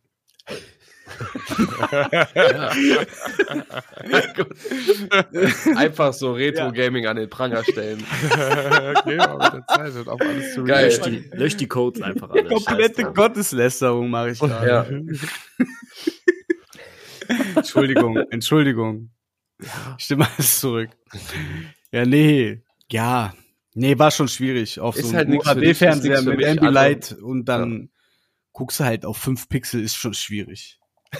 Einfach 5.76 6.14
so 6.14 6.34
Retro-Gaming 6.34 7.08
an 7.08 7.18
den 7.18 7.30
Pranger 7.30 7.64
stellen. 7.64 8.04
okay, 8.32 9.20
aber 9.20 9.44
mit 9.44 9.54
der 9.54 9.68
Zeit 9.68 9.94
wird 9.94 10.08
auch 10.08 10.20
alles 10.20 10.54
zu 10.54 10.64
Geil. 10.64 10.86
Lösch 10.86 11.02
die, 11.02 11.30
lösch 11.34 11.58
die 11.58 11.68
Codes 11.68 12.02
einfach 12.02 12.30
alle. 12.30 12.46
Komplette. 12.46 13.04
Gotteslästerung 13.06 14.10
mache 14.10 14.32
ich 14.32 14.40
da. 14.40 14.66
Ja. 14.66 14.86
Entschuldigung, 17.56 18.18
Entschuldigung. 18.30 19.10
Ich 19.98 20.06
stimme 20.06 20.28
alles 20.36 20.60
zurück. 20.60 20.90
Ja, 21.92 22.06
nee. 22.06 22.62
Ja. 22.92 23.34
Nee, 23.74 23.98
war 23.98 24.12
schon 24.12 24.28
schwierig. 24.28 24.80
Auf 24.80 24.96
Ist 24.96 25.10
so 25.10 25.16
halt 25.16 25.28
einem 25.28 25.38
nix 25.38 25.50
für 25.50 25.60
dich, 25.60 25.70
ist 25.70 25.78
HD-Fernseher 25.78 26.22
nix 26.22 26.24
für 26.24 26.36
mit 26.36 26.46
Ambilight 26.46 27.18
und 27.22 27.46
dann 27.46 27.90
guckst 28.58 28.80
du 28.80 28.86
halt 28.86 29.06
auf 29.06 29.18
5 29.18 29.50
Pixel, 29.50 29.84
ist 29.84 29.96
schon 29.96 30.16
schwierig. 30.16 30.80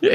Ja, 0.00 0.12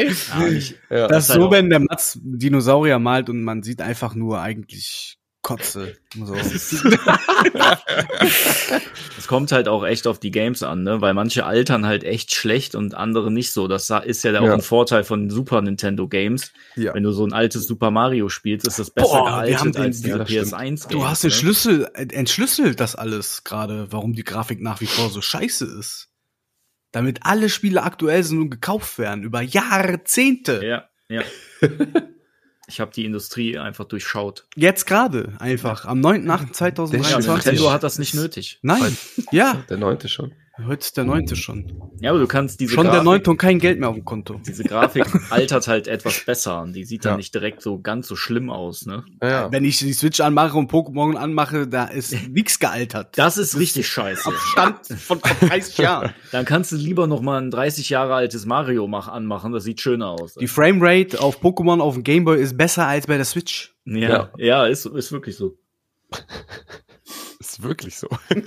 ich, 0.47 0.75
Ja. 0.89 1.07
Das 1.07 1.25
ist 1.25 1.29
halt 1.29 1.39
so, 1.39 1.47
auch- 1.47 1.51
wenn 1.51 1.69
der 1.69 1.79
Mats 1.79 2.19
Dinosaurier 2.21 2.99
malt 2.99 3.29
und 3.29 3.43
man 3.43 3.63
sieht 3.63 3.81
einfach 3.81 4.15
nur 4.15 4.41
eigentlich 4.41 5.16
Kotze. 5.47 5.95
So. 6.13 6.35
Es 9.17 9.27
kommt 9.27 9.51
halt 9.53 9.67
auch 9.69 9.85
echt 9.85 10.07
auf 10.07 10.19
die 10.19 10.31
Games 10.31 10.61
an, 10.61 10.83
ne? 10.83 10.99
Weil 11.01 11.13
manche 11.13 11.45
altern 11.45 11.85
halt 11.85 12.03
echt 12.03 12.33
schlecht 12.33 12.75
und 12.75 12.95
andere 12.95 13.31
nicht 13.31 13.51
so. 13.51 13.67
Das 13.69 13.89
ist 13.89 14.23
ja, 14.23 14.39
auch 14.39 14.45
Ja. 14.45 14.53
ein 14.53 14.61
Vorteil 14.61 15.03
von 15.05 15.29
Super 15.29 15.61
Nintendo 15.61 16.07
Games. 16.09 16.51
Ja. 16.75 16.93
Wenn 16.93 17.03
du 17.03 17.11
so 17.11 17.25
ein 17.25 17.31
altes 17.33 17.65
Super 17.65 17.91
Mario 17.91 18.27
spielst, 18.29 18.67
ist 18.67 18.77
das 18.79 18.89
besser 18.91 19.07
Boah, 19.07 19.43
wir 19.45 19.57
haben 19.59 19.71
gealtet 19.71 19.75
den- 19.75 19.81
als 19.83 19.97
diese 20.01 20.09
ja, 20.09 20.17
das 20.17 20.29
stimmt. 20.29 20.47
PS1 20.53 20.57
Games. 20.59 20.87
Du 20.89 21.07
hast 21.07 21.23
den 21.23 21.29
ne? 21.29 21.35
Schlüssel, 21.35 21.87
äh, 21.93 22.07
entschlüsselt 22.13 22.79
das 22.81 22.95
alles 22.95 23.43
gerade, 23.45 23.87
warum 23.91 24.13
die 24.13 24.23
Grafik 24.25 24.61
nach 24.61 24.81
wie 24.81 24.87
vor 24.87 25.09
so 25.09 25.21
scheiße 25.21 25.65
ist. 25.79 26.09
Damit 26.91 27.19
alle 27.23 27.47
Spiele 27.49 27.83
aktuell 27.83 28.23
sind 28.23 28.41
und 28.41 28.49
gekauft 28.49 28.97
werden, 28.99 29.23
über 29.23 29.41
Jahrzehnte. 29.41 30.61
Ja, 30.65 30.89
ja. 31.09 31.23
ich 32.67 32.79
habe 32.81 32.91
die 32.93 33.05
Industrie 33.05 33.57
einfach 33.57 33.85
durchschaut. 33.85 34.45
Jetzt 34.55 34.85
gerade, 34.85 35.33
einfach, 35.39 35.85
am 35.85 36.03
Ja, 36.03 36.11
9.8.2021. 36.11 37.33
Nintendo 37.33 37.71
hat 37.71 37.83
das 37.83 37.97
nicht 37.97 38.13
nötig. 38.13 38.59
Nein, 38.61 38.97
ja, 39.31 39.63
Der 39.69 39.77
neunte 39.77 40.09
schon. 40.09 40.33
Heute 40.65 40.81
ist 40.81 40.97
der 40.97 41.03
neunte 41.03 41.35
schon. 41.35 41.71
Ja, 41.99 42.09
aber 42.09 42.19
du 42.19 42.27
kannst 42.27 42.59
diese 42.59 42.73
Schon 42.73 42.83
der 42.85 42.93
Grafik, 42.93 43.05
neunte 43.05 43.29
und 43.29 43.37
kein 43.37 43.59
Geld 43.59 43.79
mehr 43.79 43.89
auf 43.89 43.95
dem 43.95 44.05
Konto. 44.05 44.41
diese 44.45 44.63
Grafik 44.63 45.05
altert 45.31 45.67
halt 45.67 45.87
etwas 45.87 46.25
besser 46.25 46.61
und 46.63 46.73
die 46.73 46.83
sieht 46.83 47.05
dann 47.05 47.13
Ja. 47.13 47.17
nicht 47.17 47.33
direkt 47.35 47.61
so 47.61 47.79
ganz 47.79 48.07
so 48.07 48.15
schlimm 48.15 48.49
aus, 48.49 48.85
ne? 48.85 49.05
Ja, 49.21 49.29
ja. 49.29 49.51
Wenn 49.51 49.63
ich 49.63 49.77
die 49.79 49.93
Switch 49.93 50.19
anmache 50.19 50.57
und 50.57 50.71
Pokémon 50.71 51.15
anmache, 51.15 51.67
da 51.67 51.85
ist 51.85 52.15
nix 52.29 52.57
gealtert. 52.59 53.17
Das 53.17 53.37
ist 53.37 53.59
richtig 53.59 53.87
scheiße. 53.87 54.31
Stand 54.51 54.87
von 54.99 55.19
vor 55.19 55.47
30 55.47 55.77
Jahren. 55.77 56.13
Dann 56.31 56.45
kannst 56.45 56.71
du 56.71 56.75
lieber 56.75 57.05
noch 57.07 57.21
mal 57.21 57.39
ein 57.41 57.51
30 57.51 57.89
Jahre 57.89 58.15
altes 58.15 58.45
Mario 58.47 58.87
mach 58.87 59.07
anmachen, 59.07 59.51
das 59.53 59.63
sieht 59.63 59.79
schöner 59.79 60.07
aus. 60.09 60.33
Die 60.35 60.47
Framerate 60.47 61.21
auf 61.21 61.39
Pokémon 61.41 61.79
auf 61.81 61.93
dem 61.93 62.03
Gameboy 62.03 62.41
ist 62.41 62.57
besser 62.57 62.87
als 62.87 63.05
bei 63.05 63.17
der 63.17 63.25
Switch. 63.25 63.75
ja, 63.85 64.31
ja, 64.37 64.65
ist, 64.65 64.85
ist 64.87 65.11
wirklich 65.11 65.35
so. 65.37 65.57
Ist 67.39 67.63
wirklich 67.63 67.97
so. 67.97 68.07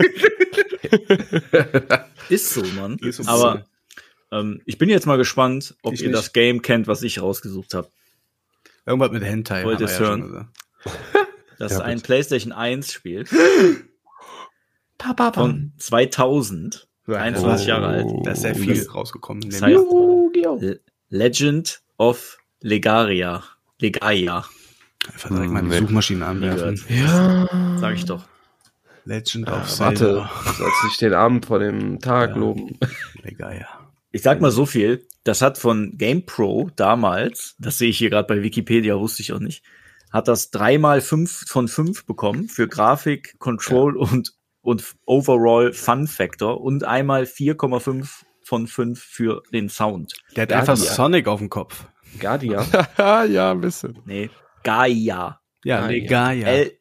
Ist 2.29 2.51
so, 2.55 2.63
Mann. 2.63 2.97
Ist 2.99 3.17
so. 3.23 3.29
Aber 3.29 3.65
ähm, 4.33 4.63
ich 4.67 4.79
bin 4.79 4.89
jetzt 4.89 5.07
mal 5.07 5.17
gespannt, 5.17 5.77
ob 5.83 5.95
Ich 5.95 6.03
ihr 6.03 6.09
nicht. 6.09 6.19
das 6.19 6.33
Game 6.33 6.63
kennt, 6.63 6.87
was 6.87 7.03
ich 7.03 7.21
rausgesucht 7.21 7.75
habe. 7.75 7.89
Irgendwas 8.87 9.11
mit 9.11 9.25
Hentai. 9.25 9.65
Wollt 9.65 9.81
wir 9.81 9.87
ihr's 9.89 9.99
ja 9.99 10.07
hören? 10.07 10.49
Das 11.59 11.73
Ja, 11.73 11.79
ist 11.79 11.85
ein. 11.85 12.01
PlayStation 12.01 12.53
1 12.53 12.91
Spiel 12.91 13.27
von 15.35 15.73
2000. 15.77 16.89
21 17.07 17.67
Jahre 17.67 17.87
alt. 17.89 18.07
Da 18.25 18.31
ist 18.33 18.41
sehr 18.41 18.55
Oh, 18.55 18.59
viel 18.59 18.75
das- 18.77 18.95
rausgekommen. 18.95 19.51
Das 19.51 19.61
heißt 19.61 20.81
Legend 21.11 21.83
of 21.99 22.39
Legaria. 22.61 23.45
Legaia, 23.79 24.47
Einfach 25.13 25.29
direkt 25.31 25.53
mal 25.53 25.63
die 25.63 25.69
Nee. 25.69 25.79
Suchmaschine 25.79 26.27
anwerfen. 26.27 26.81
Ja. 26.89 27.49
Sag 27.79 27.95
ich 27.95 28.05
doch. 28.05 28.25
Legend 29.05 29.49
Ah, 29.49 29.61
of 29.63 29.81
warte, 29.81 29.97
Zelda. 29.97 30.31
du 30.45 30.53
sollst 30.53 30.85
nicht 30.85 31.01
den 31.01 31.15
Abend 31.15 31.47
vor 31.47 31.59
dem 31.59 32.01
Tag 32.01 32.31
Ja. 32.31 32.37
loben. 32.37 32.79
Legal, 33.23 33.59
ja. 33.61 33.67
Ich 34.13 34.23
sag 34.23 34.41
mal 34.41 34.51
so 34.51 34.67
viel, 34.67 35.07
das 35.25 35.41
hat 35.41 35.57
von 35.57 35.95
GamePro 35.97 36.71
damals, 36.77 37.55
das 37.59 37.79
sehe 37.79 37.89
ich 37.91 37.99
hier 37.99 38.11
gerade 38.11 38.27
bei 38.27 38.43
Wikipedia, 38.43 38.99
wusste 38.99 39.23
ich 39.23 39.33
auch 39.33 39.39
nicht, 39.39 39.65
hat 40.13 40.29
das 40.29 40.51
dreimal 40.51 41.01
fünf 41.01 41.45
von 41.47 41.69
fünf 41.69 42.05
bekommen 42.05 42.49
für 42.49 42.69
Grafik, 42.69 43.39
Control 43.39 43.97
und, 43.97 44.33
und 44.61 44.85
Overall 45.07 45.73
Fun 45.73 46.07
Factor 46.09 46.61
und 46.61 46.85
einmal 46.85 47.23
4,5 47.23 48.09
von 48.43 48.67
5 48.67 49.01
für 49.01 49.43
den 49.53 49.69
Sound. 49.69 50.15
Der 50.35 50.43
hat 50.43 50.51
Ja, 50.51 50.59
einfach 50.59 50.77
Sonic 50.77 51.29
auf 51.29 51.39
dem 51.39 51.49
Kopf. 51.49 51.87
Guardia. 52.19 52.67
ja, 52.99 53.53
ein 53.53 53.61
bisschen. 53.61 53.99
Nee, 54.05 54.29
Gaia. 54.63 55.41
Ja, 55.65 55.81
Ah, 55.81 55.87
Legal, 55.89 56.39
ja. 56.39 56.47
L- 56.49 56.73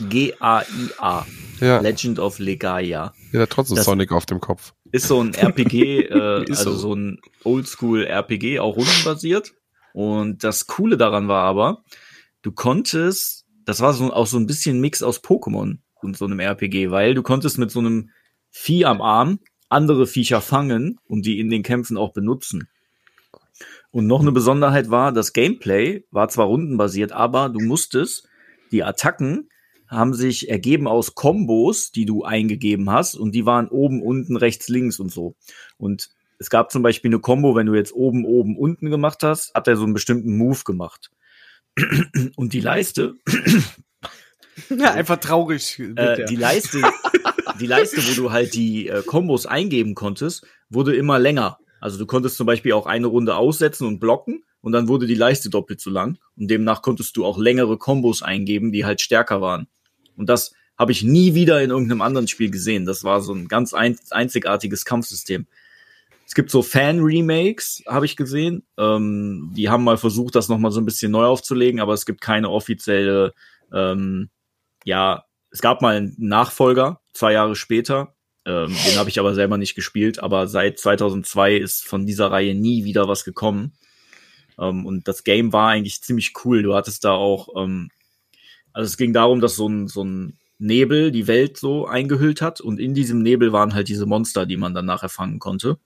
L-E-G-A-I-A. 0.00 1.26
Ja, 1.60 1.80
Legend 1.80 2.18
of 2.18 2.38
Legaia. 2.38 3.14
der 3.32 3.42
hat 3.42 3.50
trotzdem 3.50 3.76
Das- 3.76 3.86
Sonic 3.86 4.12
auf 4.12 4.26
dem 4.26 4.40
Kopf. 4.40 4.74
Ist 4.92 5.08
so 5.08 5.22
ein 5.22 5.32
RPG, 5.34 6.00
äh, 6.02 6.44
Ist 6.44 6.58
also 6.58 6.72
so. 6.72 6.78
so 6.78 6.94
ein 6.94 7.18
Oldschool-RPG, 7.44 8.58
auch 8.60 8.76
rundenbasiert. 8.76 9.54
Und 9.94 10.44
das 10.44 10.66
Coole 10.66 10.96
daran 10.98 11.28
war 11.28 11.44
aber, 11.44 11.82
du 12.42 12.52
konntest, 12.52 13.46
das 13.64 13.80
war 13.80 13.94
so 13.94 14.12
auch 14.12 14.26
so 14.26 14.36
ein 14.36 14.46
bisschen 14.46 14.80
Mix 14.80 15.02
aus 15.02 15.22
Pokémon 15.24 15.78
und 16.02 16.16
so 16.18 16.26
einem 16.26 16.40
RPG, 16.40 16.90
weil 16.90 17.14
du 17.14 17.22
konntest 17.22 17.56
mit 17.58 17.70
so 17.70 17.78
einem 17.80 18.10
Vieh 18.50 18.84
am 18.84 19.00
Arm 19.00 19.40
andere 19.70 20.06
Viecher 20.06 20.40
fangen 20.42 20.98
und 21.04 21.24
die 21.26 21.40
in 21.40 21.48
den 21.50 21.62
Kämpfen 21.62 21.96
auch 21.96 22.12
benutzen. 22.12 22.68
Und 23.96 24.06
noch 24.06 24.20
eine 24.20 24.30
Besonderheit 24.30 24.90
war, 24.90 25.10
das 25.10 25.32
Gameplay 25.32 26.04
war 26.10 26.28
zwar 26.28 26.48
rundenbasiert, 26.48 27.12
aber 27.12 27.48
du 27.48 27.60
musstest 27.60 28.28
die 28.70 28.84
Attacken 28.84 29.48
haben 29.88 30.12
sich 30.12 30.50
ergeben 30.50 30.86
aus 30.86 31.14
Kombos, 31.14 31.92
die 31.92 32.04
du 32.04 32.22
eingegeben 32.22 32.90
hast 32.90 33.14
und 33.14 33.34
die 33.34 33.46
waren 33.46 33.68
oben, 33.68 34.02
unten, 34.02 34.36
rechts, 34.36 34.68
links 34.68 35.00
und 35.00 35.10
so. 35.10 35.34
Und 35.78 36.10
es 36.38 36.50
gab 36.50 36.70
zum 36.70 36.82
Beispiel 36.82 37.08
eine 37.08 37.20
Combo, 37.20 37.56
wenn 37.56 37.64
du 37.64 37.74
jetzt 37.74 37.94
oben, 37.94 38.26
oben, 38.26 38.58
unten 38.58 38.90
gemacht 38.90 39.22
hast, 39.22 39.54
hat 39.54 39.66
er 39.66 39.78
so 39.78 39.84
einen 39.84 39.94
bestimmten 39.94 40.36
Move 40.36 40.60
gemacht. 40.66 41.10
Und 42.36 42.52
die 42.52 42.60
Leiste, 42.60 43.14
ja, 44.76 44.92
einfach 44.92 45.16
traurig. 45.20 45.78
äh, 45.78 46.26
die 46.26 46.36
Leiste, 46.36 46.82
die 47.58 47.66
Leiste, 47.66 48.02
wo 48.06 48.14
du 48.14 48.30
halt 48.30 48.52
die 48.52 48.88
äh, 48.88 49.02
Kombos 49.02 49.46
eingeben 49.46 49.94
konntest, 49.94 50.46
wurde 50.68 50.94
immer 50.94 51.18
länger. 51.18 51.58
Also 51.80 51.98
du 51.98 52.06
konntest 52.06 52.36
zum 52.36 52.46
Beispiel 52.46 52.72
auch 52.72 52.86
eine 52.86 53.06
Runde 53.06 53.36
aussetzen 53.36 53.86
und 53.86 53.98
blocken 53.98 54.44
und 54.60 54.72
dann 54.72 54.88
wurde 54.88 55.06
die 55.06 55.14
Leiste 55.14 55.50
doppelt 55.50 55.80
so 55.80 55.90
lang 55.90 56.18
und 56.36 56.48
demnach 56.48 56.82
konntest 56.82 57.16
du 57.16 57.24
auch 57.24 57.38
längere 57.38 57.78
Kombos 57.78 58.22
eingeben, 58.22 58.72
die 58.72 58.84
halt 58.84 59.00
stärker 59.00 59.40
waren. 59.40 59.68
Und 60.16 60.28
das 60.28 60.52
habe 60.78 60.92
ich 60.92 61.02
nie 61.02 61.34
wieder 61.34 61.62
in 61.62 61.70
irgendeinem 61.70 62.02
anderen 62.02 62.28
Spiel 62.28 62.50
gesehen. 62.50 62.84
Das 62.84 63.04
war 63.04 63.20
so 63.20 63.32
ein 63.32 63.48
ganz 63.48 63.74
ein, 63.74 63.98
einzigartiges 64.10 64.84
Kampfsystem. 64.84 65.46
Es 66.26 66.34
gibt 66.34 66.50
so 66.50 66.62
Fan-Remakes, 66.62 67.84
habe 67.86 68.04
ich 68.04 68.16
gesehen. 68.16 68.66
Ähm, 68.76 69.52
die 69.56 69.70
haben 69.70 69.84
mal 69.84 69.96
versucht, 69.96 70.34
das 70.34 70.48
nochmal 70.48 70.72
so 70.72 70.80
ein 70.80 70.84
bisschen 70.84 71.12
neu 71.12 71.24
aufzulegen, 71.24 71.80
aber 71.80 71.94
es 71.94 72.04
gibt 72.04 72.20
keine 72.20 72.50
offizielle, 72.50 73.32
ähm, 73.72 74.28
ja, 74.84 75.24
es 75.50 75.60
gab 75.60 75.82
mal 75.82 75.96
einen 75.96 76.16
Nachfolger, 76.18 77.00
zwei 77.12 77.32
Jahre 77.32 77.54
später. 77.54 78.15
Ähm, 78.46 78.74
den 78.86 78.96
habe 78.96 79.10
ich 79.10 79.18
aber 79.18 79.34
selber 79.34 79.58
nicht 79.58 79.74
gespielt, 79.74 80.20
aber 80.20 80.46
seit 80.46 80.78
2002 80.78 81.56
ist 81.56 81.84
von 81.84 82.06
dieser 82.06 82.30
Reihe 82.30 82.54
nie 82.54 82.84
wieder 82.84 83.08
was 83.08 83.24
gekommen. 83.24 83.72
Ähm, 84.58 84.86
und 84.86 85.08
das 85.08 85.24
Game 85.24 85.52
war 85.52 85.70
eigentlich 85.70 86.00
ziemlich 86.00 86.32
cool. 86.44 86.62
Du 86.62 86.74
hattest 86.74 87.04
da 87.04 87.10
auch, 87.12 87.48
ähm, 87.56 87.90
also 88.72 88.86
es 88.86 88.96
ging 88.96 89.12
darum, 89.12 89.40
dass 89.40 89.56
so 89.56 89.68
ein, 89.68 89.88
so 89.88 90.04
ein 90.04 90.38
Nebel 90.58 91.10
die 91.10 91.26
Welt 91.26 91.56
so 91.56 91.86
eingehüllt 91.86 92.40
hat 92.40 92.60
und 92.60 92.78
in 92.78 92.94
diesem 92.94 93.20
Nebel 93.20 93.52
waren 93.52 93.74
halt 93.74 93.88
diese 93.88 94.06
Monster, 94.06 94.46
die 94.46 94.56
man 94.56 94.74
dann 94.74 94.86
nachher 94.86 95.08
fangen 95.08 95.40
konnte. 95.40 95.78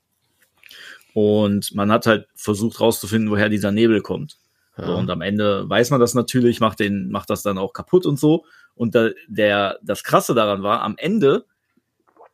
Und 1.15 1.75
man 1.75 1.91
hat 1.91 2.07
halt 2.07 2.29
versucht 2.37 2.79
rauszufinden, 2.79 3.31
woher 3.31 3.49
dieser 3.49 3.73
Nebel 3.73 4.01
kommt. 4.01 4.39
So, 4.77 4.97
und 4.97 5.11
am 5.11 5.21
Ende 5.21 5.69
weiß 5.69 5.91
man 5.91 6.01
das 6.01 6.15
natürlich, 6.15 6.61
macht 6.61 6.81
den, 6.81 7.11
macht 7.11 7.29
das 7.29 7.43
dann 7.43 7.59
auch 7.59 7.73
kaputt 7.73 8.07
und 8.07 8.19
so. 8.19 8.45
Und 8.75 8.95
da, 8.95 9.11
der, 9.29 9.79
das 9.83 10.05
Krasse 10.05 10.35
daran 10.35 10.63
war, 10.63 10.83
am 10.83 10.95
Ende, 10.97 11.45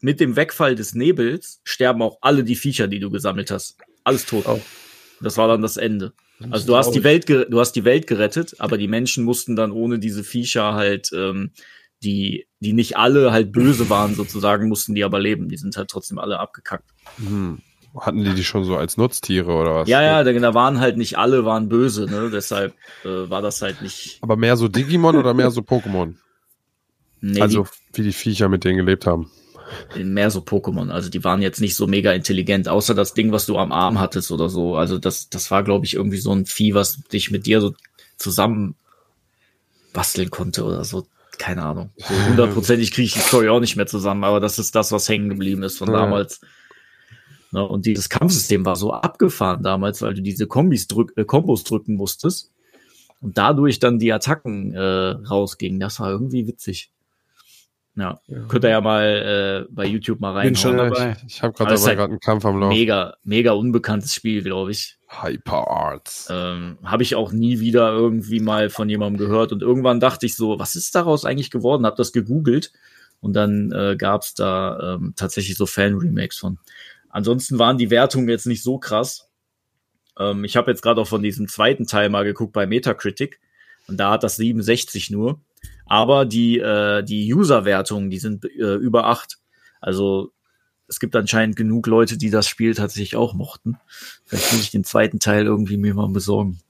mit 0.07 0.20
dem 0.20 0.36
Wegfall 0.36 0.76
des 0.76 0.94
Nebels, 0.94 1.61
sterben 1.64 2.00
auch 2.00 2.18
alle 2.20 2.44
die 2.44 2.54
Viecher, 2.54 2.86
die 2.86 3.00
du 3.00 3.11
gesammelt 3.11 3.50
hast. 3.50 3.76
Alles 4.04 4.24
tot. 4.24 4.44
Oh. 4.46 4.61
Das 5.20 5.36
war 5.36 5.48
dann 5.48 5.62
das 5.62 5.76
Ende. 5.76 6.12
Also 6.48 6.68
du 6.68 6.76
hast 6.76 6.92
die 6.92 7.02
Welt, 7.02 7.28
du 7.28 7.59
hast 7.59 7.72
die 7.72 7.84
Welt 7.84 8.07
gerettet, 8.07 8.54
aber 8.61 8.78
die 8.78 8.86
Menschen 8.86 9.24
mussten 9.24 9.57
dann 9.57 9.72
ohne 9.72 9.98
diese 9.98 10.22
Viecher 10.22 10.74
halt, 10.74 11.11
ähm, 11.12 11.50
die, 12.04 12.46
die 12.61 12.72
nicht 12.72 12.96
alle 12.96 13.32
halt 13.32 13.50
böse 13.50 13.90
waren 13.90 14.14
sozusagen, 14.14 14.68
mussten 14.68 14.94
die 14.94 15.02
aber 15.02 15.18
leben. 15.18 15.48
Die 15.48 15.57
sind 15.57 15.76
halt 15.76 15.90
trotzdem 15.90 16.20
alle 16.20 16.38
abgekackt. 16.38 16.88
Hm. 17.16 17.59
Hatten 17.98 18.22
die 18.22 18.34
die 18.34 18.44
schon 18.44 18.62
so 18.62 18.76
als 18.76 18.96
Nutztiere 18.96 19.54
oder 19.54 19.74
was? 19.74 19.88
Ja, 19.88 20.02
ja, 20.02 20.22
da, 20.22 20.32
da 20.32 20.54
waren 20.54 20.78
halt 20.78 20.98
nicht 20.98 21.18
alle 21.18 21.44
waren 21.44 21.68
böse, 21.68 22.04
ne? 22.04 22.30
Deshalb 22.32 22.74
äh, 23.04 23.09
war 23.28 23.42
das 23.42 23.61
halt 23.61 23.82
nicht. 23.82 24.18
Aber 24.20 24.36
mehr 24.36 24.57
so 24.57 24.68
Digimon 24.68 25.16
oder 25.16 25.34
mehr 25.34 25.50
so 25.50 25.62
Pokémon? 25.62 26.14
Nee, 27.20 27.40
also 27.40 27.66
wie 27.92 28.04
die 28.04 28.12
Viecher 28.12 28.48
mit 28.48 28.62
denen 28.62 28.76
gelebt 28.76 29.04
haben. 29.04 29.32
Mehr 29.97 30.31
so 30.31 30.41
Pokémon. 30.41 30.91
Also 30.91 31.11
die 31.11 31.25
waren 31.25 31.43
jetzt 31.43 31.61
nicht 31.61 31.75
so 31.75 31.87
mega 31.87 32.12
intelligent, 32.12 32.69
außer 32.69 32.95
das 32.95 33.14
Ding, 33.14 33.33
was 33.33 33.47
du 33.47 33.59
am 33.59 33.73
Arm 33.73 33.99
hattest 33.99 34.31
oder 34.31 34.49
so. 34.49 34.77
Also 34.77 34.99
das, 34.99 35.29
das 35.29 35.51
war, 35.51 35.62
glaube 35.62 35.87
ich, 35.87 35.95
irgendwie 35.95 36.19
so 36.19 36.33
ein 36.33 36.47
Vieh, 36.47 36.75
was 36.75 37.03
dich 37.12 37.31
mit 37.31 37.47
dir 37.47 37.61
so 37.61 37.75
zusammen 38.17 38.77
basteln 39.93 40.31
konnte 40.31 40.64
oder 40.64 40.85
so. 40.85 41.07
Keine 41.39 41.64
Ahnung. 41.64 41.91
So 41.97 42.14
hundertprozentig 42.29 42.93
kriege 42.93 43.07
ich 43.07 43.12
die 43.14 43.19
Story 43.21 43.49
auch 43.49 43.61
nicht 43.61 43.77
mehr 43.77 43.87
zusammen, 43.87 44.25
aber 44.25 44.41
das 44.41 44.59
ist 44.59 44.75
das, 44.75 44.93
was 44.93 45.09
hängen 45.09 45.29
geblieben 45.29 45.62
ist 45.62 45.79
von 45.79 45.89
Ja. 45.89 45.95
damals. 46.01 46.41
Ne, 47.53 47.67
und 47.67 47.87
dieses 47.87 48.09
Kampfsystem 48.09 48.64
war 48.64 48.77
so 48.77 48.93
abgefahren 48.93 49.62
damals, 49.62 50.03
weil 50.03 50.14
du 50.14 50.23
diese 50.23 50.47
Kombis 50.47 50.89
drück, 50.89 51.12
äh, 51.17 51.25
Kombos 51.25 51.64
drücken 51.64 51.95
musstest 51.95 52.53
und 53.21 53.39
dadurch 53.39 53.79
dann 53.79 53.99
die 53.99 54.12
Attacken 54.12 54.75
äh, 54.75 54.81
rausgingen. 54.81 55.79
Das 55.79 56.01
war 56.01 56.11
irgendwie 56.11 56.47
witzig. 56.47 56.91
Ja, 57.99 58.20
könnt 58.49 58.62
ihr 58.64 58.70
ja 58.70 58.82
mal 58.82 59.66
äh, 59.66 59.72
bei 59.72 59.86
YouTube 59.86 60.20
mal 60.20 60.42
Bin 60.42 60.55
schon 60.55 60.76
dabei. 60.76 61.16
Ich, 61.26 61.36
ich 61.36 61.42
habe 61.42 61.55
gerade 61.55 61.74
dabei 61.74 61.86
halt 61.86 61.97
gerade 61.97 62.11
einen 62.11 62.20
Kampf 62.20 62.44
am 62.44 62.61
Laufen. 62.61 62.76
Mega, 62.76 63.16
mega 63.24 63.53
unbekanntes 63.53 64.14
Spiel, 64.14 64.42
glaube 64.42 64.72
ich. 64.72 64.99
Hyper 65.09 65.66
Arts. 65.68 66.28
Ähm, 66.30 66.76
Habe 66.84 67.05
ich 67.05 67.14
auch 67.14 67.32
nie 67.32 67.59
wieder 67.59 67.92
irgendwie 67.92 68.40
mal 68.40 68.68
von 68.68 68.90
jemandem 68.90 69.18
gehört. 69.18 69.51
Und 69.53 69.62
irgendwann 69.62 69.99
dachte 69.99 70.26
ich 70.26 70.36
so, 70.36 70.59
was 70.59 70.76
ist 70.76 70.94
daraus 70.94 71.24
eigentlich 71.24 71.51
geworden? 71.51 71.86
Hab 71.86 71.97
das 71.97 72.12
gegoogelt 72.12 72.70
und 73.20 73.32
dann 73.32 73.72
äh, 73.72 73.97
gab 73.97 74.22
es 74.22 74.34
da 74.34 74.97
ähm, 74.97 75.14
tatsächlich 75.16 75.57
so 75.57 75.64
Fan-Remakes 75.64 76.38
von. 76.38 76.59
Ansonsten 77.09 77.59
waren 77.59 77.78
die 77.78 77.90
Wertungen 77.90 78.28
jetzt 78.28 78.47
nicht 78.47 78.62
so 78.62 78.76
krass. 78.78 79.30
Ähm, 80.18 80.44
ich 80.44 80.57
habe 80.57 80.70
jetzt 80.70 80.82
gerade 80.82 81.01
auch 81.01 81.09
von 81.09 81.22
diesem 81.22 81.49
zweiten 81.49 81.86
Teil 81.86 82.11
mal 82.11 82.24
geguckt 82.24 82.53
bei 82.53 82.66
Metacritic 82.66 83.40
und 83.88 83.97
da 83.97 84.11
hat 84.11 84.22
das 84.22 84.36
67 84.36 85.11
nur. 85.11 85.40
Aber 85.87 86.24
die, 86.24 86.59
äh, 86.59 87.03
die 87.03 87.32
User-Wertungen, 87.32 88.11
die 88.11 88.18
sind 88.18 88.45
äh, 88.45 88.74
über 88.74 89.07
acht. 89.07 89.39
Also 89.80 90.32
es 90.89 91.01
gibt 91.01 91.16
anscheinend 91.16 91.57
genug 91.57 91.87
Leute, 91.87 92.16
die 92.16 92.30
das 92.30 92.49
Spiel 92.49 92.74
tatsächlich 92.74 93.16
auch 93.16 93.34
mochten. 93.34 93.78
Vielleicht 94.24 94.53
muss 94.53 94.62
ich 94.62 94.70
den 94.70 94.84
zweiten 94.84 95.18
Teil 95.18 95.47
irgendwie 95.47 95.76
mir 95.76 95.95
mal 95.95 96.09
besorgen. 96.09 96.61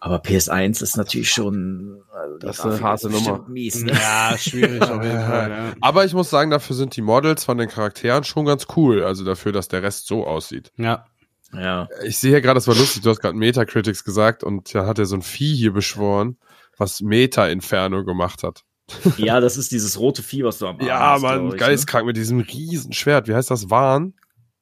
Aber 0.00 0.20
PS1 0.20 0.82
ist 0.82 0.96
natürlich 0.96 1.30
schon. 1.30 2.02
Also 2.12 2.38
Das 2.38 2.58
ist 2.58 2.64
eine 2.64 2.92
bestimmt 2.92 3.12
Nummer. 3.12 3.48
Mies, 3.48 3.82
ne? 3.84 3.92
Ja, 3.92 4.34
schwierig 4.36 4.82
auf 4.82 5.02
jeden 5.02 5.20
Fall. 5.20 5.50
Ja. 5.50 5.72
Aber 5.80 6.04
ich 6.04 6.12
muss 6.12 6.28
sagen, 6.28 6.50
dafür 6.50 6.74
sind 6.74 6.96
die 6.96 7.02
Models 7.02 7.44
von 7.44 7.56
den 7.56 7.68
Charakteren 7.68 8.24
schon 8.24 8.44
ganz 8.44 8.66
cool. 8.76 9.04
Also 9.04 9.24
dafür, 9.24 9.52
dass 9.52 9.68
der 9.68 9.82
Rest 9.82 10.06
so 10.08 10.26
aussieht. 10.26 10.72
ja. 10.76 11.06
Ja. 11.54 11.86
Ich 12.06 12.16
sehe 12.16 12.30
hier 12.30 12.40
gerade, 12.40 12.54
das 12.56 12.66
war 12.66 12.74
lustig, 12.74 13.02
du 13.02 13.10
hast 13.10 13.20
gerade 13.20 13.36
Metacritics 13.36 14.04
gesagt 14.04 14.42
und 14.42 14.74
da 14.74 14.86
hat 14.86 14.98
er 14.98 15.04
so 15.04 15.16
ein 15.16 15.20
Vieh 15.20 15.54
hier 15.54 15.74
beschworen, 15.74 16.38
was 16.78 17.00
Meta-Inferno 17.00 18.04
gemacht 18.04 18.42
hat. 18.42 18.62
ja, 19.16 19.40
das 19.40 19.56
ist 19.56 19.72
dieses 19.72 19.98
rote 19.98 20.22
Vieh, 20.22 20.44
was 20.44 20.58
du 20.58 20.66
am 20.66 20.78
Arm 20.78 20.86
Ja, 20.86 21.12
hast, 21.14 21.22
Mann, 21.22 21.38
glaub 21.40 21.54
ich, 21.54 21.60
geistkrank 21.60 22.04
mit 22.06 22.16
diesem 22.16 22.40
riesen 22.40 22.92
Schwert. 22.92 23.28
Wie 23.28 23.34
heißt 23.34 23.50
das? 23.50 23.70
Wahn? 23.70 24.02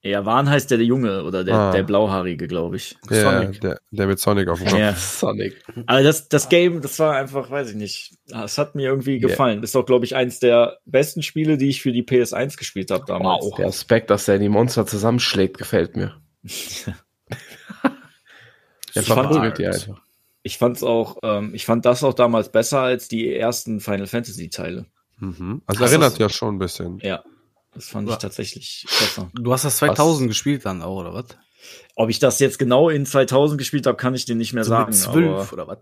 Ne? 0.03 0.11
Ja, 0.11 0.25
Wahn 0.25 0.49
heißt 0.49 0.71
der, 0.71 0.79
der 0.79 0.87
Junge 0.87 1.25
oder 1.25 1.45
der, 1.45 1.55
Ah. 1.55 1.73
der 1.73 1.83
Blauhaarige, 1.83 2.47
glaube 2.47 2.77
ich. 2.77 2.97
Ja, 3.11 3.43
Sonic. 3.43 3.61
der, 3.61 3.81
der 3.91 4.07
mit 4.07 4.19
Sonic 4.19 4.49
auf 4.49 4.59
dem 4.59 4.69
Kopf. 4.69 4.79
Ja. 4.79 4.95
Sonic. 4.95 5.63
Aber 5.87 6.03
das, 6.03 6.29
das 6.31 6.49
Game, 6.49 6.81
das 6.81 6.99
war 6.99 7.17
einfach, 7.17 7.51
weiß 7.51 7.71
ich 7.71 7.77
nicht. 7.77 8.15
Es 8.45 8.57
hat 8.57 8.75
mir 8.75 8.89
irgendwie 8.89 9.19
Yeah. 9.19 9.29
gefallen. 9.29 9.63
Ist 9.63 9.77
auch, 9.77 9.85
glaube 9.85 10.07
ich, 10.07 10.17
eins 10.17 10.39
der 10.39 10.79
besten 10.87 11.23
Spiele, 11.23 11.59
die 11.59 11.69
ich 11.69 11.83
für 11.83 11.93
die 11.93 12.03
PS1 12.03 12.57
gespielt 12.57 12.91
habe 12.91 13.05
damals. 13.07 13.51
Der 13.59 13.67
Aspekt, 13.67 14.09
dass 14.09 14.27
er 14.27 14.39
die 14.39 14.49
Monster 14.49 14.87
zusammenschlägt, 14.87 15.59
gefällt 15.59 15.97
mir. 15.97 16.15
Ich 18.93 18.97
Er 18.97 19.03
fand- 19.03 19.29
verprügelt 19.29 19.59
die 19.59 19.67
einfach. 19.67 20.03
Ich 20.43 20.59
fand's 20.59 20.83
auch, 20.83 21.19
ähm, 21.23 21.55
ich 21.55 21.67
fand 21.67 21.85
das 21.85 22.03
auch 22.03 22.15
damals 22.15 22.51
besser 22.51 22.81
als 22.81 23.09
die 23.09 23.35
ersten 23.35 23.81
Final 23.81 24.07
Fantasy 24.07 24.49
Teile. 24.49 24.87
Mhm. 25.19 25.63
Also 25.67 25.81
Hast 25.85 25.91
erinnert 25.91 26.19
ja 26.19 26.29
schon 26.29 26.57
ein 26.57 26.59
bisschen. 26.59 26.99
Ja. 27.03 27.23
Das 27.75 27.89
fand 27.89 28.09
ich 28.11 28.17
tatsächlich 28.17 28.85
besser. 28.89 29.31
Du 29.35 29.53
hast 29.53 29.65
das 29.65 29.77
2000 29.77 30.29
gespielt 30.29 30.65
dann 30.65 30.83
auch, 30.83 30.97
oder 31.01 31.15
was? 31.15 31.27
Ob 31.95 32.11
ich 32.11 32.19
das 32.19 32.41
jetzt 32.41 32.59
genau 32.59 32.89
in 32.89 33.07
2000 33.07 33.59
gespielt 33.59 33.87
habe, 33.87 33.97
kann 33.97 34.15
ich 34.15 34.25
dir 34.25 34.35
nicht 34.35 34.55
mehr 34.55 34.65
So 34.65 34.71
sagen. 34.71 34.91
mit 34.91 34.99
12 34.99 35.27
aber 35.29 35.53
oder 35.53 35.69
was? 35.69 35.79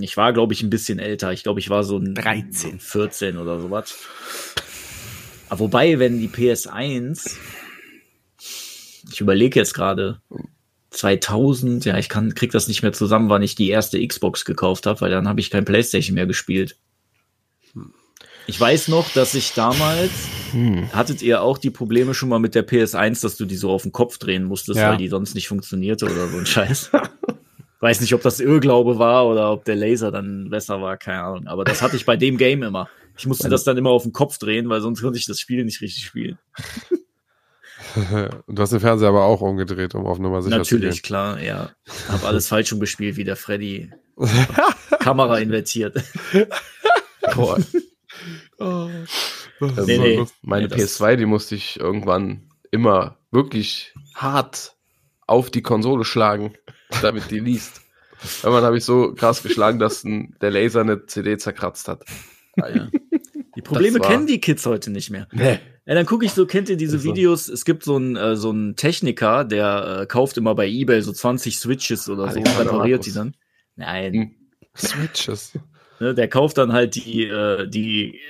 ich 0.00 0.16
war, 0.16 0.32
glaube 0.32 0.52
ich, 0.52 0.62
ein 0.62 0.70
bisschen 0.70 1.00
älter. 1.00 1.32
Ich 1.32 1.42
glaube, 1.42 1.58
ich 1.58 1.68
war 1.70 1.82
so 1.82 1.98
ein 1.98 2.14
13. 2.14 2.78
14 2.78 3.38
oder 3.38 3.58
sowas. 3.60 3.96
Aber 5.48 5.60
wobei, 5.60 5.98
wenn 5.98 6.20
die 6.20 6.28
PS1, 6.28 7.36
ich 9.10 9.20
überlege 9.20 9.58
jetzt 9.58 9.74
gerade, 9.74 10.20
2000, 10.94 11.84
ja, 11.84 11.98
ich 11.98 12.08
kann, 12.08 12.34
krieg 12.34 12.52
das 12.52 12.68
nicht 12.68 12.82
mehr 12.82 12.92
zusammen, 12.92 13.28
wann 13.28 13.42
ich 13.42 13.54
die 13.54 13.68
erste 13.68 14.04
Xbox 14.06 14.44
gekauft 14.44 14.86
habe, 14.86 15.00
weil 15.00 15.10
dann 15.10 15.28
habe 15.28 15.40
ich 15.40 15.50
kein 15.50 15.64
Playstation 15.64 16.14
mehr 16.14 16.26
gespielt. 16.26 16.76
Ich 18.46 18.60
weiß 18.60 18.88
noch, 18.88 19.10
dass 19.10 19.34
ich 19.34 19.52
damals, 19.54 20.10
Hm. 20.52 20.92
hattet 20.92 21.22
ihr 21.22 21.42
auch 21.42 21.56
die 21.58 21.70
Probleme 21.70 22.12
schon 22.14 22.28
mal 22.28 22.38
mit 22.38 22.54
der 22.54 22.66
PS1, 22.66 23.22
dass 23.22 23.36
du 23.36 23.46
die 23.46 23.56
so 23.56 23.70
auf 23.70 23.82
den 23.82 23.92
Kopf 23.92 24.18
drehen 24.18 24.44
musstest, 24.44 24.78
Ja. 24.78 24.90
weil 24.90 24.98
die 24.98 25.08
sonst 25.08 25.34
nicht 25.34 25.48
funktionierte 25.48 26.04
oder 26.04 26.28
so 26.28 26.36
ein 26.36 26.46
Scheiß? 26.46 26.90
Weiß 27.80 28.00
nicht, 28.00 28.14
ob 28.14 28.22
das 28.22 28.40
Irrglaube 28.40 28.98
war 28.98 29.26
oder 29.26 29.50
ob 29.52 29.64
der 29.64 29.76
Laser 29.76 30.10
dann 30.10 30.48
besser 30.48 30.80
war, 30.80 30.96
keine 30.96 31.22
Ahnung. 31.22 31.46
Aber 31.48 31.64
das 31.64 31.82
hatte 31.82 31.96
ich 31.96 32.06
bei 32.06 32.16
dem 32.16 32.38
Game 32.38 32.62
immer. 32.62 32.88
Ich 33.16 33.26
musste 33.26 33.48
das 33.48 33.64
dann 33.64 33.76
immer 33.76 33.90
auf 33.90 34.04
den 34.04 34.12
Kopf 34.12 34.38
drehen, 34.38 34.68
weil 34.68 34.80
sonst 34.80 35.02
konnte 35.02 35.18
ich 35.18 35.26
das 35.26 35.38
Spiel 35.40 35.64
nicht 35.64 35.80
richtig 35.80 36.04
spielen. 36.04 36.38
Und 37.94 38.44
du 38.58 38.62
hast 38.62 38.72
den 38.72 38.80
Fernseher 38.80 39.08
aber 39.08 39.24
auch 39.24 39.40
umgedreht, 39.40 39.94
um 39.94 40.06
auf 40.06 40.18
Nummer 40.18 40.42
sicher 40.42 40.58
Natürlich, 40.58 40.96
zu 40.96 41.02
klar, 41.02 41.40
ja. 41.40 41.70
Hab 42.08 42.24
alles 42.26 42.48
falsch 42.48 42.72
umgespielt, 42.72 43.16
wie 43.16 43.24
der 43.24 43.36
Freddy. 43.36 43.90
Kamera 45.00 45.38
invertiert. 45.38 46.02
Boah, 47.34 47.58
gehen. 48.58 49.06
Nee, 49.86 49.98
nee. 49.98 50.24
meine 50.42 50.68
Nee, 50.68 50.76
das- 50.76 51.00
PS2, 51.00 51.16
die 51.16 51.26
musste 51.26 51.54
ich 51.54 51.78
irgendwann 51.80 52.48
immer 52.70 53.18
wirklich 53.30 53.94
hart 54.14 54.74
auf 55.26 55.50
die 55.50 55.62
Konsole 55.62 56.04
schlagen, 56.04 56.54
damit 57.02 57.30
die 57.30 57.40
liest. 57.40 57.80
Irgendwann 58.42 58.64
habe 58.64 58.78
ich 58.78 58.84
so 58.84 59.12
krass 59.14 59.42
geschlagen, 59.42 59.78
dass 59.78 60.04
ein, 60.04 60.36
der 60.40 60.50
Laser 60.50 60.80
eine 60.80 61.06
CD 61.06 61.36
zerkratzt 61.38 61.88
hat. 61.88 62.04
Ja. 62.56 62.88
Die 63.56 63.62
Probleme 63.62 64.00
war- 64.00 64.08
kennen 64.10 64.26
die 64.26 64.40
Kids 64.40 64.66
heute 64.66 64.90
nicht 64.90 65.10
mehr. 65.10 65.28
Nee. 65.32 65.58
Ja, 65.86 65.94
dann 65.94 66.06
gucke 66.06 66.24
ich 66.24 66.32
so, 66.32 66.46
kennt 66.46 66.68
ihr 66.70 66.76
diese 66.76 66.96
Also. 66.96 67.08
Videos? 67.08 67.48
Es 67.48 67.64
gibt 67.64 67.84
so 67.84 67.96
einen 67.96 68.16
äh, 68.16 68.36
so 68.36 68.50
einen 68.50 68.74
Techniker, 68.76 69.44
der 69.44 70.00
äh, 70.02 70.06
kauft 70.06 70.36
immer 70.38 70.54
bei 70.54 70.66
EBay 70.66 71.02
so 71.02 71.12
20 71.12 71.58
Switches 71.58 72.08
oder 72.08 72.30
so 72.32 72.38
und 72.38 72.58
repariert 72.58 73.04
die 73.06 73.12
dann. 73.12 73.36
Nein, 73.76 74.12
Hm. 74.14 74.30
Switches. 74.76 75.52
ne, 76.00 76.14
der 76.14 76.28
kauft 76.28 76.58
dann 76.58 76.72
halt 76.72 76.94
die 76.96 77.24
äh, 77.26 77.68
die 77.68 78.16
äh, 78.16 78.20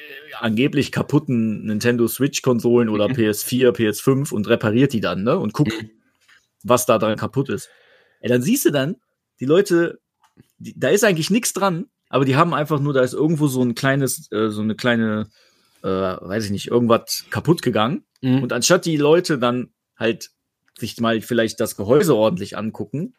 angeblich 0.40 0.90
kaputten 0.92 1.64
Nintendo 1.64 2.06
Switch 2.08 2.42
Konsolen 2.42 2.88
oder 2.88 3.08
Mhm. 3.08 3.12
PS4, 3.14 3.70
PS5 3.70 4.32
und 4.32 4.48
repariert 4.48 4.92
die 4.92 5.00
dann, 5.00 5.22
ne? 5.22 5.38
Und 5.38 5.52
guckt, 5.52 5.72
was 6.64 6.86
da 6.86 6.98
dran 6.98 7.16
kaputt 7.16 7.48
ist. 7.50 7.68
Ja, 8.20 8.28
dann 8.30 8.42
siehst 8.42 8.64
du 8.64 8.70
dann, 8.70 8.96
die 9.40 9.44
Leute, 9.46 10.00
die, 10.58 10.78
da 10.78 10.88
ist 10.88 11.04
eigentlich 11.04 11.30
nichts 11.30 11.52
dran, 11.52 11.86
aber 12.14 12.24
die 12.24 12.36
haben 12.36 12.54
einfach 12.54 12.78
nur, 12.78 12.92
da 12.92 13.00
ist 13.00 13.12
irgendwo 13.12 13.48
so 13.48 13.60
ein 13.60 13.74
kleines, 13.74 14.30
äh, 14.30 14.48
so 14.48 14.62
eine 14.62 14.76
kleine, 14.76 15.26
äh, 15.82 15.88
weiß 15.88 16.44
ich 16.44 16.52
nicht, 16.52 16.68
irgendwas 16.68 17.24
kaputt 17.30 17.60
gegangen. 17.60 18.04
Mhm. 18.22 18.40
Und 18.40 18.52
anstatt 18.52 18.84
die 18.84 18.96
Leute 18.96 19.36
dann 19.36 19.70
halt 19.96 20.30
sich 20.78 21.00
mal 21.00 21.20
vielleicht 21.22 21.58
das 21.58 21.74
Gehäuse 21.76 22.14
ordentlich 22.14 22.56
angucken, 22.56 23.14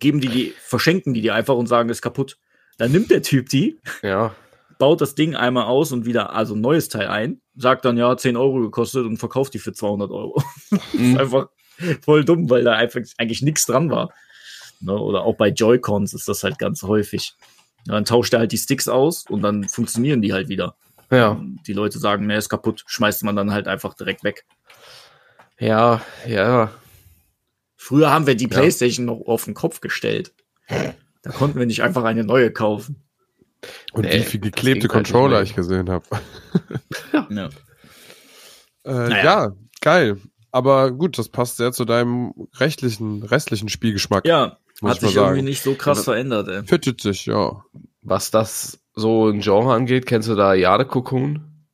geben 0.00 0.20
die 0.20 0.26
die, 0.26 0.54
verschenken 0.60 1.14
die 1.14 1.20
die 1.20 1.30
einfach 1.30 1.54
und 1.54 1.68
sagen, 1.68 1.88
ist 1.88 2.02
kaputt. 2.02 2.36
Dann 2.78 2.90
nimmt 2.90 3.12
der 3.12 3.22
Typ 3.22 3.48
die, 3.48 3.78
Ja, 4.02 4.34
baut 4.80 5.00
das 5.00 5.14
Ding 5.14 5.36
einmal 5.36 5.66
aus 5.66 5.92
und 5.92 6.04
wieder, 6.04 6.34
also 6.34 6.56
ein 6.56 6.60
neues 6.60 6.88
Teil 6.88 7.06
ein, 7.06 7.42
sagt 7.54 7.84
dann, 7.84 7.96
ja, 7.96 8.16
10 8.16 8.36
Euro 8.36 8.58
gekostet 8.58 9.06
und 9.06 9.18
verkauft 9.18 9.54
die 9.54 9.60
für 9.60 9.72
200 9.72 10.10
Euro. 10.10 10.42
Mhm. 10.94 11.12
ist 11.12 11.20
einfach 11.20 11.48
voll 12.02 12.24
dumm, 12.24 12.50
weil 12.50 12.64
da 12.64 12.72
einfach 12.72 13.02
eigentlich 13.18 13.42
nichts 13.42 13.66
dran 13.66 13.88
war. 13.88 14.12
Ne? 14.80 14.98
Oder 14.98 15.22
auch 15.22 15.36
bei 15.36 15.50
Joy-Cons 15.50 16.12
ist 16.12 16.26
das 16.26 16.42
halt 16.42 16.58
ganz 16.58 16.82
häufig. 16.82 17.34
Ja, 17.86 17.94
dann 17.94 18.04
tauscht 18.04 18.32
er 18.32 18.40
halt 18.40 18.52
die 18.52 18.58
Sticks 18.58 18.88
aus 18.88 19.24
und 19.28 19.42
dann 19.42 19.68
funktionieren 19.68 20.22
die 20.22 20.32
halt 20.32 20.48
wieder. 20.48 20.76
ja, 21.10 21.40
Die 21.66 21.72
Leute 21.72 21.98
sagen, 21.98 22.26
ne, 22.26 22.36
ist 22.36 22.48
kaputt, 22.48 22.82
schmeißt 22.86 23.24
man 23.24 23.36
dann 23.36 23.52
halt 23.52 23.68
einfach 23.68 23.94
direkt 23.94 24.24
weg. 24.24 24.44
ja, 25.58 26.00
ja. 26.26 26.72
Früher 27.76 28.10
haben 28.10 28.26
wir 28.26 28.34
die 28.34 28.44
Ja. 28.44 28.50
Playstation 28.50 29.04
noch 29.06 29.20
auf 29.26 29.44
den 29.44 29.52
Kopf 29.54 29.80
gestellt. 29.80 30.32
Da 30.68 31.30
konnten 31.30 31.58
wir 31.58 31.66
nicht 31.66 31.82
einfach 31.82 32.04
eine 32.04 32.24
neue 32.24 32.50
kaufen. 32.50 33.02
Und 33.92 34.04
Nee, 34.04 34.20
wie 34.20 34.22
viel 34.24 34.40
geklebte 34.40 34.88
halt 34.88 34.92
Controller 34.92 35.42
ich 35.42 35.54
gesehen 35.54 35.90
habe. 35.90 36.04
Ja. 37.30 37.48
Äh, 38.84 39.08
Naja. 39.08 39.24
Ja, 39.24 39.52
geil. 39.80 40.18
Aber 40.54 40.92
gut, 40.92 41.18
das 41.18 41.28
passt 41.28 41.56
sehr 41.56 41.72
zu 41.72 41.84
deinem 41.84 42.32
rechtlichen, 42.54 43.24
restlichen 43.24 43.68
Spielgeschmack. 43.68 44.24
Ja, 44.24 44.58
Muss 44.80 44.92
hat 44.92 45.00
sich 45.00 45.16
irgendwie 45.16 45.42
nicht 45.42 45.62
so 45.64 45.74
krass 45.74 45.98
Ja, 45.98 46.04
verändert, 46.04 46.46
ey. 46.46 46.62
Fittet 46.64 47.00
sich, 47.00 47.26
ja. 47.26 47.64
Was 48.02 48.30
das 48.30 48.78
so 48.94 49.28
ein 49.30 49.40
Genre 49.40 49.74
angeht, 49.74 50.06
kennst 50.06 50.28
du 50.28 50.36
da 50.36 50.54
Jade 50.54 50.84
Cocoon? 50.86 51.66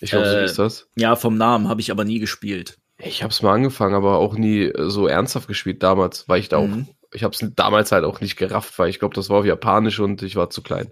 Ich 0.00 0.10
glaube, 0.10 0.26
so 0.26 0.34
Äh, 0.36 0.44
ist 0.44 0.58
das. 0.58 0.88
Ja, 0.96 1.14
vom 1.14 1.36
Namen 1.36 1.68
habe 1.68 1.80
ich 1.80 1.92
aber 1.92 2.04
nie 2.04 2.18
gespielt. 2.18 2.78
Ich 2.98 3.22
habe 3.22 3.30
es 3.32 3.42
mal 3.42 3.52
angefangen, 3.54 3.94
aber 3.94 4.18
auch 4.18 4.34
nie 4.34 4.72
so 4.76 5.06
ernsthaft 5.06 5.46
gespielt 5.46 5.84
damals, 5.84 6.28
weil 6.28 6.40
ich 6.40 6.48
da 6.48 6.60
Mhm. 6.60 6.88
auch, 6.88 6.94
ich 7.14 7.22
habe 7.22 7.32
es 7.32 7.46
damals 7.54 7.92
halt 7.92 8.04
auch 8.04 8.20
nicht 8.20 8.36
gerafft, 8.36 8.76
weil 8.80 8.88
ich 8.90 8.98
glaube, 8.98 9.14
das 9.14 9.30
war 9.30 9.38
auf 9.38 9.46
Japanisch 9.46 10.00
und 10.00 10.20
ich 10.22 10.34
war 10.34 10.50
zu 10.50 10.62
klein. 10.62 10.90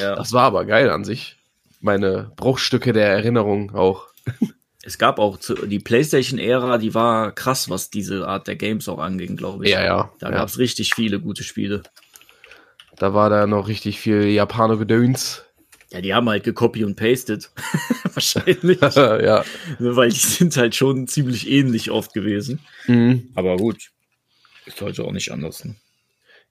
Ja. 0.00 0.16
Das 0.16 0.32
war 0.32 0.42
aber 0.42 0.64
geil 0.64 0.90
an 0.90 1.04
sich. 1.04 1.36
Meine 1.80 2.32
Bruchstücke 2.34 2.92
der 2.92 3.06
Erinnerung 3.12 3.72
auch. 3.76 4.08
Es 4.86 4.98
gab 4.98 5.18
auch 5.18 5.38
zu, 5.38 5.54
die 5.54 5.78
PlayStation-Ära, 5.78 6.76
die 6.76 6.92
war 6.92 7.32
krass, 7.32 7.70
was 7.70 7.88
diese 7.88 8.28
Art 8.28 8.46
der 8.46 8.56
Games 8.56 8.86
auch 8.88 8.98
anging, 8.98 9.36
glaube 9.36 9.64
ich. 9.64 9.70
Ja, 9.70 9.82
ja. 9.82 10.12
Da 10.18 10.30
ja. 10.30 10.36
gab's 10.36 10.58
richtig 10.58 10.94
viele 10.94 11.20
gute 11.20 11.42
Spiele. 11.42 11.82
Da 12.96 13.14
war 13.14 13.30
da 13.30 13.46
noch 13.46 13.66
richtig 13.66 13.98
viel 13.98 14.26
Japano-Gedöns. 14.26 15.42
Ja, 15.90 16.00
die 16.00 16.12
haben 16.12 16.28
halt 16.28 16.44
gecopy 16.44 16.84
und 16.84 16.96
pasted. 16.96 17.50
Wahrscheinlich. 18.14 18.80
ja. 18.96 19.44
Weil 19.78 20.10
die 20.10 20.16
sind 20.16 20.56
halt 20.56 20.74
schon 20.74 21.06
ziemlich 21.08 21.48
ähnlich 21.48 21.90
oft 21.90 22.12
gewesen. 22.12 22.60
Mhm. 22.86 23.30
Aber 23.34 23.56
gut. 23.56 23.90
Ist 24.66 24.80
heute 24.80 25.04
auch 25.04 25.12
nicht 25.12 25.30
anders. 25.32 25.64
Ne? 25.64 25.76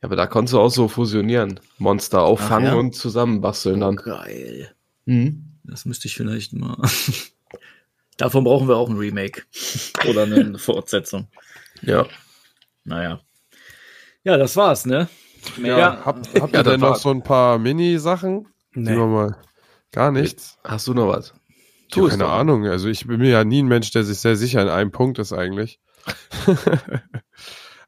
Ja, 0.01 0.07
aber 0.07 0.15
da 0.15 0.27
konntest 0.27 0.53
du 0.53 0.60
auch 0.60 0.69
so 0.69 0.88
fusionieren. 0.88 1.60
Monster 1.77 2.22
auffangen 2.22 2.69
Ach 2.69 2.73
ja. 2.73 2.80
und 2.80 2.95
zusammenbasteln 2.95 3.80
dann. 3.80 3.95
Geil. 3.97 4.72
Mhm. 5.05 5.60
Das 5.65 5.85
müsste 5.85 6.07
ich 6.07 6.15
vielleicht 6.15 6.53
mal. 6.53 6.77
Davon 8.18 8.44
brauchen 8.44 8.68
wir 8.68 8.77
auch 8.77 8.90
ein 8.90 8.98
Remake. 8.98 9.44
Oder 10.10 10.23
eine 10.23 10.57
Fortsetzung. 10.57 11.27
Ja. 11.81 12.06
Naja. 12.84 13.22
Ja, 14.23 14.38
das 14.38 14.56
war's, 14.56 14.85
ne? 14.85 15.10
ja. 15.61 16.02
Habt, 16.06 16.30
habt 16.40 16.53
Ja, 16.53 16.60
ihr 16.60 16.64
denn 16.64 16.80
noch 16.80 16.95
so 16.95 17.10
ein 17.10 17.23
paar 17.23 17.60
Mini-Sachen? 17.60 18.48
Nee. 18.73 18.95
Mal. 18.95 19.35
Gar 19.91 20.11
nichts? 20.11 20.57
Hast 20.64 20.88
du 20.88 20.94
noch 20.94 21.07
was? 21.07 21.34
Ja, 21.94 22.03
es 22.03 22.11
keine. 22.11 22.27
Ahnung. 22.27 22.65
Also 22.65 22.88
ich 22.88 23.06
bin 23.06 23.19
mir 23.19 23.30
ja 23.30 23.44
nie 23.44 23.61
ein 23.61 23.68
Mensch, 23.68 23.91
der 23.91 24.03
sich 24.03 24.18
sehr 24.19 24.35
sicher 24.35 24.61
in 24.61 24.69
einem 24.69 24.91
Punkt 24.91 25.19
ist 25.19 25.34
eigentlich. 25.34 25.80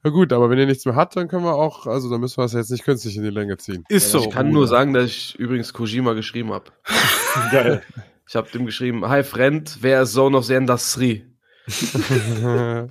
Na 0.04 0.12
gut, 0.12 0.32
aber 0.34 0.50
wenn 0.52 0.60
ihr 0.60 0.68
nichts 0.68 0.86
mehr 0.86 0.96
habt, 0.96 1.16
dann 1.16 1.28
können 1.28 1.44
wir 1.44 1.56
auch, 1.56 1.88
also 1.88 2.12
dann 2.12 2.22
müssen 2.22 2.38
wir 2.38 2.46
es 2.46 2.54
jetzt 2.54 2.70
nicht 2.70 2.84
künstlich 2.84 3.18
in 3.18 3.24
die 3.24 3.32
Länge 3.32 3.58
ziehen. 3.58 3.84
Ist 3.90 4.12
so. 4.12 4.20
Ich 4.20 4.30
kann 4.30 4.52
nur 4.52 4.68
sagen, 4.68 4.94
dass 4.94 5.06
ich 5.06 5.36
übrigens 5.40 5.74
Kojima 5.74 6.14
geschrieben 6.14 6.54
habe. 6.54 6.66
Geil. 7.52 7.82
Ich 8.28 8.36
habe 8.36 8.50
dem 8.52 8.66
geschrieben, 8.66 9.08
hi 9.08 9.24
Friend, 9.24 9.78
wer 9.82 10.02
ist 10.02 10.14
Zone 10.14 10.38
of 10.38 10.46
the 10.46 10.56
Industry? 10.56 11.26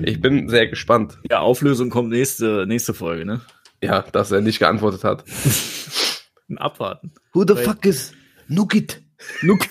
Ich 0.00 0.20
bin 0.20 0.48
sehr 0.48 0.68
gespannt. 0.68 1.18
Ja, 1.28 1.40
Auflösung 1.40 1.90
kommt 1.90 2.10
nächste, 2.10 2.66
nächste 2.66 2.94
Folge, 2.94 3.24
ne? 3.24 3.40
Ja, 3.82 4.02
dass 4.02 4.30
er 4.30 4.40
nicht 4.40 4.60
geantwortet 4.60 5.02
hat. 5.02 5.24
Ein 6.48 6.58
Abwarten. 6.58 7.12
Who 7.32 7.44
the 7.46 7.56
fuck 7.56 7.84
is 7.84 8.12
Nugget? 8.46 9.02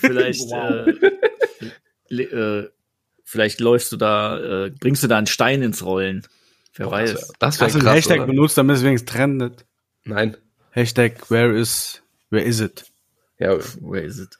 Vielleicht, 0.00 0.52
äh, 2.10 2.22
äh, 2.22 2.68
vielleicht 3.24 3.60
läufst 3.60 3.90
du 3.92 3.96
da, 3.96 4.66
äh, 4.66 4.70
bringst 4.70 5.02
du 5.02 5.06
da 5.06 5.16
einen 5.16 5.26
Stein 5.26 5.62
ins 5.62 5.82
Rollen. 5.82 6.26
Wer 6.74 6.90
weiß. 6.90 7.32
Das 7.38 7.60
Hast 7.60 7.60
wäre 7.60 7.70
du 7.72 7.78
einen 7.86 7.94
Hashtag 7.96 8.18
oder? 8.18 8.26
benutzt, 8.26 8.58
damit 8.58 8.76
es 8.76 8.84
wenigstens 8.84 9.10
trendet? 9.10 9.64
Nein. 10.04 10.36
Hashtag 10.72 11.30
where 11.30 11.56
is, 11.56 12.02
where 12.28 12.44
is 12.44 12.60
it? 12.60 12.84
Ja, 13.38 13.56
Where 13.80 14.02
is 14.02 14.18
it? 14.18 14.36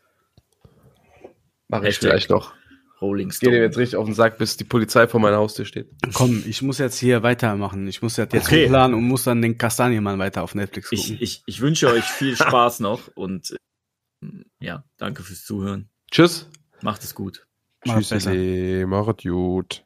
Mache 1.69 1.89
ich 1.89 1.99
vielleicht 1.99 2.31
doch. 2.31 2.55
Rolling 3.01 3.31
Stone. 3.31 3.53
Geh 3.53 3.59
dir 3.59 3.63
jetzt 3.63 3.77
richtig 3.79 3.97
auf 3.97 4.07
den 4.07 4.15
Sack, 4.15 4.39
bis 4.39 4.57
die 4.57 4.65
Polizei 4.65 5.07
vor 5.07 5.21
meiner 5.21 5.37
Haustür 5.37 5.65
steht. 5.65 5.89
Komm, 6.15 6.43
ich 6.47 6.63
muss 6.63 6.79
jetzt 6.79 6.99
hier 6.99 7.23
weitermachen. 7.23 7.87
Ich 7.87 8.03
muss 8.03 8.17
jetzt, 8.17 8.33
jetzt 8.33 8.49
okay. 8.49 8.67
planen 8.67 8.95
und 8.95 9.05
muss 9.05 9.25
dann 9.25 9.41
den 9.41 9.57
Kastanienmann 9.57 10.19
weiter 10.19 10.43
auf 10.43 10.55
Netflix 10.57 10.91
gucken. 10.91 11.15
Ich, 11.15 11.23
ich, 11.23 11.43
ich 11.47 11.61
wünsche 11.61 11.89
euch 11.89 12.05
viel 12.05 12.35
Spaß 12.37 12.81
noch 12.81 13.09
und 13.15 13.53
äh, 14.23 14.27
ja, 14.59 14.85
danke 14.97 15.23
fürs 15.23 15.45
Zuhören. 15.45 15.91
Tschüss. 16.11 16.49
Macht 16.81 17.05
es 17.05 17.15
gut. 17.15 17.47
Tschüss. 17.85 18.11
Macht 18.87 19.13
es 19.13 19.23
gut. 19.23 19.85